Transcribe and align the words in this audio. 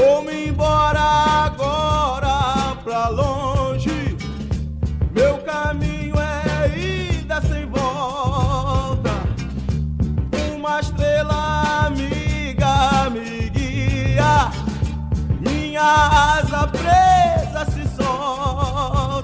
Vou-me 0.00 0.46
embora 0.48 0.98
agora 0.98 2.74
pra 2.82 3.08
longe. 3.08 4.16
Meu 5.14 5.36
caminho 5.42 6.14
é 6.18 6.78
ida 6.78 7.38
sem 7.42 7.66
volta. 7.66 9.10
Uma 10.54 10.80
estrela 10.80 11.84
amiga 11.84 13.10
me 13.10 13.50
guia. 13.50 14.50
Minha 15.38 15.82
asa 16.38 16.66
presa 16.68 17.70
se 17.70 17.86
solta. 17.94 19.20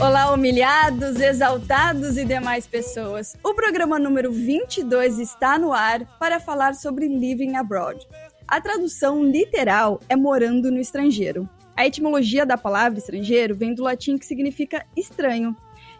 Olá, 0.00 0.32
humilhados, 0.32 1.20
exaltados 1.20 2.16
e 2.16 2.24
demais 2.24 2.66
pessoas. 2.66 3.36
O 3.44 3.52
programa 3.52 3.98
número 3.98 4.32
22 4.32 5.18
está 5.18 5.58
no 5.58 5.74
ar 5.74 6.06
para 6.18 6.40
falar 6.40 6.74
sobre 6.74 7.06
Living 7.06 7.54
Abroad. 7.54 7.98
A 8.48 8.60
tradução 8.60 9.24
literal 9.24 10.00
é 10.08 10.14
morando 10.14 10.70
no 10.70 10.78
estrangeiro. 10.78 11.48
A 11.76 11.84
etimologia 11.84 12.46
da 12.46 12.56
palavra 12.56 12.96
estrangeiro 12.96 13.56
vem 13.56 13.74
do 13.74 13.82
latim 13.82 14.16
que 14.16 14.24
significa 14.24 14.86
estranho. 14.96 15.54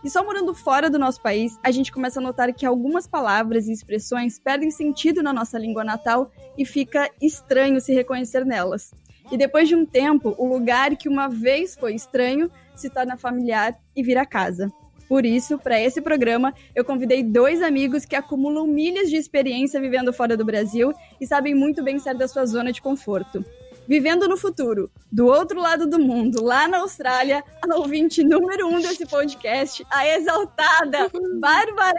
E 0.05 0.09
só 0.09 0.25
morando 0.25 0.55
fora 0.55 0.89
do 0.89 0.97
nosso 0.97 1.21
país, 1.21 1.59
a 1.61 1.73
gente 1.73 1.91
começa 1.91 2.21
a 2.21 2.23
notar 2.23 2.53
que 2.55 2.65
algumas 2.65 3.05
palavras 3.05 3.67
e 3.67 3.73
expressões 3.73 4.39
perdem 4.39 4.71
sentido 4.71 5.25
na 5.25 5.33
nossa 5.33 5.59
língua 5.59 5.83
natal 5.83 6.31
e 6.57 6.65
fica 6.65 7.11
estranho 7.21 7.81
se 7.81 7.93
reconhecer 7.93 8.47
nelas. 8.47 8.93
E 9.33 9.37
depois 9.37 9.69
de 9.69 9.75
um 9.75 9.85
tempo, 9.85 10.33
o 10.39 10.47
lugar 10.47 10.95
que 10.97 11.09
uma 11.09 11.29
vez 11.29 11.75
foi 11.75 11.97
estranho 11.97 12.49
se 12.77 12.89
torna 12.89 13.17
familiar 13.17 13.77
e 13.95 14.05
vira 14.05 14.25
casa. 14.25 14.71
Por 15.09 15.25
isso, 15.25 15.59
para 15.59 15.81
esse 15.81 16.01
programa, 16.01 16.53
eu 16.75 16.85
convidei 16.85 17.23
dois 17.23 17.63
amigos 17.63 18.05
que 18.05 18.17
acumulam 18.17 18.67
milhas 18.67 19.09
de 19.09 19.17
experiência 19.17 19.81
vivendo 19.81 20.13
fora 20.13 20.37
do 20.37 20.45
Brasil 20.45 20.93
e 21.21 21.27
sabem 21.27 21.55
muito 21.55 21.83
bem 21.83 21.99
sair 21.99 22.17
da 22.17 22.27
sua 22.27 22.45
zona 22.45 22.73
de 22.73 22.83
conforto. 22.83 23.45
Vivendo 23.89 24.27
no 24.27 24.37
futuro, 24.37 24.91
do 25.13 25.27
outro 25.27 25.61
lado 25.61 25.87
do 25.87 25.99
mundo, 25.99 26.43
lá 26.43 26.67
na 26.67 26.79
Austrália, 26.79 27.45
a 27.63 27.77
ouvinte 27.77 28.25
número 28.25 28.67
um 28.67 28.81
desse 28.81 29.07
podcast, 29.07 29.87
a 29.89 30.09
exaltada 30.09 31.09
Bárbara! 31.39 31.95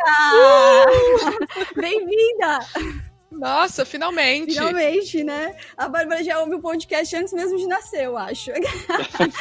Bem-vinda! 1.76 3.07
Nossa, 3.38 3.86
finalmente! 3.86 4.54
Finalmente, 4.54 5.24
né? 5.24 5.56
A 5.76 5.88
Bárbara 5.88 6.24
já 6.24 6.40
ouve 6.40 6.56
o 6.56 6.62
podcast 6.62 7.16
antes 7.16 7.34
mesmo 7.34 7.58
de 7.58 7.68
nascer, 7.68 8.06
eu 8.06 8.18
acho. 8.18 8.52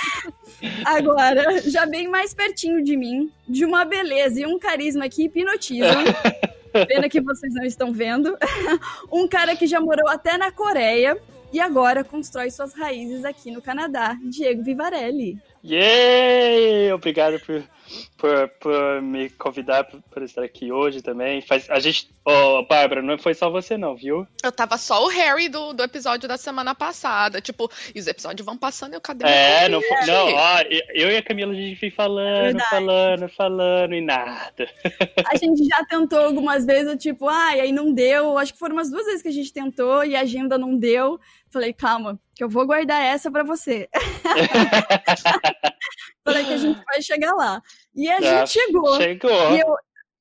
Agora, 0.84 1.61
já 1.62 1.86
bem 1.86 2.08
mais 2.08 2.34
pertinho 2.34 2.83
de 2.83 2.97
mim, 2.97 3.30
de 3.48 3.64
uma 3.64 3.84
beleza 3.84 4.41
e 4.41 4.47
um 4.47 4.58
carisma 4.58 5.08
que 5.08 5.24
hipnotizam. 5.24 6.05
Pena 6.86 7.08
que 7.08 7.20
vocês 7.20 7.55
não 7.55 7.64
estão 7.64 7.92
vendo. 7.92 8.36
Um 9.11 9.27
cara 9.27 9.56
que 9.56 9.67
já 9.67 9.80
morou 9.80 10.08
até 10.08 10.36
na 10.36 10.50
Coreia 10.50 11.17
e 11.52 11.61
agora 11.61 12.05
constrói 12.05 12.50
suas 12.50 12.74
raízes 12.74 13.24
aqui 13.24 13.50
no 13.50 13.62
Canadá, 13.62 14.17
Diego 14.22 14.62
Vivarelli. 14.62 15.39
Yay! 15.64 16.92
Obrigado 16.92 17.40
por, 17.40 17.62
por, 18.17 18.48
por 18.61 19.02
me 19.02 19.30
convidar 19.30 19.85
para 19.85 20.24
estar 20.24 20.42
aqui 20.42 20.73
hoje 20.73 21.02
também. 21.02 21.41
Faz, 21.41 21.69
a 21.70 21.79
gente. 21.79 22.08
Ô, 22.24 22.58
oh, 22.58 22.67
Bárbara, 22.67 23.02
não 23.02 23.17
foi 23.19 23.35
só 23.35 23.48
você, 23.48 23.77
não, 23.77 23.95
viu? 23.95 24.27
Eu 24.42 24.51
tava 24.51 24.77
só 24.77 25.05
o 25.05 25.08
Harry 25.08 25.48
do, 25.48 25.73
do 25.73 25.83
episódio 25.83 26.29
da 26.29 26.36
semana 26.36 26.74
passada. 26.74 27.41
Tipo, 27.41 27.70
e 27.95 28.01
os 28.01 28.07
episódios 28.07 28.45
vão 28.45 28.57
passando 28.57 28.95
e 28.95 28.97
eu 28.97 29.01
cadê 29.01 29.24
É, 29.27 29.69
não, 29.69 29.80
foi, 29.80 30.07
não, 30.07 30.35
ó, 30.35 30.63
eu 30.95 31.11
e 31.11 31.17
a 31.17 31.23
Camila 31.23 31.52
a 31.52 31.55
gente 31.55 31.80
vem 31.80 31.91
falando, 31.91 32.45
Verdade. 32.45 32.70
falando, 32.70 33.29
falando 33.29 33.95
e 33.95 34.01
nada. 34.01 34.68
A 35.30 35.36
gente 35.36 35.64
já 35.64 35.85
tentou 35.85 36.20
algumas 36.20 36.64
vezes, 36.64 37.01
tipo, 37.01 37.29
ah, 37.29 37.57
e 37.57 37.61
aí 37.61 37.73
não 37.73 37.92
deu. 37.92 38.39
Acho 38.39 38.53
que 38.53 38.58
foram 38.58 38.74
umas 38.74 38.91
duas 38.91 39.05
vezes 39.07 39.23
que 39.23 39.29
a 39.29 39.33
gente 39.33 39.53
tentou 39.53 40.05
e 40.05 40.17
a 40.17 40.20
agenda 40.23 40.58
não 40.58 40.77
deu. 40.77 41.20
Falei, 41.48 41.73
calma, 41.73 42.18
que 42.35 42.42
eu 42.42 42.48
vou 42.48 42.67
guardar 42.67 43.03
essa 43.03 43.30
para 43.30 43.45
você. 43.45 43.89
Falei 46.27 46.45
que 46.45 46.53
a 46.53 46.57
gente 46.57 46.83
vai 46.85 47.01
chegar 47.01 47.33
lá. 47.35 47.63
E 47.95 48.11
a 48.11 48.20
gente 48.20 48.51
chegou. 48.51 48.97
Chegou. 48.97 49.53
E 49.53 49.61
eu, 49.61 49.77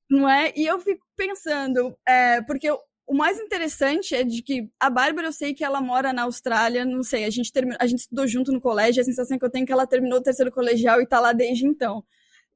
não 0.08 0.28
é? 0.28 0.52
E 0.54 0.64
eu 0.64 0.78
fico 0.78 1.04
pensando, 1.16 1.98
é, 2.06 2.40
porque 2.42 2.70
eu, 2.70 2.78
o 3.06 3.14
mais 3.14 3.40
interessante 3.40 4.14
é 4.14 4.22
de 4.22 4.40
que 4.40 4.68
a 4.78 4.88
Bárbara, 4.88 5.26
eu 5.26 5.32
sei 5.32 5.52
que 5.52 5.64
ela 5.64 5.80
mora 5.80 6.12
na 6.12 6.22
Austrália, 6.22 6.84
não 6.84 7.02
sei, 7.02 7.24
a 7.24 7.30
gente, 7.30 7.52
termi... 7.52 7.74
a 7.80 7.86
gente 7.86 8.00
estudou 8.00 8.26
junto 8.26 8.52
no 8.52 8.60
colégio, 8.60 9.00
a 9.00 9.04
sensação 9.04 9.36
que 9.36 9.44
eu 9.44 9.50
tenho 9.50 9.64
é 9.64 9.66
que 9.66 9.72
ela 9.72 9.86
terminou 9.86 10.20
o 10.20 10.22
terceiro 10.22 10.52
colegial 10.52 11.00
e 11.00 11.06
tá 11.06 11.18
lá 11.18 11.32
desde 11.32 11.66
então. 11.66 12.04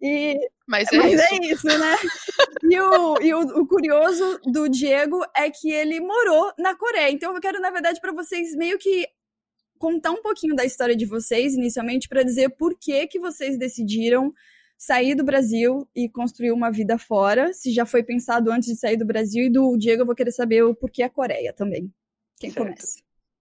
E, 0.00 0.38
mas 0.66 0.90
é, 0.92 0.96
mas 0.96 1.12
isso. 1.12 1.34
é 1.34 1.36
isso, 1.46 1.66
né? 1.66 1.96
e 2.62 2.80
o, 2.80 3.20
e 3.20 3.34
o, 3.34 3.40
o, 3.60 3.66
curioso 3.66 4.40
do 4.46 4.68
Diego 4.68 5.20
é 5.36 5.50
que 5.50 5.70
ele 5.70 6.00
morou 6.00 6.52
na 6.58 6.74
Coreia. 6.74 7.10
Então 7.10 7.34
eu 7.34 7.40
quero, 7.40 7.60
na 7.60 7.70
verdade, 7.70 8.00
para 8.00 8.12
vocês 8.12 8.54
meio 8.54 8.78
que 8.78 9.06
contar 9.80 10.10
um 10.10 10.20
pouquinho 10.22 10.54
da 10.54 10.62
história 10.62 10.94
de 10.94 11.06
vocês, 11.06 11.54
inicialmente, 11.54 12.06
para 12.06 12.22
dizer 12.22 12.50
por 12.50 12.78
que, 12.78 13.06
que 13.06 13.18
vocês 13.18 13.58
decidiram 13.58 14.30
sair 14.76 15.14
do 15.14 15.24
Brasil 15.24 15.88
e 15.96 16.06
construir 16.06 16.52
uma 16.52 16.70
vida 16.70 16.98
fora, 16.98 17.52
se 17.54 17.72
já 17.72 17.86
foi 17.86 18.02
pensado 18.02 18.52
antes 18.52 18.68
de 18.68 18.76
sair 18.76 18.98
do 18.98 19.06
Brasil, 19.06 19.46
e 19.46 19.50
do 19.50 19.76
Diego 19.78 20.02
eu 20.02 20.06
vou 20.06 20.14
querer 20.14 20.32
saber 20.32 20.62
o 20.62 20.74
porquê 20.74 21.02
a 21.02 21.08
Coreia 21.08 21.54
também. 21.54 21.90
Quem 22.38 22.50
certo. 22.50 22.66
começa? 22.66 22.98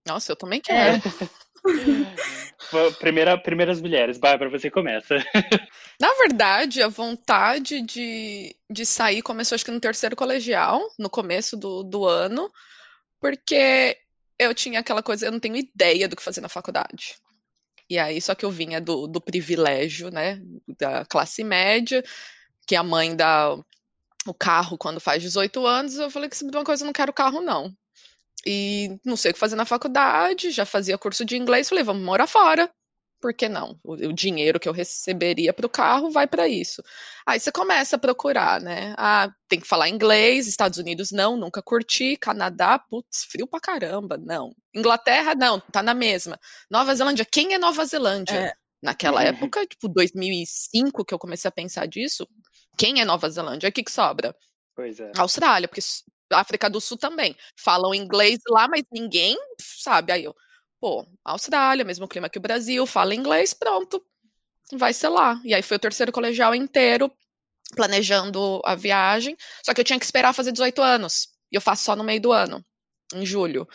Nossa, 0.08 0.32
eu 0.32 0.36
também 0.36 0.60
quero. 0.60 1.00
É. 1.62 2.90
Primeira, 2.98 3.36
primeiras 3.36 3.82
mulheres. 3.82 4.16
Bárbara, 4.16 4.50
você 4.50 4.70
começa. 4.70 5.16
Na 6.00 6.08
verdade, 6.14 6.82
a 6.82 6.88
vontade 6.88 7.82
de, 7.82 8.56
de 8.70 8.86
sair 8.86 9.20
começou 9.20 9.56
acho 9.56 9.64
que 9.66 9.70
no 9.70 9.78
terceiro 9.78 10.16
colegial, 10.16 10.80
no 10.98 11.10
começo 11.10 11.58
do, 11.58 11.82
do 11.82 12.06
ano, 12.06 12.50
porque 13.20 13.98
eu 14.40 14.54
tinha 14.54 14.80
aquela 14.80 15.02
coisa, 15.02 15.26
eu 15.26 15.32
não 15.32 15.38
tenho 15.38 15.56
ideia 15.56 16.08
do 16.08 16.16
que 16.16 16.22
fazer 16.22 16.40
na 16.40 16.48
faculdade. 16.48 17.16
E 17.88 17.98
aí, 17.98 18.20
só 18.22 18.34
que 18.34 18.44
eu 18.44 18.50
vinha 18.50 18.80
do, 18.80 19.06
do 19.06 19.20
privilégio, 19.20 20.10
né, 20.10 20.40
da 20.78 21.04
classe 21.04 21.44
média, 21.44 22.02
que 22.66 22.74
a 22.74 22.82
mãe 22.82 23.14
dá 23.14 23.54
o 24.26 24.32
carro 24.32 24.78
quando 24.78 24.98
faz 24.98 25.22
18 25.22 25.66
anos, 25.66 25.96
eu 25.96 26.10
falei 26.10 26.28
que 26.28 26.36
se 26.36 26.44
uma 26.44 26.64
coisa 26.64 26.84
eu 26.84 26.86
não 26.86 26.92
quero 26.92 27.12
carro, 27.12 27.42
não. 27.42 27.76
E 28.46 28.98
não 29.04 29.16
sei 29.16 29.30
o 29.30 29.34
que 29.34 29.40
fazer 29.40 29.56
na 29.56 29.66
faculdade, 29.66 30.50
já 30.50 30.64
fazia 30.64 30.96
curso 30.96 31.24
de 31.24 31.36
inglês, 31.36 31.68
falei, 31.68 31.84
vamos 31.84 32.02
morar 32.02 32.26
fora. 32.26 32.70
Por 33.20 33.34
que 33.34 33.48
não? 33.48 33.78
O, 33.84 33.92
o 33.92 34.12
dinheiro 34.12 34.58
que 34.58 34.68
eu 34.68 34.72
receberia 34.72 35.52
para 35.52 35.66
o 35.66 35.70
carro 35.70 36.10
vai 36.10 36.26
para 36.26 36.48
isso. 36.48 36.82
Aí 37.26 37.38
você 37.38 37.52
começa 37.52 37.96
a 37.96 37.98
procurar, 37.98 38.60
né? 38.60 38.94
Ah, 38.96 39.30
tem 39.48 39.60
que 39.60 39.68
falar 39.68 39.88
inglês, 39.88 40.46
Estados 40.46 40.78
Unidos 40.78 41.10
não, 41.10 41.36
nunca 41.36 41.62
curti, 41.62 42.16
Canadá, 42.16 42.78
putz, 42.78 43.24
frio 43.30 43.46
pra 43.46 43.60
caramba, 43.60 44.16
não. 44.16 44.54
Inglaterra, 44.74 45.34
não, 45.34 45.60
tá 45.60 45.82
na 45.82 45.92
mesma. 45.92 46.38
Nova 46.70 46.94
Zelândia, 46.94 47.26
quem 47.30 47.52
é 47.52 47.58
Nova 47.58 47.84
Zelândia? 47.84 48.36
É. 48.36 48.52
Naquela 48.82 49.22
época, 49.22 49.66
tipo, 49.66 49.88
2005 49.88 51.04
que 51.04 51.12
eu 51.12 51.18
comecei 51.18 51.48
a 51.48 51.52
pensar 51.52 51.86
disso, 51.86 52.26
quem 52.78 53.00
é 53.00 53.04
Nova 53.04 53.28
Zelândia? 53.28 53.68
O 53.68 53.72
que, 53.72 53.82
que 53.82 53.92
sobra? 53.92 54.34
Pois 54.74 54.98
é. 54.98 55.12
Austrália, 55.18 55.68
porque 55.68 55.82
África 56.32 56.70
do 56.70 56.80
Sul 56.80 56.96
também. 56.96 57.36
Falam 57.56 57.94
inglês 57.94 58.38
lá, 58.48 58.68
mas 58.68 58.82
ninguém 58.90 59.36
sabe. 59.60 60.12
Aí 60.12 60.24
eu, 60.24 60.34
pô, 60.80 61.06
Austrália, 61.24 61.84
mesmo 61.84 62.08
clima 62.08 62.28
que 62.28 62.38
o 62.38 62.40
Brasil, 62.40 62.86
fala 62.86 63.14
inglês, 63.14 63.52
pronto. 63.52 64.02
Vai 64.72 64.92
ser 64.92 65.08
lá. 65.08 65.40
E 65.44 65.54
aí 65.54 65.62
foi 65.62 65.76
o 65.76 65.80
terceiro 65.80 66.12
colegial 66.12 66.54
inteiro 66.54 67.12
planejando 67.74 68.60
a 68.64 68.74
viagem. 68.74 69.36
Só 69.64 69.74
que 69.74 69.80
eu 69.80 69.84
tinha 69.84 69.98
que 69.98 70.04
esperar 70.04 70.32
fazer 70.32 70.52
18 70.52 70.80
anos. 70.82 71.28
E 71.52 71.56
eu 71.56 71.60
faço 71.60 71.84
só 71.84 71.94
no 71.94 72.04
meio 72.04 72.20
do 72.20 72.32
ano, 72.32 72.64
em 73.14 73.26
julho. 73.26 73.68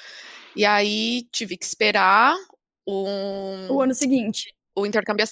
E 0.56 0.66
aí 0.66 1.28
tive 1.31 1.57
que 1.57 1.66
esperar 1.66 2.36
um... 2.88 3.68
o 3.69 3.81
ano 3.81 3.94
seguinte. 3.94 4.56
O 4.75 4.86
intercâmbio 4.86 5.25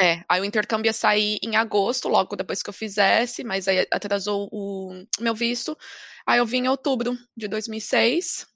é, 0.00 0.24
aí 0.28 0.40
o 0.40 0.44
intercâmbio 0.44 0.88
ia 0.88 0.92
sair 0.92 1.38
em 1.42 1.54
agosto, 1.54 2.08
logo 2.08 2.34
depois 2.34 2.62
que 2.62 2.70
eu 2.70 2.74
fizesse, 2.74 3.44
mas 3.44 3.68
aí 3.68 3.86
atrasou 3.90 4.48
o 4.50 5.04
meu 5.20 5.34
visto. 5.34 5.76
Aí 6.26 6.38
eu 6.38 6.46
vim 6.46 6.64
em 6.64 6.68
outubro 6.68 7.16
de 7.36 7.46
2006. 7.46 8.46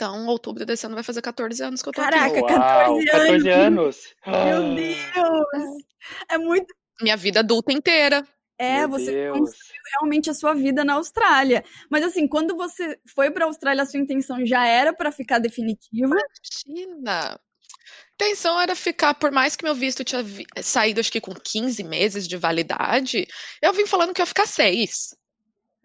Então, 0.00 0.26
outubro 0.28 0.64
desse 0.64 0.86
ano 0.86 0.94
vai 0.94 1.04
fazer 1.04 1.20
14 1.20 1.62
anos 1.62 1.82
que 1.82 1.88
eu 1.90 1.92
tô 1.92 2.00
Caraca, 2.00 2.38
aqui. 2.38 2.46
Caraca, 2.46 2.90
14 3.10 3.10
anos! 3.10 3.16
14 3.44 3.48
anos! 3.50 4.14
Meu 4.26 4.74
Deus! 4.74 5.84
É 6.30 6.38
muito... 6.38 6.74
Minha 7.02 7.18
vida 7.18 7.40
adulta 7.40 7.70
inteira. 7.70 8.26
É, 8.58 8.78
Meu 8.78 8.88
você 8.88 9.12
Deus. 9.12 9.38
construiu 9.38 9.82
realmente 9.92 10.30
a 10.30 10.34
sua 10.34 10.54
vida 10.54 10.82
na 10.84 10.94
Austrália. 10.94 11.62
Mas 11.90 12.02
assim, 12.02 12.26
quando 12.26 12.56
você 12.56 12.98
foi 13.14 13.30
para 13.30 13.44
a 13.44 13.48
Austrália, 13.48 13.82
a 13.82 13.86
sua 13.86 14.00
intenção 14.00 14.44
já 14.46 14.66
era 14.66 14.90
para 14.94 15.12
ficar 15.12 15.38
definitiva? 15.38 16.16
Imagina! 16.16 17.32
A 17.34 18.24
intenção 18.24 18.58
era 18.58 18.74
ficar, 18.74 19.12
por 19.14 19.30
mais 19.30 19.54
que 19.54 19.64
meu 19.64 19.74
visto 19.74 20.02
tinha 20.02 20.22
vi- 20.22 20.46
saído 20.62 21.00
acho 21.00 21.12
que 21.12 21.20
com 21.20 21.34
15 21.34 21.82
meses 21.84 22.26
de 22.26 22.38
validade, 22.38 23.26
eu 23.60 23.72
vim 23.74 23.86
falando 23.86 24.14
que 24.14 24.22
ia 24.22 24.26
ficar 24.26 24.46
seis. 24.46 25.14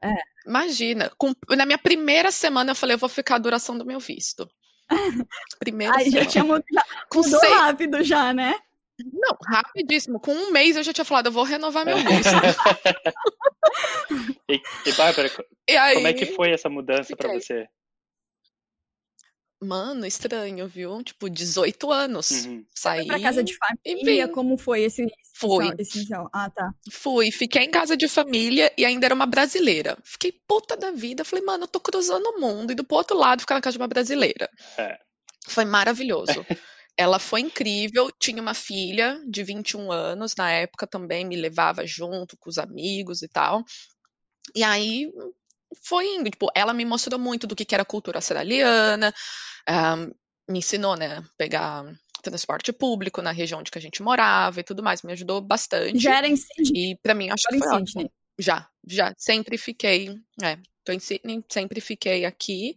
É. 0.06 0.16
Imagina, 0.48 1.12
com- 1.18 1.34
na 1.56 1.66
minha 1.66 1.78
primeira 1.78 2.32
semana 2.32 2.72
eu 2.72 2.76
falei, 2.76 2.96
eu 2.96 3.00
vou 3.00 3.10
ficar 3.10 3.36
a 3.36 3.40
duração 3.40 3.78
do 3.78 3.86
meu 3.86 4.00
visto. 4.00 4.48
Primeira 5.60 5.96
Aí 5.98 6.06
já 6.06 6.12
semana. 6.12 6.30
tinha 6.30 6.44
mudado, 6.44 6.88
Com 7.10 7.20
mudou 7.24 7.40
seis, 7.40 7.54
rápido 7.54 8.04
já, 8.04 8.34
né? 8.34 8.56
não, 9.14 9.36
rapidíssimo. 9.46 10.22
Com 10.22 10.32
um 10.34 10.52
mês 10.52 10.78
eu 10.78 10.84
já 10.84 10.94
tinha 10.94 11.04
falado, 11.04 11.26
eu 11.26 11.32
vou 11.32 11.44
renovar 11.44 11.86
meu 11.86 11.98
visto. 11.98 12.32
E, 14.50 14.62
e 14.86 14.92
Bárbara, 14.94 15.30
E 15.68 15.76
aí, 15.76 15.96
como 15.96 16.08
é 16.08 16.14
que 16.14 16.26
foi 16.28 16.52
essa 16.52 16.70
mudança 16.70 17.16
pra 17.16 17.30
fiquei. 17.30 17.42
você? 17.42 17.68
Mano, 19.62 20.06
estranho, 20.06 20.68
viu? 20.68 21.04
Tipo, 21.04 21.30
18 21.30 21.92
anos. 21.92 22.46
Uhum. 22.46 22.66
Saí 22.74 23.08
Para 23.08 23.22
casa 23.22 23.44
de 23.44 23.54
e 23.54 23.58
família, 23.58 24.28
como 24.28 24.58
foi 24.58 24.84
esse 24.84 25.06
Fui. 25.34 25.70
esse 25.78 25.98
inicial? 25.98 26.30
Ah, 26.34 26.50
tá. 26.50 26.72
Fui, 26.90 27.30
fiquei 27.30 27.64
em 27.64 27.70
casa 27.70 27.98
de 27.98 28.08
família 28.08 28.72
e 28.78 28.86
ainda 28.86 29.06
era 29.06 29.16
uma 29.16 29.26
brasileira. 29.26 29.98
Fiquei 30.04 30.32
puta 30.48 30.78
da 30.78 30.92
vida. 30.92 31.26
Falei, 31.26 31.44
mano, 31.44 31.66
eu 31.66 31.68
tô 31.68 31.80
cruzando 31.80 32.26
o 32.28 32.40
mundo, 32.40 32.72
indo 32.72 32.86
pro 32.86 32.98
outro 32.98 33.18
lado 33.18 33.42
ficar 33.42 33.56
na 33.56 33.62
casa 33.62 33.74
de 33.74 33.82
uma 33.82 33.88
brasileira. 33.88 34.50
É. 34.78 34.98
Foi 35.48 35.66
maravilhoso. 35.66 36.46
Ela 36.98 37.20
foi 37.20 37.42
incrível, 37.42 38.10
tinha 38.18 38.42
uma 38.42 38.54
filha 38.54 39.22
de 39.28 39.44
21 39.44 39.92
anos, 39.92 40.34
na 40.38 40.50
época 40.50 40.88
também 40.88 41.26
me 41.26 41.36
levava 41.36 41.86
junto 41.86 42.38
com 42.38 42.50
os 42.50 42.58
amigos 42.58 43.22
e 43.22 43.28
tal. 43.28 43.66
E 44.56 44.64
aí 44.64 45.12
foi 45.84 46.06
indo, 46.16 46.30
tipo, 46.30 46.48
ela 46.56 46.74
me 46.74 46.86
mostrou 46.86 47.20
muito 47.20 47.48
do 47.48 47.56
que 47.56 47.66
que 47.66 47.76
era 47.76 47.82
a 47.84 47.86
cultura 47.86 48.18
australiana, 48.18 49.14
ah, 49.68 49.96
me 50.50 50.60
ensinou, 50.60 50.96
né, 50.96 51.24
pegar 51.38 51.84
transporte 52.24 52.74
público 52.74 53.22
na 53.22 53.32
região 53.32 53.60
onde 53.60 53.70
que 53.70 53.78
a 53.78 53.82
gente 53.82 54.02
morava 54.02 54.60
e 54.60 54.64
tudo 54.64 54.82
mais, 54.82 55.04
me 55.04 55.14
ajudou 55.14 55.42
bastante. 55.42 56.00
Já 56.00 56.18
era 56.18 56.28
em 56.28 56.36
Sydney, 56.36 56.92
E 56.94 56.98
pra 56.98 57.14
mim 57.14 57.30
acho 57.30 57.48
que 57.48 57.60
foi 57.60 57.68
ótimo. 57.68 58.12
Já, 58.40 58.68
já, 58.88 59.14
sempre 59.18 59.58
fiquei, 59.58 60.10
é, 60.44 60.58
tô 60.84 60.92
em 60.92 61.00
Sydney, 61.00 61.44
sempre 61.50 61.80
fiquei 61.80 62.26
aqui 62.26 62.76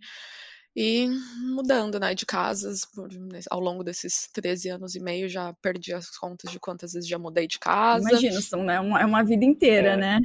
e 0.77 1.09
mudando, 1.55 1.99
né, 1.99 2.15
de 2.15 2.25
casas 2.25 2.85
por- 2.85 3.09
ao 3.51 3.59
longo 3.59 3.83
desses 3.83 4.29
13 4.33 4.69
anos 4.69 4.95
e 4.95 5.01
meio, 5.01 5.29
já 5.29 5.53
perdi 5.63 5.93
as 5.93 6.11
contas 6.17 6.53
de 6.53 6.61
quantas 6.61 6.93
vezes 6.93 7.09
já 7.09 7.19
mudei 7.19 7.47
de 7.49 7.59
casa, 7.59 8.09
Imagina, 8.11 8.41
são, 8.41 8.63
né, 8.63 8.77
é 8.77 8.81
uma 8.81 9.23
vida 9.25 9.45
inteira, 9.45 9.95
É. 9.95 9.97
né? 9.97 10.21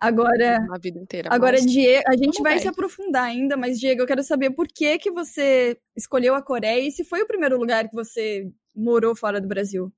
Agora, 0.00 0.58
uma 0.60 0.78
vida 0.78 0.98
inteira, 0.98 1.28
agora 1.32 1.56
mas 1.56 1.66
Diego, 1.66 2.04
a 2.06 2.16
gente 2.16 2.40
vai 2.42 2.54
bem. 2.54 2.62
se 2.62 2.68
aprofundar 2.68 3.24
ainda, 3.24 3.56
mas 3.56 3.80
Diego, 3.80 4.02
eu 4.02 4.06
quero 4.06 4.22
saber 4.22 4.50
por 4.50 4.68
que 4.68 4.98
que 4.98 5.10
você 5.10 5.76
escolheu 5.96 6.34
a 6.34 6.42
Coreia 6.42 6.86
e 6.86 6.92
se 6.92 7.04
foi 7.04 7.22
o 7.22 7.26
primeiro 7.26 7.58
lugar 7.58 7.88
que 7.88 7.94
você 7.94 8.48
morou 8.74 9.16
fora 9.16 9.40
do 9.40 9.48
Brasil. 9.48 9.92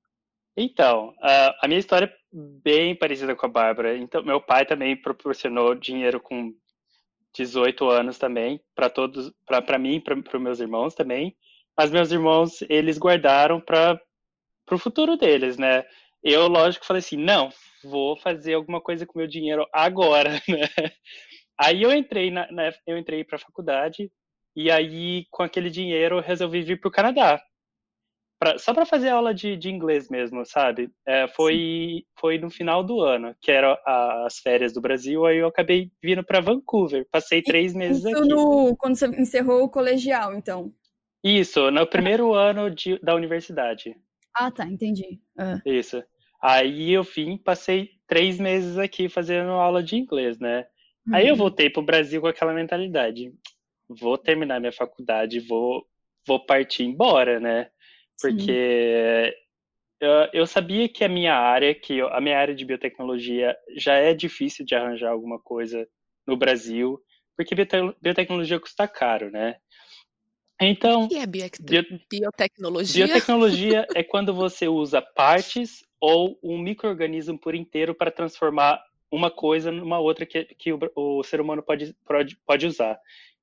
Então, 0.57 1.13
a, 1.21 1.65
a 1.65 1.67
minha 1.67 1.79
história 1.79 2.05
é 2.05 2.13
bem 2.33 2.95
parecida 2.95 3.35
com 3.35 3.45
a 3.45 3.49
Bárbara. 3.49 3.97
Então, 3.97 4.23
meu 4.23 4.41
pai 4.41 4.65
também 4.65 4.95
proporcionou 4.95 5.75
dinheiro 5.75 6.19
com 6.19 6.53
18 7.33 7.89
anos 7.89 8.17
também 8.17 8.61
para 8.75 8.89
todos, 8.89 9.31
para 9.45 9.77
mim, 9.77 9.99
para 10.01 10.17
os 10.17 10.41
meus 10.41 10.59
irmãos 10.59 10.93
também. 10.93 11.35
Mas 11.77 11.91
meus 11.91 12.11
irmãos, 12.11 12.61
eles 12.69 12.97
guardaram 12.97 13.61
para 13.61 13.99
o 14.69 14.77
futuro 14.77 15.15
deles, 15.15 15.57
né? 15.57 15.85
Eu, 16.23 16.47
lógico, 16.47 16.85
falei 16.85 16.99
assim, 16.99 17.17
não, 17.17 17.49
vou 17.83 18.15
fazer 18.17 18.53
alguma 18.53 18.79
coisa 18.79 19.05
com 19.05 19.17
meu 19.17 19.27
dinheiro 19.27 19.65
agora, 19.73 20.31
né? 20.47 20.67
Aí 21.59 21.81
eu 21.83 21.91
entrei 21.91 22.31
na, 22.31 22.51
na 22.51 22.71
eu 22.87 22.97
entrei 22.97 23.23
para 23.23 23.35
a 23.35 23.39
faculdade 23.39 24.11
e 24.55 24.69
aí 24.71 25.25
com 25.29 25.43
aquele 25.43 25.69
dinheiro 25.69 26.17
eu 26.17 26.21
resolvi 26.21 26.61
vir 26.61 26.79
para 26.79 26.87
o 26.87 26.91
Canadá. 26.91 27.41
Pra, 28.39 28.57
só 28.57 28.73
para 28.73 28.87
fazer 28.87 29.09
aula 29.09 29.35
de, 29.35 29.55
de 29.55 29.69
inglês 29.69 30.09
mesmo, 30.09 30.43
sabe? 30.43 30.89
É, 31.05 31.27
foi, 31.27 32.03
foi 32.19 32.39
no 32.39 32.49
final 32.49 32.83
do 32.83 32.99
ano, 32.99 33.35
que 33.39 33.51
eram 33.51 33.77
as 33.85 34.39
férias 34.39 34.73
do 34.73 34.81
Brasil, 34.81 35.27
aí 35.27 35.37
eu 35.37 35.47
acabei 35.47 35.91
vindo 36.01 36.23
para 36.23 36.41
Vancouver. 36.41 37.07
Passei 37.11 37.43
três 37.43 37.75
meses 37.75 38.03
Isso 38.03 38.17
aqui. 38.17 38.27
no, 38.27 38.75
quando 38.77 38.95
você 38.95 39.05
encerrou 39.07 39.63
o 39.63 39.69
colegial, 39.69 40.33
então. 40.33 40.73
Isso, 41.23 41.69
no 41.69 41.85
primeiro 41.85 42.33
ano 42.33 42.71
de, 42.71 42.97
da 42.99 43.13
universidade. 43.13 43.95
Ah, 44.35 44.49
tá, 44.49 44.65
entendi. 44.65 45.21
Ah. 45.37 45.61
Isso. 45.63 46.03
Aí 46.41 46.91
eu 46.91 47.03
vim, 47.03 47.37
passei 47.37 47.91
três 48.07 48.39
meses 48.39 48.77
aqui 48.77 49.07
fazendo 49.09 49.51
aula 49.51 49.83
de 49.83 49.95
inglês, 49.95 50.39
né? 50.39 50.65
Aí 51.11 51.27
eu 51.27 51.33
Uhum. 51.33 51.37
voltei 51.39 51.69
pro 51.69 51.81
Brasil 51.83 52.21
com 52.21 52.27
aquela 52.27 52.53
mentalidade. 52.53 53.31
Vou 53.89 54.17
terminar 54.17 54.59
minha 54.59 54.71
faculdade, 54.71 55.39
vou, 55.39 55.85
vou 56.25 56.45
partir 56.45 56.83
embora, 56.83 57.39
né? 57.39 57.69
Porque 58.21 59.35
eu, 59.99 60.09
eu 60.33 60.47
sabia 60.47 60.89
que 60.89 61.03
a 61.03 61.09
minha 61.09 61.35
área, 61.35 61.73
que 61.75 61.97
eu- 61.97 62.07
a 62.13 62.19
minha 62.21 62.37
área 62.39 62.55
de 62.55 62.65
biotecnologia 62.65 63.55
já 63.77 63.95
é 63.95 64.13
difícil 64.13 64.65
de 64.65 64.75
arranjar 64.75 65.11
alguma 65.11 65.39
coisa 65.39 65.87
no 66.25 66.35
Brasil, 66.37 66.99
porque 67.37 67.55
biote- 67.55 67.95
biotecnologia 68.01 68.59
custa 68.59 68.87
caro, 68.87 69.29
né? 69.31 69.57
Então, 70.61 71.05
O 71.05 71.09
que 71.09 71.17
é 71.17 71.25
biotec- 71.25 71.61
bio- 71.63 71.99
biotecnologia? 72.09 73.05
biotecnologia 73.07 73.87
é 73.95 74.03
quando 74.03 74.33
você 74.33 74.67
usa 74.67 75.01
partes 75.01 75.83
ou 75.99 76.37
um 76.43 76.57
microorganismo 76.57 77.37
por 77.37 77.55
inteiro 77.55 77.95
para 77.95 78.11
transformar 78.11 78.81
uma 79.11 79.29
coisa 79.31 79.71
numa 79.71 79.99
outra 79.99 80.25
que, 80.25 80.45
que 80.45 80.71
o, 80.71 80.79
o 80.95 81.23
ser 81.23 81.41
humano 81.41 81.61
pode, 81.63 81.93
pode, 82.05 82.37
pode 82.45 82.65
usar. 82.67 82.97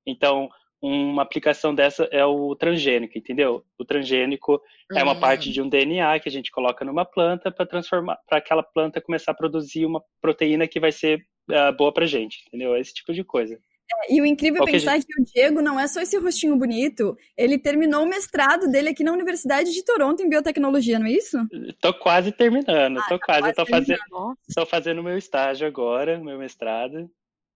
Então, 0.05 0.49
uma 0.81 1.21
aplicação 1.21 1.75
dessa 1.75 2.05
é 2.05 2.25
o 2.25 2.55
transgênico, 2.55 3.17
entendeu? 3.17 3.65
O 3.77 3.83
transgênico 3.83 4.61
é 4.95 5.03
uma 5.03 5.13
Hum. 5.13 5.19
parte 5.19 5.51
de 5.51 5.61
um 5.61 5.67
DNA 5.67 6.19
que 6.21 6.29
a 6.29 6.31
gente 6.31 6.51
coloca 6.51 6.85
numa 6.85 7.03
planta 7.03 7.51
para 7.51 7.65
transformar, 7.65 8.17
para 8.27 8.37
aquela 8.37 8.63
planta 8.63 9.01
começar 9.01 9.31
a 9.31 9.35
produzir 9.35 9.85
uma 9.85 10.01
proteína 10.21 10.67
que 10.67 10.79
vai 10.79 10.91
ser 10.91 11.19
ah, 11.51 11.71
boa 11.73 11.93
pra 11.93 12.05
gente, 12.05 12.43
entendeu? 12.47 12.77
Esse 12.77 12.93
tipo 12.93 13.13
de 13.13 13.23
coisa. 13.25 13.59
E 14.09 14.21
o 14.21 14.25
incrível 14.25 14.63
é 14.63 14.71
pensar 14.71 14.99
que 14.99 15.21
o 15.21 15.23
Diego 15.25 15.61
não 15.61 15.79
é 15.79 15.87
só 15.87 16.01
esse 16.01 16.17
rostinho 16.17 16.55
bonito, 16.55 17.17
ele 17.37 17.57
terminou 17.57 18.03
o 18.03 18.07
mestrado 18.07 18.67
dele 18.69 18.89
aqui 18.89 19.03
na 19.03 19.11
Universidade 19.11 19.71
de 19.71 19.83
Toronto 19.83 20.21
em 20.21 20.29
biotecnologia, 20.29 20.99
não 20.99 21.07
é 21.07 21.11
isso? 21.11 21.37
Tô 21.81 21.93
quase 21.93 22.31
terminando, 22.31 22.99
tô 23.07 23.19
quase, 23.19 23.47
eu 23.49 23.53
tô 23.55 23.65
quase 23.65 23.87
fazendo, 23.95 24.37
Estou 24.47 24.65
fazendo 24.65 25.03
meu 25.03 25.17
estágio 25.17 25.67
agora, 25.67 26.19
meu 26.19 26.37
mestrado. 26.37 27.09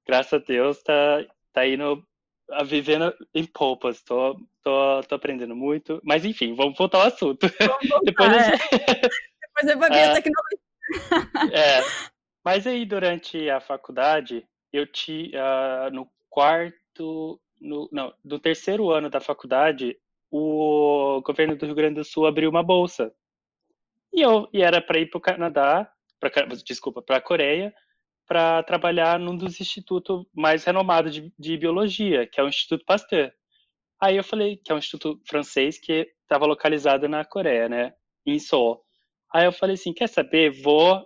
Graças 0.07 0.33
a 0.33 0.37
Deus, 0.45 0.81
tá, 0.83 1.25
tá 1.53 1.65
indo 1.67 2.03
a 2.51 2.63
vivendo 2.63 3.13
em 3.33 3.45
polpas. 3.45 4.01
Tô, 4.01 4.35
tô, 4.61 5.01
tô 5.07 5.15
aprendendo 5.15 5.55
muito. 5.55 6.01
Mas 6.03 6.25
enfim, 6.25 6.53
vamos 6.55 6.77
voltar 6.77 6.97
ao 6.99 7.07
assunto. 7.07 7.47
Depois 8.03 8.29
a 8.31 8.35
Ah, 8.35 8.43
gente- 8.43 8.69
Depois 9.41 9.67
é 9.67 9.75
pra 9.77 9.87
É. 9.95 10.05
biotecnologia. 10.05 10.59
é. 11.53 11.81
Mas 12.43 12.67
aí, 12.67 12.85
durante 12.85 13.49
a 13.49 13.61
faculdade, 13.61 14.45
eu 14.73 14.85
ti, 14.85 15.31
ah, 15.35 15.89
no 15.93 16.05
quarto, 16.33 17.39
no, 17.61 17.87
não, 17.91 18.11
do 18.25 18.39
terceiro 18.39 18.89
ano 18.89 19.07
da 19.07 19.19
faculdade, 19.19 19.95
o 20.31 21.21
governo 21.23 21.55
do 21.55 21.65
Rio 21.67 21.75
Grande 21.75 21.95
do 21.95 22.03
Sul 22.03 22.25
abriu 22.25 22.49
uma 22.49 22.63
bolsa. 22.63 23.13
E 24.11 24.21
eu 24.21 24.49
e 24.51 24.63
era 24.63 24.81
para 24.81 24.99
ir 24.99 25.09
para 25.09 25.17
o 25.19 25.21
Canadá, 25.21 25.91
pra, 26.19 26.29
desculpa, 26.65 27.03
para 27.03 27.17
a 27.17 27.21
Coreia, 27.21 27.71
para 28.27 28.63
trabalhar 28.63 29.19
num 29.19 29.37
dos 29.37 29.61
institutos 29.61 30.25
mais 30.33 30.63
renomados 30.63 31.13
de, 31.13 31.31
de 31.37 31.57
biologia, 31.57 32.25
que 32.25 32.39
é 32.39 32.43
o 32.43 32.47
Instituto 32.47 32.83
Pasteur. 32.83 33.31
Aí 34.01 34.17
eu 34.17 34.23
falei 34.23 34.57
que 34.57 34.71
é 34.71 34.75
um 34.75 34.79
instituto 34.79 35.21
francês 35.27 35.79
que 35.79 36.11
estava 36.23 36.45
localizado 36.45 37.07
na 37.07 37.23
Coreia, 37.23 37.69
né, 37.69 37.93
em 38.25 38.39
Seoul. 38.39 38.81
Aí 39.31 39.45
eu 39.45 39.51
falei 39.51 39.75
assim, 39.75 39.93
quer 39.93 40.07
saber? 40.09 40.49
Vou 40.61 41.05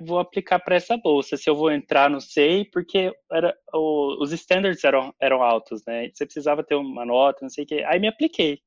vou 0.00 0.18
aplicar 0.18 0.58
para 0.60 0.76
essa 0.76 0.96
bolsa. 0.96 1.36
Se 1.36 1.48
eu 1.48 1.54
vou 1.56 1.70
entrar, 1.70 2.10
não 2.10 2.20
sei, 2.20 2.64
porque 2.64 3.12
era, 3.30 3.56
o- 3.72 4.22
os 4.22 4.32
standards 4.32 4.82
eram, 4.84 5.14
eram 5.20 5.42
altos, 5.42 5.82
né? 5.86 6.10
Você 6.12 6.24
precisava 6.26 6.62
ter 6.64 6.74
uma 6.74 7.04
nota, 7.04 7.40
não 7.42 7.48
sei 7.50 7.64
o 7.64 7.66
quê. 7.66 7.84
Aí 7.86 7.98
me 8.00 8.08
apliquei. 8.08 8.60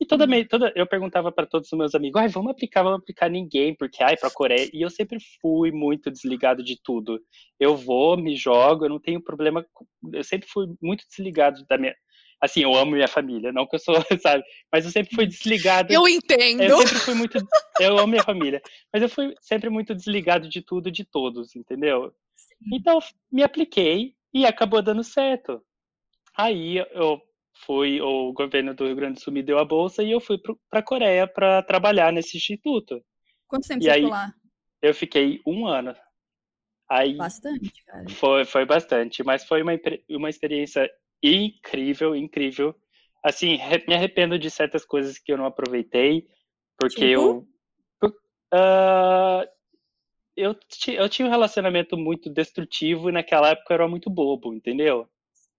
E 0.00 0.06
toda, 0.06 0.26
me- 0.26 0.44
toda 0.46 0.72
eu 0.76 0.86
perguntava 0.86 1.30
para 1.30 1.46
todos 1.46 1.70
os 1.72 1.78
meus 1.78 1.94
amigos, 1.94 2.20
ai, 2.20 2.28
vamos 2.28 2.50
aplicar, 2.52 2.82
vamos 2.82 3.00
aplicar 3.00 3.28
ninguém, 3.30 3.74
porque 3.76 4.02
ai, 4.02 4.16
para 4.16 4.30
Coreia. 4.30 4.70
E 4.72 4.82
eu 4.82 4.90
sempre 4.90 5.18
fui 5.40 5.70
muito 5.72 6.10
desligado 6.10 6.62
de 6.64 6.80
tudo. 6.82 7.20
Eu 7.58 7.76
vou, 7.76 8.16
me 8.16 8.34
jogo, 8.36 8.86
eu 8.86 8.88
não 8.90 8.98
tenho 9.00 9.22
problema. 9.22 9.64
Eu 10.12 10.24
sempre 10.24 10.48
fui 10.48 10.66
muito 10.82 11.04
desligado 11.08 11.64
da 11.68 11.76
minha. 11.78 11.94
Assim, 12.40 12.62
eu 12.62 12.74
amo 12.74 12.92
minha 12.92 13.06
família, 13.08 13.52
não 13.52 13.66
que 13.66 13.76
eu 13.76 13.78
sou, 13.80 13.94
sabe? 14.22 14.42
Mas 14.72 14.84
eu 14.84 14.90
sempre 14.90 15.14
fui 15.14 15.26
desligado. 15.26 15.92
eu 15.92 16.08
entendo. 16.08 16.62
Eu 16.62 16.78
sempre 16.78 16.98
fui 17.00 17.14
muito. 17.14 17.38
Eu 17.78 17.98
amo 17.98 18.06
minha 18.08 18.22
família. 18.22 18.62
Mas 18.92 19.02
eu 19.02 19.08
fui 19.08 19.34
sempre 19.40 19.68
muito 19.68 19.94
desligado 19.94 20.48
de 20.48 20.62
tudo 20.62 20.88
e 20.88 20.92
de 20.92 21.04
todos, 21.04 21.54
entendeu? 21.54 22.12
Então, 22.72 22.98
me 23.30 23.42
apliquei 23.42 24.14
e 24.32 24.46
acabou 24.46 24.80
dando 24.80 25.04
certo. 25.04 25.62
Aí 26.36 26.78
eu 26.92 27.20
fui, 27.66 28.00
o 28.00 28.32
governo 28.32 28.74
do 28.74 28.86
Rio 28.86 28.96
Grande 28.96 29.14
do 29.14 29.20
Sul 29.20 29.32
me 29.34 29.42
deu 29.42 29.58
a 29.58 29.64
bolsa 29.64 30.02
e 30.02 30.10
eu 30.10 30.20
fui 30.20 30.38
para 30.38 30.80
a 30.80 30.82
Coreia 30.82 31.26
para 31.26 31.62
trabalhar 31.62 32.10
nesse 32.12 32.38
instituto. 32.38 33.04
Quanto 33.46 33.68
tempo 33.68 33.80
E 33.80 33.84
você 33.84 33.90
aí- 33.90 34.00
ficou 34.00 34.10
lá? 34.12 34.32
Eu 34.80 34.94
fiquei 34.94 35.40
um 35.46 35.66
ano. 35.66 35.94
Aí 36.88 37.14
Bastante, 37.16 37.70
cara. 37.84 38.08
foi, 38.08 38.44
foi 38.46 38.64
bastante, 38.64 39.22
mas 39.22 39.44
foi 39.44 39.62
uma, 39.62 39.72
uma 40.10 40.30
experiência 40.30 40.90
incrível, 41.22 42.14
incrível. 42.14 42.74
Assim, 43.22 43.58
me 43.86 43.94
arrependo 43.94 44.38
de 44.38 44.50
certas 44.50 44.84
coisas 44.84 45.18
que 45.18 45.32
eu 45.32 45.36
não 45.36 45.44
aproveitei, 45.46 46.26
porque 46.78 47.00
Tipo? 47.00 47.46
eu. 48.02 48.12
ah, 48.52 49.46
eu, 50.36 50.56
eu 50.88 51.08
tinha 51.08 51.28
um 51.28 51.30
relacionamento 51.30 51.96
muito 51.96 52.30
destrutivo 52.30 53.10
e 53.10 53.12
naquela 53.12 53.50
época 53.50 53.72
eu 53.72 53.74
era 53.74 53.88
muito 53.88 54.08
bobo, 54.08 54.54
entendeu? 54.54 55.06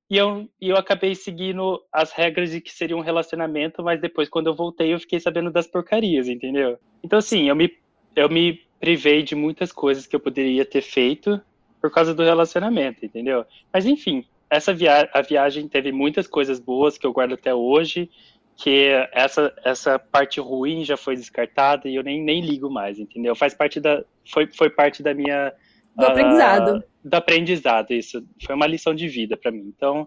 E 0.10 0.18
eu, 0.18 0.50
e 0.60 0.68
eu 0.70 0.76
acabei 0.76 1.16
seguindo 1.16 1.82
as 1.90 2.12
regras 2.12 2.52
de 2.52 2.60
que 2.60 2.72
seria 2.72 2.98
um 2.98 3.02
relacionamento, 3.02 3.82
mas 3.82 4.02
depois, 4.02 4.28
quando 4.28 4.48
eu 4.48 4.54
voltei, 4.54 4.94
eu 4.94 5.00
fiquei 5.00 5.22
sabendo 5.22 5.50
das 5.50 5.68
porcarias, 5.68 6.28
entendeu? 6.28 6.78
Então, 7.02 7.20
assim, 7.20 7.48
eu 7.48 7.56
me, 7.56 7.72
eu 8.14 8.28
me 8.28 8.60
privei 8.78 9.24
de 9.24 9.36
muitas 9.36 9.72
coisas 9.72 10.06
que 10.06 10.14
eu 10.14 10.20
poderia 10.20 10.66
ter 10.66 10.82
feito 10.82 11.40
por 11.82 11.90
causa 11.90 12.14
do 12.14 12.24
relacionamento, 12.24 13.06
entendeu? 13.06 13.46
Mas, 13.72 13.86
enfim, 13.86 14.26
essa 14.52 14.74
via 14.74 15.10
a 15.14 15.22
viagem 15.22 15.68
teve 15.68 15.94
muitas 15.94 16.28
coisas 16.28 16.60
boas 16.60 16.98
que 16.98 17.08
eu 17.08 17.14
guardo 17.14 17.34
até 17.34 17.56
hoje, 17.56 18.10
que 18.58 18.90
essa, 19.14 19.54
essa 19.64 19.98
parte 19.98 20.42
ruim 20.42 20.84
já 20.84 20.98
foi 20.98 21.16
descartada 21.16 21.88
e 21.88 21.96
eu 21.96 22.04
nem, 22.04 22.22
nem 22.22 22.42
ligo 22.42 22.70
mais, 22.70 23.00
entendeu? 23.00 23.34
Faz 23.34 23.54
parte 23.54 23.80
da, 23.80 24.04
foi, 24.30 24.48
foi 24.48 24.70
parte 24.70 25.02
da 25.02 25.14
minha 25.14 25.54
Do 25.96 26.06
aprendizado. 26.06 26.84
do 27.04 27.16
aprendizado, 27.16 27.92
isso. 27.92 28.24
Foi 28.46 28.54
uma 28.54 28.68
lição 28.68 28.94
de 28.94 29.08
vida 29.08 29.38
para 29.38 29.52
mim. 29.52 29.74
Então, 29.74 30.06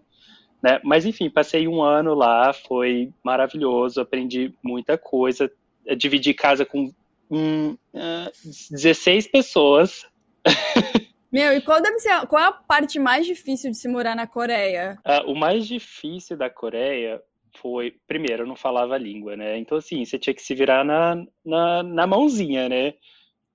né? 0.62 0.78
Mas 0.84 1.06
enfim, 1.06 1.30
passei 1.30 1.66
um 1.66 1.82
ano 1.82 2.14
lá, 2.14 2.52
foi 2.52 3.10
maravilhoso, 3.24 4.00
aprendi 4.00 4.52
muita 4.62 4.98
coisa. 4.98 5.50
Eu 5.86 5.96
dividi 5.96 6.34
casa 6.34 6.66
com 6.66 6.92
hum, 7.30 7.76
ah, 7.94 8.30
16 8.70 9.26
pessoas. 9.28 10.06
Meu, 11.34 11.52
e 11.52 11.60
qual 11.60 11.82
deve 11.82 11.98
ser, 11.98 12.24
qual 12.28 12.40
é 12.40 12.46
a 12.46 12.52
parte 12.52 12.96
mais 12.96 13.26
difícil 13.26 13.68
de 13.72 13.76
se 13.76 13.88
morar 13.88 14.14
na 14.14 14.24
Coreia? 14.24 14.96
Ah, 15.04 15.24
o 15.26 15.34
mais 15.34 15.66
difícil 15.66 16.36
da 16.36 16.48
Coreia 16.48 17.20
foi, 17.56 17.96
primeiro, 18.06 18.44
eu 18.44 18.46
não 18.46 18.54
falava 18.54 18.94
a 18.94 18.98
língua, 18.98 19.36
né? 19.36 19.58
Então, 19.58 19.76
assim, 19.76 20.04
você 20.04 20.16
tinha 20.16 20.32
que 20.32 20.40
se 20.40 20.54
virar 20.54 20.84
na, 20.84 21.16
na, 21.44 21.82
na 21.82 22.06
mãozinha, 22.06 22.68
né? 22.68 22.94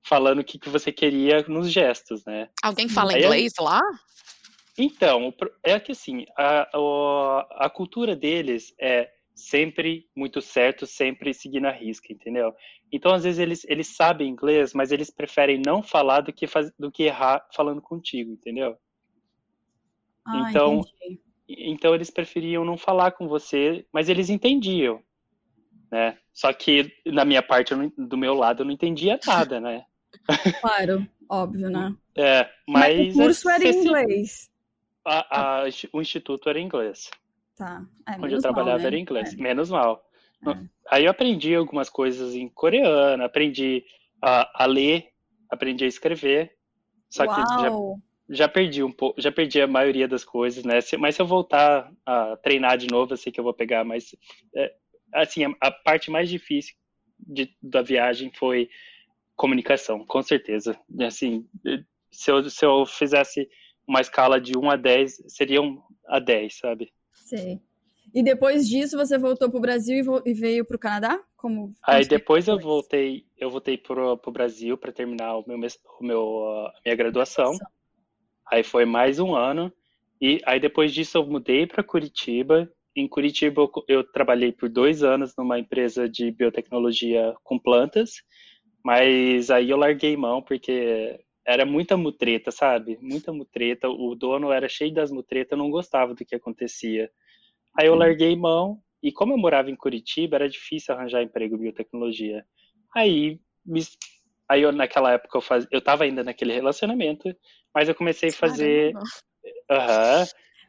Falando 0.03 0.39
o 0.39 0.43
que, 0.43 0.59
que 0.59 0.67
você 0.67 0.91
queria 0.91 1.41
nos 1.47 1.71
gestos, 1.71 2.25
né? 2.25 2.49
Alguém 2.61 2.89
fala 2.89 3.13
Aí 3.13 3.23
inglês 3.23 3.53
lá? 3.57 3.79
Então, 4.77 5.33
é 5.63 5.79
que 5.79 5.93
assim, 5.93 6.25
a, 6.37 6.69
o- 6.77 7.45
a 7.51 7.69
cultura 7.69 8.13
deles 8.13 8.73
é 8.77 9.09
sempre 9.39 10.07
muito 10.15 10.41
certo, 10.41 10.85
sempre 10.85 11.33
seguindo 11.33 11.65
a 11.67 11.71
risca, 11.71 12.11
entendeu? 12.11 12.53
Então, 12.91 13.13
às 13.13 13.23
vezes, 13.23 13.39
eles, 13.39 13.65
eles 13.67 13.87
sabem 13.95 14.27
inglês, 14.29 14.73
mas 14.73 14.91
eles 14.91 15.09
preferem 15.09 15.61
não 15.65 15.81
falar 15.83 16.21
do 16.21 16.33
que, 16.33 16.47
faz, 16.47 16.71
do 16.77 16.91
que 16.91 17.03
errar 17.03 17.47
falando 17.53 17.81
contigo, 17.81 18.31
entendeu? 18.31 18.77
Ah, 20.25 20.49
Então- 20.49 20.81
entendi. 21.01 21.21
Então, 21.51 21.95
eles 21.95 22.11
preferiam 22.11 22.63
não 22.63 22.77
falar 22.77 23.11
com 23.13 23.27
você, 23.27 23.83
mas 23.91 24.07
eles 24.07 24.29
entendiam, 24.29 25.01
né? 25.91 26.15
Só 26.31 26.53
que, 26.53 26.93
na 27.07 27.25
minha 27.25 27.41
parte, 27.41 27.73
não- 27.73 27.91
do 27.97 28.15
meu 28.17 28.35
lado, 28.35 28.61
eu 28.61 28.65
não 28.65 28.71
entendia 28.73 29.19
nada, 29.25 29.59
né? 29.59 29.83
Claro, 30.61 31.07
óbvio, 31.27 31.69
né? 31.69 31.95
É, 32.15 32.47
Mas, 32.67 32.97
mas... 32.97 33.15
o 33.15 33.19
curso 33.19 33.49
era 33.49 33.59
você 33.59 33.69
em 33.71 33.81
inglês. 33.83 34.51
a- 35.05 35.61
a- 35.63 35.69
o 35.93 36.01
instituto 36.01 36.49
era 36.49 36.59
em 36.59 36.65
inglês. 36.65 37.09
Tá. 37.59 37.85
É, 38.07 38.11
onde 38.13 38.21
eu 38.21 38.27
menos 38.29 38.43
mal, 38.45 38.53
trabalhava 38.53 38.79
né? 38.79 38.87
era 38.87 38.97
inglês, 38.97 39.35
menos 39.35 39.69
mal. 39.69 40.01
É. 40.47 40.55
Aí 40.89 41.03
eu 41.03 41.11
aprendi 41.11 41.53
algumas 41.53 41.89
coisas 41.89 42.33
em 42.33 42.47
coreano, 42.47 43.21
aprendi 43.21 43.83
a, 44.21 44.63
a 44.63 44.65
ler, 44.65 45.09
aprendi 45.49 45.83
a 45.83 45.87
escrever, 45.87 46.55
só 47.09 47.27
que 47.27 47.35
já, 47.59 47.69
Uau! 47.69 47.99
já 48.29 48.47
perdi 48.47 48.81
um 48.81 48.91
pouco, 48.93 49.21
já 49.21 49.29
perdi 49.29 49.61
a 49.61 49.67
maioria 49.67 50.07
das 50.07 50.23
coisas, 50.23 50.63
né? 50.63 50.79
Se- 50.79 50.95
mas 50.95 51.15
se 51.15 51.21
eu 51.21 51.27
voltar 51.27 51.91
a 52.05 52.37
treinar 52.37 52.77
de 52.77 52.87
novo, 52.87 53.11
eu 53.11 53.17
sei 53.17 53.29
que 53.29 53.41
eu 53.41 53.43
vou 53.43 53.53
pegar, 53.53 53.83
mas 53.83 54.15
é, 54.55 54.73
assim, 55.13 55.43
a, 55.43 55.53
a 55.59 55.69
parte 55.69 56.09
mais 56.09 56.29
difícil 56.29 56.75
de- 57.19 57.53
da 57.61 57.81
viagem 57.81 58.31
foi 58.33 58.69
comunicação, 59.35 60.05
com 60.05 60.21
certeza. 60.21 60.79
Assim, 61.01 61.45
se 62.09 62.31
eu, 62.31 62.49
se 62.49 62.65
eu 62.65 62.85
fizesse 62.85 63.49
uma 63.85 63.99
escala 63.99 64.39
de 64.39 64.57
1 64.57 64.69
a 64.69 64.77
10, 64.77 65.21
seria 65.27 65.61
um 65.61 65.81
a 66.07 66.19
10, 66.19 66.57
sabe? 66.57 66.89
Sei. 67.29 67.61
E 68.13 68.23
depois 68.23 68.67
disso 68.67 68.97
você 68.97 69.17
voltou 69.19 69.51
pro 69.51 69.59
Brasil 69.59 69.95
e, 70.25 70.31
e 70.31 70.33
veio 70.33 70.65
pro 70.65 70.79
Canadá? 70.79 71.19
Como 71.37 71.73
Aí 71.83 72.05
depois 72.05 72.47
eu 72.47 72.59
voltei, 72.59 73.23
eu 73.37 73.51
voltei 73.51 73.77
pro, 73.77 74.17
pro 74.17 74.31
Brasil 74.31 74.75
para 74.75 74.91
terminar 74.91 75.37
o 75.37 75.45
meu, 75.47 75.57
o 75.57 76.03
meu, 76.03 76.43
a 76.65 76.73
minha 76.83 76.95
graduação. 76.95 77.51
Aí 78.51 78.63
foi 78.63 78.83
mais 78.83 79.19
um 79.19 79.35
ano. 79.35 79.71
E 80.19 80.41
aí 80.43 80.59
depois 80.59 80.91
disso 80.91 81.19
eu 81.19 81.25
mudei 81.25 81.67
para 81.67 81.83
Curitiba. 81.83 82.67
Em 82.95 83.07
Curitiba 83.07 83.61
eu, 83.61 83.71
eu 83.87 84.03
trabalhei 84.03 84.51
por 84.51 84.67
dois 84.67 85.03
anos 85.03 85.35
numa 85.37 85.59
empresa 85.59 86.09
de 86.09 86.31
biotecnologia 86.31 87.35
com 87.43 87.59
plantas. 87.59 88.23
Mas 88.83 89.51
aí 89.51 89.69
eu 89.69 89.77
larguei 89.77 90.17
mão 90.17 90.41
porque 90.41 91.19
era 91.49 91.65
muita 91.65 91.97
mutreta, 91.97 92.51
sabe? 92.51 92.97
Muita 93.01 93.33
mutreta. 93.33 93.89
O 93.89 94.15
dono 94.15 94.51
era 94.51 94.69
cheio 94.69 94.93
das 94.93 95.11
mutretas, 95.11 95.57
não 95.57 95.71
gostava 95.71 96.13
do 96.13 96.23
que 96.25 96.35
acontecia. 96.35 97.09
Aí 97.77 97.87
eu 97.87 97.95
larguei 97.95 98.35
mão. 98.35 98.81
E 99.01 99.11
como 99.11 99.33
eu 99.33 99.37
morava 99.37 99.71
em 99.71 99.75
Curitiba, 99.75 100.37
era 100.37 100.49
difícil 100.49 100.93
arranjar 100.93 101.23
emprego 101.23 101.55
em 101.55 101.59
biotecnologia. 101.59 102.45
Aí, 102.95 103.39
me- 103.65 103.81
aí 104.47 104.61
eu, 104.61 104.71
naquela 104.71 105.13
época 105.13 105.37
eu 105.37 105.41
faz, 105.41 105.65
eu 105.71 105.81
tava 105.81 106.03
ainda 106.03 106.23
naquele 106.23 106.53
relacionamento, 106.53 107.33
mas 107.73 107.89
eu 107.89 107.95
comecei 107.95 108.29
a 108.29 108.33
fazer, 108.33 108.93
aham. 109.71 110.23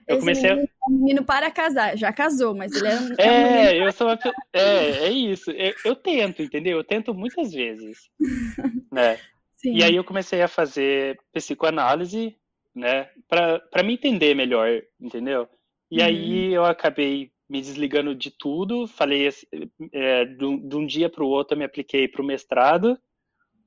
Eu 0.09 0.17
Esse 0.17 0.21
comecei 0.21 0.51
a, 0.51 0.55
menino 0.55 0.69
é 0.69 0.89
um 0.89 0.93
menino 0.93 1.25
para 1.25 1.51
casar. 1.51 1.97
Já 1.99 2.13
casou, 2.13 2.55
mas 2.55 2.75
ele 2.75 2.87
era 2.89 3.01
um, 3.01 3.09
é 3.19 3.33
um 3.33 3.37
menino 3.37 3.71
é, 3.71 3.87
eu 3.87 3.93
sou 3.93 4.07
uma, 4.09 4.19
é, 4.53 5.07
é 5.07 5.11
isso. 5.11 5.51
Eu, 5.51 5.75
eu 5.85 5.97
tento, 5.97 6.43
entendeu? 6.43 6.79
Eu 6.79 6.85
tento 6.85 7.13
muitas 7.15 7.53
vezes, 7.53 8.09
né? 8.93 9.19
Sim. 9.61 9.76
E 9.76 9.85
aí 9.85 9.95
eu 9.95 10.05
comecei 10.05 10.40
a 10.40 10.49
fazer 10.49 11.21
psicoanálise, 11.33 12.35
né, 12.75 13.11
para 13.29 13.83
me 13.85 13.93
entender 13.95 14.35
melhor, 14.35 14.83
entendeu? 14.99 15.47
E 15.90 15.99
Uhum. 15.99 16.05
aí 16.07 16.52
eu 16.55 16.64
acabei 16.64 17.31
me 17.47 17.61
desligando 17.61 18.14
de 18.14 18.31
tudo, 18.31 18.87
falei 18.87 19.26
assim, 19.26 19.47
é, 19.93 20.25
de, 20.25 20.45
um, 20.45 20.69
de 20.69 20.76
um 20.76 20.87
dia 20.87 21.11
para 21.11 21.23
o 21.25 21.29
outro 21.29 21.55
eu 21.55 21.59
me 21.59 21.64
apliquei 21.64 22.09
para 22.09 22.23
o 22.23 22.25
mestrado 22.25 22.99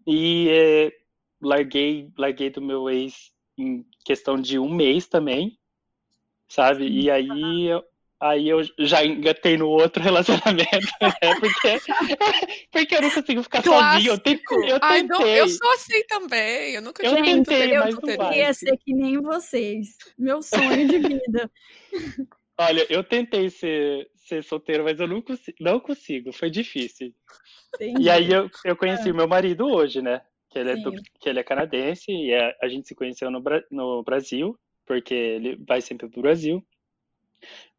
e 0.07 0.49
é, 0.49 0.91
larguei 1.41 2.09
larguei 2.17 2.49
do 2.49 2.61
meu 2.61 2.89
ex 2.89 3.31
em 3.57 3.85
questão 4.03 4.41
de 4.41 4.57
um 4.57 4.69
mês 4.73 5.07
também, 5.07 5.59
sabe? 6.47 6.87
E 6.89 7.11
aí 7.11 7.65
eu, 7.65 7.83
aí 8.23 8.47
eu 8.49 8.61
já 8.79 9.03
engatei 9.05 9.57
no 9.57 9.67
outro 9.67 10.01
relacionamento, 10.01 10.69
né? 11.01 11.11
Porque 11.39 11.79
porque 12.71 12.95
eu 12.95 13.01
não 13.01 13.11
consigo 13.11 13.43
ficar 13.43 13.63
sozinho. 13.63 14.13
Eu 14.13 14.17
tentei, 14.19 14.71
eu 14.71 14.79
Ai, 14.81 15.01
tentei. 15.01 15.17
não, 15.19 15.27
eu 15.27 15.47
sou 15.49 15.71
assim 15.73 16.03
também. 16.07 16.73
Eu 16.75 16.81
nunca 16.81 17.05
Eu 17.05 17.15
tentei, 17.21 17.75
eu 17.75 17.79
mas 17.83 17.95
não 17.95 18.17
vai. 18.17 18.29
queria 18.29 18.53
ser 18.53 18.77
que 18.77 18.93
nem 18.93 19.21
vocês. 19.21 19.97
Meu 20.17 20.41
sonho 20.41 20.87
de 20.87 20.99
vida. 20.99 21.51
Olha, 22.57 22.85
eu 22.89 23.03
tentei 23.03 23.49
ser, 23.49 24.09
ser 24.15 24.43
solteiro, 24.43 24.83
mas 24.83 24.99
eu 24.99 25.07
não 25.07 25.21
consigo, 25.21 25.57
não 25.59 25.79
consigo, 25.79 26.31
foi 26.31 26.49
difícil. 26.51 27.11
Entendi. 27.75 28.03
E 28.03 28.09
aí 28.11 28.31
eu, 28.31 28.49
eu 28.63 28.75
conheci 28.75 29.09
o 29.11 29.15
meu 29.15 29.27
marido 29.27 29.65
hoje, 29.65 30.01
né? 30.03 30.21
Que 30.51 30.59
ele 30.59 30.69
é, 30.69 30.75
do- 30.75 30.93
que 31.19 31.27
ele 31.27 31.39
é 31.39 31.43
canadense 31.43 32.11
e 32.11 32.31
é- 32.31 32.55
a 32.61 32.67
gente 32.67 32.87
se 32.87 32.93
conheceu 32.93 33.31
no, 33.31 33.43
no 33.71 34.03
Brasil, 34.03 34.55
porque 34.85 35.13
ele 35.15 35.55
vai 35.67 35.81
sempre 35.81 36.07
pro 36.07 36.21
Brasil. 36.21 36.63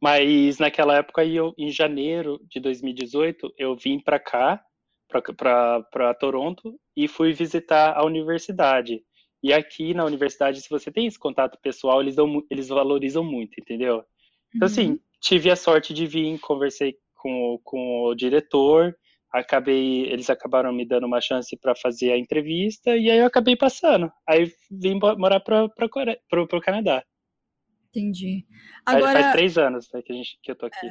Mas 0.04 0.58
naquela 0.58 0.96
época, 0.99 1.25
eu, 1.25 1.54
em 1.56 1.70
janeiro 1.70 2.38
de 2.50 2.61
2018, 2.61 3.50
eu 3.56 3.75
vim 3.75 3.99
para 3.99 4.20
cá, 4.20 4.62
para 5.08 6.12
Toronto, 6.20 6.78
e 6.94 7.08
fui 7.08 7.32
visitar 7.32 7.96
a 7.96 8.04
universidade. 8.04 9.02
E 9.42 9.50
aqui 9.50 9.94
na 9.94 10.04
universidade, 10.04 10.61
se 10.61 10.68
você 10.68 10.92
tem 10.92 11.06
esse 11.06 11.18
contato 11.18 11.58
pessoal, 11.62 12.02
eles, 12.02 12.16
dão, 12.16 12.42
eles 12.50 12.68
valorizam 12.68 13.25
muito, 13.25 13.58
entendeu? 13.58 14.04
Então, 14.56 14.66
assim, 14.66 14.99
tive 15.23 15.50
a 15.50 15.56
sorte 15.56 15.94
de 15.94 16.06
vir, 16.06 16.38
conversei 16.40 16.96
com, 17.16 17.54
o- 17.54 17.58
com 17.61 18.04
o 18.04 18.14
diretor, 18.14 18.94
acabei, 19.32 20.04
eles 20.12 20.28
acabaram 20.28 20.70
me 20.73 20.84
dando 20.87 21.06
uma 21.06 21.20
chance 21.23 21.56
para 21.56 21.75
fazer 21.75 22.12
a 22.12 22.18
entrevista, 22.18 22.94
e 22.96 23.11
aí 23.11 23.18
eu 23.20 23.26
acabei 23.26 23.56
passando. 23.56 24.12
Aí 24.28 24.52
vim 24.70 24.99
morar 25.18 25.40
para 25.40 25.66
pro 25.70 26.61
Canadá. 26.61 27.02
Entendi. 27.94 28.44
Aí 28.84 29.00
faz 29.00 29.16
Agora, 29.16 29.32
três 29.32 29.56
anos 29.56 29.88
né, 29.92 30.02
que, 30.02 30.12
a 30.12 30.16
gente, 30.16 30.36
que 30.42 30.50
eu 30.50 30.56
tô 30.56 30.66
aqui. 30.66 30.90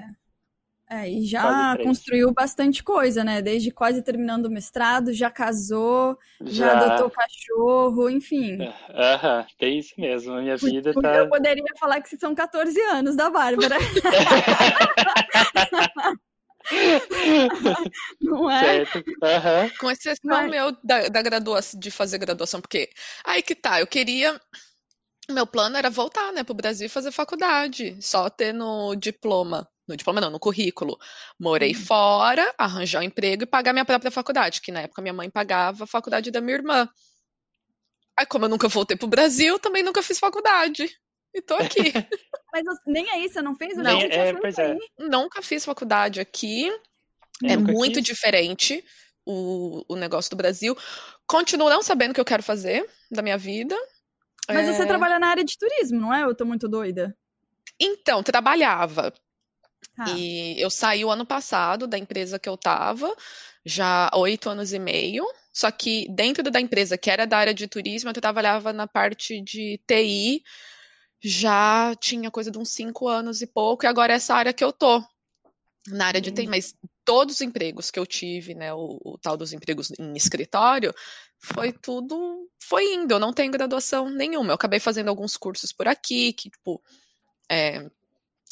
é, 0.89 1.09
e 1.09 1.25
já 1.25 1.75
construiu 1.83 2.31
bastante 2.31 2.81
coisa, 2.81 3.25
né? 3.25 3.41
Desde 3.41 3.71
quase 3.71 4.01
terminando 4.01 4.45
o 4.45 4.49
mestrado, 4.49 5.11
já 5.11 5.29
casou, 5.29 6.17
já, 6.41 6.67
Já. 6.67 6.71
adotou 6.85 7.09
cachorro, 7.09 8.09
enfim. 8.09 8.57
Aham, 8.93 9.45
tem 9.59 9.79
isso 9.79 9.93
mesmo. 9.99 10.33
A 10.33 10.41
minha 10.41 10.55
vida 10.55 10.93
Porque 10.93 11.05
tá. 11.07 11.15
Eu 11.17 11.27
poderia 11.27 11.63
falar 11.77 11.99
que 12.01 12.17
são 12.17 12.33
14 12.33 12.79
anos 12.81 13.17
da 13.17 13.29
Bárbara. 13.29 13.75
Não 18.21 18.49
é? 18.49 18.85
Certo. 18.85 19.03
Aham. 19.21 19.69
Com 19.79 19.91
exceção 19.91 20.19
Mas- 20.23 20.49
meu 20.51 20.71
da, 20.83 21.07
da 21.09 21.21
graduação, 21.21 21.79
de 21.79 21.91
fazer 21.91 22.17
graduação, 22.17 22.61
porque 22.61 22.89
aí 23.25 23.41
que 23.41 23.55
tá, 23.55 23.79
eu 23.81 23.87
queria. 23.87 24.39
Meu 25.29 25.47
plano 25.47 25.77
era 25.77 25.89
voltar, 25.89 26.31
né, 26.33 26.43
pro 26.43 26.53
Brasil 26.53 26.87
e 26.87 26.89
fazer 26.89 27.11
faculdade, 27.11 27.97
só 28.01 28.29
ter 28.29 28.53
no 28.53 28.95
diploma. 28.95 29.67
No 29.87 29.95
diploma 29.97 30.21
não, 30.21 30.29
no 30.29 30.39
currículo. 30.39 30.97
Morei 31.39 31.71
Hum. 31.71 31.75
fora, 31.75 32.53
arranjar 32.57 32.99
um 32.99 33.03
emprego 33.03 33.43
e 33.43 33.47
pagar 33.47 33.73
minha 33.73 33.85
própria 33.85 34.11
faculdade, 34.11 34.61
que 34.61 34.71
na 34.71 34.81
época 34.81 35.01
minha 35.01 35.13
mãe 35.13 35.29
pagava 35.29 35.83
a 35.83 35.87
faculdade 35.87 36.31
da 36.31 36.41
minha 36.41 36.57
irmã. 36.57 36.89
Aí, 38.17 38.25
como 38.25 38.45
eu 38.45 38.49
nunca 38.49 38.67
voltei 38.67 38.95
pro 38.95 39.07
Brasil, 39.07 39.57
também 39.59 39.83
nunca 39.83 40.03
fiz 40.03 40.19
faculdade. 40.19 40.89
E 41.33 41.41
tô 41.41 41.55
aqui. 41.55 41.91
Mas 42.53 42.63
nem 42.85 43.09
aí 43.09 43.27
você 43.27 43.41
não 43.41 43.55
fez? 43.55 43.75
Eu 43.75 43.83
Não, 43.83 43.99
é, 43.99 44.33
pois 44.33 44.57
é. 44.59 44.77
nunca 44.99 45.41
fiz 45.41 45.65
faculdade 45.65 46.19
aqui. 46.19 46.69
É 47.43 47.57
Nunca 47.57 47.71
muito 47.71 47.95
quis? 47.95 48.03
diferente 48.03 48.85
o, 49.25 49.83
o 49.87 49.95
negócio 49.95 50.29
do 50.29 50.37
Brasil. 50.37 50.77
Continuo 51.25 51.69
não 51.69 51.81
sabendo 51.81 52.11
o 52.11 52.13
que 52.13 52.21
eu 52.21 52.25
quero 52.25 52.43
fazer 52.43 52.87
da 53.09 53.23
minha 53.23 53.37
vida. 53.37 53.75
Mas 54.47 54.67
É, 54.67 54.73
você 54.73 54.85
trabalha 54.85 55.19
na 55.19 55.27
área 55.27 55.43
de 55.43 55.57
turismo, 55.57 55.99
não 55.99 56.13
é? 56.13 56.23
Eu 56.23 56.35
tô 56.35 56.45
muito 56.45 56.67
doida. 56.67 57.15
Então, 57.79 58.21
trabalhava. 58.21 59.13
Tá. 59.95 60.05
E 60.09 60.59
eu 60.61 60.69
saí 60.69 61.05
o 61.05 61.11
ano 61.11 61.25
passado 61.25 61.87
da 61.87 61.97
empresa 61.97 62.39
que 62.39 62.49
eu 62.49 62.57
tava, 62.57 63.15
já 63.65 64.09
há 64.11 64.17
oito 64.17 64.49
anos 64.49 64.73
e 64.73 64.79
meio. 64.79 65.25
Só 65.51 65.69
que 65.69 66.07
dentro 66.09 66.49
da 66.49 66.59
empresa, 66.59 66.97
que 66.97 67.11
era 67.11 67.27
da 67.27 67.37
área 67.37 67.53
de 67.53 67.67
turismo, 67.67 68.09
eu 68.09 68.13
trabalhava 68.13 68.73
na 68.73 68.87
parte 68.87 69.39
de 69.39 69.79
TI, 69.85 70.43
já 71.21 71.95
tinha 71.99 72.31
coisa 72.31 72.49
de 72.49 72.57
uns 72.57 72.69
cinco 72.69 73.07
anos 73.07 73.41
e 73.41 73.47
pouco, 73.47 73.85
e 73.85 73.87
agora 73.87 74.13
é 74.13 74.15
essa 74.15 74.33
área 74.33 74.51
que 74.51 74.63
eu 74.63 74.73
tô, 74.73 75.01
na 75.87 76.07
área 76.07 76.19
de 76.19 76.31
TI. 76.31 76.47
Mas 76.47 76.75
todos 77.05 77.35
os 77.35 77.41
empregos 77.41 77.91
que 77.91 77.99
eu 77.99 78.05
tive, 78.05 78.55
né, 78.55 78.73
o, 78.73 78.99
o 79.03 79.17
tal 79.19 79.37
dos 79.37 79.53
empregos 79.53 79.91
em 79.99 80.13
escritório, 80.15 80.93
foi 81.43 81.73
tudo, 81.73 82.49
foi 82.63 82.93
indo. 82.93 83.13
Eu 83.13 83.19
não 83.19 83.33
tenho 83.33 83.51
graduação 83.51 84.09
nenhuma. 84.09 84.51
Eu 84.51 84.55
acabei 84.55 84.79
fazendo 84.79 85.09
alguns 85.09 85.35
cursos 85.37 85.71
por 85.73 85.87
aqui, 85.87 86.31
que, 86.33 86.49
tipo, 86.49 86.81
é, 87.51 87.89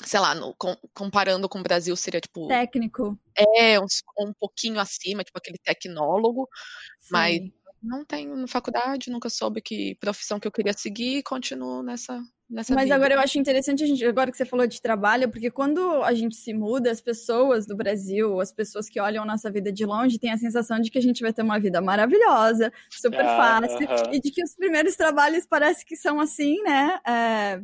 sei 0.03 0.19
lá, 0.19 0.35
no- 0.35 0.53
com- 0.55 0.75
comparando 0.93 1.47
com 1.47 1.59
o 1.59 1.63
Brasil, 1.63 1.95
seria, 1.95 2.19
tipo, 2.19 2.47
Técnico. 2.47 3.17
é, 3.57 3.79
uns- 3.79 4.03
um 4.19 4.33
pouquinho 4.33 4.79
acima, 4.79 5.23
tipo 5.23 5.37
aquele 5.37 5.57
tecnólogo, 5.57 6.49
mas 7.09 7.37
Sim. 7.37 7.53
não 7.81 8.03
tenho 8.05 8.47
faculdade, 8.47 9.09
nunca 9.09 9.29
soube 9.29 9.61
que 9.61 9.95
profissão 9.95 10.39
que 10.39 10.47
eu 10.47 10.51
queria 10.51 10.73
seguir 10.73 11.17
e 11.19 11.23
continuo 11.23 11.81
nessa, 11.83 12.21
nessa 12.51 12.75
Mas 12.75 12.83
vida. 12.83 12.95
agora 12.95 13.13
eu 13.15 13.19
acho 13.19 13.39
interessante 13.39 13.83
a 13.83 13.87
gente, 13.87 14.05
agora 14.05 14.29
que 14.31 14.37
você 14.37 14.45
falou 14.45 14.67
de 14.67 14.81
trabalho, 14.81 15.29
porque 15.29 15.49
quando 15.49 16.03
a 16.03 16.13
gente 16.13 16.35
se 16.35 16.53
muda, 16.53 16.91
as 16.91 17.01
pessoas 17.01 17.65
do 17.65 17.75
Brasil, 17.75 18.39
as 18.39 18.51
pessoas 18.51 18.89
que 18.89 18.99
olham 18.99 19.25
nossa 19.25 19.49
vida 19.51 19.71
de 19.71 19.85
longe, 19.85 20.19
têm 20.19 20.31
a 20.31 20.37
sensação 20.37 20.79
de 20.79 20.89
que 20.91 20.97
a 20.97 21.01
gente 21.01 21.21
vai 21.21 21.33
ter 21.33 21.41
uma 21.41 21.59
vida 21.59 21.81
maravilhosa, 21.81 22.71
super 22.89 23.25
Ah, 23.25 23.35
fácil, 23.35 23.87
aham. 23.91 24.11
e 24.11 24.19
de 24.21 24.31
que 24.31 24.43
os 24.43 24.55
primeiros 24.55 24.95
trabalhos 24.95 25.45
parece 25.45 25.85
que 25.85 25.95
são 25.95 26.19
assim, 26.19 26.61
né? 26.63 26.99
é, 27.07 27.61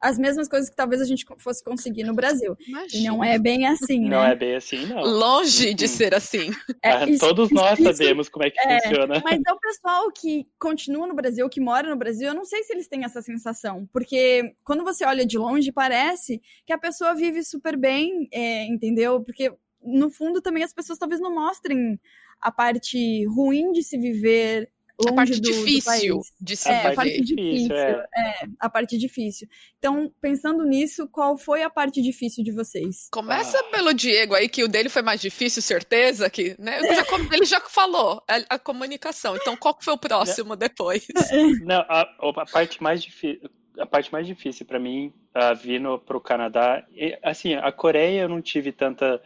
as 0.00 0.16
mesmas 0.18 0.48
coisas 0.48 0.70
que 0.70 0.76
talvez 0.76 1.00
a 1.00 1.04
gente 1.04 1.24
fosse 1.38 1.62
conseguir 1.64 2.04
no 2.04 2.14
Brasil. 2.14 2.56
E 2.60 2.70
Imagina. 2.70 3.10
não 3.10 3.24
é 3.24 3.38
bem 3.38 3.66
assim, 3.66 4.00
Não 4.00 4.22
né? 4.22 4.32
é 4.32 4.34
bem 4.36 4.54
assim, 4.54 4.86
não. 4.86 5.00
Longe 5.02 5.74
de 5.74 5.84
Uhum. 5.84 5.90
ser 5.90 6.14
assim. 6.14 6.50
É, 6.82 6.90
Ah, 6.92 7.08
isso- 7.08 7.18
Todos 7.26 7.50
nós 7.50 7.78
isso- 7.78 7.92
sabemos 7.94 8.28
como 8.28 8.44
é 8.44 8.50
que 8.50 8.60
é, 8.60 8.80
funciona. 8.82 9.20
Mas 9.24 9.40
é 9.46 9.52
o 9.52 9.58
pessoal 9.58 10.10
que 10.12 10.46
continua 10.58 11.06
no 11.06 11.14
Brasil, 11.14 11.48
que 11.48 11.60
mora 11.60 11.90
no 11.90 11.96
Brasil, 11.96 12.28
eu 12.28 12.34
não 12.34 12.44
sei 12.44 12.62
se 12.62 12.72
eles 12.72 12.86
têm 12.88 13.04
essa 13.04 13.20
sensação. 13.20 13.88
Porque 13.92 14.54
quando 14.64 14.84
você 14.84 15.04
olha 15.04 15.26
de 15.26 15.36
longe, 15.36 15.72
parece 15.72 16.40
que 16.64 16.72
a 16.72 16.78
pessoa 16.78 17.14
vive 17.14 17.42
super 17.42 17.76
bem, 17.76 18.28
é, 18.32 18.64
entendeu? 18.66 19.20
Porque, 19.22 19.52
no 19.82 20.10
fundo, 20.10 20.40
também 20.40 20.62
as 20.62 20.72
pessoas 20.72 20.98
talvez 20.98 21.20
não 21.20 21.34
mostrem 21.34 21.98
a 22.40 22.52
parte 22.52 23.24
ruim 23.26 23.72
de 23.72 23.82
se 23.82 23.98
viver 23.98 24.70
A 25.06 25.12
parte 25.12 25.32
do, 25.32 25.40
do 25.40 25.42
difícil 25.42 26.16
país. 26.16 26.32
de 26.40 26.56
se 26.56 26.68
É, 26.68 26.72
a 26.72 26.82
viver. 26.82 26.94
parte 26.96 27.20
difícil, 27.20 27.76
é. 27.76 28.06
É, 28.16 28.46
a 28.58 28.68
parte 28.68 28.98
difícil. 28.98 29.48
Então, 29.78 30.12
pensando 30.20 30.64
nisso, 30.64 31.06
qual 31.08 31.38
foi 31.38 31.62
a 31.62 31.70
parte 31.70 32.02
difícil 32.02 32.42
de 32.42 32.50
vocês? 32.50 33.08
Começa 33.12 33.58
Ah. 33.58 33.64
pelo 33.70 33.94
Diego 33.94 34.34
aí, 34.34 34.48
que 34.48 34.64
o 34.64 34.68
dele 34.68 34.88
foi 34.88 35.02
mais 35.02 35.20
difícil, 35.20 35.62
certeza, 35.62 36.28
que, 36.28 36.56
né? 36.58 36.80
Eu 36.80 36.94
já 36.94 37.04
ele 37.32 37.44
já 37.44 37.60
falou, 37.60 38.22
a, 38.28 38.56
a 38.56 38.58
comunicação. 38.58 39.36
Então, 39.36 39.56
qual 39.56 39.76
foi 39.80 39.94
o 39.94 39.98
próximo 39.98 40.56
depois? 40.56 41.06
Não, 41.64 41.80
a, 41.88 42.00
a 42.20 42.46
parte 42.46 42.82
mais 42.82 43.02
difícil, 43.02 43.48
a 43.78 43.86
parte 43.86 44.10
mais 44.12 44.26
difícil 44.26 44.66
para 44.66 44.80
mim, 44.80 45.12
uh, 45.36 45.54
vindo 45.56 45.98
pro 46.00 46.20
Canadá, 46.20 46.84
e, 46.90 47.16
assim, 47.22 47.54
a 47.54 47.70
Coreia 47.70 48.22
eu 48.22 48.28
não 48.28 48.42
tive 48.42 48.72
tanta 48.72 49.22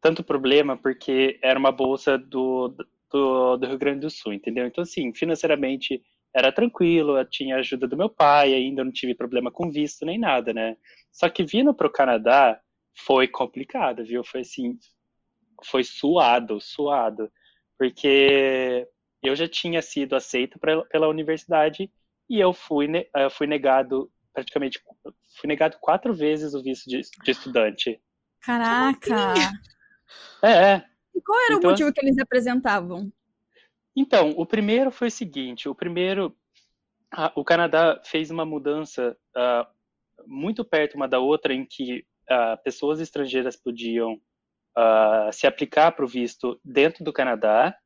tanto 0.00 0.24
problema 0.24 0.78
porque 0.78 1.38
era 1.42 1.58
uma 1.58 1.70
bolsa 1.70 2.16
do, 2.16 2.74
do, 3.10 3.56
do 3.56 3.66
Rio 3.66 3.78
Grande 3.78 4.00
do 4.00 4.10
Sul, 4.10 4.32
entendeu? 4.32 4.66
Então, 4.66 4.82
assim, 4.82 5.12
financeiramente 5.12 6.02
era 6.34 6.52
tranquilo, 6.52 7.18
eu 7.18 7.24
tinha 7.24 7.56
ajuda 7.56 7.88
do 7.88 7.96
meu 7.96 8.08
pai, 8.08 8.54
ainda 8.54 8.84
não 8.84 8.92
tive 8.92 9.14
problema 9.14 9.50
com 9.50 9.70
visto 9.70 10.06
nem 10.06 10.18
nada, 10.18 10.52
né? 10.52 10.76
Só 11.10 11.28
que 11.28 11.42
vindo 11.44 11.74
pro 11.74 11.90
Canadá 11.90 12.60
foi 12.94 13.26
complicado, 13.26 14.04
viu? 14.04 14.22
Foi 14.22 14.42
assim, 14.42 14.78
foi 15.64 15.82
suado, 15.82 16.60
suado, 16.60 17.30
porque 17.78 18.86
eu 19.22 19.34
já 19.34 19.48
tinha 19.48 19.82
sido 19.82 20.14
aceito 20.14 20.58
pra, 20.58 20.82
pela 20.84 21.08
universidade 21.08 21.90
e 22.28 22.38
eu 22.38 22.52
fui, 22.52 22.86
eh, 23.14 23.30
fui 23.30 23.46
negado 23.46 24.10
praticamente 24.32 24.80
fui 25.38 25.48
negado 25.48 25.76
quatro 25.80 26.14
vezes 26.14 26.54
o 26.54 26.62
visto 26.62 26.88
de, 26.88 27.00
de 27.00 27.30
estudante. 27.30 28.00
Caraca! 28.40 29.34
É, 30.42 30.50
é. 30.50 30.89
E 31.14 31.20
qual 31.20 31.38
era 31.40 31.54
Então, 31.54 31.68
o 31.68 31.72
motivo 31.72 31.92
que 31.92 32.00
eles 32.00 32.18
apresentavam? 32.18 33.12
Então, 33.96 34.30
o 34.36 34.46
primeiro 34.46 34.90
foi 34.90 35.08
o 35.08 35.10
seguinte: 35.10 35.68
o 35.68 35.74
primeiro, 35.74 36.36
a- 37.12 37.32
o 37.34 37.44
Canadá 37.44 38.00
fez 38.04 38.30
uma 38.30 38.44
mudança 38.44 39.16
ah, 39.36 39.68
muito 40.26 40.64
perto 40.64 40.94
uma 40.94 41.08
da 41.08 41.18
outra, 41.18 41.52
em 41.52 41.64
que 41.64 42.04
ah, 42.28 42.56
pessoas 42.58 43.00
estrangeiras 43.00 43.56
podiam 43.56 44.20
ah, 44.76 45.30
se 45.32 45.46
aplicar 45.46 45.92
para 45.92 46.04
o 46.04 46.08
visto 46.08 46.60
dentro 46.64 47.04
do 47.04 47.12
Canadá, 47.12 47.76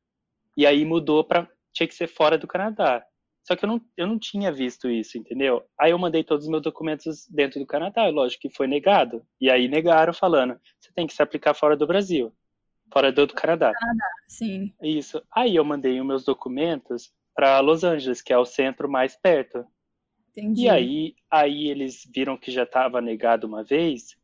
e 0.55 0.65
aí 0.65 0.85
mudou 0.85 1.23
para 1.23 1.49
tinha 1.73 1.87
que 1.87 1.95
ser 1.95 2.07
fora 2.07 2.37
do 2.37 2.47
Canadá. 2.47 3.05
Só 3.43 3.55
que 3.55 3.63
eu 3.63 3.69
não, 3.69 3.81
eu 3.95 4.07
não 4.07 4.17
tinha 4.17 4.51
visto 4.51 4.89
isso, 4.89 5.17
entendeu? 5.17 5.63
Aí 5.79 5.91
eu 5.91 5.99
mandei 5.99 6.23
todos 6.23 6.45
os 6.45 6.49
meus 6.49 6.63
documentos 6.63 7.27
dentro 7.29 7.59
do 7.59 7.65
Canadá, 7.67 8.07
lógico 8.07 8.41
que 8.43 8.55
foi 8.55 8.65
negado. 8.65 9.23
E 9.39 9.51
aí 9.51 9.67
negaram 9.67 10.13
falando, 10.13 10.59
você 10.79 10.91
tem 10.95 11.05
que 11.05 11.13
se 11.13 11.21
aplicar 11.21 11.53
fora 11.53 11.75
do 11.77 11.85
Brasil, 11.85 12.33
fora 12.91 13.11
do, 13.11 13.27
do 13.27 13.33
Canadá. 13.33 13.71
Sim. 14.27 14.73
Isso. 14.81 15.21
Aí 15.31 15.55
eu 15.55 15.63
mandei 15.63 15.99
os 15.99 16.05
meus 16.05 16.25
documentos 16.25 17.11
para 17.35 17.59
Los 17.59 17.83
Angeles, 17.83 18.21
que 18.21 18.31
é 18.31 18.37
o 18.37 18.45
centro 18.45 18.89
mais 18.89 19.15
perto. 19.15 19.65
Entendi. 20.31 20.63
E 20.63 20.69
aí, 20.69 21.15
aí 21.29 21.67
eles 21.67 22.03
viram 22.13 22.37
que 22.37 22.51
já 22.51 22.63
estava 22.63 23.01
negado 23.01 23.47
uma 23.47 23.63
vez. 23.63 24.15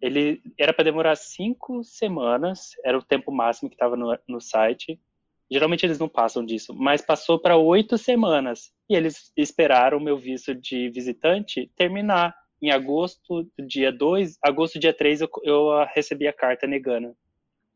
Ele 0.00 0.40
era 0.58 0.72
para 0.72 0.84
demorar 0.84 1.16
cinco 1.16 1.82
semanas, 1.82 2.70
era 2.84 2.96
o 2.96 3.02
tempo 3.02 3.32
máximo 3.32 3.68
que 3.68 3.74
estava 3.74 3.96
no, 3.96 4.16
no 4.28 4.40
site. 4.40 5.00
Geralmente 5.50 5.84
eles 5.84 5.98
não 5.98 6.08
passam 6.08 6.44
disso, 6.44 6.74
mas 6.74 7.00
passou 7.00 7.38
para 7.38 7.56
oito 7.56 7.96
semanas. 7.96 8.72
E 8.88 8.94
eles 8.94 9.32
esperaram 9.36 9.98
o 9.98 10.00
meu 10.00 10.16
visto 10.16 10.54
de 10.54 10.90
visitante 10.90 11.70
terminar. 11.76 12.34
Em 12.60 12.72
agosto, 12.72 13.48
dia 13.68 13.92
2, 13.92 14.36
agosto, 14.42 14.80
dia 14.80 14.92
3, 14.92 15.20
eu, 15.20 15.30
eu 15.44 15.86
recebi 15.94 16.26
a 16.26 16.32
carta 16.32 16.66
negando. 16.66 17.16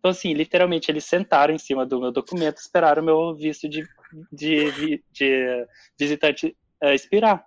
Então, 0.03 0.11
assim, 0.11 0.35
literalmente, 0.35 0.91
eles 0.91 1.05
sentaram 1.05 1.55
em 1.55 1.59
cima 1.59 1.87
do 1.87 2.01
meu 2.01 2.11
documento, 2.11 2.57
esperaram 2.57 3.01
o 3.01 3.07
meu 3.07 3.37
visto 3.37 3.69
de, 3.69 3.87
de, 4.33 5.01
de 5.13 5.67
visitante 5.97 6.57
eh, 6.83 6.93
expirar. 6.93 7.47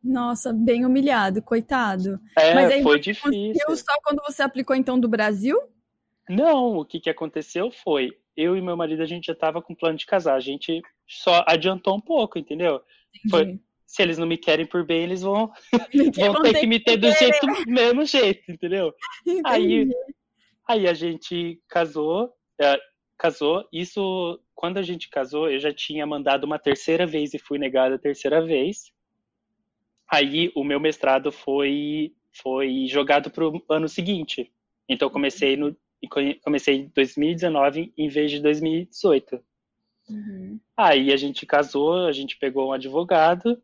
Nossa, 0.00 0.52
bem 0.52 0.86
humilhado, 0.86 1.42
coitado. 1.42 2.20
É, 2.38 2.54
Mas 2.54 2.70
aí 2.70 2.82
foi 2.84 3.00
difícil. 3.00 3.76
Só 3.76 3.92
quando 4.04 4.22
você 4.24 4.44
aplicou 4.44 4.76
então 4.76 4.98
do 5.00 5.08
Brasil? 5.08 5.60
Não, 6.28 6.76
o 6.76 6.84
que, 6.84 7.00
que 7.00 7.10
aconteceu 7.10 7.68
foi, 7.68 8.16
eu 8.36 8.56
e 8.56 8.62
meu 8.62 8.76
marido, 8.76 9.02
a 9.02 9.06
gente 9.06 9.26
já 9.26 9.32
estava 9.32 9.60
com 9.60 9.74
plano 9.74 9.98
de 9.98 10.06
casar, 10.06 10.36
a 10.36 10.40
gente 10.40 10.80
só 11.04 11.44
adiantou 11.48 11.96
um 11.96 12.00
pouco, 12.00 12.38
entendeu? 12.38 12.80
Foi-. 13.28 13.58
Se 13.84 14.02
eles 14.02 14.18
não 14.18 14.26
me 14.26 14.36
querem 14.36 14.66
por 14.66 14.86
bem, 14.86 15.02
eles 15.02 15.22
vão, 15.22 15.50
Porque 15.90 16.12
vão 16.12 16.42
ter 16.42 16.60
que 16.60 16.66
me 16.66 16.78
ter 16.78 16.96
do 16.96 17.10
jeito, 17.10 17.44
mesmo 17.66 18.04
jeito, 18.04 18.52
entendeu? 18.52 18.94
Entendi. 19.26 19.42
aí 19.44 19.88
a 20.68 20.94
gente 20.94 21.60
casou, 21.68 22.32
é, 22.60 22.78
casou, 23.16 23.66
isso, 23.72 24.38
quando 24.54 24.78
a 24.78 24.82
gente 24.82 25.08
casou, 25.08 25.50
eu 25.50 25.58
já 25.58 25.72
tinha 25.72 26.06
mandado 26.06 26.44
uma 26.44 26.58
terceira 26.58 27.06
vez 27.06 27.32
e 27.32 27.38
fui 27.38 27.58
negado 27.58 27.94
a 27.94 27.98
terceira 27.98 28.44
vez. 28.44 28.92
Aí 30.10 30.52
o 30.54 30.62
meu 30.62 30.78
mestrado 30.78 31.32
foi, 31.32 32.12
foi 32.42 32.86
jogado 32.86 33.30
para 33.30 33.48
o 33.48 33.62
ano 33.68 33.88
seguinte. 33.88 34.52
Então 34.88 35.10
comecei 35.10 35.56
no 35.56 35.76
comecei 36.44 36.76
em 36.76 36.92
2019 36.94 37.92
em 37.96 38.08
vez 38.08 38.30
de 38.30 38.40
2018. 38.40 39.40
Uhum. 40.08 40.60
Aí 40.76 41.12
a 41.12 41.16
gente 41.16 41.44
casou, 41.44 42.06
a 42.06 42.12
gente 42.12 42.38
pegou 42.38 42.68
um 42.68 42.72
advogado 42.72 43.60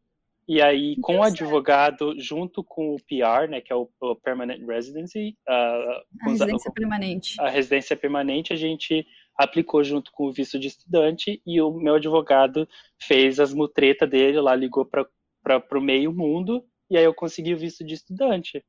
E 0.47 0.61
aí, 0.61 0.97
com 1.01 1.19
o 1.19 1.23
advogado, 1.23 2.15
junto 2.19 2.63
com 2.63 2.95
o 2.95 2.99
PR, 2.99 3.49
né, 3.49 3.61
que 3.61 3.73
é 3.73 3.77
o, 3.77 3.89
o 4.01 4.17
Permanent 4.17 4.61
Residency, 4.67 5.37
uh, 5.49 6.03
a 6.21 6.29
residência 6.31 6.71
a, 6.71 6.73
permanente. 6.73 7.41
A 7.41 7.49
residência 7.49 7.97
permanente, 7.97 8.53
a 8.53 8.57
gente 8.57 9.07
aplicou 9.37 9.83
junto 9.83 10.13
com 10.13 10.27
o 10.27 10.33
visto 10.33 10.59
de 10.59 10.69
estudante 10.69 11.41
e 11.47 11.61
o 11.61 11.73
meu 11.73 11.95
advogado 11.95 12.69
fez 13.01 13.41
as 13.41 13.53
mutretas 13.53 14.09
dele 14.09 14.41
lá, 14.41 14.55
ligou 14.55 14.85
para 14.87 15.63
o 15.73 15.81
meio 15.81 16.13
mundo 16.13 16.65
e 16.91 16.97
aí 16.97 17.05
eu 17.05 17.15
consegui 17.15 17.55
o 17.55 17.59
visto 17.59 17.85
de 17.85 17.95
estudante. 17.95 18.63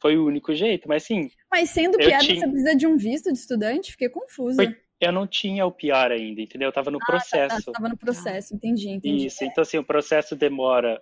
Foi 0.00 0.16
o 0.16 0.26
único 0.26 0.54
jeito, 0.54 0.88
mas 0.88 1.02
sim. 1.02 1.28
Mas 1.50 1.70
sendo 1.70 1.98
PR, 1.98 2.18
tinha... 2.20 2.40
você 2.40 2.48
precisa 2.48 2.76
de 2.76 2.86
um 2.86 2.96
visto 2.96 3.32
de 3.32 3.38
estudante? 3.38 3.92
Fiquei 3.92 4.08
confusa. 4.08 4.62
Foi 4.62 4.74
eu 5.00 5.12
não 5.12 5.26
tinha 5.26 5.64
o 5.64 5.70
PR 5.70 6.10
ainda, 6.10 6.40
entendeu? 6.40 6.68
Eu 6.68 6.72
tava 6.72 6.90
no 6.90 6.98
ah, 7.00 7.06
processo. 7.06 7.66
Tá, 7.66 7.72
tava 7.72 7.88
no 7.88 7.96
processo, 7.96 8.54
entendi, 8.54 8.88
entendi. 8.88 9.26
Isso, 9.26 9.44
então 9.44 9.62
assim, 9.62 9.78
o 9.78 9.84
processo 9.84 10.34
demora 10.34 11.00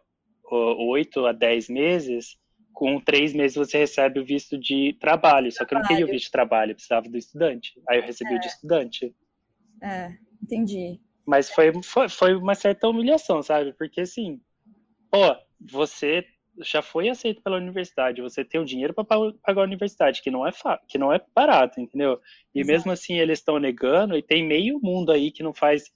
oito 0.54 1.26
a 1.26 1.32
dez 1.32 1.68
meses, 1.68 2.36
com 2.72 3.00
três 3.00 3.32
meses 3.32 3.56
você 3.56 3.78
recebe 3.78 4.20
o 4.20 4.24
visto 4.24 4.58
de 4.58 4.96
trabalho, 5.00 5.50
só 5.50 5.64
que 5.64 5.74
eu 5.74 5.78
não 5.78 5.86
queria 5.86 6.04
o 6.04 6.08
visto 6.08 6.26
de 6.26 6.30
trabalho, 6.30 6.72
eu 6.72 6.74
precisava 6.74 7.08
do 7.08 7.16
estudante. 7.16 7.72
Aí 7.88 7.98
eu 7.98 8.04
recebi 8.04 8.34
é. 8.34 8.36
o 8.36 8.40
de 8.40 8.46
estudante. 8.46 9.14
É, 9.82 10.12
entendi. 10.42 11.00
Mas 11.26 11.50
foi, 11.50 11.72
foi, 11.82 12.08
foi 12.08 12.34
uma 12.34 12.54
certa 12.54 12.88
humilhação, 12.88 13.42
sabe? 13.42 13.72
Porque 13.72 14.02
assim, 14.02 14.40
pô, 15.10 15.36
você 15.60 16.24
já 16.62 16.80
foi 16.80 17.08
aceito 17.08 17.42
pela 17.42 17.56
universidade, 17.56 18.22
você 18.22 18.44
tem 18.44 18.60
o 18.60 18.64
dinheiro 18.64 18.94
para 18.94 19.04
pagar 19.04 19.60
a 19.60 19.64
universidade, 19.64 20.22
que 20.22 20.30
não 20.30 20.46
é 20.46 20.50
que 20.88 20.98
não 20.98 21.12
é 21.12 21.20
barato, 21.34 21.80
entendeu? 21.80 22.20
E 22.54 22.60
Exato. 22.60 22.72
mesmo 22.72 22.92
assim 22.92 23.18
eles 23.18 23.38
estão 23.38 23.58
negando 23.58 24.16
e 24.16 24.22
tem 24.22 24.46
meio 24.46 24.80
mundo 24.80 25.12
aí 25.12 25.30
que 25.30 25.42
não 25.42 25.52
faz 25.52 25.92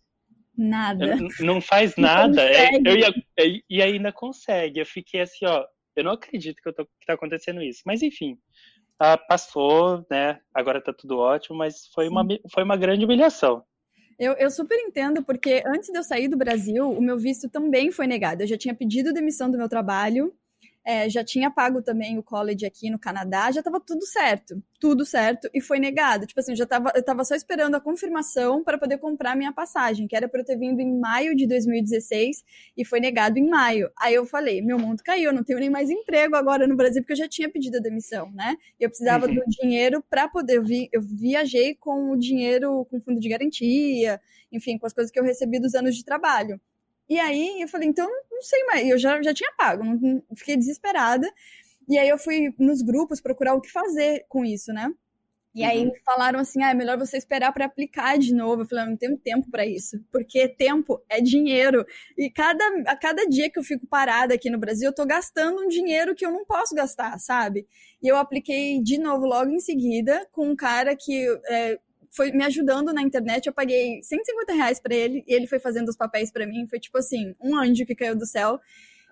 nada. 0.56 1.16
Não 1.40 1.60
faz 1.60 1.96
nada. 1.96 2.42
É, 2.42 2.70
eu 2.76 2.96
ia, 2.96 3.08
é, 3.38 3.60
e 3.68 3.82
ainda 3.82 4.12
consegue. 4.12 4.80
Eu 4.80 4.86
fiquei 4.86 5.20
assim, 5.20 5.46
ó, 5.46 5.64
eu 5.96 6.04
não 6.04 6.12
acredito 6.12 6.60
que, 6.62 6.68
eu 6.68 6.72
tô, 6.72 6.84
que 6.84 7.06
tá 7.06 7.14
acontecendo 7.14 7.62
isso. 7.62 7.82
Mas 7.84 8.02
enfim, 8.02 8.38
ah, 8.98 9.16
passou, 9.16 10.04
né? 10.10 10.40
Agora 10.54 10.82
tá 10.82 10.92
tudo 10.92 11.18
ótimo, 11.18 11.56
mas 11.56 11.86
foi 11.94 12.08
uma, 12.08 12.26
foi 12.52 12.62
uma 12.62 12.76
grande 12.76 13.04
humilhação. 13.04 13.64
Eu, 14.18 14.34
eu, 14.34 14.50
super 14.50 14.78
entendo, 14.78 15.24
porque 15.24 15.62
antes 15.66 15.88
de 15.90 15.96
eu 15.96 16.02
sair 16.02 16.28
do 16.28 16.36
Brasil, 16.36 16.90
o 16.90 17.00
meu 17.00 17.18
visto 17.18 17.48
também 17.48 17.90
foi 17.90 18.06
negado. 18.06 18.42
Eu 18.42 18.46
já 18.46 18.58
tinha 18.58 18.74
pedido 18.74 19.14
demissão 19.14 19.50
do 19.50 19.56
meu 19.56 19.66
trabalho, 19.66 20.34
é, 20.84 21.08
já 21.08 21.22
tinha 21.22 21.50
pago 21.50 21.82
também 21.82 22.18
o 22.18 22.22
college 22.22 22.64
aqui 22.64 22.90
no 22.90 22.98
Canadá, 22.98 23.50
já 23.50 23.60
estava 23.60 23.80
tudo 23.80 24.04
certo, 24.06 24.62
tudo 24.78 25.04
certo, 25.04 25.48
e 25.52 25.60
foi 25.60 25.78
negado. 25.78 26.26
Tipo 26.26 26.40
assim, 26.40 26.52
eu 26.52 26.56
já 26.56 26.66
tava, 26.66 26.90
eu 26.94 27.02
tava 27.02 27.24
só 27.24 27.34
esperando 27.34 27.74
a 27.74 27.80
confirmação 27.80 28.64
para 28.64 28.78
poder 28.78 28.98
comprar 28.98 29.36
minha 29.36 29.52
passagem, 29.52 30.06
que 30.06 30.16
era 30.16 30.28
para 30.28 30.40
eu 30.40 30.44
ter 30.44 30.56
vindo 30.56 30.80
em 30.80 30.98
maio 30.98 31.36
de 31.36 31.46
2016, 31.46 32.42
e 32.76 32.84
foi 32.84 33.00
negado 33.00 33.38
em 33.38 33.48
maio. 33.48 33.90
Aí 33.98 34.14
eu 34.14 34.24
falei, 34.24 34.62
meu 34.62 34.78
mundo 34.78 35.02
caiu, 35.04 35.30
eu 35.30 35.34
não 35.34 35.44
tenho 35.44 35.58
nem 35.58 35.70
mais 35.70 35.90
emprego 35.90 36.34
agora 36.34 36.66
no 36.66 36.76
Brasil, 36.76 37.02
porque 37.02 37.12
eu 37.12 37.18
já 37.18 37.28
tinha 37.28 37.50
pedido 37.50 37.76
a 37.76 37.80
demissão, 37.80 38.30
né? 38.32 38.56
Eu 38.78 38.88
precisava 38.88 39.26
uhum. 39.26 39.34
do 39.34 39.42
dinheiro 39.46 40.02
para 40.08 40.28
poder, 40.28 40.56
eu, 40.56 40.62
vi, 40.62 40.88
eu 40.92 41.02
viajei 41.02 41.74
com 41.74 42.10
o 42.12 42.16
dinheiro, 42.16 42.86
com 42.90 43.00
fundo 43.00 43.20
de 43.20 43.28
garantia, 43.28 44.20
enfim, 44.50 44.78
com 44.78 44.86
as 44.86 44.92
coisas 44.92 45.10
que 45.10 45.20
eu 45.20 45.24
recebi 45.24 45.60
dos 45.60 45.74
anos 45.74 45.94
de 45.94 46.04
trabalho. 46.04 46.60
E 47.10 47.18
aí 47.18 47.60
eu 47.60 47.66
falei, 47.66 47.88
então 47.88 48.08
não 48.30 48.40
sei 48.40 48.64
mais. 48.66 48.88
Eu 48.88 48.96
já, 48.96 49.20
já 49.20 49.34
tinha 49.34 49.52
pago, 49.58 49.82
não, 49.84 50.22
fiquei 50.36 50.56
desesperada. 50.56 51.28
E 51.88 51.98
aí 51.98 52.08
eu 52.08 52.16
fui 52.16 52.54
nos 52.56 52.82
grupos 52.82 53.20
procurar 53.20 53.54
o 53.54 53.60
que 53.60 53.70
fazer 53.70 54.24
com 54.28 54.44
isso, 54.44 54.72
né? 54.72 54.88
E 55.52 55.64
aí 55.64 55.84
uhum. 55.84 55.92
falaram 56.04 56.38
assim: 56.38 56.62
ah, 56.62 56.70
é 56.70 56.74
melhor 56.74 56.96
você 56.96 57.16
esperar 57.16 57.52
para 57.52 57.64
aplicar 57.64 58.16
de 58.16 58.32
novo. 58.32 58.62
Eu 58.62 58.66
falei: 58.68 58.84
não 58.84 58.96
tenho 58.96 59.18
tempo 59.18 59.50
para 59.50 59.66
isso, 59.66 60.00
porque 60.12 60.46
tempo 60.48 61.02
é 61.08 61.20
dinheiro. 61.20 61.84
E 62.16 62.30
cada, 62.30 62.64
a 62.86 62.96
cada 62.96 63.26
dia 63.26 63.50
que 63.50 63.58
eu 63.58 63.64
fico 63.64 63.84
parada 63.88 64.34
aqui 64.34 64.48
no 64.48 64.58
Brasil, 64.58 64.88
eu 64.88 64.94
tô 64.94 65.04
gastando 65.04 65.60
um 65.60 65.66
dinheiro 65.68 66.14
que 66.14 66.24
eu 66.24 66.30
não 66.30 66.44
posso 66.44 66.74
gastar, 66.76 67.18
sabe? 67.18 67.66
E 68.00 68.06
eu 68.06 68.16
apliquei 68.16 68.80
de 68.80 68.98
novo 68.98 69.26
logo 69.26 69.50
em 69.50 69.58
seguida 69.58 70.24
com 70.30 70.48
um 70.48 70.54
cara 70.54 70.94
que 70.94 71.26
é, 71.48 71.76
foi 72.10 72.32
me 72.32 72.44
ajudando 72.44 72.92
na 72.92 73.02
internet. 73.02 73.46
Eu 73.46 73.52
paguei 73.52 74.02
150 74.02 74.52
reais 74.52 74.80
pra 74.80 74.94
ele 74.94 75.24
e 75.26 75.32
ele 75.32 75.46
foi 75.46 75.58
fazendo 75.58 75.88
os 75.88 75.96
papéis 75.96 76.30
para 76.30 76.46
mim. 76.46 76.66
Foi 76.68 76.80
tipo 76.80 76.98
assim, 76.98 77.34
um 77.40 77.56
anjo 77.56 77.86
que 77.86 77.94
caiu 77.94 78.16
do 78.16 78.26
céu. 78.26 78.60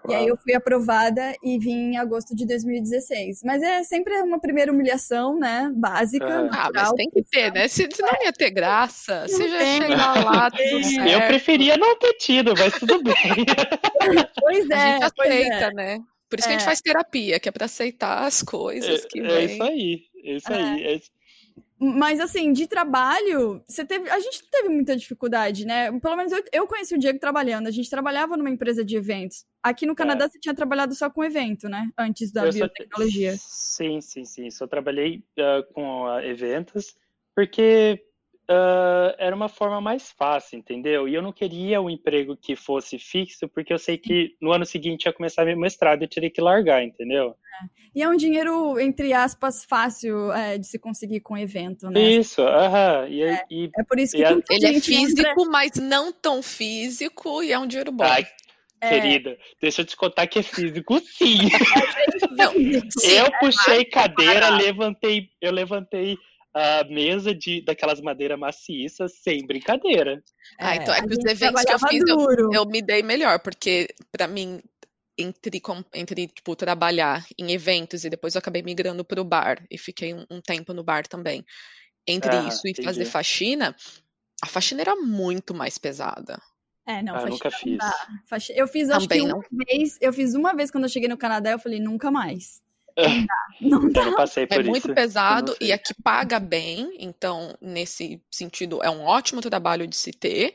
Uau. 0.04 0.10
E 0.10 0.14
aí 0.14 0.28
eu 0.28 0.36
fui 0.36 0.54
aprovada 0.54 1.34
e 1.42 1.58
vim 1.58 1.92
em 1.92 1.96
agosto 1.96 2.34
de 2.34 2.46
2016. 2.46 3.42
Mas 3.44 3.62
é 3.62 3.82
sempre 3.82 4.14
uma 4.22 4.40
primeira 4.40 4.72
humilhação, 4.72 5.38
né? 5.38 5.70
Básica. 5.74 6.24
É. 6.24 6.48
Ah, 6.52 6.70
mas 6.72 6.92
tem 6.92 7.10
que 7.10 7.22
ter, 7.22 7.52
né? 7.52 7.66
Se, 7.68 7.88
não 8.00 8.24
ia 8.24 8.32
ter 8.32 8.50
graça, 8.50 9.22
não 9.22 9.28
se 9.28 9.48
já 9.48 9.58
chegar 9.58 10.24
lá, 10.24 10.50
tudo 10.50 10.84
certo. 10.84 11.08
Eu 11.08 11.20
preferia 11.26 11.76
não 11.76 11.98
ter 11.98 12.14
tido, 12.14 12.54
mas 12.56 12.78
tudo 12.78 13.02
bem. 13.02 13.14
pois 14.40 14.70
é. 14.70 14.74
A 14.74 14.92
gente 14.92 15.04
aceita, 15.04 15.54
é. 15.54 15.74
né? 15.74 15.98
Por 16.28 16.38
isso 16.38 16.48
é. 16.48 16.50
que 16.50 16.56
a 16.56 16.58
gente 16.58 16.62
é. 16.62 16.66
faz 16.66 16.80
terapia, 16.80 17.40
que 17.40 17.48
é 17.48 17.52
para 17.52 17.64
aceitar 17.64 18.24
as 18.24 18.42
coisas 18.42 19.04
é, 19.04 19.08
que 19.08 19.20
vem. 19.20 19.30
É 19.30 19.44
isso 19.44 19.62
aí, 19.62 20.00
é 20.24 20.36
isso 20.36 20.52
aí. 20.52 20.84
É. 20.84 21.17
Mas, 21.80 22.18
assim, 22.18 22.52
de 22.52 22.66
trabalho, 22.66 23.62
você 23.66 23.84
teve. 23.84 24.10
A 24.10 24.18
gente 24.18 24.42
teve 24.50 24.68
muita 24.68 24.96
dificuldade, 24.96 25.64
né? 25.64 25.92
Pelo 26.00 26.16
menos 26.16 26.32
eu, 26.32 26.42
eu 26.52 26.66
conheci 26.66 26.94
o 26.94 26.98
Diego 26.98 27.20
trabalhando. 27.20 27.68
A 27.68 27.70
gente 27.70 27.88
trabalhava 27.88 28.36
numa 28.36 28.50
empresa 28.50 28.84
de 28.84 28.96
eventos. 28.96 29.46
Aqui 29.62 29.86
no 29.86 29.94
Canadá, 29.94 30.24
é. 30.24 30.28
você 30.28 30.40
tinha 30.40 30.54
trabalhado 30.54 30.94
só 30.94 31.08
com 31.08 31.22
evento, 31.22 31.68
né? 31.68 31.88
Antes 31.96 32.32
da 32.32 32.46
eu 32.46 32.52
biotecnologia. 32.52 33.36
Só, 33.36 33.44
sim, 33.48 34.00
sim, 34.00 34.24
sim. 34.24 34.50
Só 34.50 34.66
trabalhei 34.66 35.22
uh, 35.38 35.72
com 35.72 36.06
uh, 36.06 36.18
eventos, 36.20 36.96
porque 37.32 38.07
uh, 38.50 39.14
era 39.18 39.34
uma 39.34 39.48
forma 39.48 39.80
mais 39.80 40.10
fácil, 40.10 40.58
entendeu? 40.58 41.06
E 41.06 41.14
eu 41.14 41.22
não 41.22 41.32
queria 41.32 41.80
um 41.80 41.90
emprego 41.90 42.36
que 42.36 42.56
fosse 42.56 42.98
fixo, 42.98 43.48
porque 43.48 43.72
eu 43.72 43.78
sei 43.78 43.98
que 43.98 44.34
no 44.40 44.52
ano 44.52 44.64
seguinte 44.64 45.04
ia 45.04 45.12
começar 45.12 45.44
meu 45.44 45.58
mestrado 45.58 46.02
e 46.02 46.04
eu 46.04 46.08
teria 46.08 46.30
que 46.30 46.40
largar, 46.40 46.82
entendeu? 46.82 47.34
É. 47.62 47.78
E 47.94 48.02
é 48.02 48.08
um 48.08 48.16
dinheiro, 48.16 48.78
entre 48.78 49.12
aspas, 49.12 49.64
fácil 49.64 50.32
é, 50.32 50.58
de 50.58 50.66
se 50.66 50.78
conseguir 50.78 51.20
com 51.20 51.36
evento, 51.36 51.90
né? 51.90 52.00
Isso, 52.00 52.42
aham. 52.42 53.04
Uh 53.04 53.08
-huh. 53.08 53.22
é, 53.22 53.70
é, 53.80 53.84
por 53.84 53.98
isso 53.98 54.16
que 54.16 54.24
a... 54.24 54.30
Ele 54.50 54.66
é 54.66 54.80
físico, 54.80 55.20
entra... 55.20 55.50
mas 55.50 55.72
não 55.76 56.12
tão 56.12 56.42
físico, 56.42 57.42
e 57.42 57.52
é 57.52 57.58
um 57.58 57.66
dinheiro 57.66 57.90
bom. 57.90 58.04
Ai, 58.04 58.26
é. 58.80 58.88
Querida, 58.90 59.36
deixa 59.60 59.82
eu 59.82 59.86
te 59.86 59.96
contar 59.96 60.26
que 60.28 60.38
é 60.38 60.42
físico, 60.42 61.00
sim. 61.00 61.38
Não, 62.30 62.52
sim 62.52 63.10
eu 63.10 63.30
puxei 63.40 63.84
cadeira, 63.84 64.50
levantei, 64.50 65.30
eu 65.40 65.50
levantei 65.50 66.16
a 66.54 66.84
mesa 66.84 67.34
de 67.34 67.62
daquelas 67.62 68.00
madeiras 68.00 68.38
maciças 68.38 69.12
sem 69.22 69.46
brincadeira. 69.46 70.22
Ah, 70.58 70.76
então 70.76 70.94
é 70.94 71.00
que 71.00 71.14
os 71.14 71.24
eventos 71.24 71.64
que 71.64 71.72
eu 71.72 71.78
fiz 71.78 72.08
eu, 72.08 72.52
eu, 72.52 72.66
me 72.66 72.82
dei 72.82 73.02
melhor, 73.02 73.38
porque 73.40 73.88
para 74.10 74.26
mim 74.26 74.60
entre, 75.16 75.60
entre 75.94 76.28
tipo, 76.28 76.56
trabalhar 76.56 77.26
em 77.36 77.52
eventos 77.52 78.04
e 78.04 78.10
depois 78.10 78.34
eu 78.34 78.38
acabei 78.38 78.62
migrando 78.62 79.04
para 79.04 79.20
o 79.20 79.24
bar 79.24 79.64
e 79.70 79.76
fiquei 79.76 80.14
um, 80.14 80.24
um, 80.30 80.40
tempo 80.40 80.72
no 80.72 80.84
bar 80.84 81.06
também. 81.06 81.44
Entre 82.06 82.30
ah, 82.30 82.48
isso 82.48 82.66
e 82.66 82.70
entendi. 82.70 82.86
fazer 82.86 83.04
faxina, 83.04 83.74
a 84.42 84.46
faxina 84.46 84.80
era 84.80 84.96
muito 84.96 85.52
mais 85.52 85.76
pesada. 85.76 86.40
É, 86.86 87.02
não, 87.02 87.16
ah, 87.16 87.26
nunca 87.26 87.50
fiz. 87.50 87.76
Eu 88.54 88.66
fiz, 88.66 88.88
acho 88.88 89.06
Também 89.06 89.26
que 89.26 89.32
uma 89.32 89.42
não. 89.50 89.64
vez, 89.66 89.98
eu 90.00 90.10
fiz 90.10 90.34
uma 90.34 90.54
vez 90.54 90.70
quando 90.70 90.84
eu 90.84 90.88
cheguei 90.88 91.08
no 91.08 91.18
Canadá, 91.18 91.50
eu 91.50 91.58
falei, 91.58 91.78
nunca 91.78 92.10
mais. 92.10 92.62
Não 92.98 93.26
dá. 93.26 93.48
Não 93.60 93.90
dá. 93.90 94.12
passei 94.16 94.46
por 94.46 94.60
é 94.60 94.62
muito 94.62 94.92
pesado 94.94 95.56
e 95.60 95.72
aqui 95.72 95.94
paga 96.02 96.38
bem, 96.40 96.96
então, 96.98 97.56
nesse 97.60 98.20
sentido, 98.30 98.82
é 98.82 98.90
um 98.90 99.02
ótimo 99.02 99.40
trabalho 99.40 99.86
de 99.86 99.96
se 99.96 100.10
ter, 100.10 100.52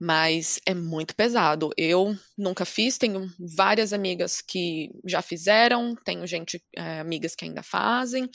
mas 0.00 0.60
é 0.64 0.74
muito 0.74 1.14
pesado. 1.14 1.70
Eu 1.76 2.16
nunca 2.36 2.64
fiz, 2.64 2.96
tenho 2.96 3.28
várias 3.56 3.92
amigas 3.92 4.40
que 4.40 4.90
já 5.04 5.20
fizeram, 5.20 5.96
tenho 5.96 6.26
gente, 6.26 6.62
é, 6.76 7.00
amigas 7.00 7.34
que 7.34 7.44
ainda 7.44 7.62
fazem, 7.62 8.28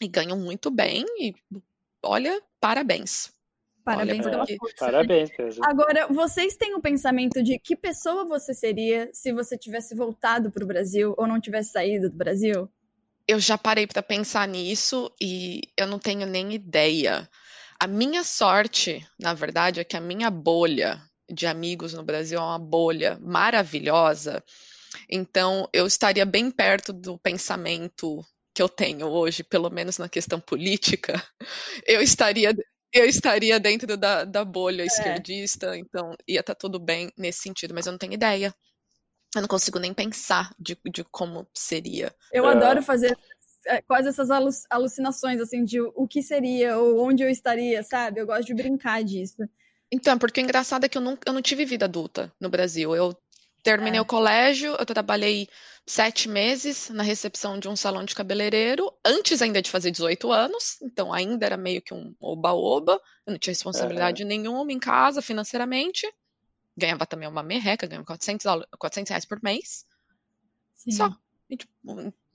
e 0.00 0.08
ganham 0.08 0.38
muito 0.38 0.70
bem, 0.70 1.04
e 1.18 1.34
olha, 2.02 2.40
parabéns. 2.60 3.35
Parabéns 3.86 4.26
pela 4.26 4.44
força. 4.44 4.74
Parabéns, 4.80 5.30
Agora, 5.62 6.08
vocês 6.08 6.56
têm 6.56 6.74
o 6.74 6.78
um 6.78 6.80
pensamento 6.80 7.40
de 7.40 7.56
que 7.56 7.76
pessoa 7.76 8.24
você 8.24 8.52
seria 8.52 9.08
se 9.12 9.32
você 9.32 9.56
tivesse 9.56 9.94
voltado 9.94 10.50
para 10.50 10.64
o 10.64 10.66
Brasil 10.66 11.14
ou 11.16 11.24
não 11.24 11.40
tivesse 11.40 11.70
saído 11.70 12.10
do 12.10 12.16
Brasil? 12.16 12.68
Eu 13.28 13.38
já 13.38 13.56
parei 13.56 13.86
para 13.86 14.02
pensar 14.02 14.48
nisso 14.48 15.08
e 15.22 15.60
eu 15.78 15.86
não 15.86 16.00
tenho 16.00 16.26
nem 16.26 16.52
ideia. 16.52 17.30
A 17.78 17.86
minha 17.86 18.24
sorte, 18.24 19.06
na 19.16 19.34
verdade, 19.34 19.78
é 19.78 19.84
que 19.84 19.96
a 19.96 20.00
minha 20.00 20.30
bolha 20.30 21.00
de 21.30 21.46
amigos 21.46 21.94
no 21.94 22.02
Brasil 22.02 22.40
é 22.40 22.42
uma 22.42 22.58
bolha 22.58 23.16
maravilhosa. 23.22 24.42
Então, 25.08 25.68
eu 25.72 25.86
estaria 25.86 26.26
bem 26.26 26.50
perto 26.50 26.92
do 26.92 27.16
pensamento 27.18 28.24
que 28.52 28.60
eu 28.60 28.68
tenho 28.68 29.06
hoje, 29.06 29.44
pelo 29.44 29.70
menos 29.70 29.96
na 29.96 30.08
questão 30.08 30.40
política, 30.40 31.22
eu 31.86 32.02
estaria 32.02 32.52
eu 32.92 33.04
estaria 33.04 33.58
dentro 33.60 33.96
da, 33.96 34.24
da 34.24 34.44
bolha 34.44 34.82
é. 34.82 34.86
esquerdista, 34.86 35.76
então 35.76 36.14
ia 36.26 36.40
estar 36.40 36.54
tá 36.54 36.58
tudo 36.58 36.78
bem 36.78 37.10
nesse 37.16 37.40
sentido, 37.40 37.74
mas 37.74 37.86
eu 37.86 37.92
não 37.92 37.98
tenho 37.98 38.14
ideia. 38.14 38.54
Eu 39.34 39.42
não 39.42 39.48
consigo 39.48 39.78
nem 39.78 39.92
pensar 39.92 40.54
de, 40.58 40.78
de 40.90 41.04
como 41.04 41.46
seria. 41.52 42.14
Eu 42.32 42.46
adoro 42.46 42.82
fazer 42.82 43.16
é, 43.66 43.82
quase 43.82 44.08
essas 44.08 44.30
alucinações, 44.70 45.40
assim, 45.40 45.64
de 45.64 45.80
o 45.80 46.06
que 46.08 46.22
seria, 46.22 46.78
ou 46.78 47.04
onde 47.04 47.22
eu 47.22 47.28
estaria, 47.28 47.82
sabe? 47.82 48.20
Eu 48.20 48.26
gosto 48.26 48.46
de 48.46 48.54
brincar 48.54 49.02
disso. 49.02 49.42
Então, 49.90 50.18
porque 50.18 50.40
o 50.40 50.44
engraçado 50.44 50.84
é 50.84 50.88
que 50.88 50.98
eu 50.98 51.02
não, 51.02 51.18
eu 51.24 51.32
não 51.32 51.42
tive 51.42 51.64
vida 51.64 51.84
adulta 51.84 52.32
no 52.40 52.48
Brasil. 52.48 52.94
Eu 52.94 53.16
terminei 53.66 53.98
É. 53.98 54.00
o 54.00 54.04
colégio, 54.06 54.76
eu 54.78 54.86
trabalhei 54.86 55.48
sete 55.84 56.28
meses 56.28 56.88
na 56.90 57.02
recepção 57.02 57.58
de 57.58 57.68
um 57.68 57.74
salão 57.76 58.04
de 58.04 58.14
cabeleireiro, 58.14 58.92
antes 59.04 59.42
ainda 59.42 59.60
de 59.60 59.70
fazer 59.70 59.90
18 59.90 60.30
anos, 60.30 60.80
então 60.82 61.12
ainda 61.12 61.44
era 61.44 61.56
meio 61.56 61.82
que 61.82 61.92
um 61.92 62.14
oba-oba, 62.20 63.00
eu 63.26 63.32
não 63.32 63.38
tinha 63.38 63.52
responsabilidade 63.52 64.24
nenhuma 64.24 64.72
em 64.72 64.78
casa 64.78 65.20
financeiramente, 65.20 66.06
ganhava 66.76 67.06
também 67.06 67.28
uma 67.28 67.42
merreca, 67.42 67.86
ganhava 67.86 68.06
400, 68.06 68.44
dólares- 68.44 68.68
400 68.78 69.10
reais 69.10 69.24
por 69.24 69.42
mês, 69.42 69.84
Sim. 70.76 70.92
só. 70.92 71.10
Tipo, 71.50 71.72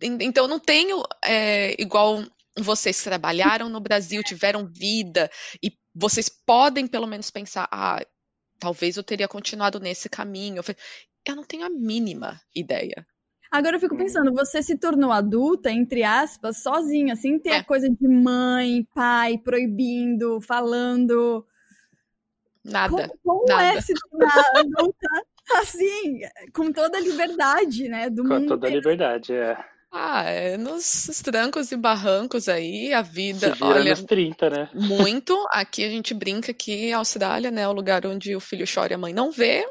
en- 0.01 0.17
então 0.21 0.45
eu 0.45 0.49
não 0.49 0.59
tenho 0.59 1.03
é, 1.23 1.75
igual 1.81 2.23
vocês 2.57 3.01
trabalharam 3.03 3.69
no 3.69 3.79
Brasil, 3.79 4.21
tiveram 4.23 4.67
vida, 4.67 5.29
e 5.63 5.77
vocês 5.95 6.27
podem 6.29 6.87
pelo 6.87 7.07
menos 7.07 7.29
pensar, 7.31 7.67
ah, 7.71 8.01
talvez 8.59 8.95
eu 8.95 9.03
teria 9.03 9.27
continuado 9.27 9.79
nesse 9.79 10.07
caminho. 10.07 10.61
Eu 11.27 11.35
não 11.35 11.43
tenho 11.43 11.65
a 11.65 11.69
mínima 11.69 12.39
ideia. 12.55 13.05
Agora 13.51 13.75
eu 13.75 13.79
fico 13.81 13.95
Hum. 13.95 13.97
pensando, 13.97 14.33
você 14.33 14.63
se 14.63 14.77
tornou 14.77 15.11
adulta, 15.11 15.69
entre 15.69 16.03
aspas, 16.03 16.63
sozinha, 16.63 17.15
sem 17.15 17.37
ter 17.37 17.49
É. 17.51 17.57
a 17.57 17.63
coisa 17.63 17.89
de 17.89 18.07
mãe, 18.07 18.87
pai, 18.95 19.37
proibindo, 19.37 20.39
falando. 20.41 21.45
Nada. 22.63 22.89
Como, 22.89 23.19
como 23.23 23.45
nada. 23.47 23.77
é 23.77 23.81
se 23.81 23.93
tornar 23.93 24.43
adulta 24.55 25.07
assim, 25.53 26.21
com 26.53 26.71
toda 26.71 26.97
a 26.97 27.01
liberdade, 27.01 27.89
né, 27.89 28.09
do 28.09 28.23
Com 28.23 28.35
mundo? 28.35 28.47
toda 28.49 28.67
a 28.67 28.69
liberdade, 28.69 29.33
é. 29.33 29.57
Ah, 29.93 30.23
é 30.23 30.55
nos 30.57 31.21
trancos 31.21 31.69
e 31.73 31.75
barrancos 31.75 32.47
aí, 32.47 32.93
a 32.93 33.03
Se 33.03 33.11
vida, 33.11 33.51
vira 33.53 33.65
olha, 33.65 33.89
nos 33.89 34.03
30, 34.03 34.49
né? 34.49 34.69
muito. 34.73 35.35
Aqui 35.51 35.83
a 35.83 35.89
gente 35.89 36.13
brinca 36.13 36.53
que 36.53 36.93
a 36.93 36.99
Austrália, 36.99 37.51
né, 37.51 37.63
é 37.63 37.67
o 37.67 37.73
lugar 37.73 38.05
onde 38.05 38.33
o 38.33 38.39
filho 38.39 38.65
chora 38.73 38.93
e 38.93 38.95
a 38.95 38.97
mãe 38.97 39.11
não 39.13 39.31
vê. 39.31 39.65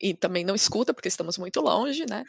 E 0.00 0.14
também 0.14 0.44
não 0.44 0.54
escuta, 0.54 0.94
porque 0.94 1.08
estamos 1.08 1.36
muito 1.36 1.60
longe, 1.60 2.06
né? 2.08 2.24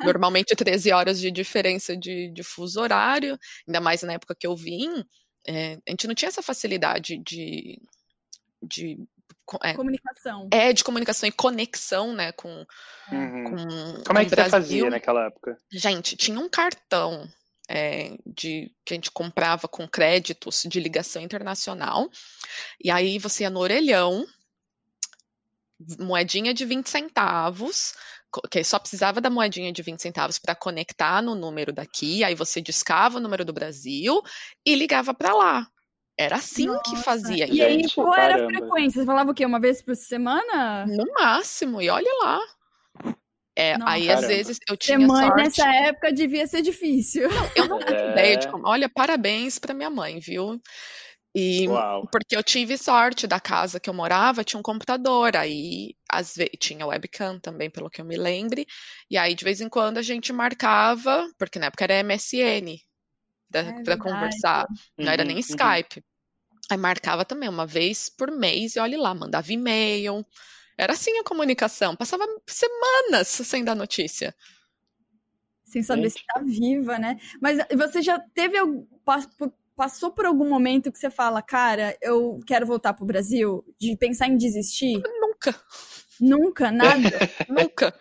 Normalmente 0.00 0.54
13 0.54 0.92
horas 0.92 1.20
de 1.20 1.30
diferença 1.30 1.96
de, 1.96 2.30
de 2.32 2.42
fuso 2.42 2.80
horário, 2.80 3.38
ainda 3.66 3.80
mais 3.80 4.02
na 4.02 4.12
época 4.12 4.36
que 4.38 4.46
eu 4.46 4.54
vim, 4.56 5.04
é, 5.46 5.78
a 5.86 5.90
gente 5.90 6.06
não 6.06 6.14
tinha 6.14 6.28
essa 6.28 6.42
facilidade 6.42 7.18
de, 7.18 7.80
de, 8.62 8.98
é, 9.62 9.74
Comunicação. 9.74 10.48
é, 10.52 10.72
de 10.72 10.84
comunicação 10.84 11.28
e 11.28 11.32
conexão, 11.32 12.12
né, 12.12 12.32
com, 12.32 12.66
Uhum. 13.12 13.44
com 13.44 14.04
Como 14.04 14.18
é 14.18 14.24
que 14.24 14.30
você 14.30 14.48
fazia 14.48 14.90
naquela 14.90 15.26
época? 15.26 15.56
Gente, 15.70 16.16
tinha 16.16 16.38
um 16.38 16.48
cartão 16.48 17.28
é, 17.68 18.16
de 18.26 18.72
que 18.84 18.94
a 18.94 18.96
gente 18.96 19.10
comprava 19.10 19.68
com 19.68 19.86
créditos 19.88 20.62
de 20.66 20.80
ligação 20.80 21.22
internacional. 21.22 22.10
E 22.82 22.90
aí 22.90 23.18
você 23.18 23.44
ia 23.44 23.50
no 23.50 23.60
orelhão, 23.60 24.26
moedinha 25.98 26.54
de 26.54 26.64
20 26.64 26.88
centavos, 26.88 27.94
que 28.50 28.62
só 28.64 28.78
precisava 28.78 29.20
da 29.20 29.30
moedinha 29.30 29.72
de 29.72 29.82
20 29.82 30.00
centavos 30.00 30.38
para 30.38 30.54
conectar 30.54 31.22
no 31.22 31.34
número 31.34 31.72
daqui, 31.72 32.24
aí 32.24 32.34
você 32.34 32.60
discava 32.60 33.18
o 33.18 33.20
número 33.20 33.44
do 33.44 33.52
Brasil 33.52 34.20
e 34.64 34.74
ligava 34.74 35.14
para 35.14 35.34
lá. 35.34 35.66
Era 36.18 36.36
assim 36.36 36.66
que 36.84 36.92
Nossa, 36.92 37.02
fazia. 37.02 37.46
E 37.46 37.62
aí, 37.62 37.80
Gente, 37.82 37.94
qual 37.94 38.14
era 38.14 38.42
a 38.42 38.48
frequência? 38.48 39.00
Você 39.00 39.06
falava 39.06 39.30
o 39.30 39.34
quê? 39.34 39.44
Uma 39.44 39.60
vez 39.60 39.82
por 39.82 39.94
semana? 39.94 40.86
No 40.86 41.04
máximo, 41.12 41.80
e 41.82 41.90
olha 41.90 42.10
lá. 42.22 42.40
É, 43.54 43.76
Nossa. 43.78 43.92
aí 43.92 44.02
às 44.10 44.16
Caramba. 44.20 44.28
vezes 44.28 44.58
eu 44.68 44.74
Ser 44.74 44.78
tinha 44.78 44.98
mãe 44.98 45.26
sorte. 45.26 45.42
nessa 45.42 45.74
época 45.74 46.12
devia 46.12 46.46
ser 46.46 46.62
difícil. 46.62 47.28
Eu 47.54 47.68
não 47.68 47.78
tenho 47.78 47.98
É. 47.98 48.10
ideia 48.12 48.36
de 48.38 48.48
como. 48.48 48.66
Olha, 48.68 48.88
parabéns 48.88 49.58
para 49.58 49.72
minha 49.74 49.90
mãe, 49.90 50.18
viu? 50.20 50.60
E 51.36 51.68
Uau. 51.68 52.08
porque 52.10 52.36
eu 52.36 52.42
tive 52.44 52.78
sorte 52.78 53.26
da 53.28 53.40
casa 53.40 53.80
que 53.80 53.90
eu 53.90 53.94
morava, 53.94 54.44
tinha 54.44 54.60
um 54.60 54.64
computador, 54.64 55.36
aí 55.36 55.96
às 56.10 56.36
vezes 56.36 56.52
tinha 56.60 56.86
webcam 56.86 57.40
também, 57.40 57.70
pelo 57.70 57.90
que 57.90 58.00
eu 58.02 58.06
me 58.06 58.16
lembre. 58.18 58.66
E 59.10 59.18
aí 59.18 59.34
de 59.36 59.44
vez 59.44 59.60
em 59.60 59.68
quando 59.70 59.98
a 59.98 60.02
gente 60.02 60.32
marcava, 60.32 61.28
porque 61.38 61.58
na 61.60 61.66
época 61.68 61.84
era 61.84 61.94
MSN 62.00 62.80
É 63.62 63.82
para 63.84 63.96
verdade. 63.96 63.96
conversar, 63.98 64.68
não 64.98 65.12
era 65.12 65.24
Uhum, 65.24 65.26
nem 65.26 65.38
uhum. 65.50 65.78
Skype. 65.78 66.04
Aí 66.70 66.76
marcava 66.78 67.24
também 67.24 67.48
uma 67.48 67.66
vez 67.66 68.08
por 68.10 68.30
mês 68.32 68.76
e 68.76 68.80
olhe 68.80 68.96
lá, 68.96 69.14
mandava 69.14 69.52
e-mail. 69.52 70.26
Era 70.78 70.94
assim 70.94 71.18
a 71.18 71.24
comunicação, 71.24 71.96
passava 71.96 72.26
semanas 72.48 73.28
sem 73.28 73.64
dar 73.64 73.74
notícia. 73.76 74.34
Sem 75.64 75.82
saber 75.82 76.10
Gente. 76.10 76.10
se 76.10 76.24
tá 76.26 76.40
viva, 76.40 76.98
né? 76.98 77.18
Mas 77.40 77.58
você 77.76 78.00
já 78.00 78.18
teve 78.20 78.56
algum- 78.56 78.86
passou 79.76 80.10
por 80.10 80.24
algum 80.26 80.48
momento 80.48 80.90
que 80.90 80.98
você 80.98 81.10
fala, 81.10 81.42
cara, 81.42 81.96
eu 82.00 82.40
quero 82.46 82.66
voltar 82.66 82.94
pro 82.94 83.04
Brasil? 83.06 83.64
De 83.78 83.96
pensar 83.96 84.26
em 84.28 84.36
desistir? 84.36 85.02
Nunca, 85.20 85.54
Nunca, 86.18 86.70
nada. 86.70 87.10
nunca, 87.48 87.94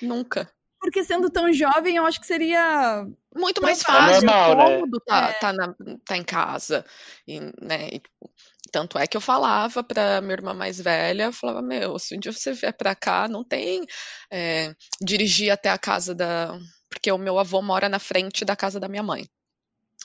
nunca. 0.00 0.50
Porque 0.80 1.02
sendo 1.02 1.28
tão 1.28 1.52
jovem, 1.52 1.96
eu 1.96 2.06
acho 2.06 2.20
que 2.20 2.26
seria. 2.26 3.04
muito 3.34 3.60
mais 3.60 3.82
Provável. 3.82 4.14
fácil, 4.14 4.26
Normal, 4.26 4.56
né? 4.56 4.64
cômodo 4.76 5.00
tá, 5.00 5.28
É. 5.28 5.32
tá, 5.32 5.52
na- 5.52 5.74
tá 6.04 6.16
em 6.16 6.22
casa. 6.22 6.84
E, 7.26 7.40
né, 7.60 7.88
e, 7.92 7.98
tipo, 7.98 8.30
tanto 8.70 8.96
é 8.98 9.06
que 9.06 9.16
eu 9.16 9.20
falava 9.20 9.82
pra 9.82 10.20
minha 10.20 10.34
irmã 10.34 10.54
mais 10.54 10.80
velha, 10.80 11.24
eu 11.24 11.32
falava, 11.32 11.60
meu, 11.60 11.98
se 11.98 12.16
um 12.16 12.20
dia 12.20 12.32
você 12.32 12.52
vier 12.52 12.72
pra 12.76 12.94
cá, 12.94 13.26
não 13.26 13.42
tem 13.42 13.84
é, 14.30 14.72
dirigir 15.02 15.50
até 15.50 15.70
a 15.70 15.78
casa 15.78 16.14
da... 16.14 16.56
Porque 16.88 17.10
o 17.10 17.18
meu 17.18 17.36
avô 17.38 17.60
mora 17.60 17.88
na 17.88 17.98
frente 17.98 18.44
da 18.44 18.54
casa 18.54 18.78
da 18.78 18.88
minha 18.88 19.02
mãe. 19.02 19.26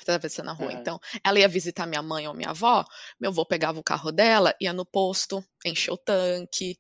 Atravessando 0.02 0.50
a 0.50 0.54
rua. 0.54 0.72
Aham. 0.72 0.82
Então, 0.82 1.00
ela 1.24 1.40
ia 1.40 1.48
visitar 1.48 1.86
minha 1.86 2.02
mãe 2.02 2.28
ou 2.28 2.34
minha 2.34 2.50
avó, 2.50 2.84
meu 3.20 3.30
avô 3.30 3.46
pegava 3.46 3.80
o 3.80 3.84
carro 3.84 4.12
dela, 4.12 4.56
ia 4.60 4.74
no 4.74 4.86
posto, 4.86 5.44
enchia 5.66 5.94
o 5.94 5.98
tanque. 5.98 6.78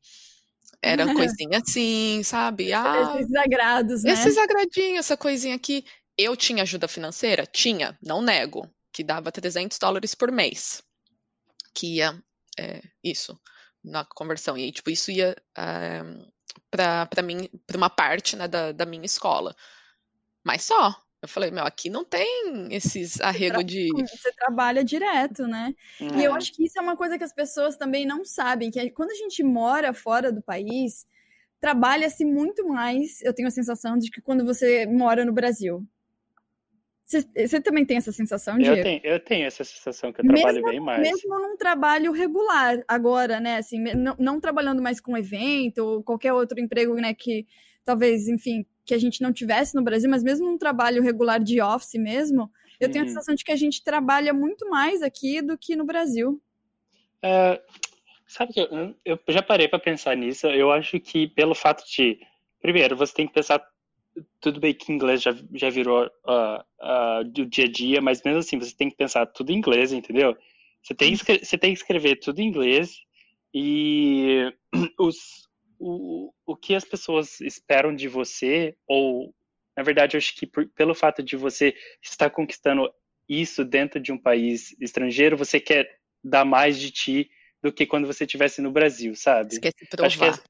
Era 0.81 1.05
coisinha 1.13 1.59
assim, 1.59 2.21
sabe? 2.23 2.73
Ah, 2.73 3.13
Esses 3.15 3.35
agrados, 3.35 4.03
né? 4.03 4.11
esses 4.13 4.37
agradinhos, 4.37 5.05
essa 5.05 5.17
coisinha 5.17 5.55
aqui. 5.55 5.85
Eu 6.17 6.35
tinha 6.35 6.63
ajuda 6.63 6.87
financeira? 6.87 7.45
Tinha, 7.45 7.97
não 8.01 8.21
nego, 8.21 8.67
que 8.91 9.03
dava 9.03 9.31
300 9.31 9.77
dólares 9.77 10.13
por 10.13 10.31
mês. 10.31 10.83
Que 11.73 11.97
ia, 11.97 12.21
é, 12.59 12.81
isso, 13.03 13.39
na 13.83 14.03
conversão. 14.05 14.57
E, 14.57 14.71
tipo, 14.71 14.89
isso 14.89 15.11
ia 15.11 15.35
é, 15.57 16.01
pra, 16.69 17.05
pra, 17.05 17.21
mim, 17.21 17.49
pra 17.65 17.77
uma 17.77 17.89
parte 17.89 18.35
né, 18.35 18.47
da, 18.47 18.71
da 18.71 18.85
minha 18.85 19.05
escola. 19.05 19.55
Mas 20.43 20.63
só. 20.63 20.95
Eu 21.21 21.27
falei, 21.27 21.51
meu, 21.51 21.63
aqui 21.63 21.87
não 21.89 22.03
tem 22.03 22.67
esses 22.71 23.21
arrego 23.21 23.63
de. 23.63 23.89
Você 24.09 24.31
trabalha 24.33 24.83
direto, 24.83 25.45
né? 25.47 25.75
E 25.99 26.23
eu 26.23 26.31
Uhum. 26.31 26.37
acho 26.37 26.51
que 26.51 26.65
isso 26.65 26.79
é 26.79 26.81
uma 26.81 26.97
coisa 26.97 27.17
que 27.17 27.23
as 27.23 27.33
pessoas 27.33 27.77
também 27.77 28.05
não 28.07 28.25
sabem, 28.25 28.71
que 28.71 28.79
é 28.79 28.89
quando 28.89 29.11
a 29.11 29.15
gente 29.15 29.43
mora 29.43 29.93
fora 29.93 30.31
do 30.31 30.41
país, 30.41 31.05
trabalha-se 31.59 32.25
muito 32.25 32.67
mais, 32.67 33.21
eu 33.21 33.33
tenho 33.33 33.47
a 33.47 33.51
sensação 33.51 33.97
de 33.99 34.09
que 34.09 34.19
quando 34.19 34.43
você 34.43 34.87
mora 34.87 35.23
no 35.23 35.31
Brasil. 35.31 35.85
Você, 37.05 37.27
você 37.35 37.59
também 37.61 37.85
tem 37.85 37.97
essa 37.97 38.11
sensação, 38.11 38.55
Eu 38.57 38.63
Diego? 38.63 38.83
tenho, 38.83 39.01
eu 39.03 39.19
tenho 39.19 39.45
essa 39.45 39.63
sensação 39.63 40.13
que 40.13 40.21
eu 40.21 40.25
Mesmo- 40.25 40.39
trabalho 40.39 40.63
bem 40.63 40.79
mais. 40.79 41.01
Mesmo 41.01 41.39
num 41.39 41.57
trabalho 41.57 42.11
regular, 42.13 42.81
agora, 42.87 43.39
né? 43.39 43.57
Assim, 43.57 43.79
não, 43.93 44.15
não 44.17 44.39
trabalhando 44.39 44.81
mais 44.81 44.99
com 45.01 45.17
evento 45.17 45.79
ou 45.79 46.03
qualquer 46.03 46.31
outro 46.33 46.59
emprego, 46.59 46.95
né? 46.95 47.13
Que 47.13 47.45
talvez, 47.83 48.27
enfim, 48.29 48.65
que 48.85 48.93
a 48.93 48.97
gente 48.97 49.21
não 49.21 49.31
tivesse 49.31 49.75
no 49.75 49.83
Brasil, 49.83 50.09
mas 50.09 50.23
mesmo 50.23 50.47
num 50.47 50.57
trabalho 50.57 51.03
regular 51.03 51.39
de 51.39 51.61
office 51.61 51.95
mesmo, 51.95 52.51
eu 52.79 52.91
tenho 52.91 53.05
a 53.05 53.07
sensação 53.07 53.35
de 53.35 53.43
que 53.43 53.51
a 53.51 53.55
gente 53.55 53.83
trabalha 53.83 54.33
muito 54.33 54.67
mais 54.69 55.03
aqui 55.03 55.41
do 55.41 55.57
que 55.57 55.75
no 55.75 55.85
Brasil. 55.85 56.41
É, 57.21 57.61
sabe 58.27 58.53
que 58.53 58.59
eu, 58.59 58.95
eu 59.05 59.19
já 59.29 59.43
parei 59.43 59.67
para 59.67 59.77
pensar 59.77 60.17
nisso. 60.17 60.47
Eu 60.47 60.71
acho 60.71 60.99
que 60.99 61.27
pelo 61.27 61.53
fato 61.53 61.83
de, 61.87 62.19
primeiro, 62.59 62.95
você 62.95 63.13
tem 63.13 63.27
que 63.27 63.33
pensar 63.33 63.63
tudo 64.39 64.59
bem 64.59 64.73
que 64.73 64.91
inglês 64.91 65.21
já, 65.21 65.35
já 65.53 65.69
virou 65.69 66.09
ah, 66.25 66.65
ah, 66.81 67.21
do 67.23 67.45
dia 67.45 67.65
a 67.65 67.71
dia, 67.71 68.01
mas 68.01 68.21
mesmo 68.23 68.39
assim 68.39 68.57
você 68.57 68.75
tem 68.75 68.89
que 68.89 68.97
pensar 68.97 69.25
tudo 69.27 69.51
em 69.51 69.57
inglês, 69.57 69.93
entendeu? 69.93 70.35
Você 70.81 70.95
tem 70.95 71.15
que, 71.15 71.45
você 71.45 71.57
tem 71.57 71.73
que 71.73 71.79
escrever 71.79 72.15
tudo 72.19 72.39
em 72.39 72.47
inglês 72.47 72.99
e 73.53 74.51
os, 74.99 75.47
o, 75.81 76.31
o 76.45 76.55
que 76.55 76.75
as 76.75 76.85
pessoas 76.85 77.41
esperam 77.41 77.95
de 77.95 78.07
você, 78.07 78.75
ou 78.87 79.33
na 79.75 79.81
verdade 79.83 80.15
eu 80.15 80.19
acho 80.19 80.35
que 80.35 80.45
por- 80.45 80.69
pelo 80.69 80.93
fato 80.93 81.23
de 81.23 81.35
você 81.35 81.73
estar 82.03 82.29
conquistando 82.29 82.87
isso 83.27 83.65
dentro 83.65 83.99
de 83.99 84.11
um 84.11 84.17
país 84.17 84.75
estrangeiro, 84.79 85.35
você 85.35 85.59
quer 85.59 85.89
dar 86.23 86.45
mais 86.45 86.79
de 86.79 86.91
ti 86.91 87.29
do 87.63 87.73
que 87.73 87.85
quando 87.85 88.05
você 88.05 88.25
estivesse 88.25 88.61
no 88.61 88.71
Brasil, 88.71 89.15
sabe? 89.15 89.53
Esquece 89.53 89.85
de 89.85 89.89
Acho 90.01 90.19
que 90.19 90.25
provar. 90.25 90.43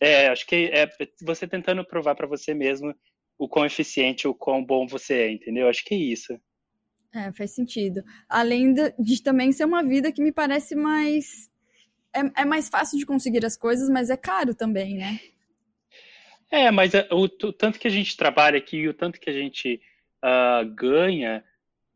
é, 0.00 0.24
é, 0.24 0.28
acho 0.28 0.46
que 0.46 0.70
é 0.72 0.88
você 1.22 1.46
tentando 1.46 1.84
provar 1.86 2.14
para 2.14 2.26
você 2.26 2.52
mesmo 2.52 2.94
o 3.38 3.48
quão 3.48 3.64
eficiente, 3.64 4.28
o 4.28 4.34
quão 4.34 4.64
bom 4.64 4.86
você 4.86 5.14
é, 5.14 5.32
entendeu? 5.32 5.68
Acho 5.68 5.84
que 5.84 5.94
é 5.94 5.98
isso. 5.98 6.38
É, 7.14 7.32
faz 7.32 7.54
sentido. 7.54 8.02
Além 8.28 8.74
de, 8.74 8.92
de 8.98 9.22
também 9.22 9.52
ser 9.52 9.64
uma 9.64 9.82
vida 9.82 10.12
que 10.12 10.22
me 10.22 10.32
parece 10.32 10.74
mais. 10.74 11.50
É, 12.16 12.42
é 12.42 12.44
mais 12.44 12.68
fácil 12.68 12.98
de 12.98 13.04
conseguir 13.04 13.44
as 13.44 13.56
coisas, 13.56 13.90
mas 13.90 14.08
é 14.08 14.16
caro 14.16 14.54
também, 14.54 14.96
né? 14.96 15.20
É, 16.50 16.70
mas 16.70 16.94
é, 16.94 17.06
o, 17.10 17.24
o 17.24 17.52
tanto 17.52 17.78
que 17.78 17.88
a 17.88 17.90
gente 17.90 18.16
trabalha 18.16 18.56
aqui 18.56 18.78
e 18.78 18.88
o 18.88 18.94
tanto 18.94 19.20
que 19.20 19.28
a 19.28 19.32
gente 19.32 19.80
ah, 20.22 20.62
ganha, 20.64 21.44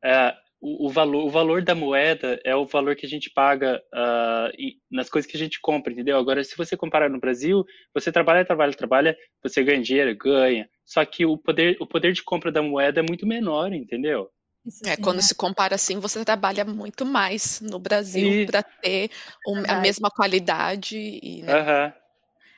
ah, 0.04 0.36
o, 0.60 0.86
o, 0.86 0.90
valor, 0.90 1.24
o 1.24 1.30
valor 1.30 1.62
da 1.62 1.74
moeda 1.74 2.38
é 2.44 2.54
o 2.54 2.66
valor 2.66 2.94
que 2.94 3.06
a 3.06 3.08
gente 3.08 3.30
paga 3.30 3.82
uh, 3.94 4.56
nas 4.90 5.08
coisas 5.08 5.30
que 5.30 5.36
a 5.36 5.40
gente 5.40 5.58
compra, 5.60 5.92
entendeu? 5.92 6.18
Agora, 6.18 6.44
se 6.44 6.56
você 6.56 6.76
comparar 6.76 7.08
no 7.08 7.18
Brasil, 7.18 7.64
você 7.94 8.12
trabalha, 8.12 8.44
trabalha, 8.44 8.72
trabalha, 8.74 9.16
você 9.42 9.64
ganha 9.64 9.80
dinheiro, 9.80 10.14
ganha. 10.16 10.68
Só 10.84 11.02
que 11.04 11.24
o 11.24 11.38
poder, 11.38 11.76
o 11.80 11.86
poder 11.86 12.12
de 12.12 12.22
compra 12.22 12.52
da 12.52 12.60
moeda 12.60 13.00
é 13.00 13.02
muito 13.02 13.26
menor, 13.26 13.72
entendeu? 13.72 14.30
Isso 14.66 14.86
é, 14.86 14.94
sim, 14.96 15.02
quando 15.02 15.18
é. 15.18 15.22
se 15.22 15.34
compara 15.34 15.74
assim, 15.74 15.98
você 15.98 16.24
trabalha 16.24 16.64
muito 16.64 17.06
mais 17.06 17.60
no 17.60 17.78
Brasil 17.78 18.42
e... 18.42 18.46
para 18.46 18.62
ter 18.62 19.10
um, 19.46 19.62
a 19.66 19.80
mesma 19.80 20.10
qualidade. 20.10 20.96
E, 20.96 21.42
né? 21.42 21.54
uhum. 21.54 21.92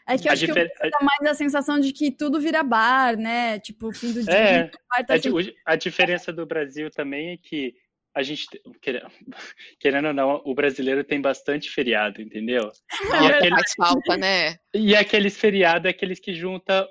É 0.09 0.19
que 0.19 0.27
eu 0.27 0.31
a 0.31 0.35
acho 0.35 0.47
difer... 0.47 0.69
que 0.69 0.91
dá 0.91 0.99
mais 1.01 1.31
a 1.31 1.35
sensação 1.35 1.79
de 1.79 1.93
que 1.93 2.11
tudo 2.11 2.41
vira 2.41 2.63
bar, 2.63 3.17
né? 3.17 3.61
Tipo, 3.61 3.93
fim 3.93 4.13
do 4.13 4.23
dia. 4.25 4.35
É, 4.35 4.71
tá 5.05 5.15
a, 5.15 5.19
sempre... 5.19 5.57
a 5.65 5.77
diferença 5.77 6.33
do 6.33 6.45
Brasil 6.45 6.91
também 6.91 7.33
é 7.33 7.37
que 7.37 7.75
a 8.15 8.23
gente, 8.23 8.47
querendo 9.79 10.09
ou 10.09 10.15
não, 10.15 10.43
o 10.45 10.55
brasileiro 10.55 11.05
tem 11.05 11.21
bastante 11.21 11.71
feriado, 11.71 12.21
entendeu? 12.21 12.71
E 13.03 13.27
aqueles, 13.27 13.75
falta, 13.75 14.17
né? 14.17 14.59
E 14.75 14.95
aqueles 14.97 15.37
feriados 15.39 15.87
é 15.87 15.91
aqueles 15.91 16.19
que 16.19 16.35
junta 16.35 16.87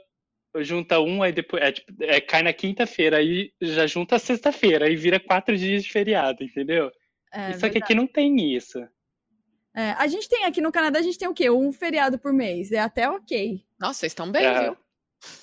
junta 0.57 0.99
um, 0.99 1.23
aí 1.23 1.31
depois 1.31 1.63
é, 1.63 1.71
tipo, 1.71 2.03
é, 2.03 2.19
cai 2.19 2.43
na 2.43 2.53
quinta-feira, 2.53 3.17
aí 3.17 3.51
já 3.61 3.87
junta 3.87 4.19
sexta-feira, 4.19 4.85
aí 4.85 4.95
vira 4.95 5.19
quatro 5.19 5.55
dias 5.57 5.83
de 5.83 5.91
feriado, 5.91 6.43
entendeu? 6.43 6.91
É, 7.31 7.53
Só 7.53 7.69
que 7.69 7.77
aqui 7.77 7.95
não 7.95 8.05
tem 8.05 8.53
isso. 8.53 8.79
É, 9.73 9.91
a 9.91 10.05
gente 10.07 10.27
tem 10.27 10.43
aqui 10.43 10.59
no 10.59 10.71
Canadá, 10.71 10.99
a 10.99 11.01
gente 11.01 11.17
tem 11.17 11.29
o 11.29 11.33
quê? 11.33 11.49
Um 11.49 11.71
feriado 11.71 12.19
por 12.19 12.33
mês. 12.33 12.71
É 12.71 12.79
até 12.79 13.09
ok. 13.09 13.63
Nossa, 13.79 14.01
vocês 14.01 14.11
estão 14.11 14.29
bem, 14.29 14.43
viu? 14.59 14.77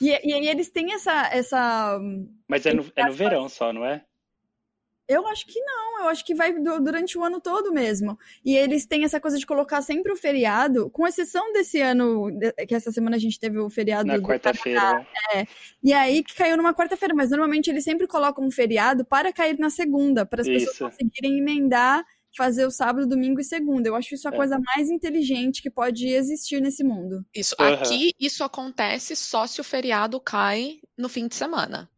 E, 0.00 0.08
e 0.08 0.34
aí 0.34 0.48
eles 0.48 0.70
têm 0.70 0.92
essa. 0.92 1.28
essa 1.32 1.98
Mas 2.46 2.66
é 2.66 2.74
no, 2.74 2.84
é 2.94 3.04
no 3.06 3.12
verão 3.12 3.48
só, 3.48 3.72
não 3.72 3.86
é? 3.86 4.04
Eu 5.08 5.26
acho 5.26 5.46
que 5.46 5.58
não, 5.58 6.02
eu 6.02 6.08
acho 6.10 6.22
que 6.22 6.34
vai 6.34 6.52
durante 6.52 7.16
o 7.16 7.24
ano 7.24 7.40
todo 7.40 7.72
mesmo. 7.72 8.18
E 8.44 8.54
eles 8.54 8.84
têm 8.84 9.04
essa 9.04 9.18
coisa 9.18 9.38
de 9.38 9.46
colocar 9.46 9.80
sempre 9.80 10.12
o 10.12 10.16
feriado, 10.16 10.90
com 10.90 11.06
exceção 11.06 11.50
desse 11.52 11.80
ano, 11.80 12.26
que 12.66 12.74
essa 12.74 12.92
semana 12.92 13.16
a 13.16 13.18
gente 13.18 13.40
teve 13.40 13.58
o 13.58 13.70
feriado. 13.70 14.06
Na 14.06 14.20
quarta-feira. 14.20 15.06
É, 15.34 15.46
e 15.82 15.94
aí 15.94 16.22
que 16.22 16.34
caiu 16.34 16.58
numa 16.58 16.74
quarta-feira, 16.74 17.14
mas 17.14 17.30
normalmente 17.30 17.70
eles 17.70 17.84
sempre 17.84 18.06
colocam 18.06 18.44
um 18.44 18.50
feriado 18.50 19.02
para 19.02 19.32
cair 19.32 19.58
na 19.58 19.70
segunda, 19.70 20.26
para 20.26 20.42
as 20.42 20.46
pessoas 20.46 20.78
conseguirem 20.78 21.38
emendar, 21.38 22.04
fazer 22.36 22.66
o 22.66 22.70
sábado, 22.70 23.06
domingo 23.06 23.40
e 23.40 23.44
segunda. 23.44 23.88
Eu 23.88 23.96
acho 23.96 24.14
isso 24.14 24.28
a 24.28 24.32
é. 24.32 24.36
coisa 24.36 24.58
mais 24.58 24.90
inteligente 24.90 25.62
que 25.62 25.70
pode 25.70 26.06
existir 26.06 26.60
nesse 26.60 26.84
mundo. 26.84 27.24
Isso. 27.34 27.56
Uhum. 27.58 27.66
Aqui, 27.66 28.12
isso 28.20 28.44
acontece 28.44 29.16
só 29.16 29.46
se 29.46 29.60
o 29.60 29.64
feriado 29.64 30.20
cai 30.20 30.80
no 30.96 31.08
fim 31.08 31.26
de 31.26 31.34
semana. 31.34 31.90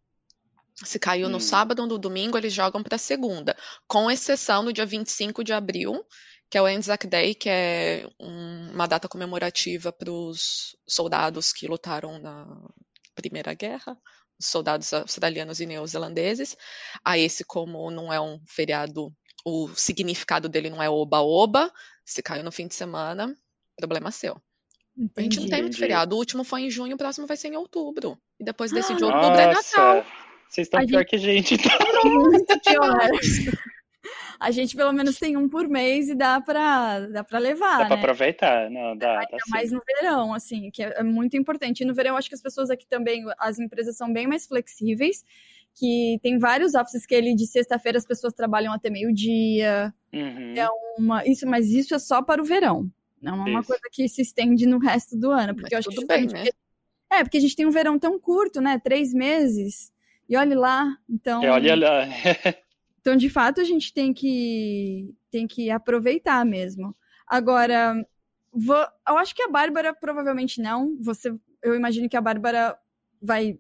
Se 0.85 0.99
caiu 0.99 1.27
hum. 1.27 1.31
no 1.31 1.41
sábado 1.41 1.83
ou 1.83 1.89
no 1.89 1.99
domingo, 1.99 2.39
eles 2.39 2.53
jogam 2.53 2.83
para 2.83 2.99
segunda, 2.99 3.57
com 3.87 4.11
exceção 4.11 4.63
no 4.63 4.73
dia 4.73 4.87
25 4.87 5.45
de 5.45 5.53
abril, 5.53 6.05
que 6.51 6.59
é 6.59 6.63
o 6.63 6.67
Anzac 6.67 7.07
Day, 7.07 7.35
que 7.35 7.49
é 7.49 8.09
um, 8.19 8.73
uma 8.73 8.87
data 8.87 9.09
comemorativa 9.09 9.93
para 9.93 10.11
os 10.11 10.77
soldados 10.89 11.53
que 11.53 11.69
lutaram 11.69 12.19
na 12.19 12.47
Primeira 13.15 13.55
Guerra, 13.55 13.97
os 14.39 14.47
soldados 14.47 14.93
australianos 14.93 15.61
e 15.61 15.67
neozelandeses. 15.67 16.57
A 17.05 17.19
esse, 17.19 17.45
como 17.45 17.91
não 17.91 18.13
é 18.13 18.21
um 18.21 18.41
feriado, 18.47 19.15
o 19.45 19.69
significado 19.77 20.49
dele 20.49 20.71
não 20.71 20.83
é 20.83 20.89
oba-oba, 20.91 21.73
se 22.05 22.23
caiu 22.23 22.43
no 22.43 22.51
fim 22.51 22.67
de 22.67 22.75
semana, 22.75 23.33
problema 23.77 24.11
seu. 24.11 24.41
Entendi, 24.97 25.13
a 25.17 25.23
gente 25.23 25.41
não 25.41 25.49
tem 25.49 25.63
muito 25.63 25.79
feriado. 25.79 26.17
O 26.17 26.19
último 26.19 26.43
foi 26.43 26.63
em 26.63 26.71
junho, 26.71 26.95
o 26.95 26.99
próximo 26.99 27.27
vai 27.27 27.37
ser 27.37 27.49
em 27.49 27.57
outubro. 27.57 28.19
E 28.39 28.45
depois 28.45 28.73
desse 28.73 28.95
de 28.95 29.05
outubro 29.05 29.39
é 29.39 29.53
Natal. 29.53 30.05
Vocês 30.51 30.67
estão 30.67 30.81
a 30.81 30.87
pior 30.87 30.99
gente... 30.99 31.09
que 31.09 31.17
a 31.17 31.19
gente. 31.19 31.55
Então. 32.01 32.13
Muito 32.13 32.61
pior. 32.61 33.11
A 34.41 34.51
gente 34.51 34.75
pelo 34.75 34.93
menos 34.93 35.19
tem 35.19 35.37
um 35.37 35.49
por 35.49 35.69
mês 35.69 36.09
e 36.09 36.15
dá 36.15 36.41
pra, 36.41 37.01
dá 37.01 37.23
pra 37.23 37.39
levar. 37.39 37.77
Dá 37.77 37.79
né? 37.81 37.87
pra 37.89 37.97
aproveitar, 37.97 38.71
não, 38.71 38.97
dá. 38.97 39.21
Ainda 39.21 39.29
dá 39.33 39.39
mais 39.49 39.71
no 39.71 39.83
verão, 39.87 40.33
assim, 40.33 40.71
que 40.71 40.83
é, 40.83 40.95
é 40.97 41.03
muito 41.03 41.37
importante. 41.37 41.83
E 41.83 41.85
no 41.85 41.95
verão, 41.95 42.17
acho 42.17 42.29
que 42.29 42.35
as 42.35 42.41
pessoas 42.41 42.71
aqui 42.71 42.87
também, 42.87 43.23
as 43.39 43.59
empresas 43.59 43.99
são 43.99 44.11
bem 44.11 44.27
mais 44.27 44.47
flexíveis, 44.47 45.23
que 45.75 46.19
tem 46.23 46.39
vários 46.39 46.75
offices 46.75 47.05
que 47.05 47.15
ele 47.15 47.35
de 47.35 47.47
sexta-feira 47.47 47.99
as 47.99 48.07
pessoas 48.07 48.33
trabalham 48.33 48.73
até 48.73 48.89
meio-dia. 48.89 49.95
Uhum. 50.13 50.55
É 50.57 50.67
uma. 50.99 51.25
Isso, 51.27 51.47
mas 51.47 51.69
isso 51.69 51.95
é 51.95 51.99
só 51.99 52.23
para 52.23 52.41
o 52.41 52.45
verão. 52.45 52.91
Não 53.21 53.47
é 53.47 53.51
uma 53.51 53.61
isso. 53.61 53.69
coisa 53.69 53.83
que 53.93 54.09
se 54.09 54.23
estende 54.23 54.67
no 54.67 54.79
resto 54.79 55.19
do 55.19 55.31
ano. 55.31 55.55
Porque 55.55 55.77
mas 55.77 55.87
eu 55.87 55.91
acho 55.91 56.01
que 56.01 56.07
bem, 56.07 56.27
né? 56.27 56.47
É, 57.13 57.23
porque 57.23 57.37
a 57.37 57.41
gente 57.41 57.57
tem 57.57 57.67
um 57.67 57.71
verão 57.71 57.99
tão 57.99 58.19
curto, 58.19 58.61
né? 58.61 58.81
Três 58.83 59.13
meses. 59.13 59.90
E 60.31 60.37
olhe 60.37 60.55
lá, 60.55 60.97
então. 61.09 61.43
É, 61.43 61.51
olha 61.51 61.75
lá. 61.75 62.07
então, 63.01 63.17
de 63.17 63.29
fato, 63.29 63.61
a 63.61 63.65
gente 63.65 63.93
tem 63.93 64.15
que, 64.15 65.13
tem 65.29 65.45
que 65.45 65.73
aproveitar 65.73 66.47
mesmo. 66.47 66.97
Agora, 67.27 67.97
vou, 68.53 68.77
eu 69.09 69.19
acho 69.19 69.35
que 69.35 69.43
a 69.43 69.49
Bárbara 69.49 69.93
provavelmente 69.93 70.63
não. 70.63 70.97
Você, 71.01 71.35
eu 71.61 71.75
imagino 71.75 72.09
que 72.09 72.17
a 72.17 72.21
Bárbara 72.21 72.79
vai 73.21 73.59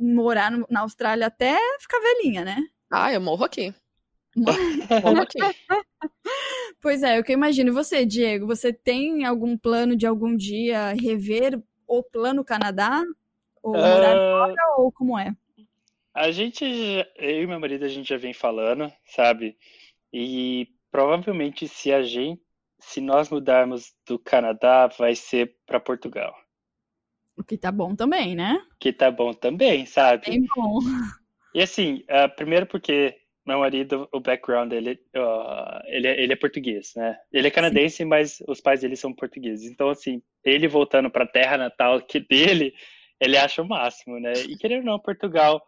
morar 0.00 0.50
no, 0.50 0.66
na 0.68 0.80
Austrália 0.80 1.28
até 1.28 1.56
ficar 1.78 2.00
velhinha, 2.00 2.44
né? 2.44 2.58
Ah, 2.90 3.12
eu 3.12 3.20
morro 3.20 3.44
aqui. 3.44 3.72
morro 4.34 5.20
aqui. 5.20 5.38
Pois 6.82 7.04
é, 7.04 7.20
o 7.20 7.22
que 7.22 7.30
eu 7.30 7.36
imagino. 7.36 7.72
Você, 7.72 8.04
Diego, 8.04 8.48
você 8.48 8.72
tem 8.72 9.24
algum 9.24 9.56
plano 9.56 9.94
de 9.94 10.08
algum 10.08 10.36
dia 10.36 10.92
rever 11.00 11.62
o 11.86 12.02
plano 12.02 12.44
Canadá? 12.44 13.00
Ou 13.62 13.74
morar 13.74 14.16
uh... 14.16 14.48
fora, 14.48 14.74
ou 14.78 14.90
como 14.90 15.16
é? 15.16 15.36
A 16.20 16.30
gente, 16.30 16.62
eu 17.16 17.42
e 17.44 17.46
meu 17.46 17.58
marido, 17.58 17.82
a 17.82 17.88
gente 17.88 18.10
já 18.10 18.18
vem 18.18 18.34
falando, 18.34 18.92
sabe? 19.06 19.56
E 20.12 20.68
provavelmente 20.90 21.66
se 21.66 21.90
a 21.90 22.02
gente, 22.02 22.42
se 22.78 23.00
nós 23.00 23.30
mudarmos 23.30 23.94
do 24.06 24.18
Canadá, 24.18 24.86
vai 24.86 25.14
ser 25.14 25.56
para 25.64 25.80
Portugal. 25.80 26.34
O 27.38 27.42
que 27.42 27.56
tá 27.56 27.72
bom 27.72 27.96
também, 27.96 28.34
né? 28.34 28.62
Que 28.78 28.92
tá 28.92 29.10
bom 29.10 29.32
também, 29.32 29.86
sabe? 29.86 30.28
Bem 30.28 30.46
bom. 30.54 30.80
E 31.54 31.62
assim, 31.62 32.04
uh, 32.10 32.28
primeiro 32.36 32.66
porque 32.66 33.16
meu 33.46 33.60
marido, 33.60 34.06
o 34.12 34.20
background 34.20 34.68
dele, 34.68 35.00
uh, 35.16 35.80
ele, 35.86 36.06
é, 36.06 36.22
ele 36.22 36.34
é 36.34 36.36
português, 36.36 36.92
né? 36.96 37.18
Ele 37.32 37.48
é 37.48 37.50
canadense, 37.50 37.96
Sim. 37.96 38.04
mas 38.04 38.42
os 38.46 38.60
pais 38.60 38.82
dele 38.82 38.94
são 38.94 39.14
portugueses. 39.14 39.70
Então, 39.70 39.88
assim, 39.88 40.22
ele 40.44 40.68
voltando 40.68 41.10
para 41.10 41.24
a 41.24 41.28
terra 41.28 41.56
natal 41.56 41.98
que 42.02 42.20
dele, 42.20 42.74
ele 43.18 43.38
acha 43.38 43.62
o 43.62 43.66
máximo, 43.66 44.20
né? 44.20 44.34
E 44.34 44.58
querendo 44.58 44.80
ou 44.80 44.92
não, 44.92 44.98
Portugal 44.98 45.64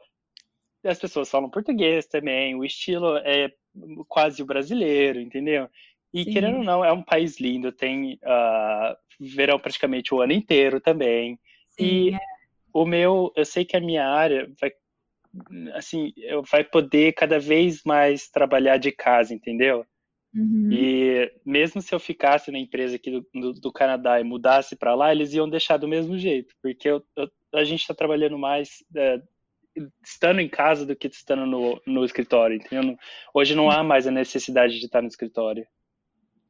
as 0.84 0.98
pessoas 0.98 1.30
falam 1.30 1.50
português 1.50 2.06
também, 2.06 2.54
o 2.54 2.64
estilo 2.64 3.16
é 3.18 3.52
quase 4.08 4.42
o 4.42 4.46
brasileiro, 4.46 5.20
entendeu? 5.20 5.68
E 6.12 6.24
Sim. 6.24 6.32
querendo 6.32 6.58
ou 6.58 6.64
não, 6.64 6.84
é 6.84 6.92
um 6.92 7.02
país 7.02 7.40
lindo, 7.40 7.72
tem 7.72 8.14
uh, 8.22 8.96
verão 9.18 9.58
praticamente 9.58 10.14
o 10.14 10.20
ano 10.20 10.32
inteiro 10.32 10.80
também. 10.80 11.38
Sim, 11.70 11.84
e 11.84 12.14
é. 12.14 12.18
o 12.72 12.84
meu, 12.84 13.32
eu 13.34 13.44
sei 13.44 13.64
que 13.64 13.76
a 13.76 13.80
minha 13.80 14.06
área 14.06 14.50
vai, 14.60 14.72
assim, 15.74 16.12
vai 16.50 16.64
poder 16.64 17.14
cada 17.14 17.38
vez 17.38 17.82
mais 17.84 18.28
trabalhar 18.28 18.76
de 18.76 18.92
casa, 18.92 19.32
entendeu? 19.32 19.86
Uhum. 20.34 20.70
E 20.72 21.32
mesmo 21.44 21.80
se 21.80 21.94
eu 21.94 22.00
ficasse 22.00 22.50
na 22.50 22.58
empresa 22.58 22.96
aqui 22.96 23.10
do, 23.10 23.26
do, 23.34 23.52
do 23.52 23.72
Canadá 23.72 24.18
e 24.20 24.24
mudasse 24.24 24.74
para 24.76 24.94
lá, 24.94 25.12
eles 25.12 25.32
iam 25.32 25.48
deixar 25.48 25.76
do 25.76 25.88
mesmo 25.88 26.18
jeito, 26.18 26.54
porque 26.62 26.88
eu, 26.88 27.02
eu, 27.16 27.30
a 27.54 27.64
gente 27.64 27.80
está 27.80 27.94
trabalhando 27.94 28.38
mais 28.38 28.82
uh, 28.92 29.22
estando 30.02 30.40
em 30.40 30.48
casa 30.48 30.84
do 30.84 30.94
que 30.94 31.08
estando 31.08 31.46
no, 31.46 31.80
no 31.86 32.04
escritório, 32.04 32.56
entendeu? 32.56 32.96
Hoje 33.34 33.54
não 33.54 33.70
há 33.70 33.82
mais 33.82 34.06
a 34.06 34.10
necessidade 34.10 34.78
de 34.78 34.86
estar 34.86 35.02
no 35.02 35.08
escritório. 35.08 35.66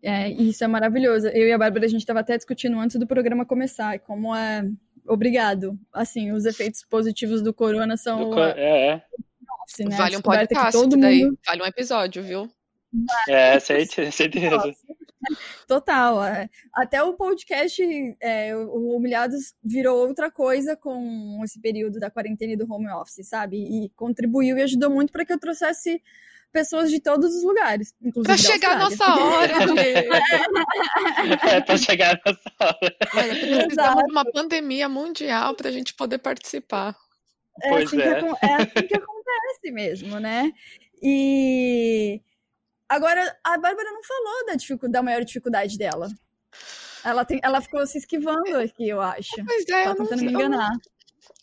É, 0.03 0.29
isso 0.31 0.65
é 0.65 0.67
maravilhoso. 0.67 1.29
Eu 1.29 1.47
e 1.47 1.53
a 1.53 1.59
Bárbara, 1.59 1.87
a 1.87 1.89
gente 1.89 2.01
estava 2.01 2.21
até 2.21 2.37
discutindo 2.37 2.79
antes 2.79 2.99
do 2.99 3.07
programa 3.07 3.47
começar, 3.47 3.99
como 4.01 4.35
é. 4.35 4.69
Obrigado. 5.07 5.79
Assim, 5.93 6.33
os 6.33 6.45
efeitos 6.45 6.85
positivos 6.85 7.43
do 7.43 7.55
corona 7.55 7.97
são. 7.97 8.31
Do, 8.31 8.43
é, 8.43 8.89
é. 8.89 9.03
Nossa, 9.47 9.85
né? 9.89 9.97
Vale 9.97 10.17
um 10.17 10.23
podcast 10.23 10.73
todo 10.73 10.97
daí. 10.97 11.25
Mundo... 11.25 11.39
Vale 11.47 11.63
um 11.63 11.67
episódio, 11.67 12.23
viu? 12.23 12.51
É, 13.29 13.59
certeza. 13.59 14.75
Total. 15.67 16.25
É. 16.25 16.51
Até 16.75 17.03
o 17.03 17.15
podcast, 17.15 17.83
é, 18.21 18.57
o 18.57 18.97
Humilhados 18.97 19.55
virou 19.63 20.07
outra 20.07 20.31
coisa 20.31 20.77
com 20.77 21.41
esse 21.45 21.61
período 21.61 21.99
da 21.99 22.11
quarentena 22.11 22.53
e 22.53 22.57
do 22.57 22.71
home 22.71 22.91
office, 22.91 23.27
sabe? 23.29 23.57
E 23.57 23.89
contribuiu 23.91 24.59
e 24.59 24.63
ajudou 24.63 24.91
muito 24.91 25.13
para 25.13 25.25
que 25.25 25.33
eu 25.33 25.39
trouxesse 25.39 26.03
pessoas 26.53 26.91
de 26.91 27.01
todos 27.01 27.35
os 27.35 27.43
lugares, 27.43 27.95
inclusive. 28.03 28.27
Para 28.27 28.37
chegar 28.37 28.73
a 28.73 28.79
nossa 28.79 29.15
hora, 29.15 29.53
É, 31.51 31.61
para 31.61 31.79
chegar 31.79 32.15
a 32.15 32.31
nossa 32.31 32.53
hora. 32.61 32.97
É, 33.17 33.59
precisamos 33.59 34.05
de 34.05 34.11
uma 34.11 34.25
pandemia 34.31 34.89
mundial 34.89 35.55
para 35.55 35.69
a 35.69 35.73
gente 35.73 35.95
poder 35.95 36.19
participar. 36.19 36.95
É 37.63 37.69
pois 37.71 37.87
assim, 37.87 38.01
é. 38.01 38.21
Que, 38.21 38.47
é 38.47 38.55
assim 38.55 38.87
que 38.87 38.97
acontece 38.97 39.71
mesmo, 39.71 40.21
né? 40.21 40.53
E 41.03 42.21
Agora, 42.95 43.37
a 43.43 43.57
Bárbara 43.59 43.91
não 43.91 44.03
falou 44.05 44.47
da, 44.47 44.55
dificuldade, 44.55 44.93
da 44.93 45.03
maior 45.03 45.25
dificuldade 45.25 45.79
dela. 45.79 46.09
Ela, 47.05 47.25
tem, 47.25 47.41
ela 47.43 47.61
ficou 47.61 47.85
se 47.87 47.99
esquivando 47.99 48.57
aqui, 48.59 48.89
eu 48.89 49.01
acho. 49.01 49.31
Pois 49.47 49.67
é, 49.69 49.85
tá 49.85 49.95
tentando 49.95 50.23
me 50.25 50.31
enganar. 50.33 50.71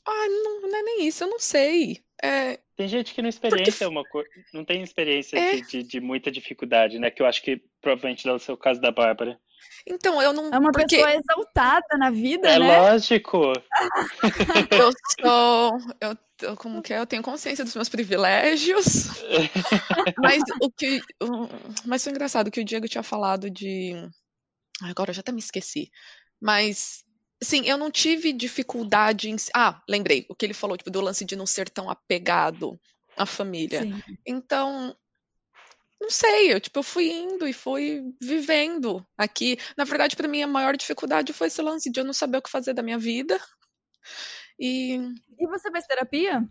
Ah, 0.05 0.27
não, 0.43 0.61
não 0.61 0.77
é 0.77 0.81
nem 0.83 1.07
isso, 1.07 1.23
eu 1.23 1.27
não 1.29 1.39
sei. 1.39 2.01
É, 2.21 2.59
Tem 2.75 2.87
gente 2.87 3.13
que 3.13 3.21
não 3.21 3.29
experiencia 3.29 3.87
uma 3.89 4.03
coisa, 4.03 4.29
não 4.53 4.63
tem 4.65 4.81
experiência 4.83 5.37
É. 5.37 5.55
de, 5.55 5.61
de- 5.63 5.83
de 5.83 5.99
muita 6.01 6.29
dificuldade, 6.31 6.99
né? 6.99 7.09
Que 7.09 7.21
eu 7.21 7.25
acho 7.25 7.41
que 7.41 7.61
provavelmente 7.81 8.25
dá 8.25 8.33
o 8.33 8.39
seu 8.39 8.55
caso 8.57 8.79
da 8.81 8.91
Bárbara. 8.91 9.39
então, 9.87 10.21
eu 10.21 10.31
não. 10.33 10.49
É 10.53 10.59
uma 10.59 10.71
porque 10.71 10.97
pessoa 10.97 11.13
exaltada 11.15 11.97
na 11.97 12.09
vida, 12.11 12.47
É 12.49 12.59
né? 12.59 12.79
lógico. 12.79 13.53
eu 14.71 14.91
sou. 15.19 15.77
Eu- 16.01 16.17
como 16.57 16.81
que 16.81 16.93
é? 16.93 16.99
Eu 16.99 17.05
tenho 17.07 17.23
consciência 17.23 17.63
dos 17.65 17.75
meus 17.75 17.89
privilégios. 17.89 18.85
Mas 20.17 20.43
o 20.61 20.71
que. 20.71 21.01
o- 21.21 21.47
Mas 21.85 22.03
foi 22.03 22.11
engraçado 22.11 22.51
que 22.51 22.61
o 22.61 22.65
Diego 22.65 22.87
tinha 22.87 23.03
falado 23.03 23.49
de. 23.49 23.93
Agora 24.81 25.09
eu 25.11 25.13
já 25.15 25.21
até 25.21 25.31
me 25.31 25.39
esqueci. 25.39 25.89
Mas. 26.41 27.03
Sim, 27.41 27.61
eu 27.65 27.77
não 27.77 27.89
tive 27.89 28.33
dificuldade 28.33 29.29
em. 29.29 29.35
Ah, 29.55 29.81
lembrei. 29.87 30.25
O 30.29 30.35
que 30.35 30.45
ele 30.45 30.53
falou, 30.53 30.75
tipo, 30.77 30.91
do 30.91 30.99
lance 31.01 31.23
de 31.23 31.35
não 31.35 31.45
ser 31.45 31.69
tão 31.69 31.89
apegado 31.89 32.79
à 33.17 33.25
família. 33.25 33.83
Sim. 33.83 34.01
Então, 34.25 34.95
não 36.01 36.09
sei, 36.09 36.53
eu 36.53 36.59
tipo, 36.59 36.79
eu 36.79 36.83
fui 36.83 37.09
indo 37.11 37.47
e 37.47 37.53
fui 37.53 38.01
vivendo 38.21 39.05
aqui. 39.17 39.57
Na 39.77 39.83
verdade, 39.83 40.15
para 40.15 40.27
mim, 40.27 40.41
a 40.41 40.47
maior 40.47 40.75
dificuldade 40.77 41.33
foi 41.33 41.47
esse 41.47 41.61
lance 41.61 41.89
de 41.91 41.99
eu 41.99 42.05
não 42.05 42.13
saber 42.13 42.37
o 42.37 42.41
que 42.41 42.49
fazer 42.49 42.73
da 42.73 42.83
minha 42.83 42.97
vida. 42.97 43.39
E 44.59 44.95
E 45.37 45.47
você 45.47 45.71
fez 45.71 45.85
terapia? 45.87 46.47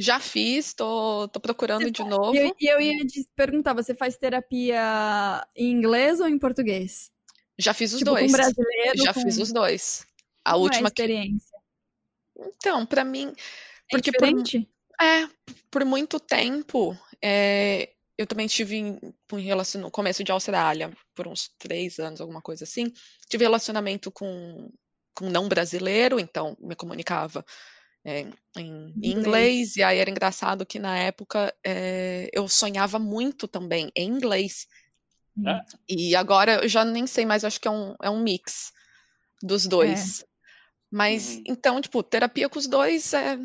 já 0.00 0.20
fiz, 0.20 0.72
tô, 0.74 1.26
tô 1.28 1.40
procurando 1.40 1.90
de 1.90 2.04
novo. 2.04 2.32
E 2.60 2.66
eu, 2.70 2.76
eu 2.76 2.80
ia 2.80 3.04
te 3.04 3.28
perguntar, 3.34 3.74
você 3.74 3.94
faz 3.94 4.16
terapia 4.16 5.44
em 5.56 5.72
inglês 5.72 6.20
ou 6.20 6.28
em 6.28 6.38
português? 6.38 7.10
Já 7.58 7.74
fiz 7.74 7.92
os 7.92 7.98
tipo, 7.98 8.12
dois. 8.12 8.30
com 8.30 8.32
brasileiro, 8.32 9.02
Já 9.02 9.12
com... 9.12 9.20
fiz 9.20 9.38
os 9.38 9.52
dois. 9.52 10.06
A 10.44 10.52
Como 10.52 10.62
é 10.62 10.68
última 10.68 10.90
que. 10.90 11.02
experiência. 11.02 11.58
Então, 12.38 12.86
para 12.86 13.04
mim, 13.04 13.32
É 13.90 13.96
porque 13.96 14.12
por, 14.12 14.20
diferente? 14.20 14.70
é, 15.00 15.28
por 15.70 15.84
muito 15.84 16.20
tempo, 16.20 16.96
é, 17.20 17.92
eu 18.16 18.26
também 18.26 18.46
tive 18.46 18.76
em- 18.76 19.00
relacion- 19.32 19.80
no 19.80 19.90
começo 19.90 20.22
de 20.22 20.30
Austrália, 20.30 20.96
por 21.16 21.26
uns 21.26 21.50
três 21.58 21.98
anos, 21.98 22.20
alguma 22.20 22.40
coisa 22.40 22.62
assim. 22.62 22.92
Tive 23.28 23.44
relacionamento 23.44 24.12
com, 24.12 24.70
com 25.18 25.28
não 25.28 25.48
brasileiro, 25.48 26.20
então 26.20 26.56
me 26.60 26.76
comunicava 26.76 27.44
é, 28.04 28.20
em 28.56 28.94
Inglês. 29.02 29.16
inglês, 29.18 29.76
e 29.76 29.82
aí 29.82 29.98
era 29.98 30.08
engraçado 30.10 30.64
que 30.64 30.78
na 30.78 30.96
época 30.96 31.52
é, 31.64 32.30
eu 32.32 32.46
sonhava 32.48 32.98
muito 32.98 33.48
também 33.48 33.90
em 33.96 34.08
inglês. 34.08 34.68
Ah. 35.44 35.64
E 35.88 36.14
agora 36.14 36.62
eu 36.62 36.68
já 36.68 36.84
nem 36.84 37.06
sei 37.06 37.26
mais, 37.26 37.44
acho 37.44 37.60
que 37.60 37.66
é 37.66 37.70
um, 37.70 37.94
é 38.00 38.08
um 38.08 38.22
mix 38.22 38.72
dos 39.42 39.66
dois. 39.66 40.24
Mas, 40.90 41.36
Uhum. 41.36 41.42
então, 41.46 41.80
tipo, 41.80 42.02
terapia 42.02 42.48
com 42.48 42.58
os 42.58 42.66
dois 42.66 43.12
é. 43.12 43.38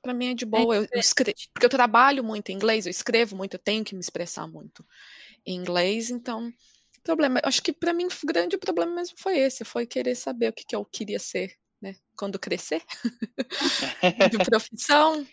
Pra 0.00 0.14
mim 0.14 0.30
é 0.30 0.34
de 0.34 0.46
boa. 0.46 0.76
Eu, 0.76 0.88
eu 0.90 1.00
escre- 1.00 1.34
Porque 1.52 1.66
eu 1.66 1.70
trabalho 1.70 2.22
muito 2.22 2.50
em 2.50 2.54
inglês, 2.54 2.86
eu 2.86 2.90
escrevo 2.90 3.36
muito, 3.36 3.54
eu 3.54 3.58
tenho 3.58 3.84
que 3.84 3.94
me 3.94 4.00
expressar 4.00 4.46
muito 4.46 4.86
em 5.44 5.56
inglês, 5.56 6.10
então. 6.10 6.50
Problema, 7.06 7.40
acho 7.44 7.62
que 7.62 7.72
pra 7.72 7.92
mim 7.92 8.06
o 8.06 8.26
grande 8.26 8.58
problema 8.58 8.92
mesmo 8.92 9.16
foi 9.16 9.38
esse, 9.38 9.64
foi 9.64 9.86
querer 9.86 10.16
saber 10.16 10.48
o 10.48 10.52
que, 10.52 10.64
que 10.64 10.74
eu 10.74 10.84
queria 10.84 11.20
ser, 11.20 11.54
né? 11.80 11.94
Quando 12.18 12.36
crescer, 12.36 12.82
de 14.32 14.38
profissão. 14.38 15.24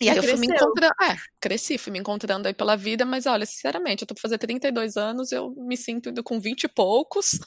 E 0.00 0.08
aí 0.08 0.16
eu 0.16 0.22
fui 0.22 0.36
me 0.36 0.46
encontrando, 0.46 0.94
é, 1.02 1.16
cresci, 1.38 1.76
fui 1.76 1.92
me 1.92 1.98
encontrando 1.98 2.48
aí 2.48 2.54
pela 2.54 2.74
vida, 2.74 3.04
mas 3.04 3.26
olha, 3.26 3.44
sinceramente, 3.44 4.02
eu 4.02 4.06
tô 4.06 4.14
pra 4.14 4.22
fazer 4.22 4.38
32 4.38 4.96
anos, 4.96 5.30
eu 5.30 5.50
me 5.58 5.76
sinto 5.76 6.08
indo 6.08 6.24
com 6.24 6.40
20 6.40 6.64
e 6.64 6.68
poucos. 6.68 7.38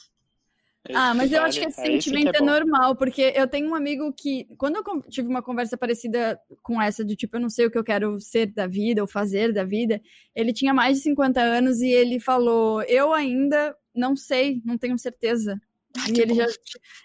Ah, 0.92 1.14
mas 1.14 1.32
eu 1.32 1.42
acho 1.42 1.58
que 1.58 1.66
esse 1.66 1.80
sim 1.80 2.00
sentimento 2.02 2.30
que 2.30 2.36
é, 2.36 2.40
bom. 2.40 2.46
normal, 2.46 2.94
porque 2.96 3.32
eu 3.34 3.48
tenho 3.48 3.70
um 3.70 3.74
amigo 3.74 4.12
que, 4.12 4.44
quando 4.58 4.76
eu 4.76 5.02
tive 5.08 5.28
uma 5.28 5.42
conversa 5.42 5.78
parecida 5.78 6.38
com 6.62 6.80
essa, 6.80 7.02
do 7.04 7.16
tipo, 7.16 7.36
eu 7.36 7.40
não 7.40 7.48
sei 7.48 7.66
o 7.66 7.70
que 7.70 7.78
eu 7.78 7.84
quero 7.84 8.20
ser 8.20 8.46
da 8.52 8.66
vida 8.66 9.00
ou 9.00 9.08
fazer 9.08 9.52
da 9.52 9.64
vida, 9.64 10.00
ele 10.34 10.52
tinha 10.52 10.74
mais 10.74 10.98
de 10.98 11.02
50 11.04 11.40
anos 11.40 11.80
e 11.80 11.88
ele 11.88 12.20
falou: 12.20 12.82
Eu 12.82 13.14
ainda 13.14 13.74
não 13.94 14.14
sei, 14.14 14.60
não 14.64 14.76
tenho 14.76 14.98
certeza. 14.98 15.58
Ai, 15.96 16.12
E 16.12 16.20
ele 16.20 16.34
bom. 16.34 16.34
já, 16.34 16.46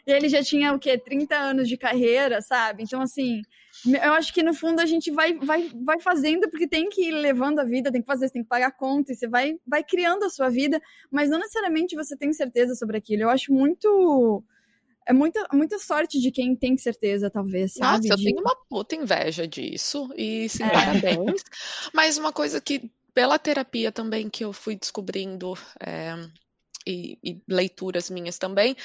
e 0.07 0.11
ele 0.11 0.29
já 0.29 0.43
tinha 0.43 0.73
o 0.73 0.79
quê? 0.79 0.97
30 0.97 1.35
anos 1.37 1.67
de 1.69 1.77
carreira, 1.77 2.41
sabe? 2.41 2.83
Então, 2.83 3.01
assim, 3.01 3.45
eu 3.85 4.13
acho 4.13 4.33
que 4.33 4.43
no 4.43 4.53
fundo 4.53 4.79
a 4.81 4.85
gente 4.85 5.09
vai, 5.11 5.33
vai, 5.39 5.69
vai 5.83 5.99
fazendo 5.99 6.49
porque 6.49 6.67
tem 6.67 6.89
que 6.89 7.07
ir 7.09 7.11
levando 7.11 7.59
a 7.59 7.63
vida, 7.63 7.91
tem 7.91 8.01
que 8.01 8.07
fazer, 8.07 8.27
você 8.27 8.33
tem 8.33 8.43
que 8.43 8.49
pagar 8.49 8.71
conta, 8.71 9.11
e 9.11 9.15
você 9.15 9.27
vai, 9.27 9.57
vai 9.65 9.83
criando 9.83 10.23
a 10.25 10.29
sua 10.29 10.49
vida, 10.49 10.81
mas 11.11 11.29
não 11.29 11.39
necessariamente 11.39 11.95
você 11.95 12.15
tem 12.17 12.33
certeza 12.33 12.75
sobre 12.75 12.97
aquilo. 12.97 13.23
Eu 13.23 13.29
acho 13.29 13.53
muito. 13.53 14.43
É 15.07 15.13
muita, 15.13 15.45
muita 15.53 15.79
sorte 15.79 16.19
de 16.19 16.31
quem 16.31 16.55
tem 16.55 16.77
certeza, 16.77 17.29
talvez, 17.29 17.73
sabe? 17.75 18.01
Nossa, 18.01 18.13
eu 18.13 18.17
De- 18.17 18.23
tenho 18.23 18.41
uma 18.41 18.55
puta 18.69 18.95
inveja 18.95 19.47
disso, 19.47 20.09
e 20.15 20.49
sim, 20.49 20.69
É. 20.69 20.69
parabéns. 20.69 21.43
Mas 21.93 22.17
uma 22.17 22.33
coisa 22.33 22.59
que, 22.59 22.91
pela 23.13 23.39
terapia 23.39 23.91
também, 23.91 24.29
que 24.29 24.43
eu 24.43 24.51
fui 24.51 24.75
descobrindo, 24.75 25.53
é, 25.79 26.13
e, 26.87 27.17
e 27.23 27.41
leituras 27.47 28.09
minhas 28.09 28.37
também, 28.37 28.75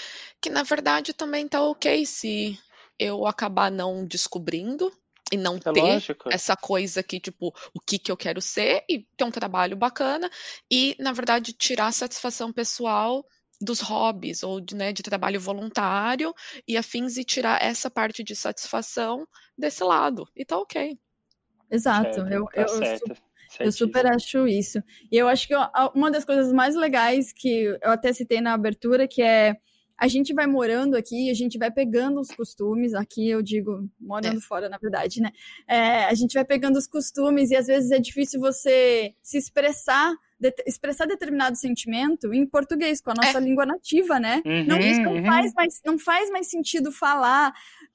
que 0.40 0.51
na 0.51 0.62
verdade 0.62 1.14
também 1.14 1.49
tá 1.49 1.62
ok 1.62 2.07
se 2.07 2.59
eu 2.99 3.26
acabar 3.26 3.70
não 3.70 4.07
descobrindo 4.07 4.92
e 5.32 5.36
não 5.36 5.59
É 5.64 5.72
ter 5.72 5.80
lógico. 5.80 6.30
essa 6.30 6.57
coisa 6.57 7.03
que, 7.03 7.18
tipo, 7.20 7.55
o 7.74 7.80
que 7.80 7.99
que 7.99 8.11
eu 8.12 8.16
quero 8.16 8.40
ser 8.40 8.84
e 8.88 9.07
ter 9.16 9.24
um 9.24 9.30
trabalho 9.30 9.76
bacana 9.76 10.30
e, 10.70 10.97
na 10.99 11.12
verdade, 11.12 11.53
tirar 11.53 11.86
a 11.86 11.92
satisfação 11.92 12.53
pessoal 12.53 13.24
dos 13.61 13.80
hobbies 13.80 14.42
ou 14.42 14.61
de, 14.61 14.74
né, 14.74 14.92
de 14.92 15.03
trabalho 15.03 15.40
voluntário 15.40 16.34
e 16.66 16.76
afins 16.76 17.16
e 17.16 17.24
tirar 17.24 17.62
essa 17.62 17.90
parte 17.90 18.22
de 18.22 18.34
satisfação 18.36 19.26
desse 19.57 19.82
lado. 19.84 20.28
E 20.36 20.45
tá 20.45 20.59
ok. 20.59 20.99
Exato. 21.70 22.20
Certo, 22.20 22.32
eu, 22.32 22.45
tá 22.55 22.68
eu, 22.68 22.68
certo. 22.68 23.16
Eu 23.61 23.72
super 23.72 24.07
acho 24.07 24.47
isso. 24.47 24.82
E 25.11 25.16
eu 25.16 25.28
acho 25.28 25.49
que 25.49 25.55
uma 25.95 26.11
das 26.11 26.24
coisas 26.24 26.53
mais 26.53 26.74
legais 26.74 27.32
que 27.32 27.49
eu 27.64 27.90
até 27.90 28.12
citei 28.12 28.40
na 28.40 28.53
abertura, 28.55 29.09
que 29.09 29.22
é 29.22 29.57
a 29.97 30.09
gente 30.09 30.34
vai 30.34 30.47
morando 30.47 30.97
aqui, 30.97 31.30
a 31.30 31.34
gente 31.34 31.57
vai 31.59 31.70
pegando 31.70 32.20
os 32.20 32.28
costumes, 32.28 32.95
aqui 32.95 33.28
eu 33.28 33.40
digo 33.42 33.88
morando 34.01 34.40
fora, 34.40 34.68
na 34.68 34.76
verdade, 34.78 35.20
né? 35.20 35.30
É, 35.68 36.05
a 36.05 36.14
gente 36.14 36.34
vai 36.34 36.45
pegando 36.45 36.76
os 36.76 36.86
costumes 36.86 37.51
e 37.51 37.57
às 37.57 37.66
vezes 37.66 37.90
é 37.90 37.99
difícil 37.99 38.40
você 38.40 39.14
se 39.22 39.38
expressar, 39.38 40.12
de- 40.38 40.55
expressar 40.66 41.07
determinado 41.07 41.57
sentimento 41.57 42.34
em 42.34 42.45
português, 42.47 43.01
com 43.01 43.12
a 43.12 43.14
nossa 43.14 43.38
língua 43.38 43.64
nativa, 43.64 44.18
né? 44.18 44.42
Não, 44.66 44.78
Uhum, 44.78 45.03
não 45.03 45.12
uhum. 45.14 45.26
faz 45.26 45.55
mais, 45.55 45.80
não 45.84 45.99
faz 45.99 46.30
mais 46.30 46.49
sentido 46.51 46.90
falar 46.90 47.53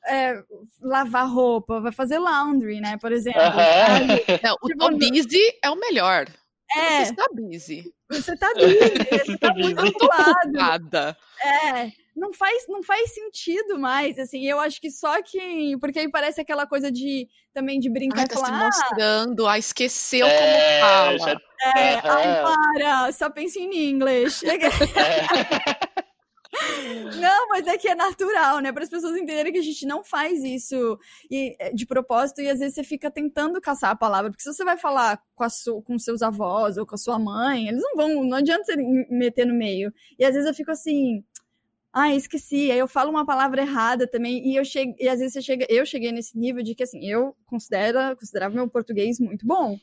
é, 0.08 0.42
lavar 0.82 1.30
roupa, 1.30 1.82
vai 1.82 1.92
fazer 1.92 2.18
laundry, 2.18 2.80
né? 2.80 2.98
Por 2.98 3.12
exemplo. 3.12 3.42
Sabe? 3.42 4.26
Não, 4.44 4.56
o 4.62 4.68
Tipo, 4.68 4.90
busy 4.98 5.60
é 5.62 5.70
o 5.70 5.76
melhor. 5.76 6.28
É, 6.76 7.06
Você 7.06 7.12
está 7.12 7.26
busy. 7.34 7.94
Você 8.10 8.38
tá 8.38 8.54
busy, 8.56 8.66
você 9.26 9.38
tá 9.38 9.54
muito 9.54 9.82
ocupado. 9.86 10.52
Nada. 10.52 11.18
É, 11.42 11.92
não 12.16 12.34
faz, 12.34 12.66
não 12.68 12.84
faz 12.84 13.14
sentido 13.14 13.80
mais, 13.80 14.20
assim, 14.20 14.46
eu 14.46 14.60
acho 14.60 14.82
que 14.82 14.92
só 14.92 15.22
que, 15.24 15.78
porque 15.80 16.00
aí 16.00 16.10
parece 16.12 16.42
aquela 16.42 16.68
coisa 16.68 16.92
de, 16.92 17.28
também 17.54 17.80
de 17.80 17.90
brincar 17.90 18.22
Ai, 18.22 18.28
tá 18.28 18.36
se 18.36 18.42
falar, 18.42 18.58
ah, 18.60 18.66
mostrando. 18.66 19.48
Ah, 19.48 19.58
esqueceu 19.58 20.28
É, 20.28 20.38
como 20.38 21.18
fala. 21.18 21.18
já- 21.20 21.42
é, 21.76 21.94
ai, 22.04 22.28
Aham. 22.28 22.56
para, 22.74 23.12
só 23.14 23.30
pensa 23.30 23.60
em 23.60 23.90
inglês. 23.90 24.42
É. 24.44 24.58
Não, 27.16 27.48
mas 27.50 27.66
é 27.68 27.78
que 27.78 27.88
é 27.88 27.96
natural, 27.96 28.60
né? 28.60 28.72
Para 28.72 28.84
as 28.84 28.90
pessoas 28.90 29.16
entenderem 29.16 29.52
que 29.52 29.58
a 29.60 29.64
gente 29.64 29.86
não 29.86 30.04
faz 30.04 30.44
isso 30.44 31.00
e- 31.30 31.56
é, 31.60 31.72
de 31.74 31.86
propósito 31.86 32.42
e 32.42 32.50
às 32.50 32.60
vezes 32.60 32.76
você 32.76 32.84
fica 32.84 33.10
tentando 33.10 33.60
caçar 33.60 33.92
a 33.92 33.96
palavra, 33.96 34.30
porque 34.30 34.44
se 34.44 34.54
você 34.54 34.64
vai 34.64 34.78
falar 34.78 35.22
com, 35.36 35.44
a 35.44 35.50
su- 35.50 35.82
com 35.82 35.98
seus 35.98 36.22
avós 36.22 36.78
ou 36.78 36.86
com 36.86 36.96
a 36.96 36.98
sua 36.98 37.18
mãe, 37.18 37.68
eles 37.68 37.82
não 37.82 37.96
vão, 37.96 38.24
não 38.24 38.38
adianta 38.38 38.64
você 38.66 38.76
me- 38.76 39.08
meter 39.10 39.46
no 39.46 39.54
meio. 39.56 39.92
E 40.20 40.26
às 40.26 40.34
vezes 40.34 40.48
eu 40.48 40.54
fico 40.54 40.72
assim, 40.72 41.24
ah, 41.92 42.14
esqueci, 42.14 42.72
aí 42.72 42.78
eu 42.80 42.88
falo 42.88 43.10
uma 43.10 43.26
palavra 43.26 43.62
errada 43.62 44.08
também 44.08 44.48
e 44.48 44.56
eu 44.56 44.64
chego, 44.64 44.94
e 45.00 45.10
às 45.10 45.20
vezes 45.20 45.34
você 45.34 45.42
chega, 45.42 45.66
eu 45.70 45.86
cheguei 45.86 46.12
nesse 46.12 46.38
nível 46.38 46.62
de 46.64 46.76
que 46.76 46.84
assim, 46.84 47.04
eu 47.10 47.36
considero, 47.48 48.16
considerava 48.18 48.54
meu 48.54 48.70
português 48.70 49.20
muito 49.20 49.46
bom. 49.48 49.80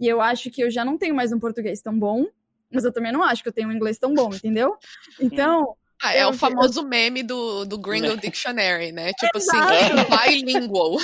E 0.00 0.08
eu 0.08 0.20
acho 0.20 0.50
que 0.50 0.62
eu 0.62 0.70
já 0.70 0.84
não 0.84 0.98
tenho 0.98 1.14
mais 1.14 1.32
um 1.32 1.38
português 1.38 1.80
tão 1.80 1.96
bom, 1.96 2.26
mas 2.70 2.84
eu 2.84 2.92
também 2.92 3.12
não 3.12 3.22
acho 3.22 3.42
que 3.42 3.48
eu 3.48 3.52
tenho 3.52 3.68
um 3.68 3.72
inglês 3.72 3.96
tão 3.98 4.12
bom, 4.12 4.34
entendeu? 4.34 4.76
Então, 5.20 5.76
Ah, 6.02 6.12
é 6.14 6.24
Eu 6.24 6.28
o 6.28 6.32
vi- 6.32 6.38
famoso 6.38 6.82
meme 6.86 7.22
do, 7.22 7.64
do 7.64 7.78
Gringo 7.78 8.16
Dictionary, 8.16 8.92
né? 8.92 9.12
Tipo 9.18 9.38
assim, 9.38 9.48
Exato. 9.48 10.26
bilingual. 10.26 10.96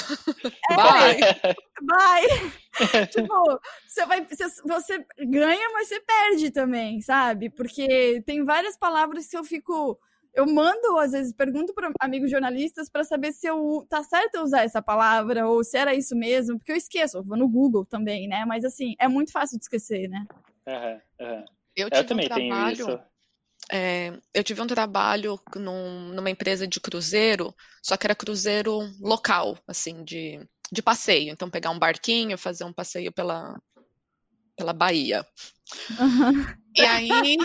É, 0.70 0.74
Vai. 0.76 1.16
vai. 1.82 2.22
tipo, 3.10 3.60
você 3.86 4.06
vai, 4.06 4.24
você, 4.26 4.44
você 4.66 5.04
ganha, 5.26 5.70
mas 5.72 5.88
você 5.88 6.00
perde 6.00 6.50
também, 6.50 7.00
sabe? 7.00 7.50
Porque 7.50 8.22
tem 8.26 8.44
várias 8.44 8.76
palavras 8.76 9.26
que 9.26 9.36
eu 9.36 9.44
fico, 9.44 9.98
eu 10.34 10.46
mando 10.46 10.98
às 10.98 11.12
vezes 11.12 11.32
pergunto 11.32 11.72
para 11.74 11.90
amigos 12.00 12.30
jornalistas 12.30 12.90
para 12.90 13.04
saber 13.04 13.32
se 13.32 13.46
eu 13.46 13.86
tá 13.88 14.02
certo 14.02 14.34
eu 14.36 14.42
usar 14.42 14.62
essa 14.64 14.82
palavra 14.82 15.46
ou 15.46 15.62
se 15.64 15.76
era 15.78 15.94
isso 15.94 16.14
mesmo, 16.16 16.58
porque 16.58 16.72
eu 16.72 16.76
esqueço, 16.76 17.18
eu 17.18 17.22
vou 17.22 17.36
no 17.36 17.48
Google 17.48 17.84
também, 17.84 18.28
né? 18.28 18.44
Mas 18.44 18.64
assim, 18.64 18.94
é 18.98 19.08
muito 19.08 19.32
fácil 19.32 19.58
de 19.58 19.64
esquecer, 19.64 20.08
né? 20.08 20.26
Aham, 20.66 21.00
aham. 21.20 21.44
Eu 21.76 21.88
Eu 21.90 22.04
também 22.04 22.26
um 22.26 22.28
tenho 22.28 22.48
trabalho. 22.54 22.72
isso. 22.74 23.00
É, 23.70 24.12
eu 24.34 24.42
tive 24.42 24.60
um 24.60 24.66
trabalho 24.66 25.40
num- 25.56 26.08
numa 26.08 26.30
empresa 26.30 26.66
de 26.66 26.80
cruzeiro, 26.80 27.54
só 27.82 27.96
que 27.96 28.06
era 28.06 28.14
cruzeiro 28.14 28.80
local, 29.00 29.58
assim, 29.66 30.04
de 30.04 30.40
de 30.72 30.82
passeio. 30.82 31.32
Então, 31.32 31.50
pegar 31.50 31.70
um 31.70 31.78
barquinho, 31.78 32.38
fazer 32.38 32.64
um 32.64 32.72
passeio 32.72 33.10
pela, 33.10 33.60
pela 34.56 34.72
Bahia. 34.72 35.26
Uhum. 35.98 36.44
E 36.76 36.82
aí. 36.82 37.36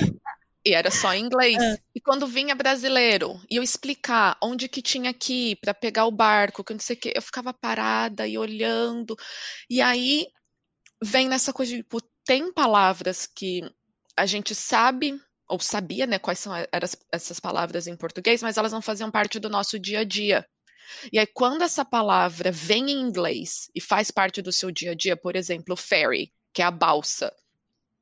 E 0.68 0.74
era 0.74 0.90
só 0.90 1.14
em 1.14 1.24
inglês. 1.24 1.62
É. 1.62 1.78
E 1.94 2.02
quando 2.02 2.26
vinha 2.26 2.56
brasileiro 2.56 3.40
e 3.50 3.56
eu 3.56 3.64
explicar 3.64 4.36
onde 4.42 4.68
que 4.68 4.82
tinha 4.82 5.14
que 5.14 5.52
ir 5.52 5.56
para 5.58 5.76
pegar 5.76 6.06
o 6.06 6.12
barco, 6.12 6.64
que 6.64 6.72
eu 6.72 6.76
não 6.76 6.82
sei 6.82 6.96
o 6.96 7.00
que, 7.00 7.14
eu 7.16 7.22
ficava 7.22 7.54
parada 7.54 8.28
e 8.28 8.38
olhando. 8.38 9.16
E 9.70 9.80
aí 9.80 10.28
vem 11.04 11.28
nessa 11.28 11.54
coisa 11.54 11.72
de, 11.72 11.78
tipo, 11.84 12.02
tem 12.26 12.52
palavras 12.52 13.28
que 13.28 13.62
a 14.18 14.26
gente 14.26 14.56
sabe 14.56 15.20
ou 15.48 15.60
sabia, 15.60 16.06
né, 16.08 16.18
quais 16.20 16.40
são 16.40 16.54
essas 17.12 17.40
palavras 17.40 17.88
em 17.88 17.96
português, 17.96 18.42
mas 18.42 18.58
elas 18.58 18.72
não 18.72 18.82
faziam 18.82 19.12
parte 19.12 19.40
do 19.40 19.50
nosso 19.50 19.80
dia 19.80 20.00
a 20.00 20.04
dia. 20.04 20.46
E 21.12 21.20
aí, 21.20 21.28
quando 21.28 21.64
essa 21.64 21.84
palavra 21.84 22.52
vem 22.52 22.92
em 22.92 23.02
inglês 23.02 23.70
e 23.76 23.82
faz 23.82 24.12
parte 24.12 24.42
do 24.42 24.52
seu 24.52 24.72
dia 24.72 24.92
a 24.92 24.96
dia, 24.96 25.16
por 25.18 25.36
exemplo, 25.36 25.76
ferry, 25.76 26.32
que 26.54 26.62
é 26.62 26.66
a 26.66 26.72
balsa. 26.72 27.34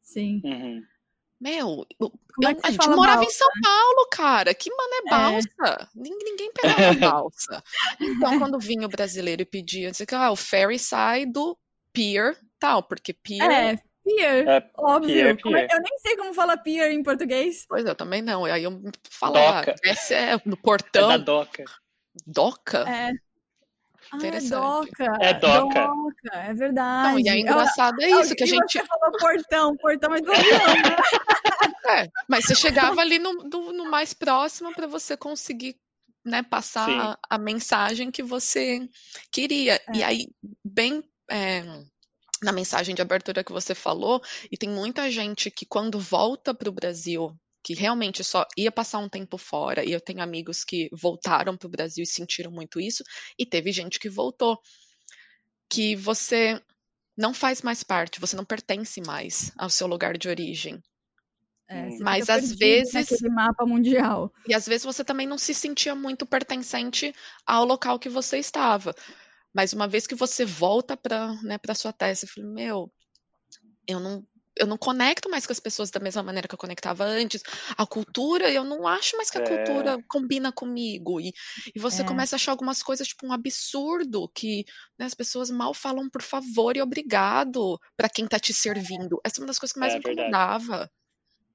Sim. 0.02 0.42
Uhum. 0.44 0.82
Meu, 1.40 1.86
eu, 2.00 2.12
é 2.44 2.56
a 2.64 2.72
gente 2.72 2.88
morava 2.90 3.22
balsa? 3.22 3.30
em 3.30 3.38
São 3.38 3.50
Paulo, 3.62 4.08
cara. 4.12 4.54
Que 4.54 4.70
mano 4.70 4.94
é 4.94 4.98
É. 4.98 5.10
balsa? 5.10 5.90
Ninguém, 5.94 6.18
ninguém 6.24 6.52
pegava 6.54 6.94
balsa. 7.22 7.64
Então, 8.00 8.40
quando 8.40 8.60
vinha 8.60 8.86
o 8.86 8.90
brasileiro 8.90 9.42
e 9.42 9.46
pedia, 9.46 9.92
dizia 9.92 10.06
que 10.06 10.16
ah, 10.16 10.32
o 10.32 10.36
ferry 10.36 10.80
sai 10.80 11.26
do 11.26 11.58
pier, 11.92 12.38
tal, 12.60 12.84
porque 12.84 13.14
pier. 13.14 13.52
É, 13.52 13.80
pier, 14.04 14.48
É, 14.48 14.70
óbvio. 14.78 15.14
pier, 15.14 15.28
é- 15.28 15.36
pier. 15.36 15.68
Eu 15.72 15.82
nem 15.82 15.98
sei 16.00 16.18
como 16.18 16.34
fala 16.34 16.58
pier 16.58 16.92
em 16.92 17.04
português. 17.04 17.66
Pois 17.68 17.86
eu 17.86 17.96
também 17.96 18.22
não. 18.22 18.48
E 18.48 18.52
aí 18.52 18.64
eu 18.64 18.82
falava, 19.10 19.62
Doca. 19.66 19.76
essa 19.84 20.14
é 20.14 20.34
no 20.46 20.54
É 20.54 20.62
portão, 20.62 21.08
da 21.10 21.18
doca. 21.18 21.64
doca. 22.26 22.80
É. 22.90 23.12
Ah, 24.12 24.16
é 24.16 24.18
Interessante. 24.18 24.90
doca. 24.92 25.18
É 25.22 25.34
doca. 25.34 25.88
Doca, 25.88 26.38
é 26.38 26.54
verdade. 26.54 27.12
Não, 27.14 27.20
e 27.20 27.30
é 27.30 27.40
engraçado 27.40 28.02
é 28.02 28.10
isso, 28.22 28.36
que 28.36 28.44
a 28.44 28.46
E 28.46 28.50
gente. 28.50 28.72
Você 28.80 28.86
falou 28.86 29.18
portão, 29.18 29.78
portão 29.78 30.14
é 30.14 30.22
do 30.22 30.32
avião. 30.32 30.44
É, 31.86 32.08
mas 32.30 32.46
você 32.46 32.56
chegava 32.56 33.02
ali 33.02 33.20
no, 33.20 33.34
no, 33.34 33.74
no 33.74 33.86
mais 33.92 34.14
próximo 34.14 34.74
para 34.74 34.88
você 34.88 35.18
conseguir 35.18 35.76
né, 36.24 36.42
passar 36.42 36.90
a, 36.90 37.18
a 37.32 37.38
mensagem 37.38 38.10
que 38.10 38.24
você 38.24 38.88
queria. 39.30 39.82
E 39.94 40.02
É. 40.02 40.06
aí, 40.06 40.28
bem 40.64 41.04
é, 41.30 41.62
na 42.44 42.52
mensagem 42.52 42.94
de 42.94 43.02
abertura 43.02 43.44
que 43.44 43.52
você 43.52 43.74
falou, 43.74 44.22
e 44.52 44.58
tem 44.58 44.70
muita 44.70 45.10
gente 45.10 45.50
que 45.50 45.66
quando 45.66 46.00
volta 46.00 46.54
para 46.54 46.70
o 46.70 46.74
Brasil, 46.74 47.36
que 47.64 47.74
realmente 47.74 48.24
só 48.24 48.46
ia 48.58 48.72
passar 48.72 49.00
um 49.00 49.08
tempo 49.10 49.38
fora, 49.38 49.84
e 49.86 49.92
eu 49.94 50.02
tenho 50.02 50.22
amigos 50.22 50.64
que 50.64 50.90
voltaram 50.92 51.56
para 51.56 51.68
o 51.68 51.72
Brasil 51.72 52.04
e 52.04 52.08
sentiram 52.08 52.52
muito 52.52 52.80
isso, 52.80 53.04
e 53.40 53.46
teve 53.46 53.72
gente 53.72 54.00
que 54.00 54.10
voltou, 54.10 54.60
que 55.70 55.96
você 55.96 56.62
não 57.18 57.34
faz 57.34 57.62
mais 57.62 57.84
parte, 57.84 58.20
você 58.20 58.36
não 58.36 58.46
pertence 58.46 59.02
mais 59.02 59.52
ao 59.58 59.70
seu 59.70 59.88
lugar 59.88 60.18
de 60.18 60.28
origem. 60.28 60.82
É, 61.70 61.88
Mas 62.02 62.30
às 62.30 62.52
vezes- 62.52 63.22
mapa 63.32 63.66
mundial. 63.66 64.32
E 64.48 64.54
às 64.54 64.68
vezes 64.68 64.84
você 64.84 65.04
também 65.04 65.26
não 65.26 65.38
se 65.38 65.54
sentia 65.54 65.96
muito 65.96 66.26
pertencente 66.26 67.14
ao 67.46 67.64
local 67.66 67.98
que 67.98 68.10
você 68.10 68.38
estava. 68.38 68.94
Mas 69.54 69.74
uma 69.74 69.88
vez 69.88 70.08
que 70.08 70.16
você 70.16 70.46
volta 70.46 70.98
para 70.98 71.34
né, 71.44 71.58
para 71.58 71.76
sua 71.76 71.94
terra, 71.94 72.16
você 72.16 72.28
fala, 72.28 72.48
meu, 72.48 72.92
eu 73.88 74.00
não, 74.00 74.26
eu 74.58 74.68
não 74.68 74.78
conecto 74.78 75.30
mais 75.30 75.46
com 75.46 75.52
as 75.54 75.60
pessoas 75.60 75.92
da 75.92 76.00
mesma 76.00 76.24
maneira 76.24 76.48
que 76.48 76.54
eu 76.56 76.60
conectava 76.60 77.04
antes. 77.06 77.42
A 77.78 77.86
cultura, 77.86 78.52
eu 78.52 78.64
não 78.64 78.88
acho 78.88 79.18
mais 79.18 79.30
que 79.30 79.38
a 79.38 79.42
É. 79.42 79.44
cultura 79.44 79.98
combina 80.10 80.52
comigo. 80.52 81.20
E, 81.22 81.34
e 81.76 81.80
você 81.80 82.04
É. 82.04 82.04
começa 82.04 82.36
a 82.36 82.38
achar 82.38 82.52
algumas 82.52 82.84
coisas, 82.84 83.08
tipo, 83.08 83.28
um 83.28 83.34
absurdo, 83.34 84.30
que 84.36 84.66
né, 85.00 85.06
as 85.06 85.14
pessoas 85.14 85.50
mal 85.50 85.74
falam 85.74 86.10
por 86.10 86.22
favor 86.22 86.78
e 86.78 86.82
obrigado 86.82 87.80
para 87.98 88.10
quem 88.10 88.28
tá 88.28 88.40
te 88.40 88.54
servindo. 88.54 89.20
Essa 89.26 89.40
é 89.40 89.42
uma 89.42 89.48
das 89.48 89.60
coisas 89.60 89.74
que 89.74 89.80
mais 89.80 89.94
É 89.94 89.98
me 89.98 90.00
verdade. 90.00 90.38
incomodava. 90.40 90.90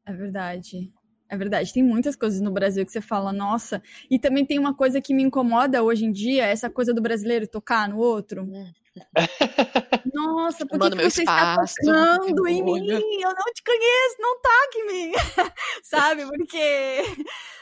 É 0.04 0.12
verdade. 0.12 0.92
É 1.28 1.36
verdade. 1.36 1.72
Tem 1.72 1.82
muitas 1.82 2.16
coisas 2.16 2.40
no 2.40 2.50
Brasil 2.50 2.84
que 2.86 2.92
você 2.92 3.00
fala, 3.00 3.32
nossa. 3.32 3.82
E 4.10 4.18
também 4.18 4.46
tem 4.46 4.58
uma 4.58 4.74
coisa 4.74 5.00
que 5.00 5.12
me 5.14 5.22
incomoda 5.22 5.82
hoje 5.82 6.04
em 6.04 6.12
dia, 6.12 6.46
essa 6.46 6.70
coisa 6.70 6.94
do 6.94 7.02
brasileiro 7.02 7.46
tocar 7.46 7.88
no 7.88 7.98
outro. 7.98 8.42
Hum. 8.44 8.72
Nossa, 10.12 10.66
por 10.66 10.78
que, 10.80 10.90
que 10.90 10.96
você 11.10 11.22
está 11.22 11.62
espaço, 11.64 11.74
tocando 11.82 12.42
que 12.44 12.50
em 12.52 12.62
mim? 12.62 13.20
Eu 13.22 13.30
não 13.30 13.52
te 13.54 13.62
conheço, 13.64 14.16
não 14.18 14.40
toque 14.40 14.78
em 14.78 14.86
mim. 14.86 15.12
Sabe? 15.82 16.26
Porque 16.26 17.02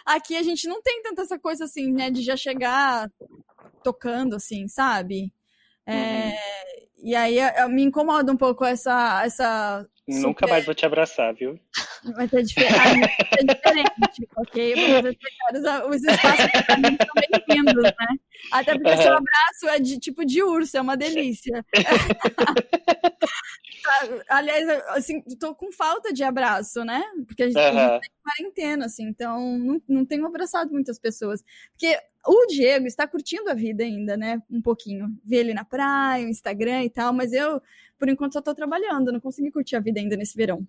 aqui 0.05 0.37
a 0.37 0.43
gente 0.43 0.69
não 0.69 0.81
tem 0.81 1.03
tanta 1.03 1.23
essa 1.23 1.39
coisa 1.39 1.65
assim, 1.65 1.93
né? 1.93 2.11
De 2.11 2.23
já 2.23 2.37
chegar 2.37 3.11
tocando, 3.83 4.37
assim, 4.37 4.69
sabe? 4.69 5.33
É, 5.87 6.33
E 6.99 7.15
aí 7.15 7.39
eu- 7.39 7.49
eu- 7.63 7.69
me 7.69 7.83
incomoda 7.83 8.33
um 8.33 8.37
pouco 8.37 8.65
essa. 8.65 9.23
essa 9.25 9.87
Nunca 10.09 10.41
super- 10.47 10.49
mais 10.51 10.65
vou 10.65 10.75
te 10.75 10.87
abraçar, 10.87 11.35
viu? 11.35 11.59
Vai 12.15 12.29
ser 12.29 12.43
diferente, 12.45 13.11
é 13.39 13.45
diferente, 13.45 14.29
ok? 14.37 14.75
Vamos 14.77 15.03
respeitar 15.03 15.85
os, 15.89 15.97
os 15.97 16.05
espaços 16.05 16.45
mim 16.79 16.97
são 16.97 17.15
bem-vindos, 17.47 17.83
né? 17.83 18.07
Até 18.53 18.75
porque 18.75 18.97
seu 18.99 19.13
Aham. 19.13 19.17
abraço 19.17 19.69
é 19.69 19.79
de 19.81 19.99
tipo 19.99 20.25
de 20.25 20.43
urso, 20.43 20.77
é 20.77 20.81
uma 20.81 20.97
delícia. 20.97 21.65
Tá, 21.73 21.85
Aliás, 24.31 24.69
assim, 24.91 25.21
tô 25.41 25.55
com 25.55 25.73
falta 25.73 26.13
de 26.13 26.23
abraço, 26.23 26.85
né? 26.85 27.03
Porque 27.27 27.43
a 27.43 27.47
gente, 27.47 27.59
a 27.59 27.71
gente 27.71 28.01
tá 28.01 28.01
em 28.07 28.23
quarentena, 28.23 28.87
assim, 28.87 29.05
então 29.09 29.59
não, 29.59 29.83
não 29.89 30.05
tenho 30.07 30.25
abraçado 30.27 30.71
muitas 30.73 30.99
pessoas. 31.01 31.43
Porque 31.73 31.99
o 32.25 32.47
Diego 32.47 32.87
está 32.87 33.07
curtindo 33.07 33.51
a 33.51 33.55
vida 33.55 33.83
ainda, 33.85 34.17
né? 34.17 34.41
Um 34.51 34.61
pouquinho. 34.63 35.09
Vê 35.25 35.37
ele 35.39 35.55
na 35.55 35.65
praia, 35.65 36.27
o 36.27 36.29
Instagram 36.29 36.85
e 36.85 36.91
tal, 36.91 37.13
mas 37.13 37.33
eu, 37.33 37.61
por 37.99 38.09
enquanto, 38.09 38.35
só 38.35 38.43
tô 38.43 38.55
trabalhando, 38.55 39.13
não 39.13 39.21
consegui 39.21 39.51
curtir 39.51 39.77
a 39.77 39.81
vida 39.81 40.01
ainda 40.01 40.17
nesse 40.17 40.37
verão. 40.37 40.67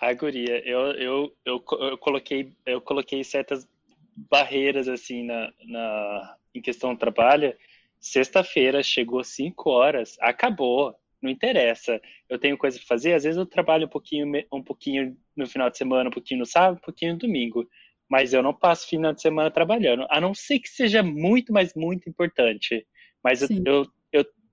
Ai, 0.00 0.14
guria, 0.14 0.66
eu, 0.66 0.92
eu, 0.92 1.36
eu, 1.44 1.64
eu 1.80 1.98
coloquei, 1.98 2.52
eu 2.64 2.80
coloquei 2.80 3.22
certas 3.22 3.68
barreiras, 4.16 4.88
assim, 4.88 5.24
na, 5.24 5.52
na, 5.66 6.36
em 6.54 6.60
questão 6.60 6.94
do 6.94 6.98
trabalho. 6.98 7.54
Sexta-feira, 8.00 8.82
chegou 8.82 9.22
5 9.22 9.68
horas, 9.68 10.16
acabou, 10.20 10.94
não 11.20 11.30
interessa. 11.30 12.00
Eu 12.28 12.38
tenho 12.38 12.56
coisa 12.56 12.78
pra 12.78 12.86
fazer, 12.86 13.12
às 13.12 13.24
vezes 13.24 13.36
eu 13.36 13.44
trabalho 13.44 13.86
um 13.86 13.90
pouquinho, 13.90 14.26
um 14.50 14.62
pouquinho 14.62 15.16
no 15.36 15.46
final 15.46 15.68
de 15.68 15.76
semana, 15.76 16.08
um 16.08 16.12
pouquinho 16.12 16.40
no 16.40 16.46
sábado, 16.46 16.78
um 16.78 16.84
pouquinho 16.84 17.12
no 17.12 17.18
domingo. 17.18 17.68
Mas 18.08 18.32
eu 18.32 18.42
não 18.42 18.54
passo 18.54 18.88
final 18.88 19.12
de 19.12 19.20
semana 19.20 19.50
trabalhando, 19.50 20.06
a 20.10 20.20
não 20.20 20.34
ser 20.34 20.58
que 20.58 20.68
seja 20.68 21.02
muito, 21.02 21.52
mas 21.52 21.74
muito 21.74 22.08
importante. 22.08 22.86
Mas 23.22 23.42
eu, 23.42 23.48
eu 23.66 23.86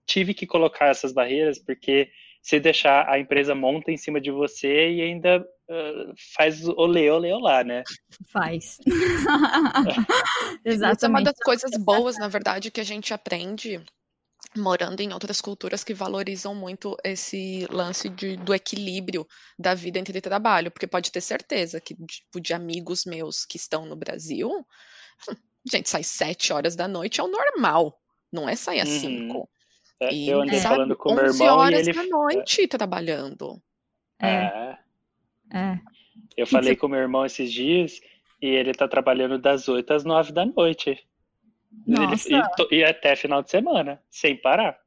tive 0.08 0.34
que 0.34 0.48
colocar 0.48 0.88
essas 0.88 1.14
barreiras 1.14 1.60
porque 1.60 2.10
se 2.42 2.60
deixar 2.60 3.08
a 3.10 3.20
empresa 3.20 3.54
monta 3.54 3.92
em 3.92 3.98
cima 3.98 4.22
de 4.22 4.32
você 4.32 4.90
e 4.92 5.02
ainda 5.02 5.46
ah, 5.70 6.14
faz 6.36 6.66
olê, 6.68 7.10
olê, 7.10 7.32
olá, 7.32 7.64
né? 7.64 7.84
Faz. 8.32 8.78
Isso 10.66 10.84
é 10.84 10.88
uma 10.88 10.96
Exatamente. 11.20 11.26
das 11.26 11.38
coisas 11.44 11.72
boas, 11.84 12.18
na 12.18 12.28
verdade, 12.30 12.72
que 12.72 12.80
a 12.80 12.86
gente 12.86 13.14
aprende 13.14 13.84
morando 14.56 15.02
em 15.02 15.12
outras 15.12 15.42
culturas 15.42 15.84
que 15.84 15.94
valorizam 15.94 16.56
muito 16.56 16.96
esse 17.04 17.68
lance 17.70 18.08
de, 18.08 18.38
do 18.38 18.54
equilíbrio 18.54 19.28
da 19.60 19.74
vida 19.74 20.00
entre 20.00 20.22
trabalho, 20.22 20.72
porque 20.72 20.88
pode 20.88 21.12
ter 21.12 21.22
certeza 21.22 21.82
que, 21.82 21.96
tipo, 22.06 22.40
de 22.40 22.54
amigos 22.54 23.04
meus 23.06 23.46
que 23.46 23.58
estão 23.58 23.86
no 23.86 23.96
Brasil, 23.96 24.66
gente, 25.70 25.90
sai 25.90 26.04
sete 26.04 26.54
horas 26.54 26.76
da 26.76 26.88
noite 26.88 27.20
é 27.20 27.24
o 27.24 27.28
normal, 27.28 28.00
não 28.32 28.48
é 28.48 28.56
sair 28.56 28.80
às 28.80 28.90
Uhum. 28.90 29.00
cinco. 29.00 29.50
É, 30.00 30.14
E, 30.14 30.30
eu 30.30 30.42
andei 30.42 30.60
é, 30.60 30.62
falando 30.62 30.96
com 30.96 31.10
o 31.12 31.16
meu 31.16 31.26
11 31.26 31.42
irmão 31.44 31.48
e 31.48 31.60
horas 31.60 31.88
ele. 31.88 31.94
da 31.98 32.04
noite 32.04 32.68
trabalhando. 32.68 33.62
É, 34.20 34.28
É, 34.28 34.78
é. 35.54 35.80
eu 36.36 36.46
que 36.46 36.52
falei 36.52 36.74
você- 36.74 36.76
com 36.76 36.88
o 36.88 36.90
meu 36.90 37.00
irmão 37.00 37.26
esses 37.26 37.52
dias 37.52 38.00
e 38.42 38.48
ele 38.48 38.74
tá 38.74 38.88
trabalhando 38.88 39.38
das 39.40 39.68
8 39.68 39.92
às 39.94 40.04
9 40.04 40.32
da 40.32 40.46
noite. 40.46 40.90
Ele- 41.88 41.98
Nossa. 41.98 42.30
e, 42.32 42.42
to- 42.56 42.68
e 42.72 42.84
até 42.84 43.16
final 43.16 43.42
de 43.42 43.50
semana, 43.50 44.02
sem 44.10 44.36
parar. 44.36 44.78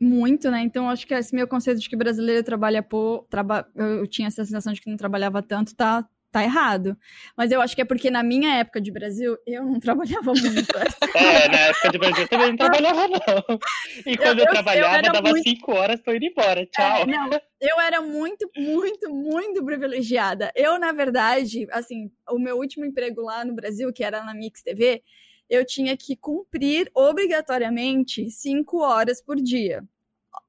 Muito, 0.00 0.50
né? 0.50 0.60
Então, 0.62 0.90
acho 0.90 1.06
que 1.06 1.14
esse 1.14 1.32
meu 1.34 1.46
conceito 1.46 1.80
de 1.80 1.88
que 1.88 1.94
brasileiro 1.94 2.42
trabalha 2.42 2.82
pouco, 2.82 3.24
traba... 3.30 3.68
eu 3.76 4.04
tinha 4.08 4.26
essa 4.26 4.44
sensação 4.44 4.72
de 4.72 4.80
que 4.80 4.90
não 4.90 4.96
trabalhava 4.96 5.40
tanto, 5.42 5.76
tá, 5.76 6.04
tá 6.32 6.42
errado. 6.42 6.96
Mas 7.36 7.52
eu 7.52 7.60
acho 7.60 7.76
que 7.76 7.82
é 7.82 7.84
porque 7.84 8.10
na 8.10 8.22
minha 8.22 8.56
época 8.56 8.80
de 8.80 8.90
Brasil, 8.90 9.36
eu 9.46 9.64
não 9.64 9.78
trabalhava 9.78 10.32
muito. 10.32 10.76
É, 11.14 11.48
na 11.48 11.58
época 11.58 11.90
de 11.90 11.98
Brasil 11.98 12.22
eu 12.22 12.28
também 12.28 12.48
não 12.48 12.56
trabalhava, 12.56 13.06
não. 13.06 13.58
E 14.06 14.16
quando 14.16 14.38
eu, 14.38 14.44
eu- 14.44 14.46
eu 14.46 14.50
trabalhava, 14.50 14.96
era 14.96 15.12
dava 15.12 15.28
muito- 15.30 15.48
5 15.48 15.72
horas, 15.72 16.00
tô 16.00 16.12
indo 16.12 16.24
embora. 16.24 16.64
Tchau. 16.66 17.02
É, 17.02 17.06
não, 17.06 17.30
eu 17.60 17.80
era 17.80 18.00
muito, 18.00 18.50
muito, 18.56 19.10
muito 19.14 19.64
privilegiada. 19.64 20.50
Eu, 20.56 20.78
na 20.78 20.90
verdade, 20.90 21.68
assim, 21.70 22.10
o 22.30 22.38
meu 22.38 22.56
último 22.56 22.84
emprego 22.84 23.20
lá 23.20 23.44
no 23.44 23.54
Brasil, 23.54 23.92
que 23.92 24.02
era 24.02 24.24
na 24.24 24.32
Mix 24.34 24.62
TV, 24.62 25.02
eu 25.50 25.66
tinha 25.66 25.94
que 25.96 26.16
cumprir 26.16 26.90
obrigatoriamente 26.94 28.30
cinco 28.30 28.78
horas 28.82 29.20
por 29.22 29.36
dia. 29.36 29.84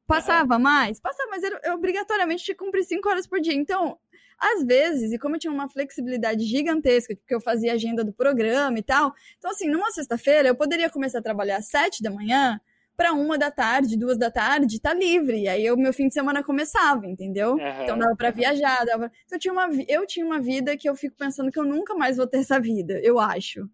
Passava 0.07 0.57
mais? 0.59 0.99
Passava, 0.99 1.29
mas 1.29 1.43
eu, 1.43 1.57
eu 1.63 1.73
obrigatoriamente 1.75 2.43
tinha 2.43 2.55
que 2.55 2.63
cumprir 2.63 2.83
cinco 2.83 3.09
horas 3.09 3.25
por 3.27 3.39
dia. 3.41 3.53
Então, 3.53 3.97
às 4.43 4.65
vezes, 4.65 5.11
e 5.13 5.17
como 5.17 5.35
eu 5.35 5.39
tinha 5.39 5.53
uma 5.53 5.69
flexibilidade 5.69 6.43
gigantesca, 6.43 7.15
porque 7.15 7.33
eu 7.33 7.39
fazia 7.39 7.73
agenda 7.73 8.03
do 8.03 8.11
programa 8.11 8.77
e 8.77 8.83
tal, 8.83 9.13
então, 9.37 9.51
assim, 9.51 9.69
numa 9.69 9.89
sexta-feira, 9.91 10.49
eu 10.49 10.55
poderia 10.55 10.89
começar 10.89 11.19
a 11.19 11.21
trabalhar 11.21 11.57
às 11.57 11.67
sete 11.67 12.03
da 12.03 12.11
manhã, 12.11 12.59
para 12.95 13.11
uma 13.13 13.37
da 13.37 13.49
tarde, 13.49 13.97
duas 13.97 14.17
da 14.17 14.29
tarde, 14.29 14.79
tá 14.79 14.93
livre. 14.93 15.41
E 15.41 15.47
aí 15.47 15.71
o 15.71 15.77
meu 15.77 15.91
fim 15.93 16.07
de 16.07 16.13
semana 16.13 16.43
começava, 16.43 17.07
entendeu? 17.07 17.53
Uhum. 17.53 17.83
Então 17.83 17.97
dava 17.97 18.15
para 18.15 18.31
viajar, 18.31 18.85
dava. 18.85 19.11
Então, 19.25 19.35
eu 19.35 19.39
tinha 19.39 19.53
uma 19.53 19.69
eu 19.87 20.05
tinha 20.05 20.25
uma 20.25 20.39
vida 20.39 20.77
que 20.77 20.87
eu 20.87 20.95
fico 20.95 21.15
pensando 21.17 21.51
que 21.51 21.59
eu 21.59 21.65
nunca 21.65 21.95
mais 21.95 22.17
vou 22.17 22.27
ter 22.27 22.37
essa 22.37 22.59
vida, 22.59 22.99
eu 23.03 23.19
acho. 23.19 23.67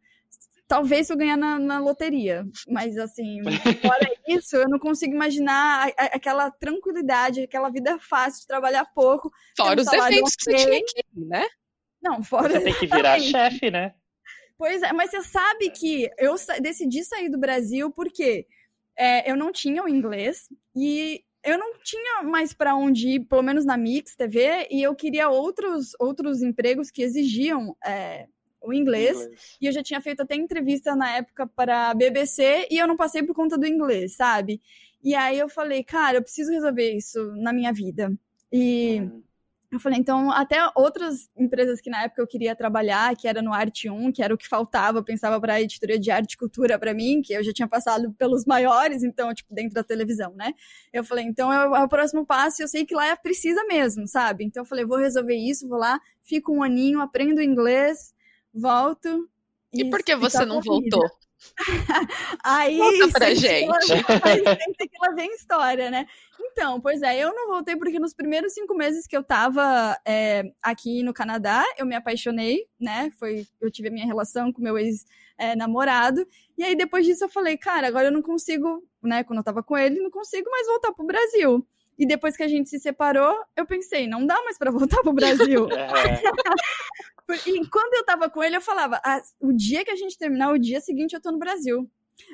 Talvez 0.69 1.07
se 1.07 1.13
eu 1.13 1.17
ganhar 1.17 1.35
na, 1.35 1.57
na 1.57 1.79
loteria, 1.79 2.45
mas 2.67 2.95
assim, 2.95 3.41
fora 3.81 4.07
isso, 4.27 4.55
eu 4.55 4.69
não 4.69 4.77
consigo 4.77 5.15
imaginar 5.15 5.87
a, 5.87 6.03
a, 6.03 6.05
aquela 6.15 6.51
tranquilidade, 6.51 7.41
aquela 7.41 7.71
vida 7.71 7.97
fácil 7.97 8.41
de 8.41 8.47
trabalhar 8.47 8.85
pouco. 8.93 9.31
Fora 9.57 9.81
um 9.81 9.83
os 9.83 9.91
eventos 9.91 10.35
okay. 10.35 10.53
que 10.53 10.61
você 10.61 10.65
tinha 10.65 10.77
ir, 10.77 11.25
né? 11.27 11.47
Não, 11.99 12.21
fora. 12.23 12.49
Você 12.49 12.61
tem 12.61 12.73
que 12.75 12.85
virar 12.85 13.17
chefe, 13.19 13.71
né? 13.71 13.95
Pois 14.59 14.83
é, 14.83 14.93
mas 14.93 15.09
você 15.09 15.23
sabe 15.23 15.71
que 15.71 16.07
eu 16.19 16.35
decidi 16.61 17.03
sair 17.03 17.29
do 17.29 17.39
Brasil 17.39 17.89
porque 17.91 18.45
é, 18.95 19.31
eu 19.31 19.35
não 19.35 19.51
tinha 19.51 19.83
o 19.83 19.89
inglês 19.89 20.49
e 20.75 21.23
eu 21.43 21.57
não 21.57 21.79
tinha 21.83 22.21
mais 22.21 22.53
para 22.53 22.75
onde 22.75 23.07
ir, 23.07 23.19
pelo 23.21 23.41
menos 23.41 23.65
na 23.65 23.75
Mix 23.75 24.15
TV, 24.15 24.67
e 24.69 24.83
eu 24.83 24.93
queria 24.93 25.29
outros, 25.29 25.93
outros 25.99 26.43
empregos 26.43 26.91
que 26.91 27.01
exigiam 27.01 27.75
é, 27.83 28.27
o 28.61 28.73
inglês, 28.73 29.17
inglês, 29.21 29.57
E 29.61 29.65
eu 29.67 29.71
já 29.71 29.81
tinha 29.81 30.01
feito 30.01 30.21
até 30.21 30.35
entrevista 30.35 30.95
na 30.95 31.17
época 31.17 31.47
para 31.47 31.89
a 31.89 31.93
BBC 31.93 32.67
e 32.69 32.77
eu 32.77 32.87
não 32.87 32.97
passei 32.97 33.23
por 33.23 33.35
conta 33.35 33.57
do 33.57 33.65
inglês, 33.65 34.15
sabe? 34.15 34.61
E 35.03 35.15
aí 35.15 35.39
eu 35.39 35.47
falei, 35.47 35.83
cara, 35.83 36.17
eu 36.17 36.21
preciso 36.21 36.51
resolver 36.51 36.91
isso 36.91 37.33
na 37.37 37.53
minha 37.53 37.71
vida. 37.71 38.11
E 38.51 39.01
hum. 39.01 39.23
eu 39.71 39.79
falei, 39.79 39.97
então, 39.97 40.29
até 40.31 40.57
outras 40.75 41.29
empresas 41.37 41.79
que 41.79 41.89
na 41.89 42.03
época 42.03 42.21
eu 42.21 42.27
queria 42.27 42.53
trabalhar, 42.53 43.15
que 43.15 43.27
era 43.27 43.41
no 43.41 43.53
Arte 43.53 43.89
1, 43.89 44.11
que 44.11 44.21
era 44.21 44.33
o 44.33 44.37
que 44.37 44.47
faltava, 44.47 44.97
eu 44.97 45.03
pensava 45.03 45.39
para 45.39 45.53
a 45.53 45.61
editoria 45.61 45.97
de 45.97 46.11
arte 46.11 46.33
e 46.33 46.37
cultura 46.37 46.77
para 46.77 46.93
mim, 46.93 47.21
que 47.21 47.31
eu 47.31 47.43
já 47.43 47.53
tinha 47.53 47.67
passado 47.67 48.11
pelos 48.13 48.45
maiores, 48.45 49.03
então, 49.03 49.33
tipo, 49.33 49.53
dentro 49.53 49.73
da 49.73 49.83
televisão, 49.83 50.33
né? 50.35 50.53
Eu 50.91 51.03
falei, 51.03 51.23
então 51.23 51.53
é 51.53 51.81
o, 51.83 51.87
próximo 51.87 52.25
passo, 52.25 52.61
eu 52.61 52.67
sei 52.67 52.85
que 52.85 52.95
lá 52.95 53.07
é 53.07 53.15
precisa 53.15 53.63
mesmo, 53.65 54.05
sabe? 54.05 54.43
Então 54.43 54.63
eu 54.63 54.65
falei, 54.65 54.83
vou 54.83 54.97
resolver 54.97 55.35
isso, 55.35 55.67
vou 55.67 55.77
lá, 55.77 55.99
fico 56.23 56.51
um 56.51 56.61
aninho, 56.61 56.99
aprendo 56.99 57.41
inglês, 57.41 58.13
volto. 58.59 59.29
E, 59.73 59.81
e 59.81 59.89
por 59.89 60.03
que 60.03 60.15
você 60.15 60.45
não 60.45 60.61
voltou? 60.61 61.07
Aí, 62.43 62.77
Conta 62.77 63.19
pra 63.19 63.33
gente. 63.33 63.87
Tem 64.77 64.87
que 64.87 64.97
lá 65.01 65.13
vem 65.13 65.33
história, 65.33 65.89
né? 65.89 66.05
Então, 66.39 66.79
pois 66.81 67.01
é, 67.01 67.17
eu 67.17 67.33
não 67.33 67.47
voltei 67.47 67.75
porque 67.75 67.99
nos 67.99 68.13
primeiros 68.13 68.53
cinco 68.53 68.75
meses 68.75 69.07
que 69.07 69.15
eu 69.15 69.23
tava 69.23 69.97
é, 70.05 70.43
aqui 70.61 71.03
no 71.03 71.13
Canadá, 71.13 71.63
eu 71.77 71.85
me 71.85 71.95
apaixonei, 71.95 72.65
né? 72.79 73.11
Foi, 73.17 73.45
eu 73.61 73.71
tive 73.71 73.89
a 73.89 73.91
minha 73.91 74.05
relação 74.05 74.51
com 74.51 74.61
meu 74.61 74.77
ex-namorado. 74.77 76.21
É, 76.21 76.25
e 76.57 76.63
aí, 76.63 76.75
depois 76.75 77.05
disso, 77.05 77.23
eu 77.25 77.29
falei, 77.29 77.57
cara, 77.57 77.87
agora 77.87 78.07
eu 78.07 78.11
não 78.11 78.21
consigo, 78.21 78.83
né? 79.01 79.23
Quando 79.23 79.39
eu 79.39 79.43
tava 79.43 79.63
com 79.63 79.77
ele, 79.77 79.99
não 79.99 80.11
consigo 80.11 80.49
mais 80.49 80.67
voltar 80.67 80.91
pro 80.93 81.05
Brasil. 81.05 81.65
E 81.97 82.05
depois 82.05 82.37
que 82.37 82.43
a 82.43 82.47
gente 82.47 82.69
se 82.69 82.79
separou, 82.79 83.35
eu 83.57 83.65
pensei, 83.65 84.07
não 84.07 84.25
dá 84.25 84.41
mais 84.43 84.57
para 84.57 84.71
voltar 84.71 85.01
pro 85.01 85.13
Brasil. 85.13 85.67
É. 85.79 86.21
e 87.45 87.67
quando 87.67 87.93
eu 87.93 88.05
tava 88.05 88.29
com 88.29 88.43
ele, 88.43 88.57
eu 88.57 88.61
falava, 88.61 88.99
ah, 89.03 89.21
o 89.39 89.51
dia 89.51 89.83
que 89.83 89.91
a 89.91 89.95
gente 89.95 90.17
terminar, 90.17 90.51
o 90.51 90.59
dia 90.59 90.81
seguinte 90.81 91.13
eu 91.13 91.21
tô 91.21 91.31
no 91.31 91.39
Brasil. 91.39 91.89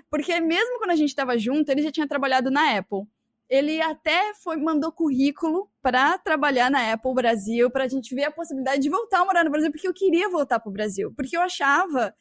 Porque 0.10 0.40
mesmo 0.40 0.78
quando 0.80 0.92
a 0.92 0.96
gente 0.96 1.16
tava 1.16 1.38
junto, 1.38 1.70
ele 1.70 1.82
já 1.82 1.92
tinha 1.92 2.08
trabalhado 2.08 2.50
na 2.50 2.78
Apple. 2.78 3.04
Ele 3.48 3.80
até 3.82 4.34
foi 4.36 4.58
mandou 4.58 4.92
currículo 4.92 5.70
para 5.82 6.18
trabalhar 6.18 6.72
na 6.72 6.94
Apple 6.94 7.14
Brasil, 7.14 7.70
para 7.70 7.84
a 7.84 7.88
gente 7.88 8.16
ver 8.16 8.24
a 8.24 8.32
possibilidade 8.32 8.82
de 8.82 8.90
voltar 8.90 9.20
a 9.22 9.26
morar 9.26 9.44
no 9.44 9.52
Brasil, 9.52 9.72
porque 9.72 9.88
eu 9.88 9.94
queria 9.94 10.30
voltar 10.30 10.60
pro 10.60 10.72
Brasil, 10.72 11.14
porque 11.16 11.38
eu 11.38 11.42
achava 11.42 12.14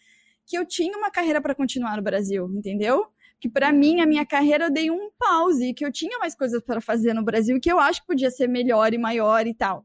que 0.47 0.59
eu 0.59 0.67
tinha 0.67 0.97
uma 0.99 1.11
carreira 1.11 1.41
para 1.41 1.55
continuar 1.55 1.97
no 1.97 2.03
Brasil, 2.03 2.51
entendeu? 2.55 3.07
que 3.45 3.49
para 3.51 3.71
mim, 3.71 4.01
a 4.01 4.07
minha 4.07 4.25
carreira, 4.25 4.65
eu 4.65 4.73
dei 4.73 4.91
um 4.91 5.11
pause, 5.19 5.75
que 5.75 5.85
eu 5.85 5.93
tinha 5.93 6.19
mais 6.19 6.35
coisas 6.35 6.63
para 6.63 6.81
fazer 6.81 7.13
no 7.13 7.23
Brasil, 7.23 7.61
que 7.61 7.71
eu 7.71 7.79
acho 7.79 8.01
que 8.01 8.07
podia 8.07 8.31
ser 8.31 8.49
melhor 8.49 8.95
e 8.95 8.97
maior 8.97 9.47
e 9.47 9.53
tal. 9.53 9.85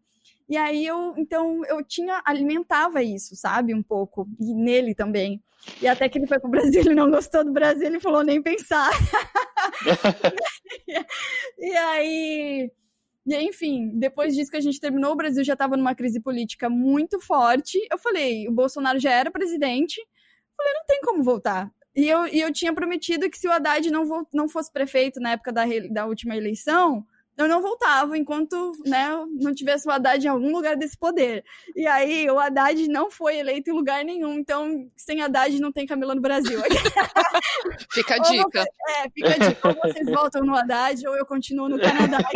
E 0.50 0.58
aí 0.58 0.86
eu, 0.86 1.14
então, 1.16 1.64
eu 1.66 1.84
tinha, 1.84 2.22
alimentava 2.26 3.04
isso, 3.04 3.36
sabe, 3.36 3.76
um 3.76 3.84
pouco, 3.84 4.28
e 4.40 4.56
nele 4.56 4.96
também. 4.96 5.44
E 5.80 5.88
até 5.88 6.10
que 6.10 6.18
ele 6.18 6.26
foi 6.26 6.40
pro 6.40 6.50
Brasil, 6.50 6.82
ele 6.82 6.96
não 6.96 7.12
gostou 7.12 7.46
do 7.46 7.54
Brasil, 7.54 7.86
ele 7.86 8.00
falou 8.00 8.24
nem 8.24 8.42
pensar. 8.42 8.90
e 11.60 11.78
aí, 11.78 12.72
e 13.28 13.36
enfim, 13.36 13.92
depois 13.94 14.36
disso 14.36 14.50
que 14.50 14.58
a 14.58 14.62
gente 14.62 14.80
terminou, 14.80 15.12
o 15.12 15.16
Brasil 15.16 15.44
já 15.44 15.54
estava 15.54 15.78
numa 15.78 15.94
crise 15.94 16.20
política 16.20 16.68
muito 16.68 17.20
forte. 17.20 17.78
Eu 17.92 18.00
falei, 18.00 18.48
o 18.48 18.52
Bolsonaro 18.52 18.98
já 18.98 19.12
era 19.12 19.30
presidente. 19.30 20.00
Eu 20.00 20.08
falei, 20.58 20.74
não 20.74 20.86
tem 20.88 21.00
como 21.02 21.24
voltar. 21.24 21.72
E 21.96 22.10
eu, 22.10 22.28
e 22.28 22.40
eu 22.40 22.52
tinha 22.52 22.74
prometido 22.74 23.30
que 23.30 23.38
se 23.38 23.48
o 23.48 23.52
Haddad 23.52 23.92
não, 23.92 24.28
não 24.34 24.50
fosse 24.50 24.72
prefeito 24.72 25.20
na 25.20 25.34
época 25.34 25.52
da, 25.52 25.64
da 25.92 26.08
última 26.08 26.36
eleição, 26.36 27.06
eu 27.40 27.48
não 27.48 27.62
voltava 27.62 28.18
enquanto 28.18 28.74
né, 28.86 29.08
não 29.32 29.56
tivesse 29.56 29.88
o 29.88 29.92
Haddad 29.92 30.26
em 30.26 30.30
algum 30.30 30.52
lugar 30.52 30.76
desse 30.76 30.98
poder. 30.98 31.46
E 31.74 31.88
aí 31.88 32.30
o 32.30 32.38
Haddad 32.38 32.86
não 32.90 33.10
foi 33.10 33.38
eleito 33.38 33.70
em 33.70 33.74
lugar 33.74 34.04
nenhum, 34.04 34.34
então 34.34 34.92
sem 34.98 35.22
Haddad 35.22 35.58
não 35.62 35.72
tem 35.72 35.88
Camila 35.88 36.14
no 36.14 36.20
Brasil. 36.20 36.60
fica 37.94 38.16
a 38.16 38.18
dica. 38.18 38.62
Você, 38.62 38.70
é, 38.90 39.10
fica 39.10 39.30
a 39.30 39.38
dica. 39.48 39.70
Ou 39.70 39.76
vocês 39.76 40.06
voltam 40.08 40.44
no 40.44 40.54
Haddad 40.54 41.08
ou 41.08 41.16
eu 41.16 41.26
continuo 41.26 41.70
no 41.70 41.80
Canadá. 41.80 42.18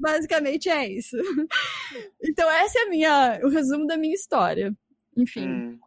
Basicamente 0.00 0.70
é 0.70 0.88
isso. 0.88 1.18
Então 2.22 2.50
essa 2.50 2.78
é 2.78 2.82
a 2.84 2.88
minha, 2.88 3.38
o 3.42 3.50
resumo 3.50 3.86
da 3.86 3.98
minha 3.98 4.14
história. 4.14 4.74
Enfim. 5.14 5.46
Hum. 5.46 5.78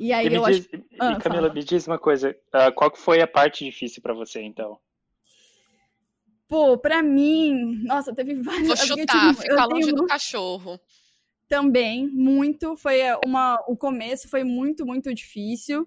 E 0.00 0.10
aí 0.10 0.26
e 0.26 0.34
eu 0.34 0.42
diz, 0.46 0.58
acho. 0.58 0.70
Ah, 0.98 1.20
Camila, 1.20 1.48
fala. 1.48 1.54
me 1.54 1.62
diz 1.62 1.86
uma 1.86 1.98
coisa. 1.98 2.34
Uh, 2.54 2.72
qual 2.74 2.90
que 2.90 2.98
foi 2.98 3.20
a 3.20 3.26
parte 3.26 3.62
difícil 3.62 4.00
para 4.00 4.14
você, 4.14 4.40
então? 4.40 4.80
Pô, 6.48 6.78
pra 6.78 7.02
mim, 7.02 7.82
nossa, 7.84 8.14
teve 8.14 8.34
várias. 8.34 8.66
Vou 8.66 8.76
chutar, 8.76 9.34
tive, 9.34 9.42
ficar 9.42 9.66
longe 9.66 9.92
do 9.92 10.06
cachorro. 10.06 10.80
Também, 11.46 12.08
muito. 12.08 12.74
Foi 12.74 13.00
uma. 13.24 13.62
O 13.68 13.76
começo 13.76 14.28
foi 14.28 14.42
muito, 14.44 14.86
muito 14.86 15.12
difícil. 15.14 15.86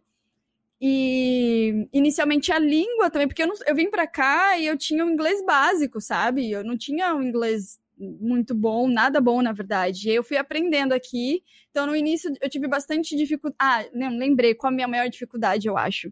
E 0.79 1.87
inicialmente 1.91 2.51
a 2.51 2.59
língua 2.59 3.09
também, 3.09 3.27
porque 3.27 3.43
eu, 3.43 3.47
não, 3.47 3.55
eu 3.67 3.75
vim 3.75 3.89
para 3.89 4.07
cá 4.07 4.57
e 4.57 4.65
eu 4.65 4.77
tinha 4.77 5.03
o 5.03 5.07
um 5.07 5.11
inglês 5.11 5.43
básico, 5.45 5.99
sabe? 5.99 6.49
Eu 6.49 6.63
não 6.63 6.77
tinha 6.77 7.13
um 7.13 7.21
inglês 7.21 7.79
muito 7.97 8.55
bom, 8.55 8.87
nada 8.87 9.19
bom, 9.21 9.41
na 9.41 9.51
verdade. 9.51 10.09
Eu 10.09 10.23
fui 10.23 10.37
aprendendo 10.37 10.93
aqui. 10.93 11.43
Então, 11.69 11.85
no 11.85 11.95
início, 11.95 12.31
eu 12.41 12.49
tive 12.49 12.67
bastante 12.67 13.15
dificuldade. 13.15 13.59
Ah, 13.59 13.85
não, 13.93 14.17
lembrei 14.17 14.55
qual 14.55 14.71
a 14.71 14.75
minha 14.75 14.87
maior 14.87 15.07
dificuldade, 15.07 15.67
eu 15.67 15.77
acho. 15.77 16.11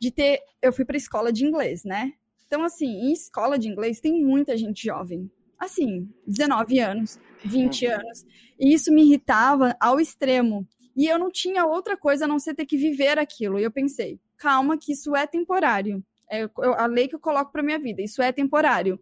De 0.00 0.10
ter. 0.10 0.40
Eu 0.60 0.72
fui 0.72 0.84
para 0.84 0.96
escola 0.96 1.32
de 1.32 1.44
inglês, 1.44 1.84
né? 1.84 2.12
Então, 2.52 2.64
assim, 2.64 2.86
em 2.86 3.12
escola 3.12 3.58
de 3.58 3.66
inglês 3.66 3.98
tem 3.98 4.22
muita 4.22 4.56
gente 4.58 4.84
jovem. 4.84 5.30
Assim, 5.58 6.06
19 6.26 6.80
anos, 6.80 7.18
20 7.42 7.86
uhum. 7.86 7.94
anos. 7.94 8.26
E 8.60 8.74
isso 8.74 8.92
me 8.92 9.04
irritava 9.04 9.74
ao 9.80 9.98
extremo. 9.98 10.68
E 10.94 11.06
eu 11.06 11.18
não 11.18 11.30
tinha 11.30 11.64
outra 11.64 11.96
coisa 11.96 12.26
a 12.26 12.28
não 12.28 12.38
ser 12.38 12.54
ter 12.54 12.66
que 12.66 12.76
viver 12.76 13.18
aquilo. 13.18 13.58
E 13.58 13.62
eu 13.62 13.70
pensei, 13.70 14.20
calma, 14.36 14.76
que 14.76 14.92
isso 14.92 15.16
é 15.16 15.26
temporário. 15.26 16.04
É 16.30 16.46
a 16.76 16.84
lei 16.84 17.08
que 17.08 17.14
eu 17.14 17.20
coloco 17.20 17.50
para 17.50 17.62
minha 17.62 17.78
vida. 17.78 18.02
Isso 18.02 18.20
é 18.20 18.30
temporário 18.30 19.00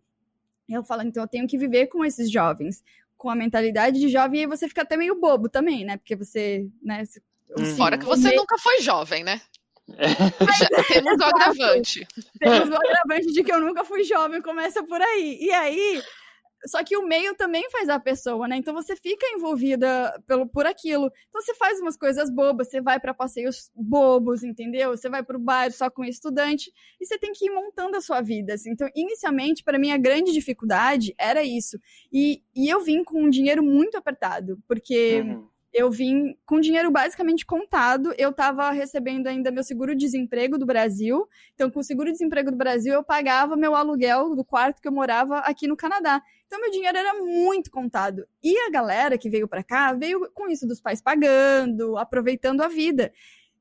eu 0.74 0.84
falo, 0.84 1.02
então 1.02 1.22
eu 1.24 1.28
tenho 1.28 1.46
que 1.46 1.58
viver 1.58 1.86
com 1.88 2.04
esses 2.04 2.30
jovens, 2.30 2.82
com 3.16 3.28
a 3.28 3.34
mentalidade 3.34 3.98
de 3.98 4.08
jovem, 4.08 4.40
e 4.40 4.42
aí 4.42 4.46
você 4.46 4.68
fica 4.68 4.82
até 4.82 4.96
meio 4.96 5.20
bobo 5.20 5.48
também, 5.48 5.84
né? 5.84 5.96
Porque 5.96 6.16
você, 6.16 6.66
né? 6.82 7.02
Hum. 7.58 7.64
Fora 7.76 7.98
que 7.98 8.04
você 8.04 8.34
nunca 8.34 8.56
foi 8.58 8.80
jovem, 8.80 9.24
né? 9.24 9.40
Já 9.98 10.82
temos 10.88 11.18
o 11.18 11.24
agravante. 11.24 12.06
Temos 12.38 12.68
o 12.68 12.74
agravante 12.74 13.32
de 13.32 13.42
que 13.42 13.52
eu 13.52 13.60
nunca 13.60 13.84
fui 13.84 14.04
jovem, 14.04 14.40
começa 14.40 14.82
por 14.82 15.00
aí. 15.00 15.38
E 15.40 15.50
aí, 15.50 16.02
só 16.66 16.84
que 16.84 16.96
o 16.96 17.06
meio 17.06 17.34
também 17.34 17.68
faz 17.70 17.88
a 17.88 17.98
pessoa, 17.98 18.46
né? 18.46 18.56
Então 18.56 18.74
você 18.74 18.94
fica 18.94 19.26
envolvida 19.34 20.12
pelo, 20.26 20.46
por 20.46 20.66
aquilo. 20.66 21.10
Então 21.28 21.40
você 21.40 21.54
faz 21.54 21.80
umas 21.80 21.96
coisas 21.96 22.30
bobas, 22.30 22.68
você 22.68 22.80
vai 22.80 23.00
para 23.00 23.14
passeios 23.14 23.70
bobos, 23.74 24.42
entendeu? 24.42 24.90
Você 24.90 25.08
vai 25.08 25.22
para 25.22 25.36
o 25.36 25.40
bairro 25.40 25.72
só 25.72 25.90
com 25.90 26.04
estudante 26.04 26.70
e 27.00 27.06
você 27.06 27.18
tem 27.18 27.32
que 27.32 27.46
ir 27.46 27.50
montando 27.50 27.96
a 27.96 28.00
sua 28.00 28.20
vida. 28.20 28.54
Assim. 28.54 28.70
Então, 28.70 28.88
inicialmente, 28.94 29.64
para 29.64 29.78
mim, 29.78 29.90
a 29.90 29.98
grande 29.98 30.32
dificuldade 30.32 31.14
era 31.18 31.42
isso. 31.42 31.78
E, 32.12 32.42
e 32.54 32.68
eu 32.68 32.80
vim 32.80 33.02
com 33.04 33.22
um 33.22 33.30
dinheiro 33.30 33.62
muito 33.62 33.96
apertado, 33.96 34.58
porque. 34.66 35.22
Uhum 35.22 35.49
eu 35.72 35.90
vim 35.90 36.36
com 36.44 36.60
dinheiro 36.60 36.90
basicamente 36.90 37.46
contado. 37.46 38.12
Eu 38.18 38.30
estava 38.30 38.70
recebendo 38.70 39.28
ainda 39.28 39.50
meu 39.50 39.62
seguro-desemprego 39.62 40.58
do 40.58 40.66
Brasil. 40.66 41.28
Então, 41.54 41.70
com 41.70 41.80
o 41.80 41.84
seguro-desemprego 41.84 42.50
do 42.50 42.56
Brasil, 42.56 42.92
eu 42.92 43.04
pagava 43.04 43.56
meu 43.56 43.74
aluguel 43.74 44.34
do 44.34 44.44
quarto 44.44 44.80
que 44.80 44.88
eu 44.88 44.92
morava 44.92 45.38
aqui 45.38 45.68
no 45.68 45.76
Canadá. 45.76 46.20
Então, 46.46 46.60
meu 46.60 46.70
dinheiro 46.70 46.98
era 46.98 47.14
muito 47.14 47.70
contado. 47.70 48.26
E 48.42 48.56
a 48.66 48.70
galera 48.70 49.16
que 49.16 49.30
veio 49.30 49.46
para 49.46 49.62
cá 49.62 49.92
veio 49.92 50.28
com 50.34 50.48
isso 50.48 50.66
dos 50.66 50.80
pais 50.80 51.00
pagando, 51.00 51.96
aproveitando 51.96 52.62
a 52.62 52.68
vida. 52.68 53.12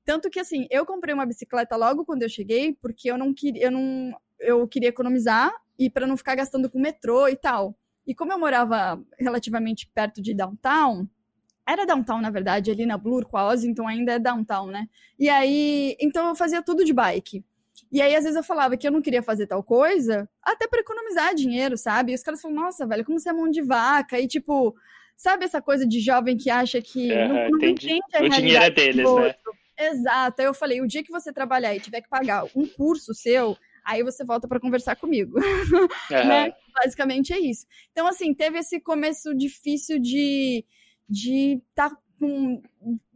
Tanto 0.03 0.29
que, 0.29 0.39
assim, 0.39 0.65
eu 0.71 0.85
comprei 0.87 1.13
uma 1.13 1.25
bicicleta 1.25 1.75
logo 1.75 2.03
quando 2.03 2.23
eu 2.23 2.29
cheguei, 2.29 2.73
porque 2.81 3.11
eu 3.11 3.17
não 3.17 3.31
queria, 3.31 3.65
eu 3.65 3.71
não, 3.71 4.11
eu 4.39 4.67
queria 4.67 4.89
economizar 4.89 5.53
e 5.77 5.89
para 5.89 6.07
não 6.07 6.17
ficar 6.17 6.33
gastando 6.33 6.69
com 6.69 6.79
metrô 6.79 7.27
e 7.27 7.35
tal. 7.35 7.77
E 8.07 8.15
como 8.15 8.33
eu 8.33 8.39
morava 8.39 8.99
relativamente 9.19 9.87
perto 9.93 10.19
de 10.19 10.33
downtown, 10.33 11.07
era 11.71 11.85
downtown, 11.85 12.21
na 12.21 12.29
verdade, 12.29 12.71
ali 12.71 12.85
na 12.85 12.97
Blur 12.97 13.25
com 13.25 13.37
a 13.37 13.47
Ozzy, 13.47 13.67
então 13.69 13.87
ainda 13.87 14.13
é 14.13 14.19
downtown, 14.19 14.67
né? 14.67 14.87
E 15.17 15.29
aí, 15.29 15.95
então 15.99 16.27
eu 16.29 16.35
fazia 16.35 16.61
tudo 16.63 16.83
de 16.83 16.93
bike. 16.93 17.43
E 17.91 18.01
aí, 18.01 18.15
às 18.15 18.23
vezes, 18.23 18.35
eu 18.35 18.43
falava 18.43 18.75
que 18.75 18.87
eu 18.87 18.91
não 18.91 19.01
queria 19.01 19.23
fazer 19.23 19.47
tal 19.47 19.63
coisa, 19.63 20.29
até 20.43 20.67
para 20.67 20.81
economizar 20.81 21.33
dinheiro, 21.33 21.77
sabe? 21.77 22.11
E 22.11 22.15
os 22.15 22.21
caras 22.23 22.41
falam, 22.41 22.57
nossa, 22.57 22.85
velho, 22.85 23.05
como 23.05 23.19
você 23.19 23.29
é 23.29 23.33
mão 23.33 23.49
de 23.49 23.61
vaca? 23.61 24.19
E, 24.19 24.27
tipo, 24.27 24.75
sabe 25.15 25.45
essa 25.45 25.61
coisa 25.61 25.87
de 25.87 25.99
jovem 25.99 26.37
que 26.37 26.49
acha 26.49 26.81
que 26.81 27.13
Aham, 27.13 27.27
não, 27.27 27.49
não 27.49 27.57
entendi. 27.57 27.93
entende 27.93 28.15
a 28.15 28.23
O 28.23 28.29
dinheiro 28.29 28.63
é 28.63 28.69
deles, 28.69 29.13
né? 29.15 29.35
Exato. 29.79 30.41
Aí 30.41 30.47
eu 30.47 30.53
falei, 30.53 30.81
o 30.81 30.87
dia 30.87 31.03
que 31.03 31.11
você 31.11 31.31
trabalhar 31.31 31.73
e 31.75 31.79
tiver 31.79 32.01
que 32.01 32.09
pagar 32.09 32.45
um 32.55 32.67
curso 32.67 33.13
seu, 33.13 33.57
aí 33.85 34.03
você 34.03 34.25
volta 34.25 34.47
para 34.47 34.59
conversar 34.59 34.95
comigo, 34.95 35.39
Aham. 36.11 36.27
né? 36.27 36.51
Basicamente 36.83 37.33
é 37.33 37.39
isso. 37.39 37.65
Então, 37.91 38.05
assim, 38.07 38.33
teve 38.33 38.59
esse 38.59 38.79
começo 38.79 39.33
difícil 39.33 39.99
de 39.99 40.65
de 41.09 41.61
estar 41.69 41.91
com 42.19 42.61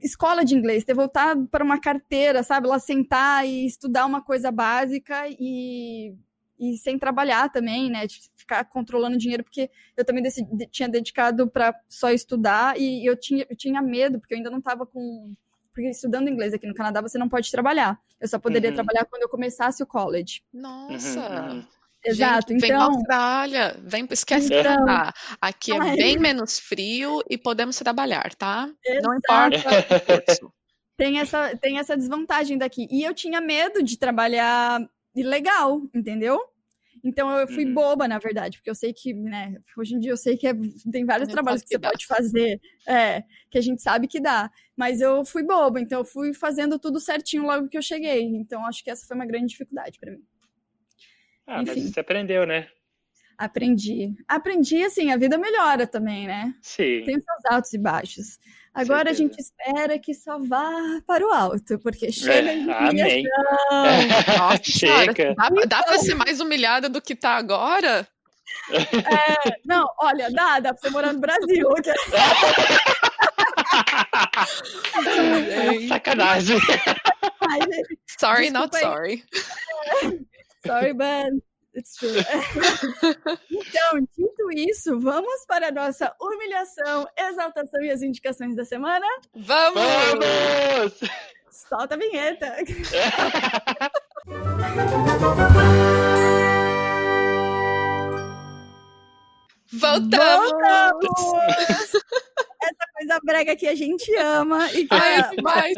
escola 0.01 0.45
de 0.45 0.55
inglês, 0.55 0.83
ter 0.85 0.93
voltado 0.93 1.45
para 1.47 1.63
uma 1.63 1.79
carteira, 1.79 2.41
sabe? 2.43 2.67
Lá 2.67 2.79
sentar 2.79 3.45
e 3.45 3.65
estudar 3.65 4.05
uma 4.05 4.21
coisa 4.23 4.49
básica 4.51 5.25
e, 5.27 6.15
e 6.59 6.77
sem 6.77 6.97
trabalhar 6.97 7.49
também, 7.51 7.89
né? 7.89 8.07
De 8.07 8.19
ficar 8.35 8.63
controlando 8.65 9.17
dinheiro, 9.17 9.43
porque 9.43 9.69
eu 9.97 10.05
também 10.05 10.23
decidi- 10.23 10.67
tinha 10.67 10.87
dedicado 10.87 11.49
para 11.49 11.73
só 11.89 12.09
estudar 12.11 12.79
e 12.79 13.05
eu 13.05 13.15
tinha, 13.17 13.45
eu 13.49 13.55
tinha 13.55 13.81
medo, 13.81 14.19
porque 14.19 14.33
eu 14.33 14.37
ainda 14.37 14.49
não 14.49 14.59
estava 14.59 14.85
com. 14.85 15.33
Porque 15.73 15.89
estudando 15.89 16.29
inglês 16.29 16.53
aqui 16.53 16.67
no 16.67 16.73
Canadá 16.75 17.01
você 17.01 17.17
não 17.17 17.27
pode 17.27 17.49
trabalhar. 17.51 17.99
Eu 18.21 18.27
só 18.27 18.37
poderia 18.39 18.69
Uhum. 18.69 18.75
trabalhar 18.75 19.05
quando 19.05 19.23
eu 19.23 19.29
começasse 19.29 19.81
o 19.81 19.87
college. 19.87 20.41
Nossa. 20.53 21.19
Uhum, 21.19 21.55
uhum. 21.57 21.65
Exato. 22.05 22.51
Gente, 22.51 22.61
vem 22.61 22.69
pra 22.69 22.77
então, 22.77 22.95
Austrália, 22.95 23.77
vem, 23.83 24.07
esquece 24.11 24.47
Então- 24.47 24.63
Canadá. 24.63 25.13
Aqui 25.41 25.71
é 25.71 25.79
Ai. 25.79 25.95
bem 25.95 26.17
menos 26.19 26.59
frio 26.59 27.21
e 27.29 27.37
podemos 27.37 27.77
trabalhar, 27.77 28.33
tá? 28.35 28.67
Não 29.01 29.13
Exato. 29.15 29.55
importa 29.57 29.95
o 29.95 30.01
curso. 30.25 30.53
tem 30.97 31.19
essa, 31.19 31.57
tem 31.57 31.79
essa 31.79 31.95
desvantagem 31.97 32.57
daqui. 32.57 32.87
E 32.91 33.03
eu 33.03 33.13
tinha 33.13 33.39
medo 33.41 33.81
de 33.81 33.97
trabalhar 33.97 34.79
ilegal, 35.15 35.81
entendeu? 35.93 36.39
Então 37.05 37.29
eu 37.37 37.45
fui 37.47 37.65
Uhum. 37.65 37.73
boba, 37.73 38.07
na 38.07 38.17
verdade, 38.17 38.57
porque 38.57 38.69
eu 38.69 38.75
sei 38.75 38.93
que, 38.93 39.13
né, 39.13 39.57
hoje 39.77 39.93
em 39.95 39.99
dia 39.99 40.11
eu 40.11 40.15
sei 40.17 40.37
que 40.37 40.47
é- 40.47 40.53
tem 40.89 41.03
vários 41.05 41.27
Não 41.27 41.33
trabalhos 41.33 41.59
sabe 41.61 41.67
que 41.67 41.73
você 41.73 41.75
que 41.75 41.81
dá. 41.81 41.89
pode 41.89 42.05
fazer, 42.07 42.61
é, 42.87 43.23
que 43.51 43.57
a 43.57 43.61
gente 43.61 43.81
sabe 43.81 44.07
que 44.07 44.21
dá. 44.21 44.49
Mas 44.75 45.01
eu 45.01 45.25
fui 45.25 45.43
boba, 45.43 45.81
então 45.81 45.99
eu 45.99 46.05
fui 46.05 46.33
fazendo 46.33 46.79
tudo 46.79 46.99
certinho 47.01 47.43
logo 47.43 47.67
que 47.67 47.77
eu 47.77 47.81
cheguei. 47.81 48.23
Então 48.23 48.65
acho 48.65 48.81
que 48.83 48.89
essa 48.89 49.05
foi 49.05 49.15
uma 49.17 49.25
grande 49.25 49.47
dificuldade 49.47 49.99
para 49.99 50.11
mim. 50.11 50.23
Ah, 51.47 51.57
mas 51.65 51.69
Enfim. 51.77 51.91
você 51.91 51.99
aprendeu, 51.99 52.45
né? 52.45 52.67
Aprendi. 53.37 54.13
Aprendi, 54.27 54.83
assim, 54.83 55.11
a 55.11 55.17
vida 55.17 55.37
melhora 55.37 55.85
também, 55.87 56.27
né? 56.27 56.53
Sim. 56.61 57.03
Tem 57.05 57.17
os 57.17 57.23
seus 57.23 57.45
altos 57.51 57.73
e 57.73 57.77
baixos. 57.77 58.39
Agora 58.73 59.09
a 59.11 59.13
gente 59.13 59.37
espera 59.39 59.99
que 59.99 60.13
só 60.13 60.39
vá 60.39 60.71
para 61.05 61.25
o 61.27 61.31
alto, 61.31 61.77
porque 61.79 62.11
chega 62.11 62.51
É, 62.51 62.55
de 62.55 62.71
amém. 62.71 63.25
humilhação. 63.27 63.27
Nossa, 64.37 64.63
Chega. 64.63 65.35
dá, 65.35 65.49
dá 65.67 65.83
pra 65.83 65.97
ser 65.99 66.15
mais 66.15 66.39
humilhada 66.39 66.89
do 66.89 67.01
que 67.01 67.15
tá 67.15 67.31
agora? 67.35 68.07
Não, 69.65 69.85
olha, 69.99 70.29
dá, 70.31 70.59
dá 70.59 70.73
pra 70.73 70.81
você 70.81 70.89
morar 70.89 71.13
no 71.13 71.19
Brasil. 71.19 71.67
Gente, 75.03 75.87
Sacanagem. 75.89 76.57
Ai, 77.49 77.59
Sorry, 78.19 78.51
Desculpa 78.51 78.59
not 78.59 78.75
aí. 78.75 78.81
sorry. 78.81 79.23
Sorry, 80.65 80.93
but 80.93 81.31
it's 81.73 81.95
true. 81.95 82.09
Então, 83.51 83.99
dito 84.17 84.51
isso, 84.55 84.99
vamos 84.99 85.45
para 85.47 85.67
a 85.69 85.71
nossa 85.71 86.13
humilhação, 86.19 87.07
exaltação 87.17 87.81
e 87.81 87.89
as 87.89 88.01
indicações 88.01 88.55
da 88.55 88.65
semana? 88.65 89.05
Vamos! 89.35 89.81
Vamos! 89.81 90.99
Solta 91.49 91.95
a 91.95 91.97
vinheta. 91.97 92.55
Voltamos! 99.73 100.51
Voltamos! 100.51 101.93
Essa 102.61 102.85
coisa 102.95 103.19
brega 103.23 103.55
que 103.55 103.67
a 103.67 103.75
gente 103.75 104.15
ama 104.15 104.71
e 104.71 104.87
que 104.87 104.93
Ai, 104.93 105.35
demais. 105.35 105.75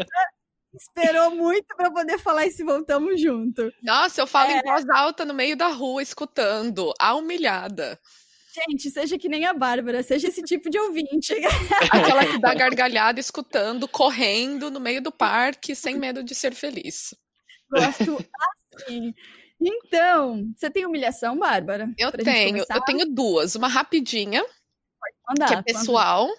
Esperou 0.78 1.32
muito 1.32 1.68
para 1.76 1.92
poder 1.92 2.20
falar 2.20 2.46
esse 2.46 2.64
voltamos 2.64 3.20
junto. 3.22 3.72
Nossa, 3.84 4.22
eu 4.22 4.28
falo 4.28 4.52
É. 4.52 4.60
em 4.60 4.62
voz 4.62 4.88
alta 4.90 5.26
no 5.26 5.34
meio 5.34 5.56
da 5.56 5.68
rua, 5.68 6.02
escutando. 6.02 6.94
A 7.00 7.16
humilhada. 7.16 8.00
Gente, 8.54 8.90
seja 8.90 9.18
que 9.18 9.28
nem 9.28 9.46
a 9.46 9.54
Bárbara, 9.54 10.02
seja 10.02 10.30
esse 10.30 10.42
tipo 10.42 10.70
de 10.70 10.80
ouvinte. 10.80 11.34
Aquela 11.92 12.26
que 12.26 12.40
dá 12.40 12.54
gargalhada 12.54 13.20
escutando, 13.20 13.88
correndo 13.88 14.72
no 14.72 14.80
meio 14.80 15.02
do 15.02 15.12
parque, 15.12 15.76
sem 15.76 15.98
medo 15.98 16.24
de 16.24 16.34
ser 16.34 16.54
feliz. 16.54 17.14
Gosto 17.70 18.18
assim. 18.74 19.14
Então, 19.60 20.52
você 20.56 20.70
tem 20.70 20.86
humilhação, 20.86 21.38
Bárbara? 21.38 21.90
Eu 21.98 22.12
tenho, 22.12 22.60
eu 22.70 22.82
tenho 22.86 23.06
duas. 23.14 23.56
Uma 23.56 23.68
rapidinha, 23.68 24.44
que 25.48 25.54
é 25.54 25.62
pessoal, 25.62 26.30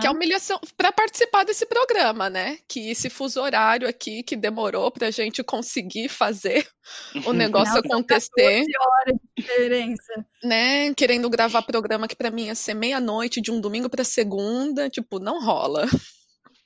que 0.00 0.06
é 0.06 0.10
humilhação 0.10 0.60
para 0.76 0.92
participar 0.92 1.44
desse 1.44 1.66
programa, 1.66 2.28
né? 2.28 2.58
Que 2.68 2.90
esse 2.90 3.08
fuso 3.08 3.40
horário 3.40 3.88
aqui 3.88 4.22
que 4.22 4.36
demorou 4.36 4.90
pra 4.90 5.10
gente 5.10 5.42
conseguir 5.42 6.08
fazer 6.08 6.68
o 7.26 7.32
negócio 7.32 7.72
são 7.72 7.80
acontecer, 7.80 8.28
14 8.28 8.72
horas 8.78 9.14
de 9.14 9.42
diferença. 9.42 10.26
né? 10.44 10.94
Querendo 10.94 11.30
gravar 11.30 11.62
programa 11.62 12.06
que 12.06 12.16
pra 12.16 12.30
mim 12.30 12.46
ia 12.46 12.54
ser 12.54 12.74
meia-noite 12.74 13.40
de 13.40 13.50
um 13.50 13.60
domingo 13.60 13.88
pra 13.88 14.04
segunda, 14.04 14.90
tipo, 14.90 15.18
não 15.18 15.42
rola. 15.44 15.86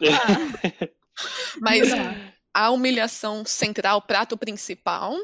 Ah, 0.02 0.80
Mas 1.60 1.90
não 1.90 2.32
a 2.54 2.70
humilhação 2.70 3.44
central, 3.44 3.98
o 3.98 4.02
prato 4.02 4.36
principal, 4.36 5.16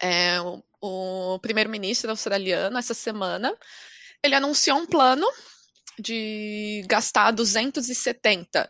é 0.00 0.40
o, 0.40 0.62
o 0.80 1.38
primeiro-ministro 1.40 2.10
australiano, 2.10 2.78
essa 2.78 2.94
semana, 2.94 3.54
ele 4.22 4.34
anunciou 4.34 4.78
um 4.78 4.86
plano 4.86 5.26
de 5.98 6.84
gastar 6.88 7.30
270 7.32 8.68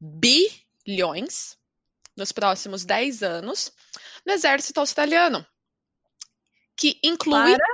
bilhões 0.00 1.56
nos 2.16 2.32
próximos 2.32 2.84
10 2.84 3.22
anos 3.22 3.72
no 4.26 4.32
exército 4.32 4.80
australiano, 4.80 5.46
que 6.76 6.98
inclui, 7.02 7.56
Para, 7.56 7.66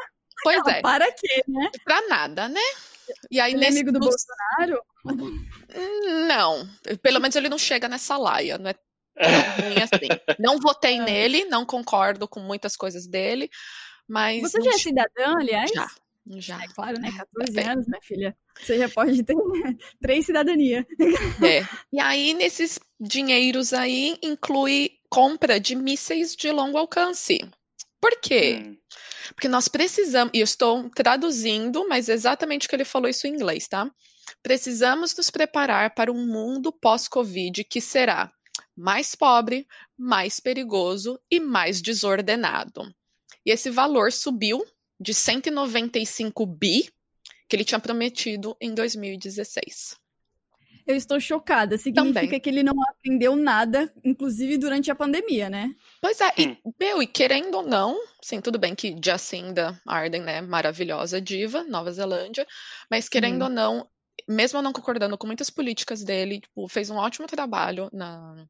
pois 0.42 0.66
é, 0.66 0.80
para 0.80 1.12
quê, 1.12 1.42
né? 1.48 1.70
pra 1.84 2.06
nada, 2.08 2.48
né? 2.48 2.60
E 3.30 3.40
aí 3.40 3.52
Ele 3.54 3.64
é 3.64 3.68
nesse 3.70 3.80
amigo 3.80 3.92
do 3.92 4.00
Bolsonaro? 4.00 4.82
Não, 6.26 6.68
pelo 7.02 7.20
menos 7.20 7.34
ele 7.36 7.48
não 7.48 7.58
chega 7.58 7.88
nessa 7.88 8.16
laia, 8.16 8.58
não 8.58 8.70
é 8.70 8.74
tão 8.74 9.64
ruim 9.64 9.76
assim. 9.82 10.08
Não 10.38 10.58
votei 10.58 10.98
Ah. 11.00 11.04
nele, 11.04 11.44
não 11.46 11.64
concordo 11.64 12.28
com 12.28 12.40
muitas 12.40 12.76
coisas 12.76 13.06
dele, 13.06 13.50
mas 14.06 14.42
Você 14.42 14.58
não 14.58 14.64
já 14.66 14.70
é 14.72 14.78
cidadã, 14.78 15.34
aliás? 15.38 15.70
já, 15.74 15.90
já. 16.36 16.62
É 16.62 16.68
claro, 16.68 17.00
né? 17.00 17.10
14 17.16 17.52
Bem. 17.52 17.68
anos, 17.68 17.86
minha 17.86 18.02
filha. 18.02 18.36
Você 18.60 18.78
já 18.78 18.88
pode 18.88 19.22
ter 19.22 19.34
três 20.00 20.26
cidadanias. 20.26 20.84
É. 21.42 21.66
E 21.92 22.00
aí 22.00 22.34
nesses 22.34 22.78
dinheiros 23.00 23.72
aí 23.72 24.18
inclui 24.22 24.90
compra 25.08 25.58
de 25.58 25.74
mísseis 25.74 26.36
de 26.36 26.50
longo 26.52 26.76
alcance. 26.76 27.38
Por 28.00 28.20
quê? 28.20 28.62
Hum, 28.62 28.76
Porque 29.34 29.48
nós 29.48 29.68
precisamos, 29.68 30.32
e 30.34 30.38
eu 30.40 30.44
estou 30.44 30.88
traduzindo, 30.90 31.88
mas 31.88 32.08
exatamente 32.08 32.66
o 32.66 32.68
que 32.70 32.76
ele 32.76 32.84
falou 32.84 33.08
isso 33.08 33.26
em 33.26 33.32
inglês, 33.34 33.66
tá? 33.66 33.90
Precisamos 34.42 35.16
nos 35.16 35.30
preparar 35.30 35.94
para 35.94 36.12
um 36.12 36.26
mundo 36.26 36.70
pós-Covid 36.72 37.64
que 37.64 37.80
será 37.80 38.30
mais 38.76 39.14
pobre, 39.14 39.66
mais 39.96 40.38
perigoso 40.38 41.18
e 41.30 41.40
mais 41.40 41.82
desordenado. 41.82 42.82
E 43.44 43.50
esse 43.50 43.70
valor 43.70 44.12
subiu 44.12 44.64
de 45.00 45.14
195 45.14 46.46
bi 46.46 46.90
que 47.48 47.56
ele 47.56 47.64
tinha 47.64 47.80
prometido 47.80 48.56
em 48.60 48.74
2016. 48.74 49.96
Eu 50.88 50.96
estou 50.96 51.20
chocada. 51.20 51.76
Significa 51.76 52.20
Também. 52.20 52.40
que 52.40 52.48
ele 52.48 52.62
não 52.62 52.74
aprendeu 52.88 53.36
nada, 53.36 53.92
inclusive 54.02 54.56
durante 54.56 54.90
a 54.90 54.94
pandemia, 54.94 55.50
né? 55.50 55.74
Pois 56.00 56.18
é, 56.22 56.32
e, 56.38 56.58
meu, 56.80 57.02
e 57.02 57.06
querendo 57.06 57.56
ou 57.56 57.62
não, 57.62 57.98
sim, 58.22 58.40
tudo 58.40 58.58
bem 58.58 58.74
que 58.74 58.96
Jacinda 59.04 59.78
Ardern, 59.86 60.24
né, 60.24 60.40
maravilhosa 60.40 61.20
diva, 61.20 61.62
Nova 61.64 61.92
Zelândia, 61.92 62.46
mas 62.90 63.06
querendo 63.06 63.36
Sim. 63.36 63.42
ou 63.42 63.50
não, 63.50 63.88
mesmo 64.26 64.62
não 64.62 64.72
concordando 64.72 65.18
com 65.18 65.26
muitas 65.26 65.50
políticas 65.50 66.02
dele, 66.02 66.40
tipo, 66.40 66.66
fez 66.68 66.88
um 66.88 66.96
ótimo 66.96 67.26
trabalho 67.26 67.90
na, 67.92 68.46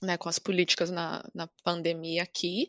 né, 0.00 0.16
com 0.16 0.28
as 0.28 0.38
políticas 0.38 0.88
na, 0.88 1.28
na 1.34 1.48
pandemia 1.64 2.22
aqui, 2.22 2.68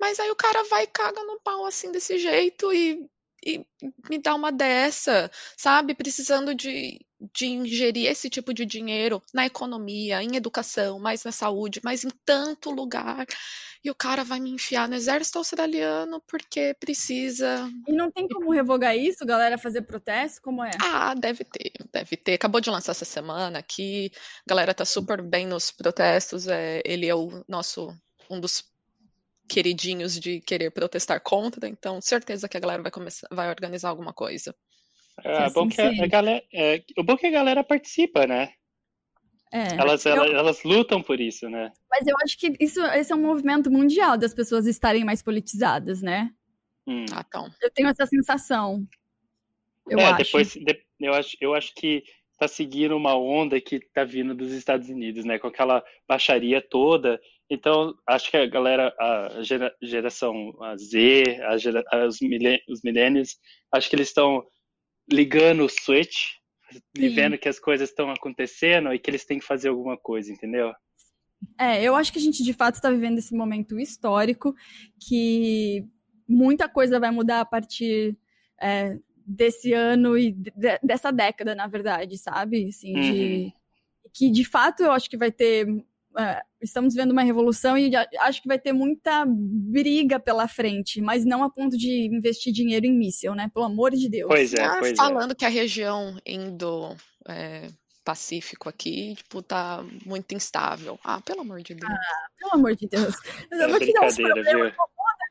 mas 0.00 0.20
aí 0.20 0.30
o 0.30 0.36
cara 0.36 0.62
vai 0.64 0.84
e 0.84 0.88
caga 0.88 1.22
no 1.24 1.40
pau 1.40 1.64
assim 1.66 1.90
desse 1.90 2.18
jeito 2.18 2.72
e, 2.72 3.08
e 3.44 3.64
me 4.08 4.18
dá 4.18 4.34
uma 4.34 4.52
dessa, 4.52 5.30
sabe? 5.56 5.94
Precisando 5.94 6.54
de, 6.54 7.00
de 7.34 7.46
ingerir 7.46 8.10
esse 8.10 8.28
tipo 8.28 8.52
de 8.52 8.66
dinheiro 8.66 9.22
na 9.32 9.46
economia, 9.46 10.22
em 10.22 10.36
educação, 10.36 10.98
mais 10.98 11.24
na 11.24 11.32
saúde, 11.32 11.80
mais 11.82 12.04
em 12.04 12.10
tanto 12.24 12.70
lugar. 12.70 13.26
E 13.84 13.90
o 13.90 13.94
cara 13.94 14.24
vai 14.24 14.40
me 14.40 14.50
enfiar 14.50 14.88
no 14.88 14.96
exército 14.96 15.38
australiano 15.38 16.20
porque 16.26 16.74
precisa. 16.80 17.70
E 17.86 17.92
não 17.92 18.10
tem 18.10 18.26
como 18.26 18.50
revogar 18.50 18.96
isso, 18.96 19.24
galera, 19.24 19.56
fazer 19.56 19.82
protesto? 19.82 20.42
Como 20.42 20.64
é? 20.64 20.70
Ah, 20.82 21.14
deve 21.14 21.44
ter, 21.44 21.72
deve 21.92 22.16
ter. 22.16 22.34
Acabou 22.34 22.60
de 22.60 22.68
lançar 22.68 22.90
essa 22.92 23.04
semana 23.04 23.60
aqui. 23.60 24.10
A 24.44 24.50
galera 24.50 24.74
tá 24.74 24.84
super 24.84 25.22
bem 25.22 25.46
nos 25.46 25.70
protestos. 25.70 26.48
É, 26.48 26.82
ele 26.84 27.06
é 27.06 27.14
o 27.14 27.44
nosso 27.48 27.96
um 28.28 28.40
dos 28.40 28.64
queridinhos 29.48 30.18
de 30.18 30.40
querer 30.40 30.70
protestar 30.70 31.20
contra, 31.20 31.68
então 31.68 32.00
certeza 32.00 32.48
que 32.48 32.56
a 32.56 32.60
galera 32.60 32.82
vai 32.82 32.90
começar, 32.90 33.28
vai 33.30 33.48
organizar 33.48 33.88
alguma 33.88 34.12
coisa. 34.12 34.54
É, 35.24 35.44
assim 35.44 35.54
bom 35.54 35.68
que 35.68 35.80
a, 35.80 36.06
galera, 36.06 36.44
é, 36.52 36.82
o 36.98 37.02
bom 37.02 37.14
é 37.14 37.16
que 37.16 37.26
a 37.26 37.30
galera 37.30 37.64
participa, 37.64 38.26
né? 38.26 38.52
É. 39.52 39.76
Elas, 39.76 40.04
Eu- 40.04 40.12
elas, 40.16 40.30
elas 40.32 40.62
lutam 40.64 41.02
por 41.02 41.20
isso, 41.20 41.48
né? 41.48 41.72
Mas 41.90 42.06
eu 42.06 42.14
acho 42.22 42.38
que 42.38 42.52
isso, 42.60 42.84
esse 42.86 43.12
é 43.12 43.16
um 43.16 43.22
movimento 43.22 43.70
mundial 43.70 44.18
das 44.18 44.34
pessoas 44.34 44.66
estarem 44.66 45.04
mais 45.04 45.22
politizadas, 45.22 46.02
né? 46.02 46.30
Hum. 46.86 47.06
Ah, 47.12 47.24
então. 47.26 47.48
Eu 47.62 47.70
tenho 47.70 47.88
essa 47.88 48.06
sensação. 48.06 48.86
Eu 49.88 49.98
é, 50.00 50.04
acho. 50.06 50.16
depois 50.24 50.52
de- 50.52 50.84
eu 51.00 51.14
acho, 51.14 51.36
eu 51.40 51.54
acho 51.54 51.74
que 51.74 52.02
tá 52.38 52.46
seguindo 52.46 52.96
uma 52.96 53.16
onda 53.16 53.60
que 53.60 53.80
tá 53.80 54.04
vindo 54.04 54.34
dos 54.34 54.52
Estados 54.52 54.88
Unidos, 54.88 55.24
né? 55.24 55.38
Com 55.38 55.46
aquela 55.46 55.82
baixaria 56.06 56.60
toda. 56.60 57.20
Então, 57.48 57.94
acho 58.06 58.30
que 58.30 58.36
a 58.36 58.46
galera, 58.46 58.94
a 58.98 59.42
gera- 59.42 59.74
geração 59.80 60.52
Z, 60.76 61.40
a 61.44 61.56
gera, 61.56 61.84
os, 62.06 62.20
millen- 62.20 62.60
os 62.68 62.82
millennials, 62.82 63.36
acho 63.72 63.88
que 63.88 63.96
eles 63.96 64.08
estão 64.08 64.44
ligando 65.10 65.64
o 65.64 65.68
switch 65.68 66.16
e 66.96 67.08
Sim. 67.08 67.14
vendo 67.14 67.38
que 67.38 67.48
as 67.48 67.60
coisas 67.60 67.88
estão 67.88 68.10
acontecendo 68.10 68.92
e 68.92 68.98
que 68.98 69.08
eles 69.08 69.24
têm 69.24 69.38
que 69.38 69.44
fazer 69.44 69.68
alguma 69.68 69.96
coisa, 69.96 70.32
entendeu? 70.32 70.72
É, 71.58 71.82
eu 71.82 71.94
acho 71.94 72.12
que 72.12 72.18
a 72.18 72.22
gente 72.22 72.42
de 72.42 72.52
fato 72.52 72.74
está 72.76 72.90
vivendo 72.90 73.18
esse 73.18 73.34
momento 73.34 73.78
histórico 73.78 74.54
que 75.06 75.86
muita 76.28 76.68
coisa 76.68 76.98
vai 76.98 77.10
mudar 77.10 77.40
a 77.40 77.44
partir 77.44 78.16
é, 78.60 78.98
desse 79.24 79.72
ano 79.72 80.18
e 80.18 80.32
de- 80.32 80.52
dessa 80.82 81.12
década, 81.12 81.54
na 81.54 81.66
verdade, 81.66 82.18
sabe? 82.18 82.68
Assim, 82.68 82.92
de, 82.94 83.52
que 84.12 84.30
de 84.30 84.44
fato 84.44 84.82
eu 84.82 84.92
acho 84.92 85.08
que 85.08 85.16
vai 85.16 85.30
ter. 85.30 85.66
É, 86.18 86.42
estamos 86.60 86.94
vendo 86.94 87.12
uma 87.12 87.22
revolução 87.22 87.76
e 87.76 87.90
acho 88.20 88.42
que 88.42 88.48
vai 88.48 88.58
ter 88.58 88.72
muita 88.72 89.24
briga 89.26 90.18
pela 90.18 90.48
frente, 90.48 91.00
mas 91.00 91.24
não 91.24 91.42
a 91.42 91.50
ponto 91.50 91.76
de 91.76 92.06
investir 92.06 92.52
dinheiro 92.52 92.86
em 92.86 92.96
míssil, 92.96 93.34
né? 93.34 93.50
Pelo 93.52 93.66
amor 93.66 93.90
de 93.92 94.08
Deus. 94.08 94.28
Pois 94.28 94.54
é, 94.54 94.64
Ah, 94.64 94.76
pois 94.78 94.92
é. 94.92 94.96
falando 94.96 95.34
que 95.34 95.44
a 95.44 95.48
região 95.48 96.18
indo 96.24 96.96
é, 97.28 97.68
Pacífico 98.04 98.68
aqui, 98.68 99.16
tipo, 99.16 99.42
tá 99.42 99.84
muito 100.04 100.32
instável. 100.32 100.98
Ah, 101.02 101.20
pelo 101.20 101.40
amor 101.40 101.60
de 101.60 101.74
Deus. 101.74 101.92
Pelo 102.38 102.52
amor 102.54 102.76
de 102.76 102.86
Deus. 102.86 103.14
Eu 103.50 103.62
É 103.62 103.68
vou 103.68 103.80
te 103.80 103.92
dar 103.92 104.06
uns 104.06 104.16
problemas 104.16 104.74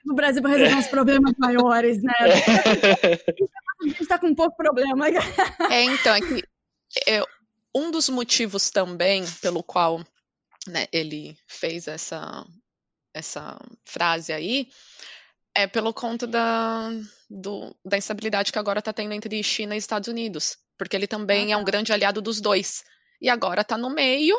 no 0.06 0.14
Brasil 0.14 0.42
para 0.42 0.52
resolver 0.52 0.76
uns 0.76 0.88
problemas 0.88 1.34
maiores, 1.38 2.04
né? 2.04 2.14
A 2.22 3.88
gente 3.88 4.06
tá 4.06 4.20
com 4.20 4.36
pouco 4.36 4.56
problema. 4.58 5.08
É, 5.08 5.84
então, 5.84 6.14
é 6.16 6.20
que 6.20 6.44
é, 7.08 7.24
um 7.74 7.92
dos 7.92 8.10
motivos 8.10 8.70
também 8.70 9.24
pelo 9.42 9.64
qual 9.64 10.06
né, 10.68 10.88
ele 10.92 11.38
fez 11.48 11.88
essa, 11.88 12.46
essa 13.14 13.60
frase 13.86 14.34
aí 14.34 14.70
é 15.56 15.68
pelo 15.68 15.94
conta 15.94 16.28
da, 16.28 16.90
do- 17.30 17.76
da 17.86 17.98
instabilidade 17.98 18.52
que 18.52 18.60
agora 18.60 18.80
está 18.80 18.94
tendo 18.94 19.14
entre 19.14 19.42
China 19.44 19.76
e 19.76 19.78
Estados 19.78 20.08
Unidos. 20.10 20.58
Porque 20.78 20.96
ele 20.96 21.08
também 21.08 21.52
é 21.54 21.58
um 21.58 21.64
grande 21.64 21.94
aliado 21.94 22.22
dos 22.22 22.42
dois. 22.42 22.84
E 23.22 23.30
agora 23.30 23.64
tá 23.64 23.78
no 23.78 23.90
meio. 23.90 24.38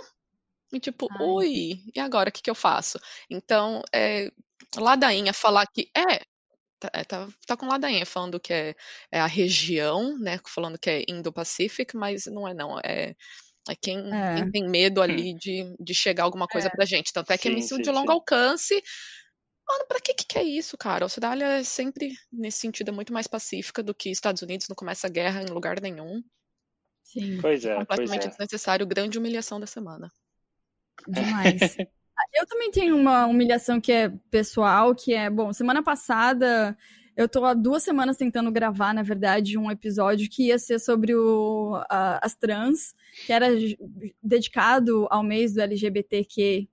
E 0.72 0.80
tipo, 0.80 1.08
Ai. 1.10 1.18
ui, 1.26 1.82
e 1.94 2.00
agora 2.00 2.28
o 2.30 2.32
que, 2.32 2.42
que 2.42 2.50
eu 2.50 2.54
faço? 2.54 2.98
Então, 3.30 3.82
é, 3.94 4.30
ladainha 4.76 5.32
falar 5.32 5.66
que 5.66 5.90
é. 5.96 6.20
Tá, 6.80 6.90
é, 6.94 7.04
tá, 7.04 7.28
tá 7.46 7.56
com 7.56 7.66
ladainha 7.68 8.06
falando 8.06 8.40
que 8.40 8.52
é, 8.52 8.74
é 9.12 9.20
a 9.20 9.26
região, 9.26 10.18
né? 10.18 10.40
Falando 10.48 10.78
que 10.78 10.90
é 10.90 11.04
Indo-Pacific, 11.08 11.96
mas 11.96 12.26
não 12.26 12.48
é 12.48 12.54
não. 12.54 12.78
É, 12.80 13.14
é 13.68 13.74
quem, 13.74 13.98
É. 14.12 14.34
quem 14.36 14.50
tem 14.50 14.68
medo 14.68 15.02
ali 15.02 15.34
de, 15.34 15.74
de 15.78 15.94
chegar 15.94 16.24
alguma 16.24 16.46
coisa 16.46 16.70
pra 16.70 16.84
gente. 16.84 17.12
Tanto 17.12 17.30
é 17.32 17.38
que 17.38 17.48
é 17.48 17.50
Sim, 17.50 17.56
míssil 17.56 17.76
sim, 17.76 17.82
de 17.82 17.90
longo 17.90 18.08
sim. 18.08 18.14
alcance. 18.14 18.82
Mano, 19.68 19.84
pra 19.88 20.00
que, 20.00 20.14
que 20.14 20.38
é 20.38 20.42
isso, 20.44 20.76
cara? 20.78 21.04
A 21.04 21.06
Austrália 21.06 21.44
é 21.58 21.64
sempre, 21.64 22.12
nesse 22.32 22.58
sentido, 22.58 22.90
é 22.90 22.92
muito 22.92 23.12
mais 23.12 23.26
pacífica 23.26 23.82
do 23.82 23.94
que 23.94 24.10
Estados 24.10 24.42
Unidos, 24.42 24.68
não 24.68 24.76
começa 24.76 25.08
guerra 25.08 25.42
em 25.42 25.46
lugar 25.46 25.80
nenhum. 25.80 26.22
Sim, 27.02 27.40
Pois 27.40 27.64
é, 27.64 27.74
pois 27.74 27.88
Completamente 27.88 28.26
é. 28.26 28.30
desnecessário, 28.30 28.86
grande 28.86 29.18
humilhação 29.18 29.58
da 29.58 29.66
semana. 29.66 30.10
demais. 31.08 31.76
Eu 32.34 32.46
também 32.46 32.70
tenho 32.70 32.96
uma 32.96 33.26
humilhação 33.26 33.80
que 33.80 33.92
é 33.92 34.08
pessoal, 34.30 34.94
que 34.94 35.12
é, 35.14 35.28
bom, 35.28 35.52
semana 35.52 35.82
passada 35.82 36.76
eu 37.16 37.28
tô 37.28 37.44
há 37.44 37.54
duas 37.54 37.82
semanas 37.82 38.16
tentando 38.16 38.50
gravar, 38.52 38.92
na 38.92 39.02
verdade, 39.02 39.56
um 39.56 39.70
episódio 39.70 40.28
que 40.28 40.48
ia 40.48 40.58
ser 40.58 40.78
sobre 40.78 41.14
o, 41.14 41.74
a- 41.88 42.20
as 42.22 42.34
trans, 42.34 42.94
que 43.26 43.32
era 43.32 43.46
dedicado 44.22 45.06
ao 45.10 45.22
mês 45.22 45.54
do 45.54 45.60
LGBTQI+. 45.62 46.68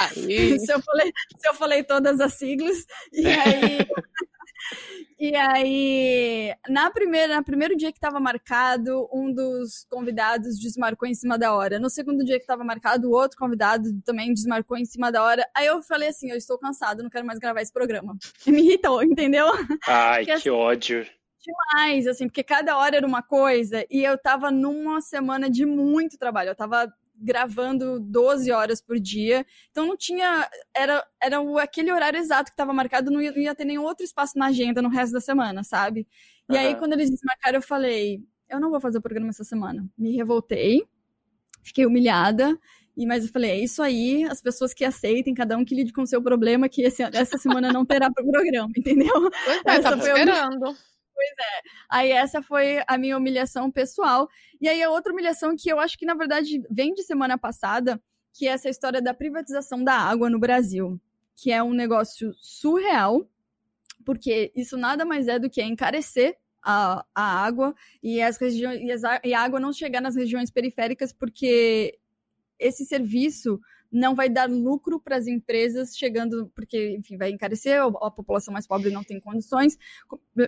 Aí, 0.00 0.58
se, 0.58 0.72
eu 0.72 0.80
falei, 0.82 1.12
se 1.38 1.48
eu 1.48 1.54
falei 1.54 1.84
todas 1.84 2.20
as 2.20 2.34
siglas. 2.34 2.84
E 3.12 3.26
aí. 3.26 3.78
E 5.18 5.36
aí, 5.36 6.54
na 6.68 6.90
primeira, 6.90 7.36
no 7.36 7.44
primeiro 7.44 7.76
dia 7.76 7.92
que 7.92 7.98
estava 7.98 8.18
marcado, 8.18 9.08
um 9.12 9.32
dos 9.32 9.86
convidados 9.90 10.58
desmarcou 10.58 11.08
em 11.08 11.14
cima 11.14 11.38
da 11.38 11.54
hora. 11.54 11.78
No 11.78 11.88
segundo 11.88 12.24
dia 12.24 12.36
que 12.36 12.42
estava 12.42 12.64
marcado, 12.64 13.08
o 13.08 13.12
outro 13.12 13.38
convidado 13.38 13.88
também 14.04 14.32
desmarcou 14.32 14.76
em 14.76 14.84
cima 14.84 15.12
da 15.12 15.22
hora. 15.22 15.46
Aí 15.54 15.66
eu 15.66 15.82
falei 15.82 16.08
assim: 16.08 16.30
eu 16.30 16.36
estou 16.36 16.58
cansado, 16.58 17.02
não 17.02 17.10
quero 17.10 17.26
mais 17.26 17.38
gravar 17.38 17.60
esse 17.62 17.72
programa. 17.72 18.16
E 18.46 18.50
me 18.50 18.62
irritou, 18.62 19.02
entendeu? 19.02 19.46
Ai, 19.86 20.24
Porque 20.24 20.40
que 20.42 20.50
ódio. 20.50 21.06
Mas, 21.72 22.06
assim, 22.06 22.26
porque 22.26 22.42
cada 22.42 22.76
hora 22.76 22.96
era 22.96 23.06
uma 23.06 23.22
coisa 23.22 23.84
e 23.90 24.04
eu 24.04 24.16
tava 24.16 24.50
numa 24.50 25.00
semana 25.00 25.50
de 25.50 25.66
muito 25.66 26.18
trabalho. 26.18 26.50
Eu 26.50 26.54
tava 26.54 26.92
gravando 27.22 28.00
12 28.00 28.50
horas 28.50 28.80
por 28.82 28.98
dia, 28.98 29.46
então 29.70 29.86
não 29.86 29.96
tinha. 29.96 30.48
Era, 30.74 31.06
era 31.22 31.40
o- 31.40 31.58
aquele 31.58 31.92
horário 31.92 32.18
exato 32.18 32.50
que 32.50 32.54
estava 32.54 32.72
marcado, 32.72 33.10
não 33.10 33.20
ia, 33.22 33.30
não 33.32 33.38
ia 33.38 33.54
ter 33.54 33.64
nenhum 33.64 33.84
outro 33.84 34.04
espaço 34.04 34.38
na 34.38 34.46
agenda 34.46 34.82
no 34.82 34.88
resto 34.88 35.12
da 35.12 35.20
semana, 35.20 35.62
sabe? 35.64 36.06
E 36.50 36.56
aí, 36.56 36.70
Aham. 36.72 36.78
quando 36.78 36.92
eles 36.94 37.08
desmarcaram, 37.10 37.58
eu 37.58 37.62
falei: 37.62 38.20
eu 38.48 38.60
não 38.60 38.70
vou 38.70 38.80
fazer 38.80 38.98
o 38.98 39.02
programa 39.02 39.30
essa 39.30 39.44
semana. 39.44 39.86
Me 39.96 40.14
revoltei, 40.16 40.82
fiquei 41.62 41.86
humilhada. 41.86 42.58
E, 42.94 43.06
mas 43.06 43.24
eu 43.24 43.30
falei, 43.32 43.52
é 43.52 43.58
isso 43.64 43.82
aí, 43.82 44.22
as 44.24 44.42
pessoas 44.42 44.74
que 44.74 44.84
aceitem, 44.84 45.32
cada 45.32 45.56
um 45.56 45.64
que 45.64 45.74
lide 45.74 45.94
com 45.94 46.02
o 46.02 46.06
seu 46.06 46.20
problema, 46.20 46.68
que 46.68 46.82
esse- 46.82 47.02
essa 47.02 47.38
semana 47.38 47.72
não 47.72 47.86
terá 47.86 48.10
pro 48.10 48.22
programa, 48.30 48.68
entendeu? 48.76 49.30
pois 49.44 49.62
é, 49.64 49.70
Essa 49.70 49.82
tava 49.82 50.02
foi 50.02 50.12
a 51.22 51.26
esperando. 51.26 51.62
Aí 51.90 52.10
essa 52.10 52.42
foi 52.42 52.82
a 52.86 52.98
minha 52.98 53.16
humilhação 53.16 53.70
pessoal. 53.70 54.28
E 54.60 54.68
aí 54.68 54.82
a 54.82 54.90
outra 54.90 55.12
humilhação 55.12 55.54
que 55.56 55.70
eu 55.70 55.78
acho 55.78 55.98
que 55.98 56.06
na 56.06 56.14
verdade 56.14 56.62
vem 56.70 56.94
de 56.94 57.02
semana 57.02 57.38
passada, 57.38 58.00
que 58.32 58.46
é 58.46 58.52
essa 58.52 58.68
história 58.68 59.00
da 59.00 59.14
privatização 59.14 59.82
da 59.82 59.94
água 59.94 60.30
no 60.30 60.38
Brasil, 60.38 61.00
que 61.34 61.52
é 61.52 61.62
um 61.62 61.72
negócio 61.72 62.34
surreal, 62.38 63.28
porque 64.04 64.52
isso 64.54 64.76
nada 64.76 65.04
mais 65.04 65.28
é 65.28 65.38
do 65.38 65.50
que 65.50 65.62
encarecer 65.62 66.36
a, 66.62 67.04
a 67.14 67.22
água 67.22 67.74
e 68.02 68.22
as 68.22 68.38
regiões 68.38 68.80
e, 68.80 68.90
as 68.90 69.02
e 69.24 69.34
a 69.34 69.40
água 69.40 69.58
não 69.58 69.72
chegar 69.72 70.00
nas 70.00 70.14
regiões 70.14 70.50
periféricas 70.50 71.12
porque 71.12 71.98
esse 72.58 72.84
serviço 72.86 73.60
não 73.92 74.14
vai 74.14 74.28
dar 74.28 74.48
lucro 74.48 74.98
para 74.98 75.16
as 75.16 75.26
empresas 75.26 75.96
chegando, 75.96 76.50
porque, 76.54 76.96
enfim, 76.98 77.16
vai 77.16 77.30
encarecer, 77.30 77.80
a 77.80 78.10
população 78.10 78.52
mais 78.52 78.66
pobre 78.66 78.90
não 78.90 79.04
tem 79.04 79.20
condições, 79.20 79.76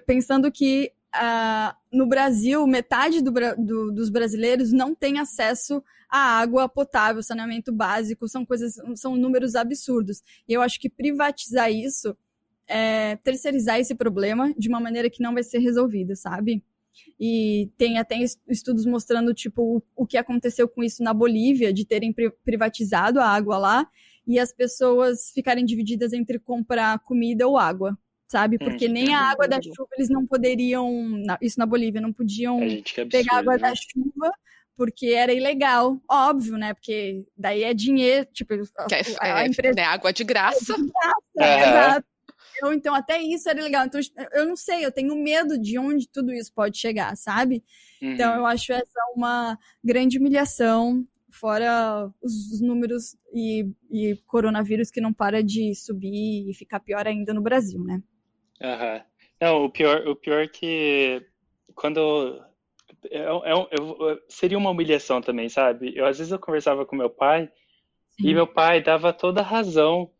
pensando 0.07 0.51
que 0.51 0.93
ah, 1.13 1.77
no 1.93 2.07
Brasil, 2.07 2.67
metade 2.67 3.21
do 3.23 3.31
do- 3.57 3.93
dos 3.93 4.11
brasileiros 4.11 4.73
não 4.73 4.95
tem 4.95 5.19
acesso 5.21 5.83
à 6.09 6.39
água 6.41 6.69
potável, 6.69 7.23
saneamento 7.23 7.73
básico, 7.73 8.27
são 8.29 8.45
coisas, 8.45 8.75
são 8.97 9.15
números 9.17 9.55
absurdos. 9.55 10.23
E 10.49 10.53
eu 10.53 10.61
acho 10.63 10.81
que 10.81 10.91
privatizar 10.91 11.71
isso 11.71 12.17
é 12.67 13.17
terceirizar 13.17 13.79
esse 13.79 13.95
problema 13.95 14.53
de 14.57 14.69
uma 14.69 14.81
maneira 14.81 15.09
que 15.11 15.23
não 15.23 15.35
vai 15.35 15.43
ser 15.45 15.59
resolvida, 15.59 16.17
sabe? 16.17 16.63
E 17.19 17.71
tem 17.77 17.99
até 17.99 18.19
es- 18.19 18.39
estudos 18.49 18.85
mostrando, 18.87 19.33
tipo, 19.35 19.83
o, 19.97 20.07
que 20.07 20.17
aconteceu 20.17 20.69
com 20.69 20.83
isso 20.83 21.03
na 21.03 21.13
Bolívia, 21.15 21.73
de 21.73 21.85
terem 21.85 22.13
pri- 22.13 22.33
privatizado 22.45 23.21
a 23.21 23.27
água 23.27 23.59
lá 23.59 23.87
e 24.27 24.39
as 24.39 24.53
pessoas 24.53 25.31
ficarem 25.35 25.65
divididas 25.65 26.13
entre 26.13 26.39
comprar 26.39 26.99
comida 27.01 27.47
ou 27.47 27.59
água, 27.59 27.97
sabe? 28.27 28.59
Porque 28.59 28.89
nem 28.89 29.15
a 29.15 29.21
água 29.31 29.47
da 29.47 29.61
chuva 29.61 29.89
eles 29.97 30.09
não 30.09 30.27
poderiam, 30.27 30.89
isso 31.43 31.59
na 31.59 31.67
Bolívia, 31.67 32.01
não 32.01 32.13
podiam 32.13 32.59
que 32.59 33.01
absurdo. 33.01 33.11
pegar 33.11 33.37
água 33.39 33.53
né? 33.55 33.59
da 33.59 33.75
chuva 33.75 34.33
porque 34.77 35.07
era 35.07 35.33
ilegal, 35.33 36.01
óbvio, 36.11 36.57
né? 36.57 36.75
Porque 36.75 37.25
daí 37.37 37.63
é 37.63 37.73
dinheiro, 37.73 38.27
tipo, 38.33 38.55
a, 38.77 38.87
Que 38.87 38.95
é, 38.97 39.03
a- 39.21 39.35
a 39.37 39.43
é, 39.45 39.47
empresa 39.47 39.75
né, 39.77 39.85
água 39.85 40.13
de 40.13 40.25
graça. 40.25 40.75
Aham. 40.75 41.61
Exato. 41.61 42.07
Eu, 42.63 42.73
então, 42.73 42.95
até 42.95 43.21
isso 43.21 43.49
era 43.49 43.63
legal. 43.63 43.85
Então, 43.87 44.01
eu 44.33 44.47
não 44.47 44.57
sei, 44.57 44.85
eu 44.85 44.93
tenho 44.93 45.15
medo 45.17 45.59
de 45.59 45.79
onde 45.79 46.09
tudo 46.09 46.33
isso 46.33 46.53
pode 46.53 46.79
chegar, 46.79 47.17
sabe? 47.17 47.65
Então, 48.15 48.35
Uhum. 48.35 48.39
eu 48.39 48.47
acho 48.47 48.73
essa 48.73 49.01
uma 49.17 49.59
grande 49.83 50.19
humilhação, 50.19 51.07
fora 51.33 52.11
os, 52.23 52.53
os 52.53 52.61
números 52.61 53.17
e, 53.33 53.67
e 53.91 54.17
coronavírus 54.27 54.91
que 54.91 55.01
não 55.01 55.13
para 55.13 55.43
de 55.43 55.75
subir 55.75 56.49
e 56.49 56.55
ficar 56.55 56.81
pior 56.81 57.07
ainda 57.07 57.35
no 57.35 57.43
Brasil, 57.43 57.83
né? 57.83 58.03
Aham. 58.63 59.03
Não, 59.41 59.65
o 59.65 59.71
pior, 59.71 60.07
o 60.07 60.17
pior 60.17 60.49
que 60.49 61.25
quando 61.75 62.41
é, 63.11 63.19
é 63.21 63.53
eu- 63.79 64.21
seria 64.29 64.59
uma 64.59 64.71
humilhação 64.71 65.21
também, 65.21 65.49
sabe? 65.49 65.93
Eu 65.97 66.07
às 66.07 66.19
vezes 66.19 66.33
eu 66.33 66.39
conversava 66.39 66.87
com 66.87 66.97
meu 66.97 67.11
pai 67.11 67.51
e 68.23 68.35
Sim. 68.35 68.35
meu 68.35 68.47
pai 68.47 68.83
dava 68.83 69.13
toda 69.13 69.41
a 69.43 69.45
razão 69.45 70.11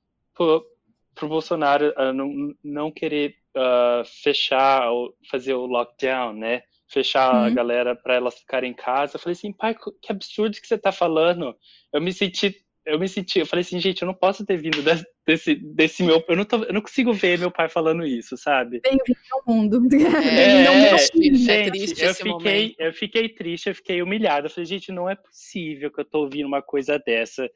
pro, 1.15 1.29
pro 1.29 1.29
Bolsonaro 1.29 1.93
uh, 1.97 2.13
não, 2.13 2.55
não 2.63 2.91
querer 2.91 3.37
uh, 3.57 4.05
fechar, 4.23 4.91
ou 4.91 5.15
fazer 5.31 5.55
o 5.55 5.67
lockdown, 5.67 6.33
né? 6.33 6.63
Fechar 6.89 7.35
uhum. 7.35 7.45
a 7.45 7.51
galera 7.51 7.97
para 7.97 8.15
elas 8.15 8.39
ficarem 8.39 8.73
em 8.73 8.75
casa. 8.75 9.17
Eu 9.17 9.21
falei 9.21 9.33
assim, 9.33 9.53
pai, 9.53 9.75
que 9.75 10.13
absurdo 10.13 10.61
que 10.61 10.67
você 10.67 10.79
tá 10.79 10.93
falando. 10.93 11.57
Eu 11.93 12.01
me 12.01 12.13
senti 12.13 12.65
eu 12.87 12.99
me 12.99 13.09
senti, 13.09 13.39
eu 13.39 13.47
falei 13.47 13.63
assim, 13.63 13.81
gente, 13.81 14.03
eu 14.03 14.07
não 14.07 14.15
posso 14.15 14.45
ter 14.45 14.59
vindo 14.59 14.83
desse, 15.27 15.55
desse 15.55 16.03
meu, 16.03 16.23
eu 16.29 16.37
não, 16.37 16.45
tô, 16.45 16.65
eu 16.65 16.73
não 16.73 16.83
consigo 16.83 17.15
ver 17.15 17.39
meu 17.39 17.51
pai 17.51 17.69
falando 17.69 18.05
isso, 18.05 18.37
sabe? 18.37 18.81
Bem-vindo 18.81 19.19
ao 19.33 19.55
mundo. 19.55 19.81
É, 20.35 20.65
é, 20.65 20.99
gente, 20.99 21.51
é 21.51 21.71
triste 21.71 22.03
eu 22.03 22.15
fiquei, 22.15 22.75
eu 22.79 22.93
fiquei 22.93 23.29
triste, 23.29 23.69
eu 23.69 23.75
fiquei 23.75 24.03
humilhado, 24.03 24.47
eu 24.47 24.51
falei, 24.51 24.67
gente, 24.67 24.93
não 24.93 25.09
é 25.09 25.15
possível 25.15 25.91
que 25.91 26.01
eu 26.01 26.05
tô 26.05 26.21
ouvindo 26.21 26.47
uma 26.47 26.61
coisa 26.61 26.99
dessa. 26.99 27.49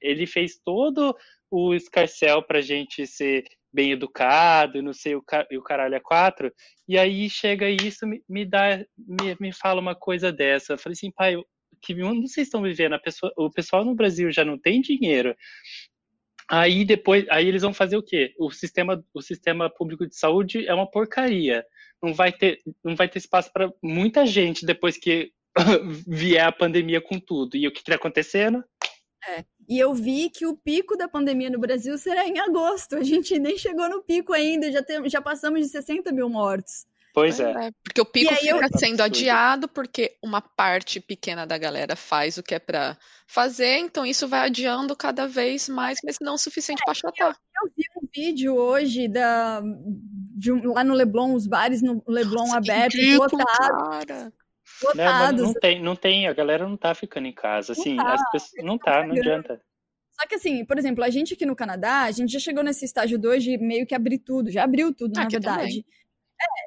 Ele 0.00 0.26
fez 0.26 0.60
todo 0.64 1.16
o 1.52 1.74
escarcel 1.74 2.42
pra 2.42 2.62
gente 2.62 3.06
ser 3.06 3.44
bem 3.70 3.92
educado 3.92 4.78
e 4.78 4.82
não 4.82 4.92
sei 4.92 5.14
o, 5.14 5.22
e 5.50 5.58
o 5.58 5.62
caralho 5.62 5.94
é 5.94 6.00
quatro, 6.00 6.52
e 6.88 6.98
aí 6.98 7.28
chega 7.28 7.68
isso, 7.68 8.06
me, 8.06 8.22
me 8.28 8.44
dá, 8.44 8.84
me, 8.96 9.36
me 9.38 9.52
fala 9.52 9.80
uma 9.80 9.94
coisa 9.94 10.32
dessa. 10.32 10.72
Eu 10.72 10.78
falei 10.78 10.94
assim, 10.94 11.10
pai, 11.10 11.36
que 11.80 11.94
mundo 11.94 12.26
vocês 12.26 12.46
estão 12.46 12.62
vivendo? 12.62 12.98
Pessoa, 13.00 13.32
o 13.36 13.50
pessoal 13.50 13.84
no 13.84 13.94
Brasil 13.94 14.30
já 14.32 14.44
não 14.44 14.58
tem 14.58 14.80
dinheiro. 14.80 15.34
Aí 16.48 16.84
depois, 16.84 17.26
aí 17.30 17.46
eles 17.46 17.62
vão 17.62 17.72
fazer 17.72 17.96
o 17.96 18.02
quê? 18.02 18.34
O 18.38 18.50
sistema, 18.50 19.02
o 19.14 19.22
sistema 19.22 19.70
público 19.70 20.06
de 20.06 20.16
saúde 20.16 20.66
é 20.66 20.74
uma 20.74 20.90
porcaria. 20.90 21.64
Não 22.02 22.14
vai 22.14 22.32
ter, 22.32 22.60
não 22.84 22.96
vai 22.96 23.08
ter 23.08 23.18
espaço 23.18 23.50
para 23.52 23.72
muita 23.82 24.26
gente 24.26 24.66
depois 24.66 24.96
que 24.98 25.32
vier 26.06 26.44
a 26.44 26.52
pandemia 26.52 27.00
com 27.00 27.18
tudo. 27.18 27.56
E 27.56 27.66
o 27.66 27.72
que 27.72 27.78
está 27.78 27.94
acontecendo? 27.94 28.62
É. 29.28 29.44
E 29.68 29.78
eu 29.78 29.94
vi 29.94 30.28
que 30.28 30.46
o 30.46 30.56
pico 30.56 30.96
da 30.96 31.08
pandemia 31.08 31.48
no 31.48 31.58
Brasil 31.58 31.96
será 31.96 32.26
em 32.26 32.38
agosto. 32.38 32.96
A 32.96 33.02
gente 33.02 33.38
nem 33.38 33.56
chegou 33.56 33.88
no 33.88 34.02
pico 34.02 34.32
ainda, 34.32 34.70
já, 34.70 34.82
tem, 34.82 35.08
já 35.08 35.20
passamos 35.20 35.60
de 35.60 35.68
60 35.68 36.12
mil 36.12 36.28
mortos. 36.28 36.86
Pois 37.14 37.38
é. 37.38 37.50
é. 37.50 37.70
Porque 37.84 38.00
o 38.00 38.06
pico 38.06 38.34
fica 38.34 38.66
eu... 38.66 38.78
sendo 38.78 39.02
adiado 39.02 39.68
porque 39.68 40.16
uma 40.22 40.40
parte 40.40 40.98
pequena 40.98 41.46
da 41.46 41.58
galera 41.58 41.94
faz 41.94 42.38
o 42.38 42.42
que 42.42 42.54
é 42.54 42.58
para 42.58 42.96
fazer, 43.26 43.78
então 43.78 44.04
isso 44.04 44.26
vai 44.26 44.46
adiando 44.46 44.96
cada 44.96 45.26
vez 45.26 45.68
mais, 45.68 45.98
mas 46.04 46.16
não 46.20 46.34
o 46.34 46.38
suficiente 46.38 46.80
é, 46.80 46.84
para 46.84 46.92
achatar. 46.92 47.28
Eu, 47.28 47.66
eu, 47.66 47.72
vi 47.76 47.84
um 47.96 48.08
vídeo 48.14 48.56
hoje 48.56 49.08
da, 49.08 49.62
de 50.36 50.52
um, 50.52 50.72
lá 50.72 50.82
no 50.82 50.94
Leblon, 50.94 51.34
os 51.34 51.46
bares 51.46 51.82
no 51.82 52.02
Leblon 52.08 52.46
Nossa, 52.46 52.56
abertos, 52.58 53.00
lotados. 53.14 54.32
Não, 54.94 55.32
não, 55.32 55.54
tem, 55.54 55.82
não 55.82 55.96
tem, 55.96 56.26
a 56.26 56.32
galera 56.32 56.66
não 56.68 56.76
tá 56.76 56.94
ficando 56.94 57.26
em 57.26 57.32
casa, 57.32 57.72
assim, 57.72 57.94
não 57.94 58.04
tá, 58.04 58.14
as 58.14 58.30
pessoas, 58.30 58.64
não 58.64 58.78
tá, 58.78 59.06
não 59.06 59.14
adianta. 59.14 59.60
Só 60.12 60.26
que 60.26 60.34
assim, 60.34 60.64
por 60.64 60.78
exemplo, 60.78 61.02
a 61.02 61.10
gente 61.10 61.34
aqui 61.34 61.46
no 61.46 61.56
Canadá, 61.56 62.02
a 62.02 62.10
gente 62.10 62.32
já 62.32 62.38
chegou 62.38 62.62
nesse 62.62 62.84
estágio 62.84 63.18
2 63.18 63.42
de 63.42 63.58
meio 63.58 63.86
que 63.86 63.94
abrir 63.94 64.18
tudo, 64.18 64.50
já 64.50 64.64
abriu 64.64 64.94
tudo, 64.94 65.14
na 65.14 65.28
verdade. 65.28 65.82
Também. 65.82 65.84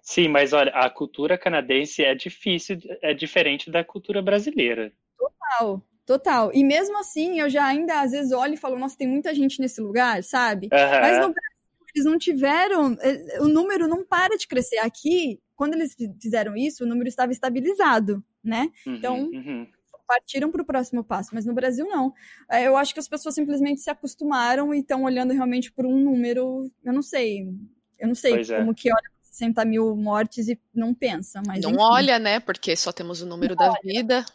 Sim, 0.03 0.27
mas 0.27 0.53
olha, 0.53 0.71
a 0.71 0.89
cultura 0.89 1.37
canadense 1.37 2.03
é 2.03 2.15
difícil, 2.15 2.77
é 3.01 3.13
diferente 3.13 3.69
da 3.69 3.83
cultura 3.83 4.21
brasileira. 4.21 4.91
Total, 5.17 5.81
total. 6.05 6.51
E 6.53 6.63
mesmo 6.63 6.97
assim, 6.97 7.39
eu 7.39 7.49
já 7.49 7.65
ainda 7.65 8.01
às 8.01 8.11
vezes 8.11 8.31
olho 8.31 8.53
e 8.53 8.57
falo, 8.57 8.77
nossa, 8.77 8.97
tem 8.97 9.07
muita 9.07 9.33
gente 9.33 9.59
nesse 9.59 9.81
lugar, 9.81 10.23
sabe? 10.23 10.69
Uhum. 10.71 11.01
Mas 11.01 11.17
no 11.19 11.33
Brasil, 11.33 11.85
eles 11.95 12.05
não 12.05 12.17
tiveram, 12.17 12.97
eh, 13.01 13.39
o 13.41 13.47
número 13.47 13.87
não 13.87 14.05
para 14.05 14.37
de 14.37 14.47
crescer. 14.47 14.77
Aqui, 14.77 15.39
quando 15.55 15.73
eles 15.73 15.95
fizeram 16.21 16.55
isso, 16.55 16.83
o 16.83 16.87
número 16.87 17.07
estava 17.07 17.31
estabilizado, 17.31 18.23
né? 18.43 18.69
Uhum, 18.85 18.95
então, 18.95 19.19
uhum. 19.23 19.67
partiram 20.07 20.51
para 20.51 20.61
o 20.61 20.65
próximo 20.65 21.03
passo, 21.03 21.31
mas 21.33 21.45
no 21.45 21.53
Brasil 21.53 21.87
não. 21.87 22.13
Eh, 22.51 22.67
eu 22.67 22.77
acho 22.77 22.93
que 22.93 22.99
as 22.99 23.07
pessoas 23.07 23.35
simplesmente 23.35 23.81
se 23.81 23.89
acostumaram 23.89 24.73
e 24.73 24.79
estão 24.79 25.03
olhando 25.03 25.33
realmente 25.33 25.71
por 25.71 25.85
um 25.85 25.97
número, 25.97 26.69
eu 26.83 26.93
não 26.93 27.01
sei, 27.01 27.47
eu 27.97 28.07
não 28.07 28.15
sei 28.15 28.33
pois 28.33 28.49
é. 28.49 28.57
como 28.57 28.71
é. 28.71 28.73
que 28.73 28.91
olha 28.91 29.15
60 29.21 29.65
mil 29.65 29.95
mortes 29.95 30.47
e 30.47 30.59
não 30.73 30.93
pensa. 30.93 31.41
Mas, 31.45 31.61
não 31.61 31.71
enfim. 31.71 31.81
olha, 31.81 32.19
né? 32.19 32.39
Porque 32.39 32.75
só 32.75 32.91
temos 32.91 33.21
o 33.21 33.25
número 33.25 33.55
não 33.55 33.65
da 33.65 33.71
olha. 33.71 33.79
vida. 33.83 34.25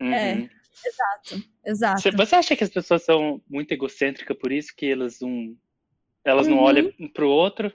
É, 0.00 0.04
uhum. 0.04 0.12
É, 0.12 0.50
exato, 0.84 1.48
exato. 1.64 2.16
Você 2.16 2.34
acha 2.34 2.56
que 2.56 2.64
as 2.64 2.70
pessoas 2.70 3.02
são 3.04 3.40
muito 3.48 3.72
egocêntricas, 3.72 4.36
por 4.36 4.50
isso 4.50 4.74
que 4.76 4.86
elas 4.86 5.20
não, 5.20 5.56
elas 6.24 6.46
uhum. 6.46 6.56
não 6.56 6.62
olham 6.62 6.92
para 7.12 7.24
o 7.24 7.28
outro? 7.28 7.72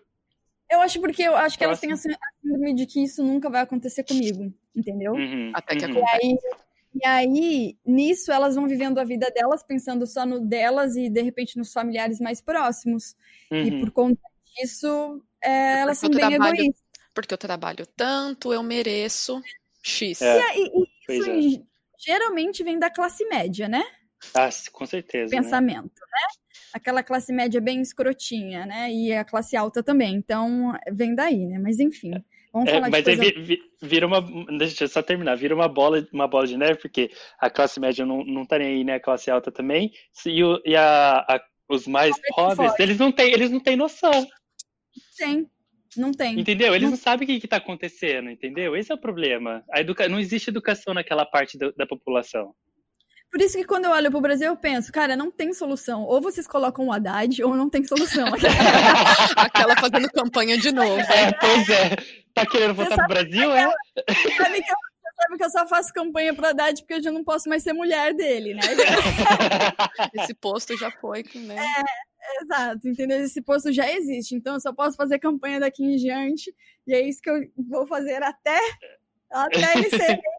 Eu 0.70 0.82
acho 0.82 1.00
porque 1.00 1.24
eu 1.24 1.36
acho 1.36 1.58
que 1.58 1.64
elas 1.64 1.80
têm 1.80 1.92
a 1.92 1.98
síndrome 1.98 2.76
de 2.76 2.86
que 2.86 3.04
isso 3.04 3.24
nunca 3.24 3.50
vai 3.50 3.62
acontecer 3.62 4.04
comigo, 4.04 4.54
entendeu? 4.76 5.14
Uhum. 5.14 5.52
Até 5.54 5.76
que 5.76 5.86
uhum. 5.86 5.92
acontece. 5.92 6.26
E 6.26 6.28
aí, 6.28 6.38
e 6.94 7.06
aí, 7.06 7.78
nisso, 7.86 8.32
elas 8.32 8.56
vão 8.56 8.68
vivendo 8.68 9.00
a 9.00 9.04
vida 9.04 9.30
delas, 9.32 9.64
pensando 9.64 10.06
só 10.08 10.26
no 10.26 10.40
delas 10.40 10.96
e, 10.96 11.10
de 11.10 11.22
repente, 11.22 11.58
nos 11.58 11.72
familiares 11.72 12.20
mais 12.20 12.42
próximos. 12.42 13.16
E 13.52 13.70
uhum. 13.70 13.80
por 13.80 13.92
conta 13.92 14.22
disso, 14.56 15.24
é, 15.42 15.80
elas 15.80 15.98
são 15.98 16.10
bem 16.10 16.20
trabalho, 16.20 16.56
egoístas. 16.56 16.84
Porque 17.14 17.34
eu 17.34 17.38
trabalho 17.38 17.86
tanto, 17.86 18.54
eu 18.54 18.64
mereço 18.64 19.42
X. 19.82 20.22
É, 20.22 20.58
e, 20.58 20.72
e 21.10 21.18
isso 21.18 21.62
é. 21.62 21.64
geralmente 21.98 22.64
vem 22.64 22.80
da 22.80 22.90
classe 22.90 23.26
média, 23.26 23.68
né? 23.68 23.84
Ah, 24.34 24.50
com 24.72 24.86
certeza. 24.86 25.34
Né? 25.34 25.42
Pensamento, 25.42 25.84
né? 25.84 26.08
né? 26.12 26.28
Aquela 26.74 27.04
classe 27.04 27.34
média 27.34 27.60
bem 27.60 27.82
escrotinha, 27.82 28.66
né? 28.66 28.92
E 28.92 29.14
a 29.14 29.26
classe 29.26 29.56
alta 29.56 29.82
também. 29.82 30.16
Então, 30.16 30.74
vem 30.92 31.16
daí, 31.16 31.46
né? 31.46 31.60
Mas 31.60 31.80
enfim. 31.80 32.12
Vamos 32.52 32.70
é, 32.70 32.74
falar 32.74 32.90
mas 32.90 33.04
de 33.04 33.16
coisa... 33.16 33.24
aí 33.24 33.60
vira 33.82 34.08
uma. 34.08 34.22
Deixa 34.58 34.84
eu 34.84 34.88
só 34.88 35.02
terminar. 35.02 35.36
Vira 35.36 35.54
uma 35.54 35.68
bola, 35.68 36.08
uma 36.12 36.28
bola 36.28 36.48
de 36.48 36.58
neve, 36.58 36.80
porque 36.80 37.12
a 37.40 37.50
classe 37.50 37.80
média 37.80 38.06
não, 38.06 38.24
não 38.24 38.46
tá 38.46 38.58
nem 38.58 38.68
aí, 38.68 38.84
né? 38.84 38.96
A 38.96 39.00
classe 39.00 39.30
alta 39.30 39.52
também. 39.52 39.92
E, 40.26 40.44
o, 40.44 40.62
e 40.66 40.76
a, 40.76 41.20
a 41.20 41.40
os 41.70 41.86
mais 41.88 42.16
pobres, 42.36 42.74
eles 42.80 42.98
não 42.98 43.12
têm, 43.12 43.32
eles 43.32 43.52
não 43.52 43.60
têm 43.60 43.76
noção. 43.76 44.28
Tem. 45.16 45.48
Não 45.96 46.12
tem. 46.12 46.40
Entendeu? 46.40 46.74
Eles 46.74 46.84
não, 46.84 46.92
não 46.92 46.98
sabem 46.98 47.26
o 47.26 47.40
que 47.40 47.46
está 47.46 47.58
acontecendo, 47.58 48.30
entendeu? 48.30 48.76
Esse 48.76 48.92
é 48.92 48.96
o 48.96 49.00
problema. 49.00 49.64
A 49.72 49.82
educa... 49.82 50.10
Não 50.10 50.20
existe 50.20 50.50
educação 50.50 50.94
naquela 50.94 51.26
parte 51.26 51.58
do, 51.58 51.72
da 51.74 51.86
população. 51.86 52.56
Por 53.32 53.42
isso 53.42 53.58
que 53.58 53.64
quando 53.64 53.86
eu 53.86 53.92
olho 53.92 54.10
para 54.10 54.18
o 54.18 54.22
Brasil, 54.22 54.48
eu 54.48 54.58
penso, 54.58 54.92
cara, 54.92 55.16
não 55.16 55.30
tem 55.30 55.54
solução. 55.54 56.04
Ou 56.04 56.20
vocês 56.20 56.48
colocam 56.48 56.88
o 56.88 56.92
Haddad, 56.92 57.44
ou 57.44 57.56
não 57.56 57.70
tem 57.70 57.84
solução. 57.84 58.28
Aquela 59.38 59.76
fazendo 59.76 60.10
campanha 60.12 60.58
de 60.58 60.72
novo. 60.72 61.00
É, 61.00 61.32
pois 61.34 61.70
é. 61.70 61.96
Tá 62.34 62.46
querendo 62.46 62.74
votar 62.74 62.98
pro 62.98 63.08
Brasil, 63.08 63.52
é? 63.52 63.72
Sabe 64.36 64.62
que, 64.62 64.72
eu, 64.72 64.78
sabe 65.16 65.38
que 65.38 65.44
eu 65.44 65.50
só 65.50 65.68
faço 65.68 65.94
campanha 65.94 66.34
pro 66.34 66.48
Haddad 66.48 66.82
porque 66.82 66.96
eu 66.96 67.04
já 67.04 67.12
não 67.12 67.24
posso 67.24 67.48
mais 67.48 67.62
ser 67.62 67.74
mulher 67.74 68.14
dele, 68.16 68.56
né? 68.56 68.62
Esse 70.16 70.34
posto 70.34 70.76
já 70.76 70.90
foi, 70.90 71.24
né? 71.36 71.56
É, 71.56 72.10
Exato, 72.42 72.88
entendeu? 72.88 73.24
Esse 73.24 73.42
posto 73.42 73.72
já 73.72 73.92
existe, 73.92 74.36
então 74.36 74.54
eu 74.56 74.60
só 74.60 74.74
posso 74.74 74.96
fazer 74.96 75.20
campanha 75.20 75.60
daqui 75.60 75.84
em 75.84 75.96
diante, 75.96 76.54
e 76.86 76.94
é 76.94 77.02
isso 77.02 77.22
que 77.22 77.30
eu 77.30 77.42
vou 77.68 77.88
fazer 77.88 78.22
até, 78.22 78.60
até 79.32 79.78
ele 79.78 79.90
ser 79.90 80.20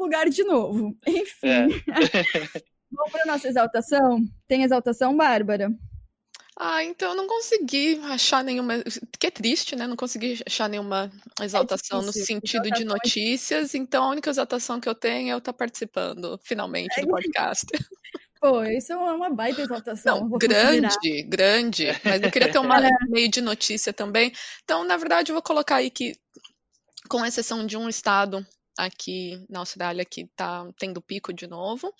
lugar 0.00 0.28
de 0.28 0.42
novo. 0.44 0.96
Enfim. 1.06 1.48
É. 1.48 1.66
Vamos 2.90 3.12
para 3.12 3.32
nossa 3.32 3.48
exaltação? 3.48 4.18
Tem 4.48 4.64
exaltação, 4.64 5.16
Bárbara? 5.16 5.70
Ah, 6.62 6.84
então 6.84 7.10
eu 7.10 7.16
não 7.16 7.26
consegui 7.26 7.98
achar 8.04 8.44
nenhuma. 8.44 8.82
Que 9.18 9.28
é 9.28 9.30
triste, 9.30 9.74
né? 9.74 9.86
Não 9.86 9.96
consegui 9.96 10.42
achar 10.46 10.68
nenhuma 10.68 11.10
exaltação 11.40 12.02
é 12.02 12.04
no 12.04 12.12
sentido 12.12 12.66
exaltação 12.66 12.78
de 12.78 12.84
notícias. 12.84 13.74
Então 13.74 14.04
a 14.04 14.10
única 14.10 14.28
exaltação 14.28 14.78
que 14.78 14.88
eu 14.88 14.94
tenho 14.94 15.30
é 15.30 15.32
eu 15.32 15.38
estar 15.38 15.54
participando, 15.54 16.38
finalmente, 16.42 16.98
é. 16.98 17.02
do 17.02 17.08
podcast. 17.08 17.66
Pô, 18.40 18.62
isso 18.64 18.92
é 18.92 18.96
uma 18.96 19.30
baita 19.30 19.62
exaltação. 19.62 20.20
Não, 20.20 20.38
grande, 20.38 21.22
grande. 21.28 21.86
Mas 22.04 22.22
eu 22.22 22.30
queria 22.30 22.50
ter 22.50 22.58
uma 22.58 22.76
é. 22.84 22.90
meio 23.08 23.30
de 23.30 23.40
notícia 23.40 23.92
também. 23.92 24.32
Então, 24.62 24.84
na 24.84 24.96
verdade, 24.96 25.30
eu 25.30 25.34
vou 25.34 25.42
colocar 25.42 25.76
aí 25.76 25.90
que, 25.90 26.14
com 27.08 27.24
exceção 27.24 27.66
de 27.66 27.76
um 27.76 27.88
estado 27.88 28.46
aqui 28.84 29.44
na 29.48 29.60
Austrália 29.60 30.04
que 30.04 30.22
está 30.22 30.68
tendo 30.78 31.00
pico 31.00 31.32
de 31.32 31.46
novo. 31.46 31.94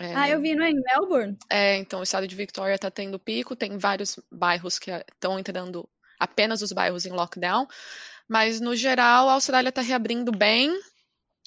É, 0.00 0.14
ah, 0.14 0.28
eu 0.28 0.40
vi, 0.40 0.54
não 0.54 0.64
é? 0.64 0.70
Em 0.70 0.80
Melbourne? 0.80 1.38
É, 1.50 1.76
então 1.76 2.00
o 2.00 2.02
estado 2.02 2.26
de 2.26 2.34
Victoria 2.34 2.74
está 2.74 2.90
tendo 2.90 3.18
pico, 3.18 3.54
tem 3.54 3.78
vários 3.78 4.18
bairros 4.30 4.78
que 4.78 4.90
estão 4.90 5.38
entrando, 5.38 5.88
apenas 6.18 6.62
os 6.62 6.72
bairros 6.72 7.06
em 7.06 7.12
lockdown, 7.12 7.66
mas 8.28 8.60
no 8.60 8.74
geral 8.74 9.28
a 9.28 9.34
Austrália 9.34 9.68
está 9.68 9.82
reabrindo 9.82 10.32
bem, 10.32 10.76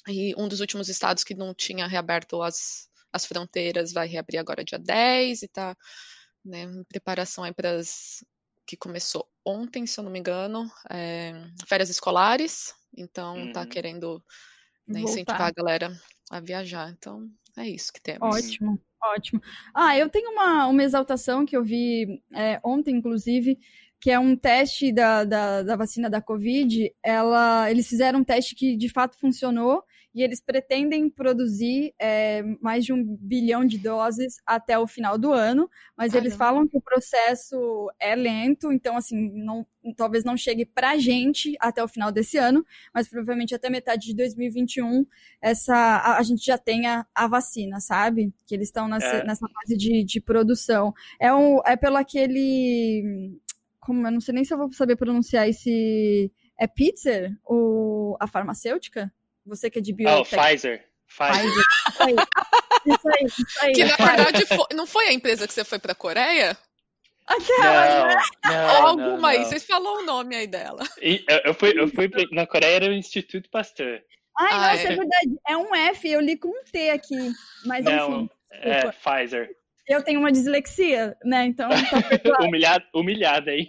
e 0.06 0.34
um 0.38 0.48
dos 0.48 0.60
últimos 0.60 0.88
estados 0.88 1.22
que 1.22 1.34
não 1.34 1.52
tinha 1.52 1.86
reaberto 1.86 2.42
as, 2.42 2.88
as 3.12 3.26
fronteiras 3.26 3.92
vai 3.92 4.08
reabrir 4.08 4.38
agora 4.38 4.64
dia 4.64 4.78
10 4.78 5.42
e 5.42 5.48
tá 5.48 5.76
né, 6.42 6.62
em 6.62 6.84
preparação 6.84 7.44
aí 7.44 7.52
para 7.52 7.72
as 7.72 8.24
que 8.66 8.76
começou 8.76 9.26
ontem, 9.44 9.86
se 9.86 9.98
eu 9.98 10.04
não 10.04 10.10
me 10.10 10.18
engano, 10.18 10.70
é, 10.90 11.32
férias 11.66 11.88
escolares, 11.88 12.74
então 12.94 13.34
tá 13.34 13.40
uhum. 13.40 13.52
tá 13.52 13.66
querendo 13.66 14.22
né, 14.88 15.00
incentivar 15.00 15.42
a 15.42 15.52
galera 15.52 15.92
a 16.30 16.40
viajar. 16.40 16.90
Então 16.90 17.28
é 17.56 17.68
isso 17.68 17.92
que 17.92 18.00
temos. 18.00 18.22
Ótimo, 18.22 18.80
ótimo. 19.02 19.40
Ah, 19.74 19.96
eu 19.96 20.08
tenho 20.08 20.30
uma, 20.30 20.66
uma 20.66 20.82
exaltação 20.82 21.44
que 21.44 21.56
eu 21.56 21.64
vi 21.64 22.22
é, 22.34 22.60
ontem, 22.64 22.96
inclusive, 22.96 23.58
que 24.00 24.10
é 24.10 24.18
um 24.18 24.36
teste 24.36 24.92
da, 24.92 25.24
da, 25.24 25.62
da, 25.62 25.76
vacina 25.76 26.08
da 26.08 26.22
Covid. 26.22 26.92
Ela, 27.02 27.70
eles 27.70 27.88
fizeram 27.88 28.20
um 28.20 28.24
teste 28.24 28.54
que 28.54 28.76
de 28.76 28.88
fato 28.88 29.18
funcionou 29.18 29.82
e 30.18 30.22
eles 30.24 30.40
pretendem 30.40 31.08
produzir 31.08 31.94
é, 31.96 32.42
mais 32.60 32.84
de 32.84 32.92
um 32.92 33.04
bilhão 33.20 33.64
de 33.64 33.78
doses 33.78 34.38
até 34.44 34.76
o 34.76 34.84
final 34.84 35.16
do 35.16 35.32
ano, 35.32 35.70
mas 35.96 36.10
Caramba. 36.10 36.26
eles 36.26 36.36
falam 36.36 36.66
que 36.66 36.76
o 36.76 36.80
processo 36.80 37.56
é 38.00 38.16
lento, 38.16 38.72
então 38.72 38.96
assim, 38.96 39.30
não, 39.44 39.64
talvez 39.96 40.24
não 40.24 40.36
chegue 40.36 40.66
para 40.66 40.90
a 40.90 40.98
gente 40.98 41.56
até 41.60 41.84
o 41.84 41.86
final 41.86 42.10
desse 42.10 42.36
ano, 42.36 42.66
mas 42.92 43.08
provavelmente 43.08 43.54
até 43.54 43.70
metade 43.70 44.06
de 44.06 44.16
2021 44.16 45.06
essa, 45.40 45.76
a, 45.76 46.18
a 46.18 46.22
gente 46.24 46.44
já 46.44 46.58
tenha 46.58 47.06
a 47.14 47.28
vacina, 47.28 47.78
sabe? 47.78 48.34
Que 48.44 48.56
eles 48.56 48.66
estão 48.66 48.88
nessa, 48.88 49.18
é. 49.18 49.24
nessa 49.24 49.46
fase 49.46 49.76
de, 49.76 50.02
de 50.02 50.20
produção. 50.20 50.92
É, 51.20 51.32
um, 51.32 51.60
é 51.64 51.76
pelo 51.76 51.96
aquele 51.96 53.38
como 53.78 54.04
eu 54.04 54.10
não 54.10 54.20
sei 54.20 54.34
nem 54.34 54.44
se 54.44 54.52
eu 54.52 54.58
vou 54.58 54.72
saber 54.72 54.96
pronunciar 54.96 55.48
esse 55.48 56.32
é 56.58 56.66
Pfizer, 56.66 57.38
o 57.46 58.16
a 58.18 58.26
farmacêutica? 58.26 59.12
Você 59.48 59.70
que 59.70 59.78
é 59.78 59.82
de 59.82 59.92
biotech. 59.92 60.34
Oh, 60.34 60.42
Pfizer. 60.42 60.84
Pfizer. 61.08 61.64
Isso 61.88 62.02
aí. 62.02 62.14
Isso 62.86 63.08
aí, 63.08 63.24
isso 63.26 63.64
aí. 63.64 63.72
Que 63.72 63.84
na 63.84 63.96
verdade 63.96 64.46
foi, 64.46 64.66
não 64.74 64.86
foi 64.86 65.08
a 65.08 65.12
empresa 65.12 65.46
que 65.46 65.52
você 65.52 65.64
foi 65.64 65.78
para 65.78 65.92
a 65.92 65.96
Coreia? 65.96 66.56
Aquela, 67.26 67.98
não, 67.98 68.06
né? 68.06 68.22
não, 68.44 68.86
Alguma 68.86 69.18
não, 69.18 69.26
aí, 69.26 69.44
vocês 69.44 69.64
falaram 69.64 70.02
o 70.02 70.06
nome 70.06 70.34
aí 70.34 70.46
dela. 70.46 70.82
E, 71.02 71.24
eu, 71.44 71.52
fui, 71.52 71.78
eu 71.78 71.88
fui 71.88 72.10
na 72.32 72.46
Coreia, 72.46 72.76
era 72.76 72.88
o 72.88 72.92
Instituto 72.92 73.50
Pasteur. 73.50 74.02
Ai, 74.38 74.52
ah, 74.52 74.72
nossa, 74.72 74.88
é. 74.88 74.92
é. 74.92 74.96
verdade. 74.96 75.40
É 75.46 75.56
um 75.56 75.74
F, 75.74 76.10
eu 76.10 76.20
li 76.20 76.38
com 76.38 76.48
um 76.48 76.64
T 76.64 76.90
aqui. 76.90 77.32
Mas 77.66 77.84
não, 77.84 78.22
enfim. 78.22 78.30
É 78.50 78.90
Pfizer 78.92 79.50
eu 79.88 80.02
tenho 80.02 80.20
uma 80.20 80.30
dislexia, 80.30 81.16
né? 81.24 81.46
Então. 81.46 81.68
Tá 81.70 82.44
humilhada, 82.44 82.84
humilhada 82.94 83.50
aí. 83.50 83.68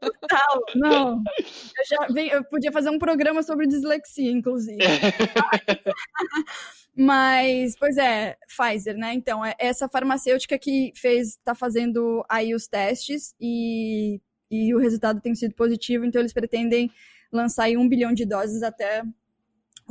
Total, 0.00 0.64
não. 0.74 1.22
Eu 1.38 1.84
já 1.86 2.08
eu 2.36 2.44
podia 2.44 2.72
fazer 2.72 2.90
um 2.90 2.98
programa 2.98 3.42
sobre 3.42 3.66
dislexia, 3.66 4.30
inclusive. 4.30 4.78
Mas, 6.94 7.74
pois 7.78 7.96
é, 7.96 8.36
Pfizer, 8.46 8.96
né? 8.96 9.14
Então, 9.14 9.44
é 9.44 9.54
essa 9.58 9.88
farmacêutica 9.88 10.58
que 10.58 10.92
fez, 10.94 11.38
tá 11.44 11.54
fazendo 11.54 12.24
aí 12.28 12.54
os 12.54 12.66
testes 12.66 13.34
e, 13.40 14.20
e 14.50 14.74
o 14.74 14.78
resultado 14.78 15.20
tem 15.20 15.34
sido 15.34 15.54
positivo, 15.54 16.04
então 16.04 16.20
eles 16.20 16.34
pretendem 16.34 16.90
lançar 17.32 17.64
aí 17.64 17.78
um 17.78 17.88
bilhão 17.88 18.12
de 18.12 18.26
doses 18.26 18.62
até 18.62 19.02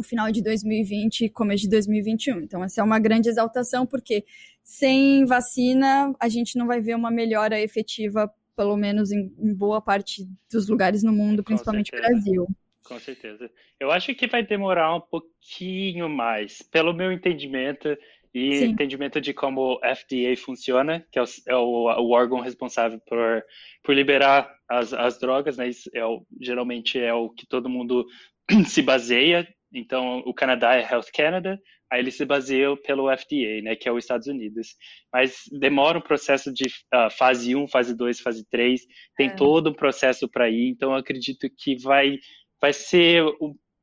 o 0.01 0.03
final 0.03 0.31
de 0.31 0.43
2020 0.43 1.25
e 1.25 1.29
começo 1.29 1.63
de 1.63 1.69
2021. 1.69 2.41
Então, 2.41 2.63
essa 2.63 2.81
é 2.81 2.83
uma 2.83 2.99
grande 2.99 3.29
exaltação, 3.29 3.85
porque 3.85 4.25
sem 4.63 5.25
vacina 5.25 6.13
a 6.19 6.27
gente 6.27 6.57
não 6.57 6.67
vai 6.67 6.81
ver 6.81 6.95
uma 6.95 7.09
melhora 7.09 7.59
efetiva, 7.59 8.31
pelo 8.55 8.75
menos 8.75 9.11
em, 9.11 9.33
em 9.39 9.53
boa 9.53 9.81
parte 9.81 10.27
dos 10.51 10.67
lugares 10.67 11.03
no 11.03 11.13
mundo, 11.13 11.43
principalmente 11.43 11.91
no 11.93 12.01
Brasil. 12.01 12.47
Com 12.83 12.99
certeza. 12.99 13.49
Eu 13.79 13.91
acho 13.91 14.13
que 14.13 14.27
vai 14.27 14.45
demorar 14.45 14.95
um 14.95 15.01
pouquinho 15.01 16.09
mais, 16.09 16.61
pelo 16.61 16.93
meu 16.93 17.11
entendimento 17.11 17.97
e 18.33 18.57
Sim. 18.57 18.65
entendimento 18.65 19.19
de 19.19 19.33
como 19.33 19.73
o 19.73 19.79
FDA 19.79 20.35
funciona, 20.37 21.05
que 21.11 21.19
é 21.19 21.21
o, 21.21 21.25
é 21.47 21.55
o, 21.55 22.01
o 22.01 22.11
órgão 22.11 22.39
responsável 22.39 22.99
por, 23.05 23.43
por 23.83 23.93
liberar 23.93 24.53
as, 24.69 24.93
as 24.93 25.19
drogas, 25.19 25.57
né? 25.57 25.67
Isso 25.67 25.89
é 25.93 26.05
o, 26.05 26.25
geralmente 26.39 26.99
é 26.99 27.13
o 27.13 27.29
que 27.29 27.45
todo 27.45 27.69
mundo 27.69 28.05
se 28.65 28.81
baseia 28.81 29.47
então, 29.73 30.19
o 30.25 30.33
Canadá 30.33 30.75
é 30.75 30.81
Health 30.81 31.11
Canada, 31.13 31.59
aí 31.91 31.99
ele 31.99 32.11
se 32.11 32.25
baseia 32.25 32.75
pelo 32.77 33.09
FDA, 33.15 33.61
né, 33.63 33.75
que 33.75 33.87
é 33.87 33.91
os 33.91 34.03
Estados 34.03 34.27
Unidos. 34.27 34.75
Mas 35.11 35.43
demora 35.51 35.97
um 35.97 36.01
processo 36.01 36.53
de 36.53 36.65
uh, 36.93 37.09
fase 37.17 37.55
1, 37.55 37.67
fase 37.67 37.95
2, 37.95 38.19
fase 38.19 38.45
3, 38.49 38.81
tem 39.15 39.27
é. 39.27 39.35
todo 39.35 39.69
um 39.69 39.73
processo 39.73 40.29
para 40.29 40.49
ir, 40.49 40.69
então 40.69 40.91
eu 40.91 40.97
acredito 40.97 41.49
que 41.57 41.75
vai, 41.81 42.17
vai 42.61 42.73
ser 42.73 43.23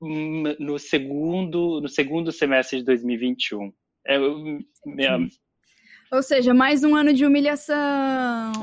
no, 0.01 0.79
segundo, 0.79 1.81
no 1.81 1.89
segundo 1.89 2.31
semestre 2.33 2.79
de 2.79 2.85
2021. 2.85 3.73
É, 4.07 4.19
minha, 4.87 5.29
ou 6.11 6.23
seja, 6.23 6.55
mais 6.55 6.83
um 6.83 6.97
ano 6.97 7.13
de 7.13 7.25
humilhação. 7.25 7.77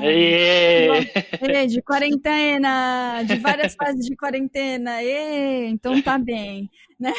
É, 0.02 1.66
de 1.66 1.80
quarentena, 1.82 3.22
de 3.22 3.36
várias 3.36 3.74
fases 3.78 4.06
de 4.06 4.16
quarentena. 4.16 5.02
E, 5.02 5.66
então 5.66 6.00
tá 6.02 6.18
bem. 6.18 6.68
Né? 6.98 7.12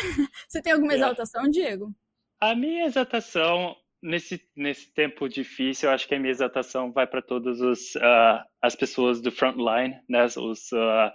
Você 0.47 0.61
tem 0.61 0.73
alguma 0.73 0.93
exaltação, 0.93 1.49
Diego? 1.49 1.93
A 2.41 2.53
minha 2.53 2.85
exaltação, 2.85 3.75
nesse, 4.01 4.41
nesse 4.55 4.93
tempo 4.93 5.29
difícil, 5.29 5.89
eu 5.89 5.95
acho 5.95 6.07
que 6.07 6.15
a 6.15 6.19
minha 6.19 6.31
exaltação 6.31 6.91
vai 6.91 7.07
para 7.07 7.21
todas 7.21 7.59
uh, 7.61 8.43
as 8.61 8.75
pessoas 8.75 9.21
do 9.21 9.31
frontline, 9.31 9.97
né? 10.09 10.25
os, 10.25 10.71
uh, 10.71 11.11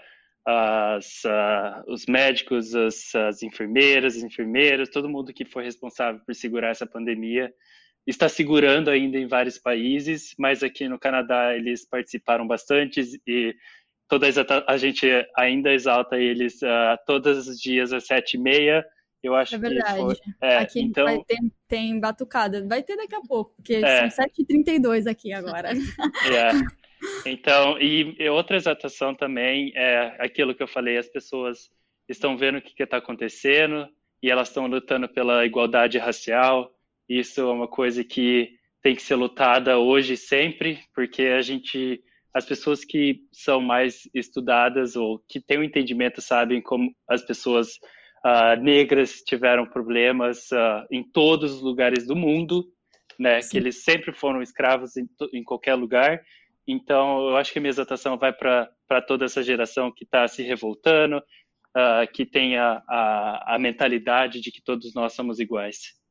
as, 0.47 1.23
uh, 1.25 1.85
os 1.93 2.07
médicos, 2.07 2.75
as, 2.75 3.15
as 3.15 3.43
enfermeiras, 3.43 4.17
enfermeiros, 4.17 4.89
todo 4.89 5.09
mundo 5.09 5.35
que 5.35 5.45
foi 5.45 5.65
responsável 5.65 6.21
por 6.25 6.35
segurar 6.35 6.71
essa 6.71 6.87
pandemia 6.87 7.53
está 8.07 8.29
segurando 8.29 8.91
ainda 8.91 9.19
em 9.19 9.27
vários 9.27 9.59
países, 9.59 10.35
mas 10.39 10.63
aqui 10.63 10.89
no 10.89 10.99
Canadá 10.99 11.55
eles 11.55 11.87
participaram 11.87 12.47
bastante 12.47 13.01
e 13.27 13.55
toda 14.09 14.27
a 14.67 14.77
gente 14.77 15.07
ainda 15.37 15.73
exalta 15.73 16.19
eles 16.19 16.61
uh, 16.63 16.99
todos 17.07 17.49
os 17.49 17.61
dias 17.61 17.93
às 17.93 18.07
sete 18.07 18.35
e 18.35 18.41
meia. 18.41 18.85
Eu 19.23 19.37
acho 19.37 19.55
é 19.55 19.59
verdade. 19.59 19.95
que 19.95 20.01
foi. 20.01 20.17
É, 20.41 20.57
aqui 20.59 20.81
então... 20.81 21.05
vai 21.05 21.19
ter, 21.25 21.39
tem 21.69 22.01
batucada. 22.01 22.67
Vai 22.67 22.83
ter 22.83 22.97
daqui 22.97 23.15
a 23.15 23.21
pouco, 23.21 23.55
porque 23.55 23.77
é. 23.77 24.11
são 24.11 24.27
7h32 24.27 25.09
aqui 25.09 25.33
agora. 25.33 25.71
É. 26.31 26.83
Então, 27.27 27.81
e, 27.81 28.15
e 28.17 28.29
outra 28.29 28.57
exaltação 28.57 29.13
também 29.13 29.73
é 29.75 30.15
aquilo 30.21 30.55
que 30.55 30.63
eu 30.63 30.69
falei, 30.69 30.97
as 30.97 31.09
pessoas 31.09 31.69
estão 32.09 32.37
vendo 32.37 32.59
o 32.59 32.63
que 32.63 32.81
está 32.81 32.99
acontecendo 32.99 33.89
e 34.23 34.31
elas 34.31 34.49
estão 34.49 34.67
lutando 34.67 35.09
pela 35.09 35.45
igualdade 35.45 35.99
racial, 35.99 36.73
isso 37.19 37.41
é 37.41 37.45
uma 37.45 37.69
coisa 37.69 38.03
que 38.05 38.51
tem 38.83 38.95
que 38.97 39.03
ser 39.03 39.15
lutada 39.15 39.79
hoje 39.79 40.17
sempre, 40.17 40.81
porque 40.95 41.23
a 41.23 41.41
gente, 41.41 42.03
as 42.35 42.45
pessoas 42.45 42.85
que 42.85 43.21
são 43.33 43.61
mais 43.61 44.09
estudadas 44.13 44.97
ou 44.97 45.23
que 45.29 45.41
têm 45.41 45.59
o 45.59 45.61
um 45.61 45.65
entendimento 45.65 46.21
sabem 46.21 46.61
como 46.61 46.93
as 47.09 47.23
pessoas 47.23 47.79
uh, 48.25 48.61
negras 48.61 49.23
tiveram 49.23 49.67
problemas 49.67 50.51
uh, 50.51 50.85
em 50.91 51.03
todos 51.03 51.53
os 51.53 51.63
lugares 51.63 52.07
do 52.07 52.17
mundo, 52.17 52.65
né? 53.19 53.41
Sim. 53.41 53.51
Que 53.51 53.57
eles 53.59 53.85
sempre 53.85 54.13
foram 54.13 54.43
escravos 54.43 54.97
em, 54.97 55.09
em, 55.33 55.45
qualquer 55.45 55.75
lugar. 55.75 56.21
Então, 56.67 57.29
eu 57.29 57.37
acho 57.37 57.53
que 57.53 57.59
a 57.59 57.63
minha 57.63 57.71
exaltação 57.71 58.17
vai 58.19 58.33
para 58.33 59.03
toda 59.07 59.25
essa 59.25 59.43
geração 59.43 59.93
que 59.93 60.05
está 60.05 60.27
se 60.27 60.43
revoltando, 60.43 61.19
uh, 61.19 62.11
que 62.13 62.25
tem 62.27 62.57
a, 62.57 62.83
a, 62.89 63.55
a 63.55 63.59
mentalidade 63.59 64.41
de 64.41 64.51
que 64.51 64.63
todos 64.63 64.93
nós 64.95 65.13
somos 65.13 65.39
iguais. 65.39 66.02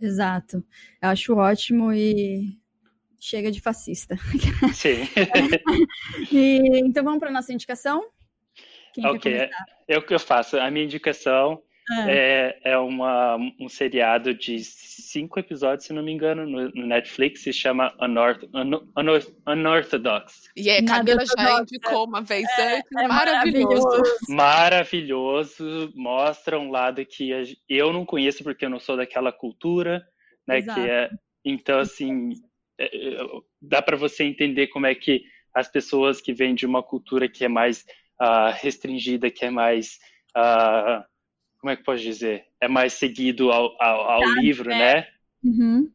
Exato. 0.00 0.64
Eu 1.02 1.08
acho 1.08 1.34
ótimo 1.34 1.92
e 1.92 2.56
chega 3.18 3.50
de 3.50 3.60
fascista. 3.60 4.16
Sim. 4.72 5.08
e, 6.32 6.80
então 6.80 7.02
vamos 7.04 7.18
para 7.18 7.30
nossa 7.30 7.52
indicação? 7.52 8.04
Quem 8.94 9.04
ok, 9.06 9.50
é, 9.86 9.98
o 9.98 10.02
que 10.02 10.14
eu 10.14 10.20
faço. 10.20 10.58
A 10.58 10.70
minha 10.70 10.84
indicação 10.84 11.62
é, 12.06 12.58
é, 12.64 12.72
é 12.72 12.78
uma, 12.78 13.36
um 13.58 13.68
seriado 13.68 14.34
de 14.34 14.58
cinco 14.62 15.38
episódios, 15.38 15.86
se 15.86 15.92
não 15.92 16.02
me 16.02 16.12
engano, 16.12 16.46
no, 16.46 16.68
no 16.70 16.86
Netflix, 16.86 17.42
se 17.42 17.52
chama 17.52 17.94
Unorth, 18.00 18.42
Unor, 18.96 19.22
Unorthodox. 19.46 20.50
E 20.56 20.68
é, 20.68 20.82
Camila 20.82 21.24
já 21.24 21.60
indicou 21.60 22.06
uma 22.06 22.22
vez 22.22 22.46
é, 22.58 22.78
antes, 22.78 22.92
é 22.96 23.08
maravilhoso. 23.08 24.02
Maravilhoso, 24.28 25.92
mostra 25.94 26.58
um 26.58 26.70
lado 26.70 27.04
que 27.04 27.30
eu 27.68 27.92
não 27.92 28.04
conheço 28.04 28.42
porque 28.44 28.64
eu 28.64 28.70
não 28.70 28.80
sou 28.80 28.96
daquela 28.96 29.32
cultura, 29.32 30.06
né, 30.46 30.58
Exato. 30.58 30.80
que 30.80 30.88
é, 30.88 31.10
então 31.44 31.78
assim, 31.78 32.32
é, 32.78 32.84
é, 32.84 33.18
dá 33.60 33.82
para 33.82 33.96
você 33.96 34.24
entender 34.24 34.68
como 34.68 34.86
é 34.86 34.94
que 34.94 35.22
as 35.54 35.68
pessoas 35.68 36.20
que 36.20 36.32
vêm 36.32 36.54
de 36.54 36.66
uma 36.66 36.82
cultura 36.82 37.28
que 37.28 37.44
é 37.44 37.48
mais 37.48 37.84
uh, 38.20 38.52
restringida, 38.54 39.30
que 39.30 39.44
é 39.44 39.50
mais 39.50 39.98
uh, 40.36 41.02
como 41.58 41.70
é 41.70 41.76
que 41.76 41.84
pode 41.84 42.02
dizer? 42.02 42.44
É 42.60 42.68
mais 42.68 42.92
seguido 42.94 43.50
ao, 43.50 43.80
ao, 43.82 44.10
ao 44.10 44.24
livro, 44.40 44.70
é. 44.70 44.78
né? 44.78 45.08
Uhum. 45.44 45.90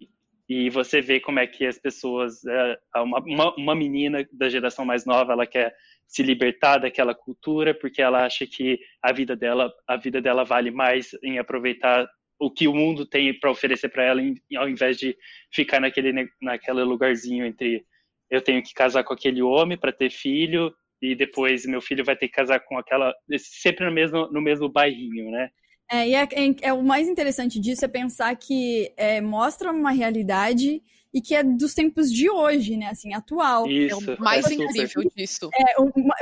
E 0.48 0.70
você 0.70 1.02
vê 1.02 1.20
como 1.20 1.40
é 1.40 1.48
que 1.48 1.66
as 1.66 1.80
pessoas, 1.80 2.46
é, 2.46 2.80
uma, 2.98 3.20
uma, 3.20 3.56
uma 3.56 3.76
menina 3.76 4.28
da 4.32 4.50
geração 4.50 4.86
mais 4.86 5.06
nova, 5.06 5.34
ela 5.34 5.48
quer 5.48 5.74
se 6.06 6.22
libertar 6.22 6.78
daquela 6.78 7.16
cultura 7.16 7.74
porque 7.74 8.02
ela 8.02 8.26
acha 8.26 8.46
que 8.46 8.80
a 9.02 9.12
vida 9.12 9.36
dela, 9.36 9.74
a 9.88 9.96
vida 9.96 10.22
dela 10.22 10.44
vale 10.44 10.70
mais 10.70 11.12
em 11.24 11.40
aproveitar 11.40 12.08
o 12.40 12.52
que 12.52 12.68
o 12.68 12.74
mundo 12.74 13.06
tem 13.06 13.38
para 13.40 13.50
oferecer 13.50 13.90
para 13.90 14.04
ela, 14.04 14.22
ao 14.58 14.70
invés 14.70 14.98
de 14.98 15.18
ficar 15.52 15.80
naquele, 15.80 16.30
naquele 16.42 16.84
lugarzinho 16.84 17.46
entre 17.46 17.86
eu 18.30 18.42
tenho 18.42 18.62
que 18.64 18.74
casar 18.74 19.04
com 19.04 19.14
aquele 19.14 19.42
homem 19.42 19.78
para 19.78 19.92
ter 19.92 20.10
filho 20.10 20.74
e 21.04 21.16
depois 21.16 21.66
meu 21.66 21.82
filho 21.82 22.06
vai 22.06 22.16
ter 22.16 22.28
que 22.28 22.34
casar 22.34 22.62
com 22.62 22.78
aquela 22.78 23.14
sempre 23.38 23.86
no 23.86 23.92
mesmo 23.92 24.32
no 24.32 24.42
mesmo 24.42 24.70
bairrinho, 24.70 25.30
né? 25.30 25.50
É, 25.92 26.08
e 26.08 26.16
é, 26.16 26.24
é, 26.24 26.56
é 26.70 26.74
o 26.74 26.82
mais 26.82 27.10
interessante 27.10 27.60
disso 27.60 27.84
é 27.84 27.90
pensar 27.90 28.34
que 28.38 28.94
é, 28.96 29.20
mostra 29.20 29.70
uma 29.70 29.92
realidade 29.92 30.82
e 31.14 31.22
que 31.22 31.36
é 31.36 31.44
dos 31.44 31.76
tempos 31.76 32.12
de 32.12 32.30
hoje, 32.30 32.76
né? 32.78 32.88
Assim, 32.88 33.14
atual. 33.14 33.70
Isso. 33.70 34.10
É 34.10 34.16
o 34.16 34.20
mais 34.20 34.50
é 34.50 34.54
incrível 34.56 35.04
super. 35.04 35.12
disso. 35.16 35.50
É, 35.54 35.76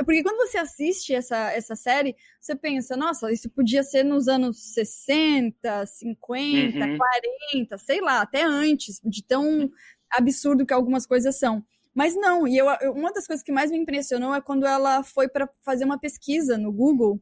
porque 0.04 0.22
quando 0.22 0.36
você 0.36 0.58
assiste 0.58 1.14
essa, 1.14 1.50
essa 1.52 1.74
série, 1.74 2.14
você 2.38 2.54
pensa, 2.54 2.94
nossa, 2.96 3.32
isso 3.32 3.48
podia 3.48 3.82
ser 3.82 4.04
nos 4.04 4.28
anos 4.28 4.74
60, 4.74 5.86
50, 5.86 6.84
Uhum. 6.84 6.98
40, 6.98 7.78
sei 7.78 8.00
lá, 8.02 8.20
até 8.20 8.42
antes, 8.42 9.00
de 9.02 9.24
tão 9.24 9.70
absurdo 10.10 10.66
que 10.66 10.74
algumas 10.74 11.06
coisas 11.06 11.38
são. 11.38 11.64
Mas 11.94 12.14
não, 12.14 12.46
e 12.48 12.56
eu, 12.56 12.66
eu- 12.80 12.92
uma 12.92 13.12
das 13.12 13.26
coisas 13.26 13.42
que 13.44 13.52
mais 13.52 13.70
me 13.70 13.76
impressionou 13.78 14.34
é 14.34 14.40
quando 14.40 14.66
ela 14.66 15.02
foi 15.02 15.28
para 15.28 15.48
fazer 15.62 15.84
uma 15.84 15.98
pesquisa 15.98 16.56
no 16.56 16.72
Google, 16.72 17.20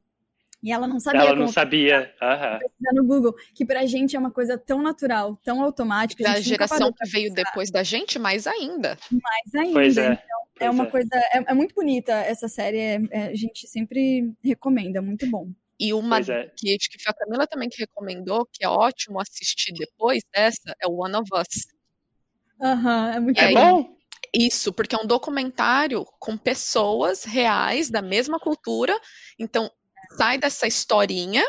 e 0.63 0.71
ela 0.71 0.87
não 0.87 1.01
sabia 1.01 1.21
Ela 1.23 1.31
como 1.31 1.43
não 1.43 1.49
sabia. 1.53 2.15
Aham. 2.21 2.59
pesquisar 2.59 2.93
no 2.95 3.05
Google, 3.05 3.35
que 3.55 3.65
pra 3.65 3.87
gente 3.87 4.15
é 4.15 4.19
uma 4.19 4.31
coisa 4.31 4.59
tão 4.59 4.83
natural, 4.83 5.37
tão 5.43 5.63
automática. 5.63 6.23
a 6.29 6.35
Da 6.35 6.41
geração 6.41 6.93
que 6.93 7.09
veio 7.09 7.33
depois 7.33 7.71
da 7.71 7.83
gente, 7.83 8.19
mais 8.19 8.47
ainda. 8.47 8.97
mais 9.11 9.55
ainda. 9.55 9.73
Pois 9.73 9.97
é. 9.97 10.13
É 10.13 10.67
pois 10.67 10.75
uma 10.75 10.85
é. 10.85 10.91
coisa, 10.91 11.09
é, 11.15 11.39
é 11.51 11.55
muito 11.55 11.75
bonita 11.75 12.13
essa 12.13 12.47
série, 12.47 12.79
é- 12.79 13.01
é- 13.11 13.27
a 13.29 13.35
gente 13.35 13.67
sempre 13.67 14.31
recomenda, 14.45 15.01
muito 15.01 15.27
bom. 15.31 15.49
E 15.79 15.95
uma 15.95 16.19
é. 16.19 16.53
que 16.55 16.77
acho 16.77 16.91
que 16.91 17.03
foi 17.03 17.11
a 17.11 17.15
Camila 17.15 17.47
também 17.47 17.71
que 17.71 17.81
recomendou, 17.81 18.47
que 18.53 18.63
é 18.63 18.69
ótimo 18.69 19.19
assistir 19.19 19.73
depois 19.73 20.23
dessa, 20.35 20.77
é 20.79 20.87
o 20.87 21.03
One 21.03 21.17
of 21.17 21.31
Us. 21.35 21.67
Aham, 22.61 23.13
é 23.15 23.21
muito 23.21 23.41
É 23.41 23.47
aí- 23.47 23.55
bom. 23.55 23.97
Isso, 24.35 24.73
porque 24.73 24.95
é 24.95 24.99
um 24.99 25.07
documentário 25.07 26.05
com 26.19 26.37
pessoas 26.37 27.25
reais 27.25 27.91
da 27.91 28.01
mesma 28.03 28.39
cultura. 28.39 28.99
Então, 29.39 29.71
sai 30.17 30.39
dessa 30.39 30.67
historinha, 30.67 31.45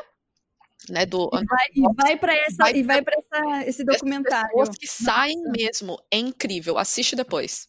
né, 0.90 1.06
do 1.06 1.30
E 1.34 1.45
vai, 1.45 1.94
vai 1.95 2.18
para 2.18 2.36
essa, 2.36 2.56
Vai 2.58 2.74
e 2.76 2.84
vai 2.84 3.02
para 3.03 3.16
esse 3.68 3.84
documentário. 3.84 4.49
pessoas 4.49 4.78
que 4.78 4.88
saem 4.88 5.38
Nossa. 5.38 5.52
mesmo. 5.52 6.02
É 6.10 6.18
incrível. 6.18 6.78
Assiste 6.78 7.16
depois. 7.16 7.68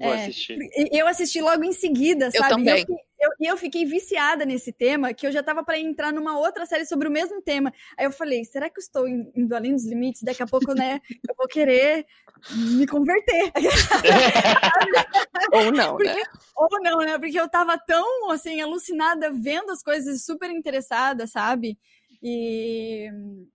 Vou 0.00 0.12
É. 0.12 0.22
assistir. 0.22 0.58
Eu 0.90 1.06
assisti 1.06 1.40
logo 1.40 1.62
em 1.62 1.72
seguida, 1.72 2.30
Eu 2.32 2.40
sabe? 2.40 2.48
Também. 2.54 2.78
fiquei- 2.80 2.96
eu- 3.24 3.30
E 3.40 3.46
eu, 3.46 3.56
fiquei 3.56 3.84
viciada 3.84 4.44
nesse 4.44 4.72
tema, 4.72 5.12
que 5.14 5.26
eu 5.26 5.32
já 5.32 5.42
tava 5.42 5.62
para 5.64 5.78
entrar 5.78 6.12
numa 6.12 6.38
outra 6.38 6.64
série 6.66 6.84
sobre 6.86 7.08
o 7.08 7.10
mesmo 7.10 7.40
tema. 7.42 7.72
Aí 7.98 8.04
eu 8.06 8.12
falei, 8.12 8.44
será 8.44 8.68
que 8.70 8.78
eu 8.78 8.82
estou 8.82 9.08
in- 9.08 9.30
indo 9.34 9.54
além 9.54 9.72
dos 9.74 9.84
limites? 9.86 10.22
Daqui 10.22 10.42
a 10.42 10.46
pouco, 10.46 10.74
né, 10.74 11.00
eu 11.28 11.34
vou 11.36 11.46
querer 11.48 12.06
me 12.50 12.86
converter. 12.86 13.52
Ou 15.52 15.72
não, 15.72 15.96
né? 15.98 16.16
Ou 16.56 16.68
não, 16.82 16.98
né? 16.98 17.18
Porque 17.18 17.38
eu 17.38 17.48
tava 17.48 17.78
tão, 17.78 18.30
assim, 18.30 18.60
alucinada 18.60 19.30
vendo 19.30 19.70
as 19.70 19.82
coisas 19.82 20.24
super 20.24 20.50
interessada, 20.50 21.26
sabe? 21.26 21.78
E, 22.22 23.10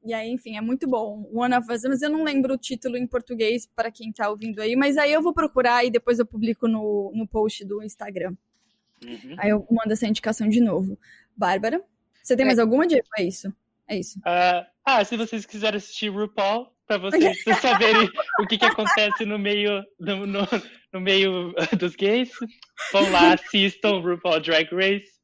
e 0.05 0.13
aí, 0.13 0.29
enfim, 0.29 0.55
é 0.57 0.61
muito 0.61 0.87
bom. 0.87 1.27
One 1.33 1.55
of 1.55 1.71
Us, 1.71 1.81
mas 1.83 2.01
eu 2.03 2.09
não 2.09 2.23
lembro 2.23 2.53
o 2.53 2.57
título 2.57 2.97
em 2.97 3.07
português 3.07 3.67
para 3.75 3.91
quem 3.91 4.11
tá 4.11 4.29
ouvindo 4.29 4.61
aí, 4.61 4.75
mas 4.75 4.95
aí 4.97 5.11
eu 5.11 5.21
vou 5.23 5.33
procurar 5.33 5.83
e 5.83 5.89
depois 5.89 6.19
eu 6.19 6.25
publico 6.25 6.67
no, 6.67 7.11
no 7.15 7.27
post 7.27 7.65
do 7.65 7.81
Instagram. 7.81 8.35
Uhum. 9.05 9.35
Aí 9.37 9.49
eu 9.49 9.65
mando 9.71 9.93
essa 9.93 10.07
indicação 10.07 10.47
de 10.49 10.59
novo. 10.61 10.99
Bárbara, 11.35 11.81
você 12.23 12.35
tem 12.35 12.43
É. 12.43 12.47
mais 12.47 12.59
alguma, 12.59 12.85
Diego? 12.87 13.07
É 13.17 13.23
isso. 13.23 13.53
É 13.87 13.97
isso. 13.97 14.19
Ah, 14.25 14.67
ah, 14.85 15.03
se 15.03 15.17
vocês 15.17 15.45
quiserem 15.45 15.77
assistir 15.77 16.09
RuPaul, 16.09 16.67
para 16.85 16.97
vocês 17.33 17.37
saberem 17.61 18.09
o 18.39 18.45
que, 18.47 18.57
que 18.57 18.65
acontece 18.65 19.25
no 19.25 19.37
meio, 19.39 19.83
no, 19.99 20.25
no, 20.27 20.47
no 20.93 20.99
meio 21.01 21.53
dos 21.79 21.95
gays, 21.95 22.29
vão 22.91 23.09
lá, 23.11 23.33
assistam 23.33 23.99
RuPaul 24.01 24.39
Drag 24.41 24.67
Race. 24.73 25.19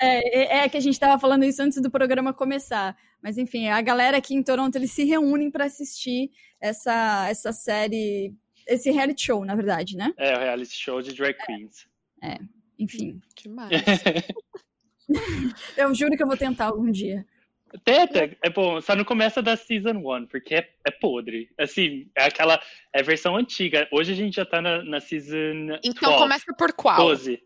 É, 0.00 0.38
é- 0.60 0.64
é 0.64 0.68
que 0.68 0.76
a 0.76 0.80
gente 0.80 0.98
tava 0.98 1.18
falando 1.20 1.44
isso 1.44 1.62
antes 1.62 1.80
do 1.80 1.90
programa 1.90 2.32
começar. 2.32 2.96
Mas 3.22 3.36
enfim, 3.36 3.66
a 3.68 3.80
galera 3.80 4.18
aqui 4.18 4.34
em 4.34 4.42
Toronto, 4.42 4.76
eles 4.76 4.92
se 4.92 5.04
reúnem 5.04 5.50
para 5.50 5.64
assistir 5.64 6.30
essa, 6.60 7.26
essa 7.28 7.52
série, 7.52 8.32
esse 8.66 8.90
reality 8.90 9.24
show, 9.26 9.44
na 9.44 9.56
verdade, 9.56 9.96
né? 9.96 10.12
É 10.16 10.36
o 10.36 10.38
reality 10.38 10.72
show 10.76 11.02
de 11.02 11.12
drag 11.14 11.34
queens. 11.44 11.86
Enfim, 12.78 13.20
Demais. 13.36 13.70
eu 15.76 15.94
juro 15.94 16.16
que 16.16 16.22
eu 16.22 16.26
vou 16.26 16.36
tentar 16.36 16.66
algum 16.66 16.90
dia. 16.90 17.26
Tenta, 17.84 18.34
é 18.42 18.48
bom, 18.48 18.80
só 18.80 18.96
não 18.96 19.04
começa 19.04 19.42
da 19.42 19.54
Season 19.54 19.96
1, 19.96 20.26
porque 20.26 20.54
é, 20.54 20.70
é 20.86 20.90
podre. 20.90 21.50
Assim, 21.58 22.10
é 22.16 22.24
aquela 22.24 22.58
é 22.94 23.00
a 23.00 23.02
versão 23.02 23.36
antiga. 23.36 23.86
Hoje 23.92 24.12
a 24.12 24.14
gente 24.14 24.36
já 24.36 24.46
tá 24.46 24.62
na, 24.62 24.82
na 24.82 25.00
Season 25.00 25.78
Então 25.84 26.12
12, 26.12 26.18
começa 26.18 26.54
por 26.56 26.72
qual? 26.72 26.96
12. 26.96 27.42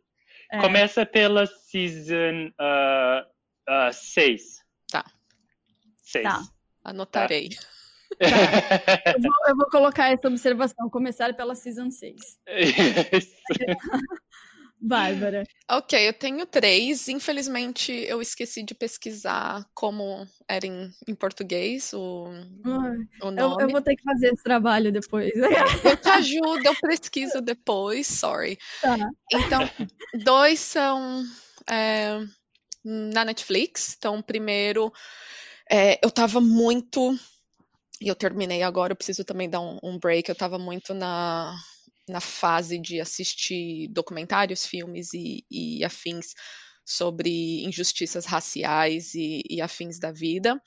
É. 0.52 0.60
Começa 0.60 1.04
pela 1.04 1.46
Season 1.46 2.52
6. 3.92 4.62
Tá. 4.90 5.04
6. 5.96 6.24
Tá. 6.24 6.42
Anotarei. 6.84 7.48
Eu 8.20 9.20
vou, 9.20 9.32
eu 9.48 9.56
vou 9.56 9.70
colocar 9.70 10.12
essa 10.12 10.28
observação, 10.28 10.90
começar 10.90 11.34
pela 11.34 11.54
Season 11.54 11.90
6. 11.90 12.38
Bárbara. 14.82 15.44
Ok, 15.70 15.96
eu 16.06 16.12
tenho 16.12 16.44
três. 16.44 17.08
Infelizmente, 17.08 17.92
eu 17.92 18.20
esqueci 18.20 18.62
de 18.62 18.74
pesquisar 18.74 19.64
como 19.72 20.26
era 20.46 20.66
em, 20.66 20.92
em 21.08 21.14
português 21.14 21.94
o, 21.94 22.26
Ai, 22.62 22.98
o 23.22 23.26
Eu, 23.28 23.32
nome. 23.32 23.62
eu 23.62 23.68
vou 23.70 23.80
ter 23.80 23.96
que 23.96 24.02
fazer 24.02 24.34
esse 24.34 24.42
trabalho 24.42 24.92
depois. 24.92 25.30
Eu 25.82 25.96
te 25.96 26.08
ajudo, 26.10 26.66
eu 26.66 26.74
pesquiso 26.74 27.40
depois, 27.40 28.06
sorry. 28.06 28.58
Tá. 28.82 28.98
Então, 29.32 29.70
dois 30.22 30.60
são 30.60 31.24
é, 31.70 32.18
na 32.84 33.24
Netflix. 33.24 33.94
Então, 33.96 34.20
primeiro, 34.20 34.92
é, 35.70 35.98
eu 36.04 36.10
tava 36.10 36.38
muito. 36.40 37.16
E 38.00 38.08
eu 38.08 38.14
terminei 38.14 38.62
agora, 38.62 38.92
eu 38.92 38.96
preciso 38.96 39.24
também 39.24 39.48
dar 39.48 39.60
um, 39.60 39.78
um 39.82 39.98
break. 39.98 40.28
Eu 40.28 40.34
tava 40.34 40.58
muito 40.58 40.92
na, 40.92 41.56
na 42.08 42.20
fase 42.20 42.78
de 42.78 43.00
assistir 43.00 43.88
documentários, 43.88 44.66
filmes 44.66 45.12
e, 45.14 45.44
e 45.50 45.84
afins 45.84 46.34
sobre 46.84 47.64
injustiças 47.64 48.26
raciais 48.26 49.14
e, 49.14 49.42
e 49.48 49.60
afins 49.60 49.98
da 49.98 50.10
vida. 50.10 50.60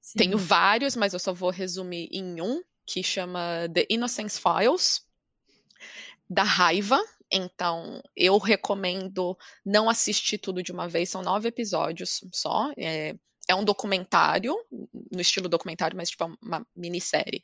Sim. 0.00 0.18
Tenho 0.18 0.38
vários, 0.38 0.96
mas 0.96 1.12
eu 1.12 1.18
só 1.18 1.32
vou 1.34 1.50
resumir 1.50 2.08
em 2.12 2.40
um, 2.40 2.62
que 2.86 3.02
chama 3.02 3.68
The 3.72 3.86
Innocence 3.90 4.40
Files, 4.40 5.02
da 6.28 6.42
raiva. 6.42 7.02
Então, 7.30 8.02
eu 8.16 8.38
recomendo 8.38 9.36
não 9.64 9.90
assistir 9.90 10.38
tudo 10.38 10.62
de 10.62 10.72
uma 10.72 10.88
vez, 10.88 11.10
são 11.10 11.22
nove 11.22 11.48
episódios 11.48 12.20
só. 12.32 12.72
É, 12.78 13.14
é 13.48 13.54
um 13.54 13.64
documentário, 13.64 14.54
no 15.12 15.20
estilo 15.20 15.48
documentário, 15.48 15.96
mas 15.96 16.10
tipo 16.10 16.24
é 16.24 16.26
uma 16.40 16.66
minissérie. 16.74 17.42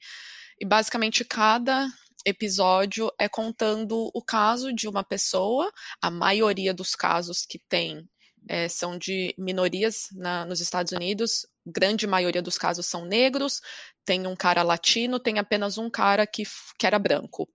E 0.58 0.64
basicamente 0.64 1.24
cada 1.24 1.88
episódio 2.24 3.10
é 3.18 3.28
contando 3.28 4.10
o 4.14 4.22
caso 4.22 4.72
de 4.72 4.88
uma 4.88 5.04
pessoa. 5.04 5.72
A 6.00 6.10
maioria 6.10 6.72
dos 6.72 6.94
casos 6.94 7.44
que 7.46 7.58
tem 7.58 8.08
é, 8.48 8.68
são 8.68 8.98
de 8.98 9.34
minorias 9.38 10.08
na, 10.12 10.44
nos 10.44 10.60
Estados 10.60 10.92
Unidos. 10.92 11.46
Grande 11.66 12.06
maioria 12.06 12.42
dos 12.42 12.58
casos 12.58 12.86
são 12.86 13.04
negros. 13.04 13.60
Tem 14.04 14.26
um 14.26 14.36
cara 14.36 14.62
latino, 14.62 15.18
tem 15.18 15.38
apenas 15.38 15.78
um 15.78 15.88
cara 15.90 16.26
que, 16.26 16.44
que 16.78 16.86
era 16.86 16.98
branco, 16.98 17.48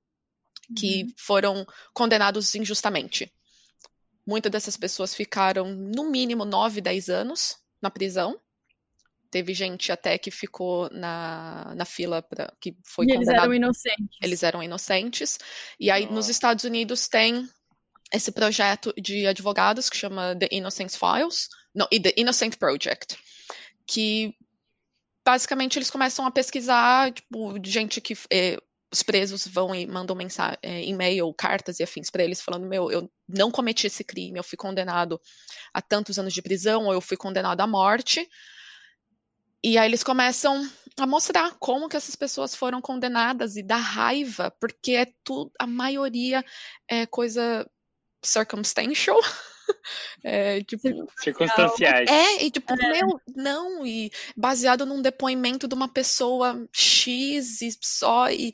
que 0.75 1.03
Uhum. 1.03 1.13
foram 1.17 1.67
condenados 1.93 2.53
injustamente. 2.55 3.31
Muitas 4.25 4.51
dessas 4.51 4.77
pessoas 4.77 5.15
ficaram 5.15 5.73
no 5.73 6.09
mínimo 6.09 6.45
9, 6.45 6.81
10 6.81 7.09
anos 7.09 7.57
na 7.81 7.89
prisão. 7.89 8.39
Teve 9.31 9.53
gente 9.53 9.91
até 9.91 10.17
que 10.17 10.31
ficou 10.31 10.89
na, 10.91 11.73
na 11.75 11.85
fila 11.85 12.21
pra, 12.21 12.51
que 12.59 12.75
foi 12.83 13.05
E 13.05 13.11
eles 13.11 13.27
condenado 13.27 13.43
eram 13.43 13.53
inocentes. 13.53 14.17
eles 14.21 14.43
eram 14.43 14.63
inocentes. 14.63 15.37
E 15.79 15.91
aí, 15.91 16.05
nos 16.05 16.13
Nossa. 16.13 16.31
Estados 16.31 16.63
Unidos, 16.63 17.07
tem 17.07 17.47
esse 18.11 18.31
projeto 18.31 18.93
de 18.99 19.27
advogados 19.27 19.89
que 19.89 19.97
chama 19.97 20.35
The 20.35 20.49
Innocence 20.51 20.97
Files, 20.97 21.47
não, 21.75 21.87
e 21.91 21.99
The 21.99 22.13
Innocent 22.17 22.57
Project, 22.57 23.17
que 23.85 24.33
basicamente 25.23 25.77
eles 25.77 25.91
começam 25.91 26.25
a 26.25 26.31
pesquisar, 26.31 27.11
tipo, 27.11 27.59
de 27.59 27.69
gente 27.69 28.01
que 28.01 28.17
eh, 28.31 28.57
os 28.91 29.03
presos 29.03 29.47
vão 29.47 29.75
e 29.75 29.85
mandam 29.85 30.15
mensagem, 30.15 30.57
e-mail, 30.63 31.31
cartas 31.33 31.79
e 31.79 31.83
afins 31.83 32.09
para 32.09 32.23
eles 32.23 32.41
falando, 32.41 32.67
meu, 32.67 32.91
eu 32.91 33.09
não 33.27 33.51
cometi 33.51 33.85
esse 33.85 34.03
crime, 34.03 34.39
eu 34.39 34.43
fui 34.43 34.57
condenado 34.57 35.21
a 35.71 35.81
tantos 35.81 36.17
anos 36.17 36.33
de 36.33 36.41
prisão, 36.41 36.85
ou 36.85 36.93
eu 36.93 37.01
fui 37.01 37.15
condenado 37.15 37.61
à 37.61 37.67
morte. 37.67 38.27
E 39.63 39.77
aí 39.77 39.87
eles 39.89 40.03
começam 40.03 40.67
a 40.97 41.07
mostrar 41.07 41.55
como 41.59 41.89
que 41.89 41.97
essas 41.97 42.15
pessoas 42.15 42.55
foram 42.55 42.81
condenadas 42.81 43.55
e 43.55 43.63
da 43.63 43.77
raiva, 43.77 44.51
porque 44.59 44.93
é 44.93 45.07
tudo, 45.23 45.51
a 45.59 45.67
maioria 45.67 46.43
é 46.89 47.05
coisa 47.05 47.69
circumstantial. 48.23 49.19
É, 50.23 50.61
tipo, 50.63 50.87
Circunstanciais. 51.19 52.09
é, 52.09 52.43
e 52.43 52.51
tipo, 52.51 52.75
meu, 52.75 53.21
não, 53.35 53.85
e 53.85 54.11
baseado 54.35 54.85
num 54.85 55.01
depoimento 55.01 55.67
de 55.67 55.75
uma 55.75 55.87
pessoa 55.87 56.67
X 56.73 57.61
e 57.61 57.77
só, 57.81 58.29
e, 58.29 58.51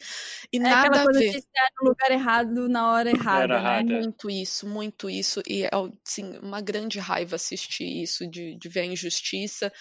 e 0.52 0.58
É 0.58 0.60
nada 0.60 0.88
aquela 0.88 1.10
a 1.10 1.14
ver. 1.14 1.32
de 1.32 1.38
estar 1.38 1.68
no 1.82 1.90
lugar 1.90 2.12
errado 2.12 2.70
na 2.70 2.92
hora 2.92 3.10
errada, 3.10 3.48
né? 3.48 3.56
errada. 3.56 3.94
Muito 3.94 4.30
isso, 4.30 4.68
muito 4.68 5.10
isso. 5.10 5.42
E 5.48 5.64
é 5.64 5.70
assim, 6.04 6.38
uma 6.40 6.62
grande 6.62 7.00
raiva 7.00 7.36
assistir 7.36 8.04
isso, 8.04 8.28
de, 8.28 8.56
de 8.56 8.70
ver 8.70 8.82
a 8.82 8.86
injustiça. 8.86 9.72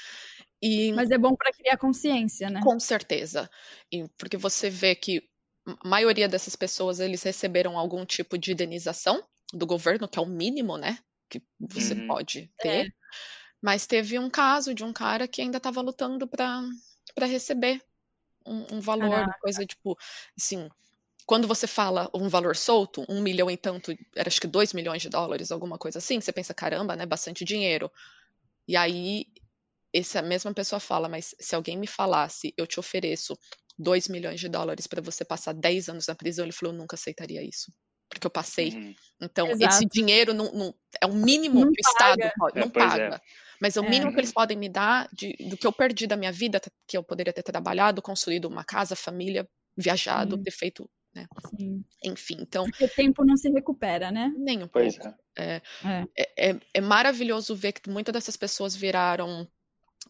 E 0.64 0.94
Mas 0.94 1.10
é 1.10 1.18
bom 1.18 1.34
para 1.36 1.52
criar 1.52 1.76
consciência, 1.76 2.48
né? 2.48 2.60
com 2.60 2.78
certeza. 2.80 3.50
E 3.92 4.08
porque 4.18 4.36
você 4.36 4.70
vê 4.70 4.94
que 4.94 5.22
a 5.66 5.88
maioria 5.88 6.28
dessas 6.28 6.56
pessoas 6.56 7.00
eles 7.00 7.22
receberam 7.22 7.78
algum 7.78 8.04
tipo 8.04 8.36
de 8.38 8.52
indenização 8.52 9.22
do 9.52 9.66
governo, 9.66 10.08
que 10.08 10.18
é 10.18 10.22
o 10.22 10.26
mínimo, 10.26 10.76
né? 10.76 10.98
Que 11.28 11.42
você 11.60 11.94
Uhum. 11.94 12.06
pode 12.06 12.50
ter. 12.60 12.92
Mas 13.62 13.86
teve 13.86 14.18
um 14.18 14.30
caso 14.30 14.74
de 14.74 14.84
um 14.84 14.92
cara 14.92 15.28
que 15.28 15.42
ainda 15.42 15.58
estava 15.58 15.82
lutando 15.82 16.28
para 16.28 17.26
receber 17.26 17.82
um, 18.46 18.76
um 18.78 18.80
valor, 18.80 19.24
Caraca. 19.24 19.38
coisa 19.40 19.66
tipo, 19.66 19.96
assim, 20.38 20.68
quando 21.26 21.48
você 21.48 21.66
fala 21.66 22.10
um 22.14 22.28
valor 22.28 22.56
solto, 22.56 23.04
um 23.08 23.22
milhão 23.22 23.50
e 23.50 23.56
tanto, 23.56 23.92
era 24.16 24.28
acho 24.28 24.40
que 24.40 24.46
dois 24.48 24.72
milhões 24.74 25.02
de 25.02 25.10
dólares, 25.10 25.52
alguma 25.52 25.78
coisa 25.78 25.98
assim, 25.98 26.20
você 26.20 26.32
pensa, 26.32 26.54
caramba, 26.54 26.96
né? 26.96 27.06
Bastante 27.06 27.44
dinheiro. 27.44 27.90
E 28.66 28.76
aí, 28.76 29.26
essa 29.94 30.20
mesma 30.20 30.52
pessoa 30.52 30.80
fala, 30.80 31.08
mas 31.08 31.34
se 31.40 31.54
alguém 31.54 31.78
me 31.78 31.86
falasse, 31.86 32.52
eu 32.56 32.66
te 32.66 32.80
ofereço 32.80 33.38
2 33.78 34.08
milhões 34.08 34.40
de 34.40 34.48
dólares 34.48 34.86
para 34.86 35.00
você 35.00 35.24
passar 35.24 35.52
10 35.54 35.88
anos 35.88 36.06
na 36.08 36.14
prisão, 36.14 36.44
ele 36.44 36.52
falou, 36.52 36.74
eu 36.74 36.78
nunca 36.78 36.96
aceitaria 36.96 37.42
isso. 37.42 37.72
Porque 38.08 38.26
eu 38.26 38.30
passei. 38.30 38.70
Uhum. 38.70 38.94
Então, 39.22 39.48
esse 39.52 39.64
Exato. 39.64 39.88
dinheiro 39.92 40.34
não, 40.34 40.52
não- 40.52 40.74
é 41.00 41.06
o 41.06 41.14
mínimo 41.14 41.60
Não 41.60 41.72
que 41.72 41.80
o 41.80 41.90
Estado 41.90 42.18
paga. 42.18 42.32
pode, 42.36 42.58
É, 42.58 42.60
não 42.60 42.70
pois 42.70 42.84
paga. 42.90 43.14
é. 43.16 43.20
Mas 43.60 43.76
é 43.76 43.80
o 43.80 43.84
É. 43.84 43.88
mínimo 43.90 44.12
que 44.12 44.20
eles 44.20 44.32
podem 44.32 44.56
me 44.56 44.68
dar 44.68 45.08
de- 45.12 45.36
do 45.48 45.56
que 45.56 45.66
eu 45.66 45.72
perdi 45.72 46.06
da 46.06 46.16
minha 46.16 46.30
vida, 46.32 46.60
que 46.86 46.96
eu 46.96 47.02
poderia 47.02 47.32
ter 47.32 47.42
trabalhado, 47.42 48.02
construído 48.02 48.46
uma 48.46 48.64
casa, 48.64 48.94
família, 48.96 49.48
viajado, 49.76 50.36
Sim. 50.36 50.42
ter 50.42 50.50
feito, 50.50 50.90
Sim. 51.58 51.84
enfim. 52.04 52.36
Então, 52.40 52.64
Porque 52.64 52.88
tempo 52.88 53.24
não 53.24 53.36
se 53.36 53.48
recupera, 53.50 54.10
né? 54.10 54.32
nem 54.36 54.62
um 54.62 54.68
Pois 54.68 54.96
pouco. 54.98 55.16
é. 55.36 55.62
É. 55.84 56.06
É, 56.16 56.50
é- 56.50 56.60
é 56.74 56.80
maravilhoso 56.80 57.56
ver 57.56 57.72
que 57.72 57.88
muitas 57.90 58.12
dessas 58.12 58.36
pessoas 58.36 58.76
viraram, 58.76 59.48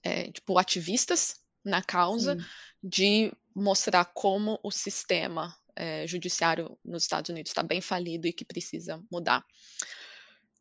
é, 0.02 0.30
tipo, 0.30 0.58
ativistas 0.58 1.36
na 1.64 1.82
causa 1.82 2.36
Sim. 2.36 2.44
de 2.82 3.32
mostrar 3.54 4.04
como 4.06 4.58
o 4.62 4.70
sistema 4.70 5.54
é, 5.76 6.06
judiciário 6.06 6.76
nos 6.84 7.04
Estados 7.04 7.30
Unidos 7.30 7.50
está 7.50 7.62
bem 7.62 7.80
falido 7.80 8.26
e 8.26 8.32
que 8.32 8.44
precisa 8.44 9.02
mudar. 9.10 9.44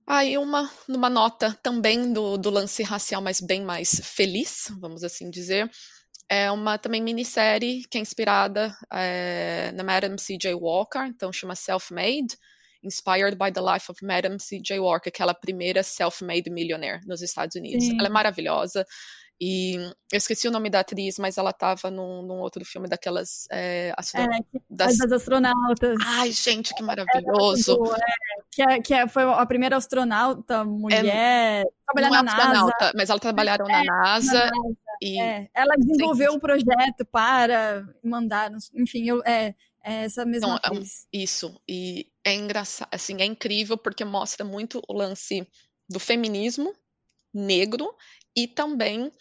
Aí 0.06 0.38
uma, 0.38 0.70
numa 0.88 1.10
nota 1.10 1.58
também 1.64 2.12
do, 2.12 2.38
do 2.38 2.50
lance 2.50 2.84
racial, 2.84 3.22
mas 3.22 3.40
bem 3.40 3.64
mais 3.64 4.02
feliz, 4.04 4.68
vamos 4.80 5.04
assim 5.04 5.30
dizer, 5.30 5.72
é 6.30 6.52
uma 6.52 6.78
também 6.78 7.02
minissérie 7.02 7.84
que 7.90 7.98
é 7.98 8.02
inspirada 8.02 8.76
é, 8.92 9.72
na 9.74 9.84
Madam 9.84 10.18
C.J. 10.18 10.54
Walker, 10.56 11.06
então 11.06 11.32
chama 11.32 11.56
Self-Made, 11.56 12.38
Inspired 12.84 13.38
by 13.38 13.52
the 13.52 13.62
Life 13.62 13.90
of 13.90 14.06
Madam 14.06 14.38
C.J. 14.38 14.78
Walker, 14.80 15.08
aquela 15.08 15.34
primeira 15.34 15.84
self-made 15.84 16.50
millionaire 16.50 17.00
nos 17.06 17.22
Estados 17.22 17.56
Unidos. 17.56 17.86
Sim. 17.86 17.98
Ela 17.98 18.08
é 18.08 18.12
maravilhosa. 18.12 18.86
E 19.46 19.76
eu 20.10 20.18
esqueci 20.18 20.48
o 20.48 20.52
nome 20.52 20.70
da 20.70 20.80
atriz, 20.80 21.20
mas 21.20 21.38
ela 21.38 21.50
estava 21.50 21.92
num, 21.92 22.22
num 22.22 22.40
outro 22.40 22.64
filme 22.64 22.88
daquelas 22.88 23.46
é, 23.52 23.92
astro- 23.98 24.22
É, 24.22 24.40
das... 24.70 24.98
das 24.98 25.12
astronautas. 25.12 25.98
Ai, 26.02 26.32
gente, 26.32 26.74
que 26.74 26.82
Ela 26.82 26.88
maravilhoso! 26.96 27.78
boa, 27.78 27.98
é, 27.98 28.42
que, 28.50 28.62
é- 28.62 28.82
que 28.82 28.94
é- 28.94 29.06
foi 29.06 29.24
a 29.24 29.46
primeira 29.46 29.76
astronauta 29.76 30.64
mulher 30.64 31.66
trabalhar 31.86 32.20
é 32.20 32.24
na 32.24 32.24
NASA. 32.24 32.72
mas 32.96 33.10
elas 33.10 33.22
trabalharam 33.22 33.68
na 33.68 33.84
NASA 33.84 34.46
na 34.46 34.74
e 35.02 35.20
É, 35.20 35.50
ela 35.54 35.76
desenvolveu 35.76 36.32
um 36.32 36.40
projeto 36.40 37.04
para 37.12 37.86
mandar, 38.02 38.50
enfim, 38.74 39.10
eu, 39.10 39.22
é, 39.26 39.54
é 39.84 40.06
essa 40.06 40.26
mesma 40.26 40.54
é 40.54 40.68
atriz. 40.68 41.06
Isso, 41.12 41.60
e 41.68 42.10
é 42.24 42.34
engraçado, 42.34 42.88
assim, 42.94 43.22
é 43.22 43.26
incrível 43.26 43.78
porque 43.78 44.06
mostra 44.06 44.46
muito 44.46 44.82
o 44.88 44.94
lance 44.94 45.46
do 45.90 46.00
feminismo 46.00 46.74
negro 47.34 47.94
e 48.34 48.48
também 48.48 49.12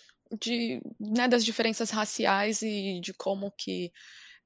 de, 0.40 0.80
né, 1.00 1.28
das 1.28 1.44
diferenças 1.44 1.90
raciais 1.90 2.62
e 2.62 3.00
de 3.00 3.12
como 3.14 3.50
que 3.50 3.92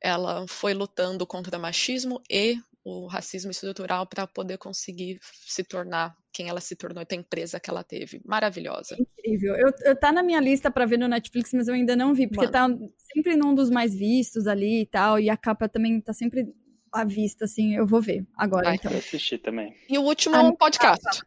ela 0.01 0.47
foi 0.47 0.75
lutando 0.75 1.27
contra 1.27 1.57
o 1.57 1.61
machismo 1.61 2.21
e 2.31 2.57
o 2.85 3.07
racismo 3.07 3.51
estrutural 3.51 4.07
para 4.07 4.27
poder 4.29 4.59
conseguir 4.59 5.19
se 5.23 5.65
tornar 5.65 6.15
quem 6.33 6.49
ela 6.49 6.61
se 6.61 6.77
tornou 6.77 7.03
e 7.03 7.07
ter 7.07 7.17
a 7.17 7.19
empresa 7.19 7.59
que 7.59 7.69
ela 7.69 7.83
teve. 7.83 8.21
Maravilhosa. 8.25 8.97
Incrível. 9.01 9.57
Eu, 9.57 9.73
eu 9.85 9.97
tá 9.99 10.13
na 10.13 10.23
minha 10.23 10.39
lista 10.39 10.71
para 10.71 10.87
ver 10.87 10.99
no 10.99 11.09
Netflix, 11.09 11.53
mas 11.53 11.67
eu 11.67 11.75
ainda 11.75 11.97
não 11.97 12.15
vi, 12.15 12.29
porque 12.29 12.47
tá 12.47 12.69
sempre 13.13 13.35
num 13.37 13.55
dos 13.55 13.71
mais 13.71 13.93
vistos 13.93 14.47
ali 14.47 14.83
e 14.83 14.87
tal, 14.87 15.19
e 15.19 15.29
a 15.29 15.37
capa 15.37 15.69
também 15.69 16.01
tá 16.01 16.13
sempre 16.13 16.47
à 16.93 17.05
vista, 17.05 17.47
assim, 17.47 17.75
eu 17.75 17.87
vou 17.87 18.01
ver 18.01 18.25
agora, 18.37 18.67
Vai. 18.67 18.77
então. 18.77 18.93
Eu 18.93 18.99
assisti 18.99 19.37
também. 19.37 19.75
E 19.89 19.99
o 19.99 20.03
último 20.03 20.37
Ah, 20.37 20.41
é 20.41 20.43
um 20.43 20.55
podcast 20.55 21.23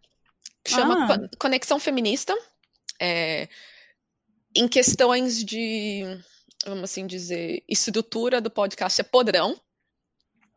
que 0.64 0.72
chama 0.72 1.06
Ah. 1.06 1.08
Con- 1.20 1.30
Conexão 1.40 1.78
Feminista, 1.80 2.34
é, 3.02 3.50
em 4.60 4.68
questões 4.68 5.44
de, 5.44 6.04
vamos 6.66 6.84
assim 6.84 7.08
dizer, 7.08 7.64
estrutura 7.68 8.42
do 8.42 8.52
podcast 8.52 9.00
é 9.00 9.04
podrão, 9.04 9.60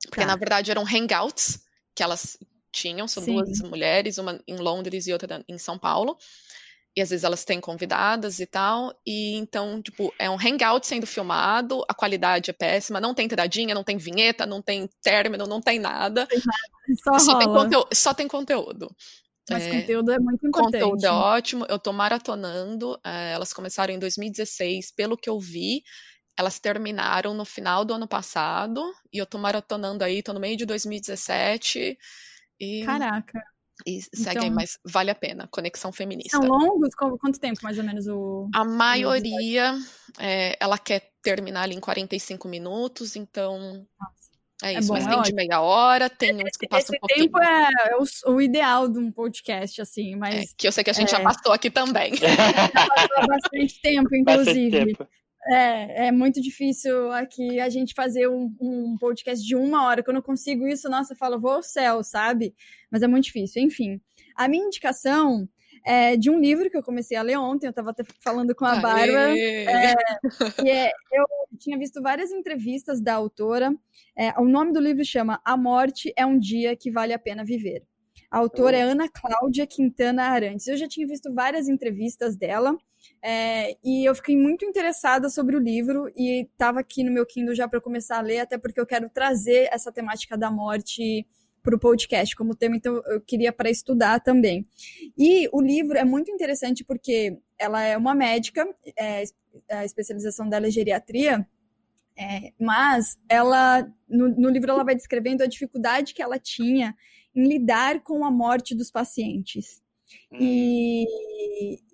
porque 0.08 0.20
Tá. 0.22 0.26
na 0.26 0.34
verdade 0.34 0.72
eram 0.72 0.84
hangouts 0.84 1.60
que 1.94 2.02
elas 2.02 2.36
tinham, 2.72 3.06
são 3.06 3.22
Sim. 3.22 3.34
duas 3.34 3.60
mulheres, 3.60 4.18
uma 4.18 4.42
em 4.48 4.56
Londres 4.56 5.06
e 5.06 5.12
outra 5.12 5.44
em 5.48 5.56
São 5.56 5.78
Paulo. 5.78 6.18
E 6.96 7.00
às 7.00 7.08
vezes 7.10 7.24
elas 7.24 7.44
têm 7.44 7.58
convidadas 7.60 8.38
e 8.40 8.44
tal, 8.44 8.92
e 9.06 9.36
então, 9.36 9.80
tipo, 9.80 10.12
é 10.18 10.28
um 10.28 10.36
hangout 10.36 10.86
sendo 10.86 11.06
filmado, 11.06 11.82
a 11.88 11.94
qualidade 11.94 12.50
é 12.50 12.52
péssima, 12.52 13.00
não 13.00 13.14
tem 13.14 13.26
tiradinha, 13.26 13.74
não 13.74 13.84
tem 13.84 13.96
vinheta, 13.96 14.44
não 14.44 14.60
tem 14.60 14.86
término, 15.00 15.46
não 15.46 15.60
tem 15.60 15.78
nada. 15.78 16.28
Só 17.02 17.18
Só 17.18 17.38
tem, 17.38 17.48
conteúdo, 17.48 17.88
só 17.94 18.12
tem 18.12 18.28
conteúdo. 18.28 18.94
Mas 19.50 19.64
É, 19.64 19.70
conteúdo 19.80 20.12
é 20.12 20.18
muito 20.18 20.46
importante. 20.46 20.72
conteúdo 20.80 21.04
é 21.04 21.10
ótimo, 21.10 21.66
eu 21.68 21.78
tô 21.78 21.92
maratonando. 21.92 22.98
é, 23.04 23.32
elas 23.32 23.52
começaram 23.52 23.92
em 23.92 23.98
2016, 23.98 24.92
pelo 24.92 25.16
que 25.16 25.28
eu 25.28 25.38
vi, 25.40 25.82
elas 26.38 26.58
terminaram 26.58 27.34
no 27.34 27.44
final 27.44 27.84
do 27.84 27.92
ano 27.94 28.06
passado, 28.08 28.80
e 29.12 29.18
eu 29.18 29.26
tô 29.26 29.38
maratonando 29.38 30.02
aí, 30.04 30.22
tô 30.22 30.32
no 30.32 30.40
meio 30.40 30.56
de 30.56 30.64
2017, 30.64 31.98
e, 32.60 32.84
Caraca. 32.84 33.42
e 33.86 34.00
segue 34.14 34.38
aí, 34.38 34.44
Então- 34.46 34.54
mas 34.54 34.78
vale 34.84 35.10
a 35.10 35.14
pena. 35.14 35.48
Conexão 35.50 35.92
Feminista. 35.92 36.38
São 36.38 36.46
longos? 36.46 36.94
Qu- 36.94 37.18
Quanto 37.18 37.38
tempo, 37.40 37.60
mais 37.62 37.76
ou 37.78 37.84
menos, 37.84 38.06
o... 38.06 38.48
A 38.54 38.64
maioria, 38.64 39.74
é, 40.18 40.56
ela 40.60 40.78
quer 40.78 41.10
terminar 41.22 41.62
ali 41.62 41.74
em 41.74 41.80
45 41.80 42.48
minutos, 42.48 43.16
então 43.16 43.56
é 43.84 44.21
É 44.62 44.74
isso. 44.74 44.88
bom, 44.88 44.94
mas 44.94 45.04
é 45.04 45.08
tem 45.08 45.16
de 45.16 45.20
ótimo. 45.20 45.36
meia 45.36 45.60
hora, 45.60 46.08
tem 46.08 46.34
uns 46.36 46.56
que 46.56 46.68
passam 46.68 46.94
um 46.96 47.00
pouquinho. 47.00 47.26
tempo 47.26 47.42
é, 47.42 47.68
é 47.90 47.96
o, 47.96 48.34
o 48.34 48.40
ideal 48.40 48.88
de 48.88 48.98
um 48.98 49.10
podcast, 49.10 49.82
assim, 49.82 50.14
é, 50.14 50.16
mas 50.16 50.54
que 50.56 50.68
eu 50.68 50.72
sei 50.72 50.84
que 50.84 50.90
a 50.90 50.94
gente 50.94 51.10
já 51.10 51.18
é. 51.18 51.22
passou 51.22 51.52
aqui 51.52 51.70
também. 51.70 52.12
há 53.16 53.26
bastante 53.26 53.80
tempo, 53.80 54.08
Bastante 54.24 54.50
inclusive. 54.50 54.86
tempo. 54.86 55.08
É, 55.48 56.06
é 56.06 56.12
muito 56.12 56.40
difícil 56.40 57.10
aqui 57.10 57.58
a 57.58 57.68
gente 57.68 57.94
fazer 57.94 58.28
um, 58.28 58.54
um 58.60 58.96
podcast 58.98 59.44
de 59.44 59.56
uma 59.56 59.84
hora. 59.86 60.02
Quando 60.02 60.18
eu 60.18 60.22
consigo 60.22 60.68
isso, 60.68 60.88
nossa, 60.88 61.14
eu 61.14 61.16
falo, 61.16 61.40
vou 61.40 61.50
ao 61.52 61.62
céu, 61.62 62.02
sabe? 62.04 62.54
Mas 62.90 63.02
é 63.02 63.08
muito 63.08 63.24
difícil. 63.24 63.60
Enfim, 63.60 64.00
a 64.36 64.46
minha 64.46 64.64
indicação 64.64 65.48
é 65.84 66.16
de 66.16 66.30
um 66.30 66.40
livro 66.40 66.70
que 66.70 66.76
eu 66.76 66.82
comecei 66.82 67.16
a 67.16 67.22
ler 67.22 67.38
ontem, 67.38 67.66
eu 67.66 67.70
estava 67.70 67.90
até 67.90 68.04
falando 68.20 68.54
com 68.54 68.64
a 68.64 68.76
Bárbara. 68.76 69.26
Aê! 69.26 69.66
E 70.64 70.70
é, 70.70 70.90
eu 71.12 71.24
tinha 71.58 71.78
visto 71.78 72.00
várias 72.02 72.30
entrevistas 72.30 73.00
da 73.00 73.14
autora. 73.14 73.74
É, 74.16 74.38
o 74.40 74.44
nome 74.44 74.72
do 74.72 74.80
livro 74.80 75.04
chama 75.04 75.40
A 75.44 75.56
Morte 75.56 76.12
é 76.16 76.24
um 76.24 76.38
Dia 76.38 76.76
que 76.76 76.90
Vale 76.90 77.12
a 77.12 77.18
Pena 77.18 77.44
Viver. 77.44 77.82
A 78.30 78.38
autora 78.38 78.76
é 78.76 78.82
Ana 78.82 79.08
Cláudia 79.08 79.66
Quintana 79.66 80.24
Arantes. 80.24 80.66
Eu 80.66 80.76
já 80.76 80.88
tinha 80.88 81.06
visto 81.06 81.32
várias 81.34 81.68
entrevistas 81.68 82.34
dela 82.34 82.76
é, 83.22 83.76
e 83.84 84.08
eu 84.08 84.14
fiquei 84.14 84.36
muito 84.36 84.64
interessada 84.64 85.28
sobre 85.28 85.56
o 85.56 85.60
livro 85.60 86.10
e 86.16 86.42
estava 86.42 86.80
aqui 86.80 87.04
no 87.04 87.12
meu 87.12 87.26
Kindle 87.26 87.54
já 87.54 87.68
para 87.68 87.80
começar 87.80 88.18
a 88.18 88.22
ler, 88.22 88.40
até 88.40 88.56
porque 88.56 88.80
eu 88.80 88.86
quero 88.86 89.08
trazer 89.10 89.68
essa 89.70 89.92
temática 89.92 90.36
da 90.36 90.50
morte 90.50 91.26
para 91.62 91.76
o 91.76 91.78
podcast 91.78 92.34
como 92.34 92.56
tema, 92.56 92.76
então 92.76 93.02
eu 93.06 93.20
queria 93.20 93.52
para 93.52 93.70
estudar 93.70 94.20
também. 94.20 94.66
E 95.16 95.48
o 95.52 95.60
livro 95.60 95.96
é 95.96 96.04
muito 96.04 96.30
interessante 96.30 96.84
porque 96.84 97.38
ela 97.58 97.82
é 97.82 97.96
uma 97.96 98.14
médica, 98.14 98.66
é, 98.98 99.22
a 99.70 99.84
especialização 99.84 100.48
dela 100.48 100.66
é 100.66 100.70
geriatria, 100.70 101.46
é, 102.16 102.52
mas 102.60 103.18
ela 103.28 103.88
no, 104.08 104.28
no, 104.28 104.48
livro 104.50 104.70
ela 104.70 104.84
vai 104.84 104.94
descrevendo 104.94 105.42
a 105.42 105.46
dificuldade 105.46 106.12
que 106.12 106.22
ela 106.22 106.38
tinha 106.38 106.94
em 107.34 107.48
lidar 107.48 108.00
com 108.00 108.24
a 108.24 108.30
morte 108.30 108.74
dos 108.74 108.90
pacientes 108.90 109.82
e, 110.30 111.06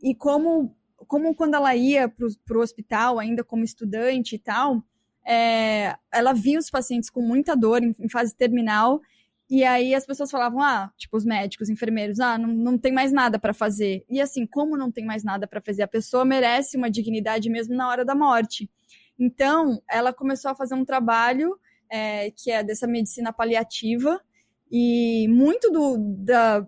e 0.02 0.14
como 0.16 0.74
como 1.06 1.34
quando 1.34 1.54
ela 1.54 1.74
ia 1.76 2.08
para 2.08 2.58
o 2.58 2.60
hospital 2.60 3.20
ainda 3.20 3.44
como 3.44 3.62
estudante 3.62 4.34
e 4.34 4.38
tal 4.38 4.82
é, 5.24 5.96
ela 6.12 6.32
via 6.32 6.58
os 6.58 6.68
pacientes 6.68 7.08
com 7.08 7.20
muita 7.20 7.54
dor 7.54 7.82
em, 7.82 7.94
em, 7.98 8.08
fase 8.08 8.34
terminal 8.34 9.00
e 9.50 9.64
aí 9.64 9.94
as 9.94 10.04
pessoas 10.04 10.30
falavam 10.30 10.60
ah 10.60 10.92
tipo 10.96 11.16
os 11.16 11.24
médicos 11.24 11.68
enfermeiros 11.68 12.20
ah 12.20 12.36
não, 12.36 12.48
não 12.48 12.78
tem 12.78 12.92
mais 12.92 13.12
nada 13.12 13.38
para 13.38 13.54
fazer. 13.54 14.04
E 14.08 14.20
assim 14.20 14.46
como 14.46 14.76
não 14.76 14.90
tem 14.90 15.04
mais 15.04 15.24
nada 15.24 15.46
para 15.46 15.60
fazer 15.60 15.82
a 15.82 15.88
pessoa 15.88 16.24
merece 16.24 16.76
uma 16.76 16.90
dignidade 16.90 17.50
mesmo 17.50 17.74
na 17.74 17.88
hora 17.88 18.04
da 18.04 18.14
morte. 18.14 18.70
Então, 19.18 19.82
ela 19.90 20.12
começou 20.12 20.50
a 20.50 20.54
fazer 20.54 20.76
um 20.76 20.84
trabalho 20.84 21.58
é, 21.90 22.30
que 22.30 22.50
é 22.50 22.62
dessa 22.62 22.86
medicina 22.86 23.32
paliativa, 23.32 24.20
e 24.70 25.26
muito 25.28 25.70
do, 25.70 25.96
da, 26.18 26.66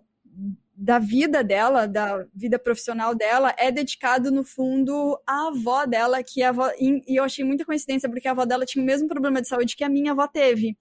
da 0.75 0.99
vida 0.99 1.45
dela, 1.45 1.87
da 1.87 2.27
vida 2.35 2.59
profissional 2.59 3.15
dela, 3.15 3.55
é 3.59 3.71
dedicado, 3.71 4.31
no 4.31 4.43
fundo, 4.43 5.21
à 5.27 5.49
avó 5.49 5.85
dela, 5.85 6.23
que 6.23 6.43
avó, 6.43 6.71
e 6.79 7.19
eu 7.19 7.23
achei 7.23 7.45
muita 7.45 7.65
coincidência, 7.65 8.09
porque 8.09 8.27
a 8.27 8.31
avó 8.31 8.45
dela 8.45 8.65
tinha 8.65 8.83
o 8.83 8.87
mesmo 8.87 9.07
problema 9.07 9.41
de 9.41 9.49
saúde 9.49 9.77
que 9.77 9.85
a 9.85 9.89
minha 9.89 10.13
avó 10.13 10.27
teve, 10.27 10.77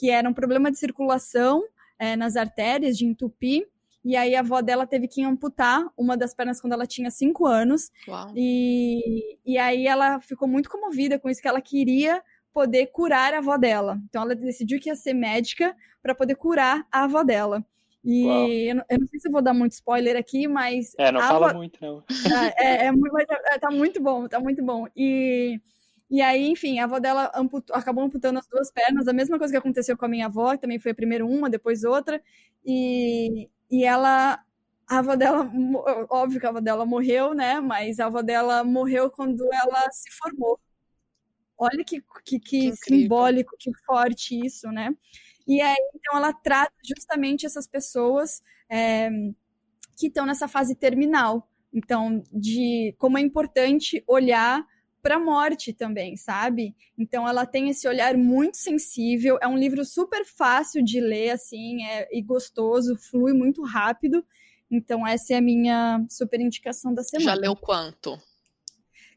que 0.00 0.08
era 0.08 0.26
um 0.26 0.32
problema 0.32 0.70
de 0.70 0.78
circulação 0.78 1.62
é, 1.98 2.16
nas 2.16 2.34
artérias, 2.34 2.96
de 2.96 3.04
entupir, 3.04 3.68
e 4.02 4.16
aí 4.16 4.34
a 4.34 4.40
avó 4.40 4.62
dela 4.62 4.86
teve 4.86 5.06
que 5.06 5.22
amputar 5.22 5.86
uma 5.94 6.16
das 6.16 6.34
pernas 6.34 6.58
quando 6.58 6.72
ela 6.72 6.86
tinha 6.86 7.10
cinco 7.10 7.46
anos. 7.46 7.90
Uau. 8.08 8.32
E, 8.34 9.36
e 9.44 9.58
aí 9.58 9.86
ela 9.86 10.18
ficou 10.20 10.48
muito 10.48 10.70
comovida 10.70 11.18
com 11.18 11.28
isso, 11.28 11.42
que 11.42 11.48
ela 11.48 11.60
queria 11.60 12.22
poder 12.50 12.86
curar 12.86 13.34
a 13.34 13.38
avó 13.38 13.58
dela. 13.58 14.00
Então 14.08 14.22
ela 14.22 14.34
decidiu 14.34 14.80
que 14.80 14.88
ia 14.88 14.96
ser 14.96 15.12
médica 15.12 15.76
para 16.02 16.14
poder 16.14 16.36
curar 16.36 16.86
a 16.90 17.04
avó 17.04 17.22
dela. 17.22 17.62
E 18.02 18.70
eu 18.70 18.76
não, 18.76 18.84
eu 18.88 19.00
não, 19.00 19.06
sei 19.06 19.20
se 19.20 19.28
eu 19.28 19.32
vou 19.32 19.42
dar 19.42 19.52
muito 19.52 19.72
spoiler 19.72 20.16
aqui, 20.16 20.48
mas. 20.48 20.94
É, 20.96 21.12
não 21.12 21.20
fala 21.20 21.50
avó... 21.50 21.58
muito, 21.58 21.78
não. 21.82 22.02
É, 22.56 22.86
é, 22.86 22.86
é, 22.86 23.54
é, 23.54 23.58
tá 23.58 23.70
muito 23.70 24.00
bom, 24.00 24.26
tá 24.26 24.40
muito 24.40 24.64
bom. 24.64 24.86
E, 24.96 25.60
e 26.10 26.20
aí, 26.20 26.48
enfim, 26.48 26.80
a 26.80 26.84
avó 26.84 26.98
dela 26.98 27.30
amputou, 27.34 27.76
acabou 27.76 28.02
amputando 28.02 28.38
as 28.40 28.46
duas 28.48 28.70
pernas, 28.72 29.06
a 29.06 29.12
mesma 29.12 29.38
coisa 29.38 29.52
que 29.52 29.58
aconteceu 29.58 29.96
com 29.96 30.06
a 30.06 30.08
minha 30.08 30.26
avó, 30.26 30.52
que 30.52 30.62
também 30.62 30.80
foi 30.80 30.92
primeiro 30.92 31.28
uma, 31.28 31.48
depois 31.48 31.84
outra. 31.84 32.20
E, 32.66 33.48
e 33.70 33.84
ela. 33.84 34.42
A 34.88 34.98
avó 34.98 35.14
dela, 35.14 35.48
óbvio 36.10 36.40
que 36.40 36.46
a 36.46 36.48
avó 36.48 36.60
dela 36.60 36.84
morreu, 36.84 37.32
né? 37.32 37.60
Mas 37.60 38.00
a 38.00 38.06
avó 38.06 38.22
dela 38.22 38.64
morreu 38.64 39.08
quando 39.08 39.48
ela 39.52 39.88
se 39.92 40.10
formou. 40.10 40.58
Olha 41.56 41.84
que, 41.84 42.02
que, 42.24 42.40
que 42.40 42.72
simbólico, 42.74 43.54
que 43.56 43.70
forte 43.86 44.34
isso, 44.44 44.68
né? 44.72 44.92
E 45.46 45.60
aí, 45.60 45.76
então, 45.94 46.16
ela 46.16 46.32
trata 46.32 46.72
justamente 46.84 47.46
essas 47.46 47.68
pessoas 47.68 48.42
é, 48.68 49.10
que 49.96 50.08
estão 50.08 50.26
nessa 50.26 50.48
fase 50.48 50.74
terminal. 50.74 51.48
Então, 51.72 52.20
de 52.32 52.94
como 52.98 53.16
é 53.16 53.20
importante 53.20 54.02
olhar 54.08 54.66
para 55.02 55.16
a 55.16 55.18
morte 55.18 55.72
também, 55.72 56.16
sabe? 56.16 56.74
Então 56.98 57.28
ela 57.28 57.46
tem 57.46 57.68
esse 57.68 57.86
olhar 57.88 58.16
muito 58.16 58.56
sensível, 58.56 59.38
é 59.40 59.48
um 59.48 59.56
livro 59.56 59.84
super 59.84 60.24
fácil 60.24 60.82
de 60.82 61.00
ler 61.00 61.30
assim, 61.30 61.84
é, 61.84 62.08
e 62.16 62.22
gostoso, 62.22 62.96
flui 62.96 63.32
muito 63.32 63.62
rápido. 63.62 64.24
Então 64.70 65.06
essa 65.06 65.34
é 65.34 65.36
a 65.36 65.40
minha 65.40 66.04
super 66.08 66.40
indicação 66.40 66.94
da 66.94 67.02
semana. 67.02 67.34
Já 67.34 67.34
leu 67.34 67.56
quanto? 67.56 68.18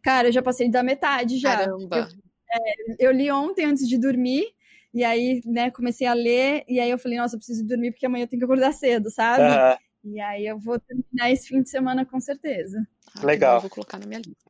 Cara, 0.01 0.27
eu 0.27 0.31
já 0.31 0.41
passei 0.41 0.69
da 0.69 0.83
metade 0.83 1.37
já. 1.37 1.57
Caramba. 1.57 1.97
Eu, 1.97 2.61
é, 2.61 3.07
eu 3.07 3.11
li 3.11 3.31
ontem 3.31 3.65
antes 3.65 3.87
de 3.87 3.97
dormir. 3.97 4.53
E 4.93 5.03
aí, 5.03 5.41
né, 5.43 5.71
comecei 5.71 6.05
a 6.05 6.13
ler, 6.13 6.63
e 6.67 6.79
aí 6.79 6.91
eu 6.91 6.99
falei, 6.99 7.17
nossa, 7.17 7.33
eu 7.33 7.39
preciso 7.39 7.65
dormir 7.65 7.91
porque 7.91 8.05
amanhã 8.05 8.25
eu 8.25 8.27
tenho 8.27 8.39
que 8.39 8.43
acordar 8.43 8.71
cedo, 8.73 9.09
sabe? 9.09 9.41
Uhum. 9.41 10.13
E 10.13 10.19
aí 10.19 10.45
eu 10.45 10.59
vou 10.59 10.77
terminar 10.79 11.31
esse 11.31 11.47
fim 11.47 11.63
de 11.63 11.69
semana 11.69 12.05
com 12.05 12.19
certeza. 12.19 12.85
Ah, 13.15 13.25
Legal. 13.25 13.55
Eu 13.55 13.61
vou 13.61 13.69
colocar 13.71 13.97
na 13.97 14.05
minha 14.05 14.19
lista. 14.19 14.42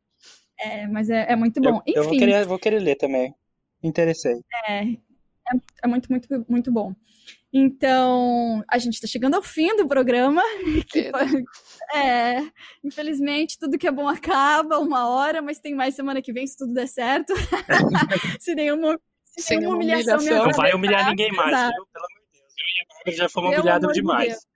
É, 0.60 0.88
mas 0.88 1.10
é, 1.10 1.32
é 1.32 1.36
muito 1.36 1.60
bom. 1.62 1.82
Eu, 1.86 1.94
Enfim, 1.94 1.94
eu 1.96 2.04
vou, 2.04 2.18
querer, 2.18 2.46
vou 2.46 2.60
querer 2.60 2.80
ler 2.80 2.96
também. 2.96 3.34
Interessei. 3.82 4.42
É, 4.68 4.84
é, 4.84 4.96
é, 5.84 5.88
muito, 5.88 6.10
muito, 6.10 6.46
muito 6.48 6.72
bom. 6.72 6.94
Então, 7.52 8.64
a 8.68 8.80
gente 8.80 8.96
está 8.96 9.08
chegando 9.08 9.36
ao 9.36 9.44
fim 9.44 9.76
do 9.76 9.88
programa. 9.88 10.42
Que, 10.90 11.12
é, 11.94 12.40
infelizmente, 12.84 13.58
tudo 13.60 13.78
que 13.78 13.88
é 13.88 13.92
bom 13.92 14.08
acaba 14.08 14.80
uma 14.80 15.08
hora, 15.08 15.42
mas 15.42 15.60
tem 15.60 15.76
mais 15.76 15.96
semana 15.96 16.22
que 16.22 16.34
vem, 16.34 16.48
se 16.48 16.58
tudo 16.58 16.74
der 16.74 16.88
certo. 16.88 17.34
se 18.40 18.56
nenhuma, 18.56 19.00
se 19.26 19.42
Sem 19.42 19.60
nenhuma 19.60 19.76
humilhação, 19.76 20.18
humilhação. 20.18 20.46
Não 20.48 20.54
vai 20.54 20.74
humilhar 20.74 21.10
ninguém 21.10 21.32
mais, 21.32 21.52
exato. 21.52 21.74
viu? 21.74 21.86
Pelo 21.94 22.06
amor 22.06 22.22
de 22.22 22.40
Deus. 22.40 22.54
Eu 22.58 22.66
e 22.66 22.80
a 22.80 22.86
Bárbara 22.88 23.18
já 23.18 23.30
fomos 23.30 23.54
humilhados 23.54 23.94
demais. 23.94 24.30
Deus. 24.30 24.53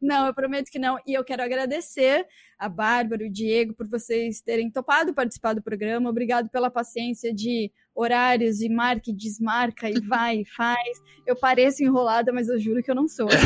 Não, 0.00 0.26
eu 0.26 0.34
prometo 0.34 0.70
que 0.70 0.78
não. 0.78 0.98
E 1.06 1.14
eu 1.14 1.24
quero 1.24 1.42
agradecer 1.42 2.26
a 2.58 2.68
Bárbara 2.68 3.24
e 3.24 3.28
o 3.28 3.32
Diego 3.32 3.74
por 3.74 3.88
vocês 3.88 4.40
terem 4.40 4.70
topado 4.70 5.14
participar 5.14 5.54
do 5.54 5.62
programa. 5.62 6.10
Obrigado 6.10 6.48
pela 6.50 6.70
paciência 6.70 7.32
de 7.32 7.70
horários 7.94 8.60
e 8.60 8.68
marca 8.68 9.10
e 9.10 9.14
desmarca 9.14 9.88
e 9.88 10.00
vai 10.00 10.40
e 10.40 10.44
faz. 10.44 11.02
Eu 11.26 11.36
pareço 11.36 11.82
enrolada, 11.82 12.32
mas 12.32 12.48
eu 12.48 12.58
juro 12.58 12.82
que 12.82 12.90
eu 12.90 12.94
não 12.94 13.08
sou. 13.08 13.28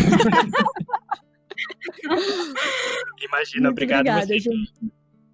Imagina, 3.21 3.69
Muito 3.69 3.73
obrigado 3.73 4.01
obrigada, 4.01 4.27
você 4.27 4.39
gente. 4.39 4.73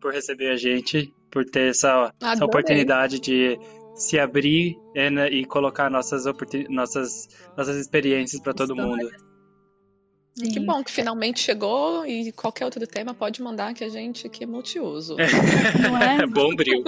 por 0.00 0.12
receber 0.12 0.50
a 0.50 0.56
gente, 0.56 1.12
por 1.30 1.44
ter 1.44 1.70
essa, 1.70 2.12
essa 2.20 2.44
oportunidade 2.44 3.20
de 3.20 3.58
se 3.94 4.18
abrir 4.18 4.76
né, 4.94 5.28
e 5.28 5.44
colocar 5.44 5.88
nossas, 5.90 6.24
nossas, 6.68 7.28
nossas 7.56 7.76
experiências 7.76 8.40
para 8.40 8.52
todo 8.52 8.74
mundo. 8.74 9.08
Que 10.36 10.54
Sim. 10.54 10.66
bom 10.66 10.82
que 10.82 10.90
finalmente 10.90 11.38
chegou 11.38 12.04
e 12.04 12.32
qualquer 12.32 12.64
outro 12.64 12.84
tema 12.88 13.14
pode 13.14 13.40
mandar 13.40 13.72
que 13.72 13.84
a 13.84 13.88
gente 13.88 14.28
que 14.28 14.42
é 14.42 14.46
multiuso. 14.46 15.14
Não 15.16 15.96
é? 15.96 16.26
Bom 16.26 16.52
brilho. 16.56 16.82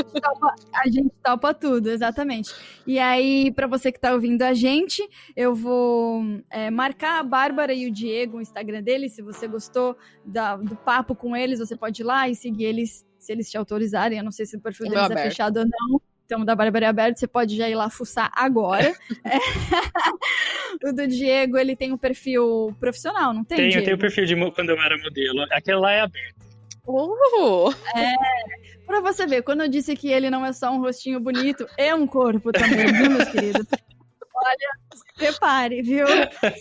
A 0.75 0.89
gente 0.89 1.13
topa 1.23 1.55
tudo, 1.55 1.89
exatamente. 1.91 2.53
E 2.85 2.99
aí, 2.99 3.53
para 3.53 3.69
você 3.69 3.93
que 3.93 4.01
tá 4.01 4.13
ouvindo 4.13 4.43
a 4.43 4.53
gente, 4.53 5.01
eu 5.37 5.55
vou 5.55 6.25
é, 6.51 6.71
marcar 6.73 7.21
a 7.21 7.23
Bárbara 7.23 7.73
e 7.73 7.87
o 7.87 7.93
Diego, 7.93 8.39
o 8.39 8.41
Instagram 8.41 8.83
deles. 8.83 9.13
Se 9.13 9.23
você 9.23 9.47
gostou 9.47 9.97
da- 10.25 10.57
do 10.57 10.75
papo 10.75 11.15
com 11.15 11.37
eles, 11.37 11.61
você 11.61 11.77
pode 11.77 12.03
ir 12.03 12.05
lá 12.05 12.29
e 12.29 12.35
seguir 12.35 12.65
eles, 12.65 13.07
se 13.17 13.31
eles 13.31 13.49
te 13.49 13.57
autorizarem. 13.57 14.19
Eu 14.19 14.25
não 14.25 14.33
sei 14.33 14.45
se 14.45 14.57
o 14.57 14.61
perfil 14.61 14.89
deles 14.89 15.09
é 15.09 15.23
fechado 15.23 15.59
ou 15.59 15.65
não. 15.65 16.01
Então, 16.27 16.45
da 16.45 16.57
Bárbara 16.57 16.87
é 16.87 16.89
aberto, 16.89 17.19
você 17.19 17.27
pode 17.29 17.57
já 17.57 17.69
ir 17.69 17.77
lá 17.77 17.89
fuçar 17.89 18.31
agora. 18.35 18.93
É. 19.25 19.39
o 20.89 20.93
do 20.93 21.07
Diego, 21.07 21.57
ele 21.57 21.75
tem 21.75 21.93
um 21.93 21.97
perfil 21.97 22.75
profissional, 22.79 23.33
não 23.33 23.45
tem, 23.45 23.57
Tenho, 23.57 23.71
Diego? 23.71 23.85
tenho 23.85 23.97
o 23.97 24.01
perfil 24.01 24.25
de 24.25 24.51
quando 24.53 24.71
eu 24.71 24.81
era 24.81 24.97
modelo. 24.99 25.47
Aquele 25.51 25.79
lá 25.79 25.93
é 25.93 26.01
aberto. 26.01 26.37
Uh! 26.87 27.73
Pra 28.87 29.01
você 29.01 29.27
ver, 29.27 29.43
quando 29.43 29.63
eu 29.63 29.69
disse 29.69 29.97
que 29.97 30.09
ele 30.09 30.31
não 30.31 30.45
é 30.47 30.53
só 30.53 30.71
um 30.71 30.81
rostinho 30.81 31.19
bonito, 31.19 31.67
é 31.77 31.95
um 31.95 32.07
corpo 32.07 32.53
também, 32.53 32.87
viu, 32.93 33.11
meus 33.11 33.29
queridos? 33.29 33.67
Olha, 34.39 34.71
se 34.95 35.05
prepare, 35.15 35.83
viu? 35.83 36.07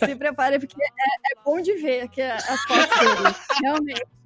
Se 0.04 0.16
prepare, 0.16 0.58
porque 0.58 0.82
é, 0.82 0.86
é 1.32 1.42
bom 1.44 1.60
de 1.60 1.74
ver 1.74 2.08
que 2.08 2.22
as 2.22 2.60
fotos 2.64 2.98
dele. 2.98 3.34
Realmente. 3.62 4.04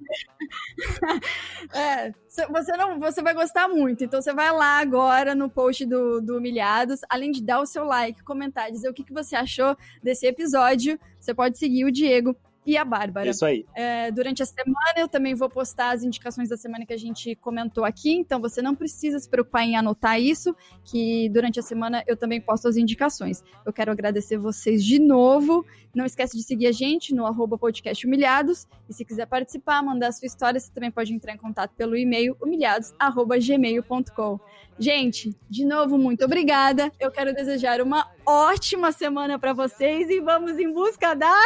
É, 1.73 2.11
cê- 2.27 2.47
você, 2.47 2.75
não, 2.75 2.99
você 2.99 3.21
vai 3.21 3.33
gostar 3.33 3.67
muito. 3.69 4.03
Então 4.03 4.21
você 4.21 4.33
vai 4.33 4.51
lá 4.51 4.79
agora 4.79 5.33
no 5.33 5.49
post 5.49 5.85
do, 5.85 6.19
do 6.21 6.37
Humilhados, 6.37 6.99
além 7.09 7.31
de 7.31 7.41
dar 7.41 7.61
o 7.61 7.65
seu 7.65 7.85
like, 7.85 8.23
comentar, 8.23 8.71
dizer 8.71 8.89
o 8.89 8.93
que, 8.93 9.03
que 9.03 9.13
você 9.13 9.35
achou 9.35 9.77
desse 10.03 10.25
episódio, 10.27 10.99
você 11.19 11.33
pode 11.33 11.57
seguir 11.57 11.85
o 11.85 11.91
Diego 11.91 12.35
e 12.65 12.77
a 12.77 12.85
Bárbara. 12.85 13.29
Isso 13.29 13.45
aí. 13.45 13.65
É, 13.75 14.11
durante 14.11 14.43
a 14.43 14.45
semana 14.45 14.93
eu 14.97 15.07
também 15.07 15.33
vou 15.33 15.49
postar 15.49 15.91
as 15.91 16.03
indicações 16.03 16.49
da 16.49 16.57
semana 16.57 16.85
que 16.85 16.93
a 16.93 16.97
gente 16.97 17.35
comentou 17.35 17.83
aqui, 17.83 18.11
então 18.11 18.39
você 18.39 18.61
não 18.61 18.75
precisa 18.75 19.19
se 19.19 19.29
preocupar 19.29 19.63
em 19.63 19.75
anotar 19.75 20.19
isso, 20.19 20.55
que 20.83 21.29
durante 21.29 21.59
a 21.59 21.63
semana 21.63 22.03
eu 22.07 22.15
também 22.15 22.39
posto 22.39 22.67
as 22.67 22.77
indicações. 22.77 23.43
Eu 23.65 23.73
quero 23.73 23.91
agradecer 23.91 24.37
vocês 24.37 24.83
de 24.83 24.99
novo. 24.99 25.65
Não 25.93 26.05
esquece 26.05 26.37
de 26.37 26.43
seguir 26.43 26.67
a 26.67 26.71
gente 26.71 27.13
no 27.13 27.25
arroba 27.25 27.57
podcast 27.57 28.05
humilhados. 28.05 28.67
E 28.87 28.93
se 28.93 29.03
quiser 29.03 29.25
participar, 29.25 29.81
mandar 29.83 30.07
a 30.07 30.11
sua 30.11 30.25
história, 30.25 30.59
você 30.59 30.71
também 30.71 30.91
pode 30.91 31.13
entrar 31.13 31.33
em 31.33 31.37
contato 31.37 31.73
pelo 31.75 31.97
e-mail 31.97 32.37
humilhados.gmail.com. 32.41 34.39
Gente, 34.81 35.37
de 35.47 35.63
novo, 35.63 35.95
muito 35.95 36.25
obrigada. 36.25 36.91
Eu 36.99 37.11
quero 37.11 37.31
desejar 37.35 37.81
uma 37.81 38.07
ótima 38.25 38.91
semana 38.91 39.37
para 39.37 39.53
vocês 39.53 40.09
e 40.09 40.19
vamos 40.19 40.57
em 40.57 40.73
busca 40.73 41.13
da. 41.15 41.39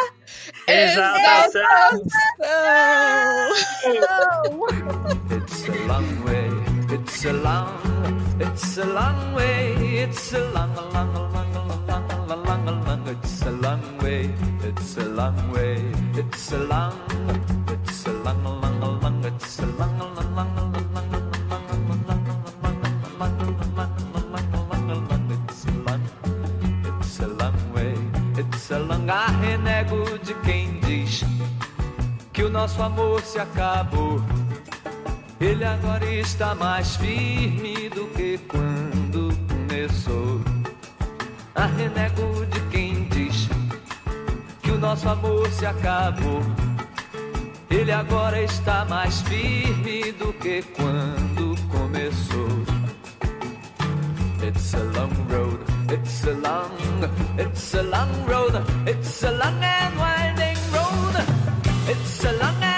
Exaltação! 0.66 1.62
It's 5.30 5.68
a 5.68 5.74
long 5.86 6.24
way, 6.24 6.50
it's 6.96 7.26
a 7.26 7.34
long, 7.34 7.68
it's 8.40 8.78
a 8.78 8.86
long 8.86 9.36
way, 9.36 10.04
it's 10.04 10.34
a 10.34 10.40
long, 10.40 10.72
a 10.78 10.82
long, 10.94 11.14
a 11.14 11.22
long, 11.34 11.56
a 11.56 11.66
long, 11.66 11.90
a 11.90 11.92
long, 11.92 12.32
a 12.32 12.36
long, 12.36 12.68
a 12.68 12.72
long, 12.72 13.08
it's 13.10 13.42
a 13.42 13.52
long 13.52 13.98
way, 14.02 14.30
it's 14.64 14.98
a 14.98 15.04
long 15.04 15.52
way, 15.52 15.84
it's 16.16 16.54
a 16.54 16.60
long, 16.60 16.94
it's 17.68 18.06
a 18.06 18.12
long, 18.14 18.46
a 18.46 18.46
long, 18.46 18.46
a 18.46 18.50
long, 18.50 18.65
it's 28.66 28.72
a 28.72 28.80
long. 28.80 29.08
Ah, 29.08 29.32
renego 29.42 30.18
de 30.20 30.34
quem 30.44 30.80
diz 30.80 31.24
que 32.34 32.44
o 32.44 32.50
nosso 32.50 32.82
amor 32.82 33.22
se 33.22 33.40
acabou. 33.40 34.22
Ele 35.40 35.64
agora 35.64 36.06
está 36.06 36.56
mais 36.56 36.96
firme 36.96 37.90
do 37.90 38.08
que 38.08 38.40
quando 38.48 39.38
começou. 39.48 40.42
A 41.54 41.66
renego 41.68 42.46
de 42.48 42.60
quem 42.72 43.08
diz 43.10 43.48
que 44.62 44.72
o 44.72 44.80
nosso 44.80 45.08
amor 45.10 45.48
se 45.50 45.66
acabou. 45.66 46.42
Ele 47.70 47.92
agora 47.92 48.42
está 48.42 48.86
mais 48.86 49.22
firme 49.22 50.12
do 50.14 50.34
que 50.34 50.64
quando 50.76 51.56
começou. 51.70 52.66
It's 54.42 54.74
a 54.74 54.80
long 54.80 55.14
road, 55.30 55.60
it's 55.96 56.26
a 56.26 56.34
long, 56.34 57.10
it's 57.38 57.74
a 57.74 57.84
long 57.84 58.26
road, 58.26 58.56
it's 58.86 59.24
a 59.24 59.32
long 59.32 59.64
and 59.64 59.98
winding 59.98 60.58
road. 60.76 61.16
It's 61.88 62.26
a 62.26 62.34
long 62.34 62.64
and 62.64 62.75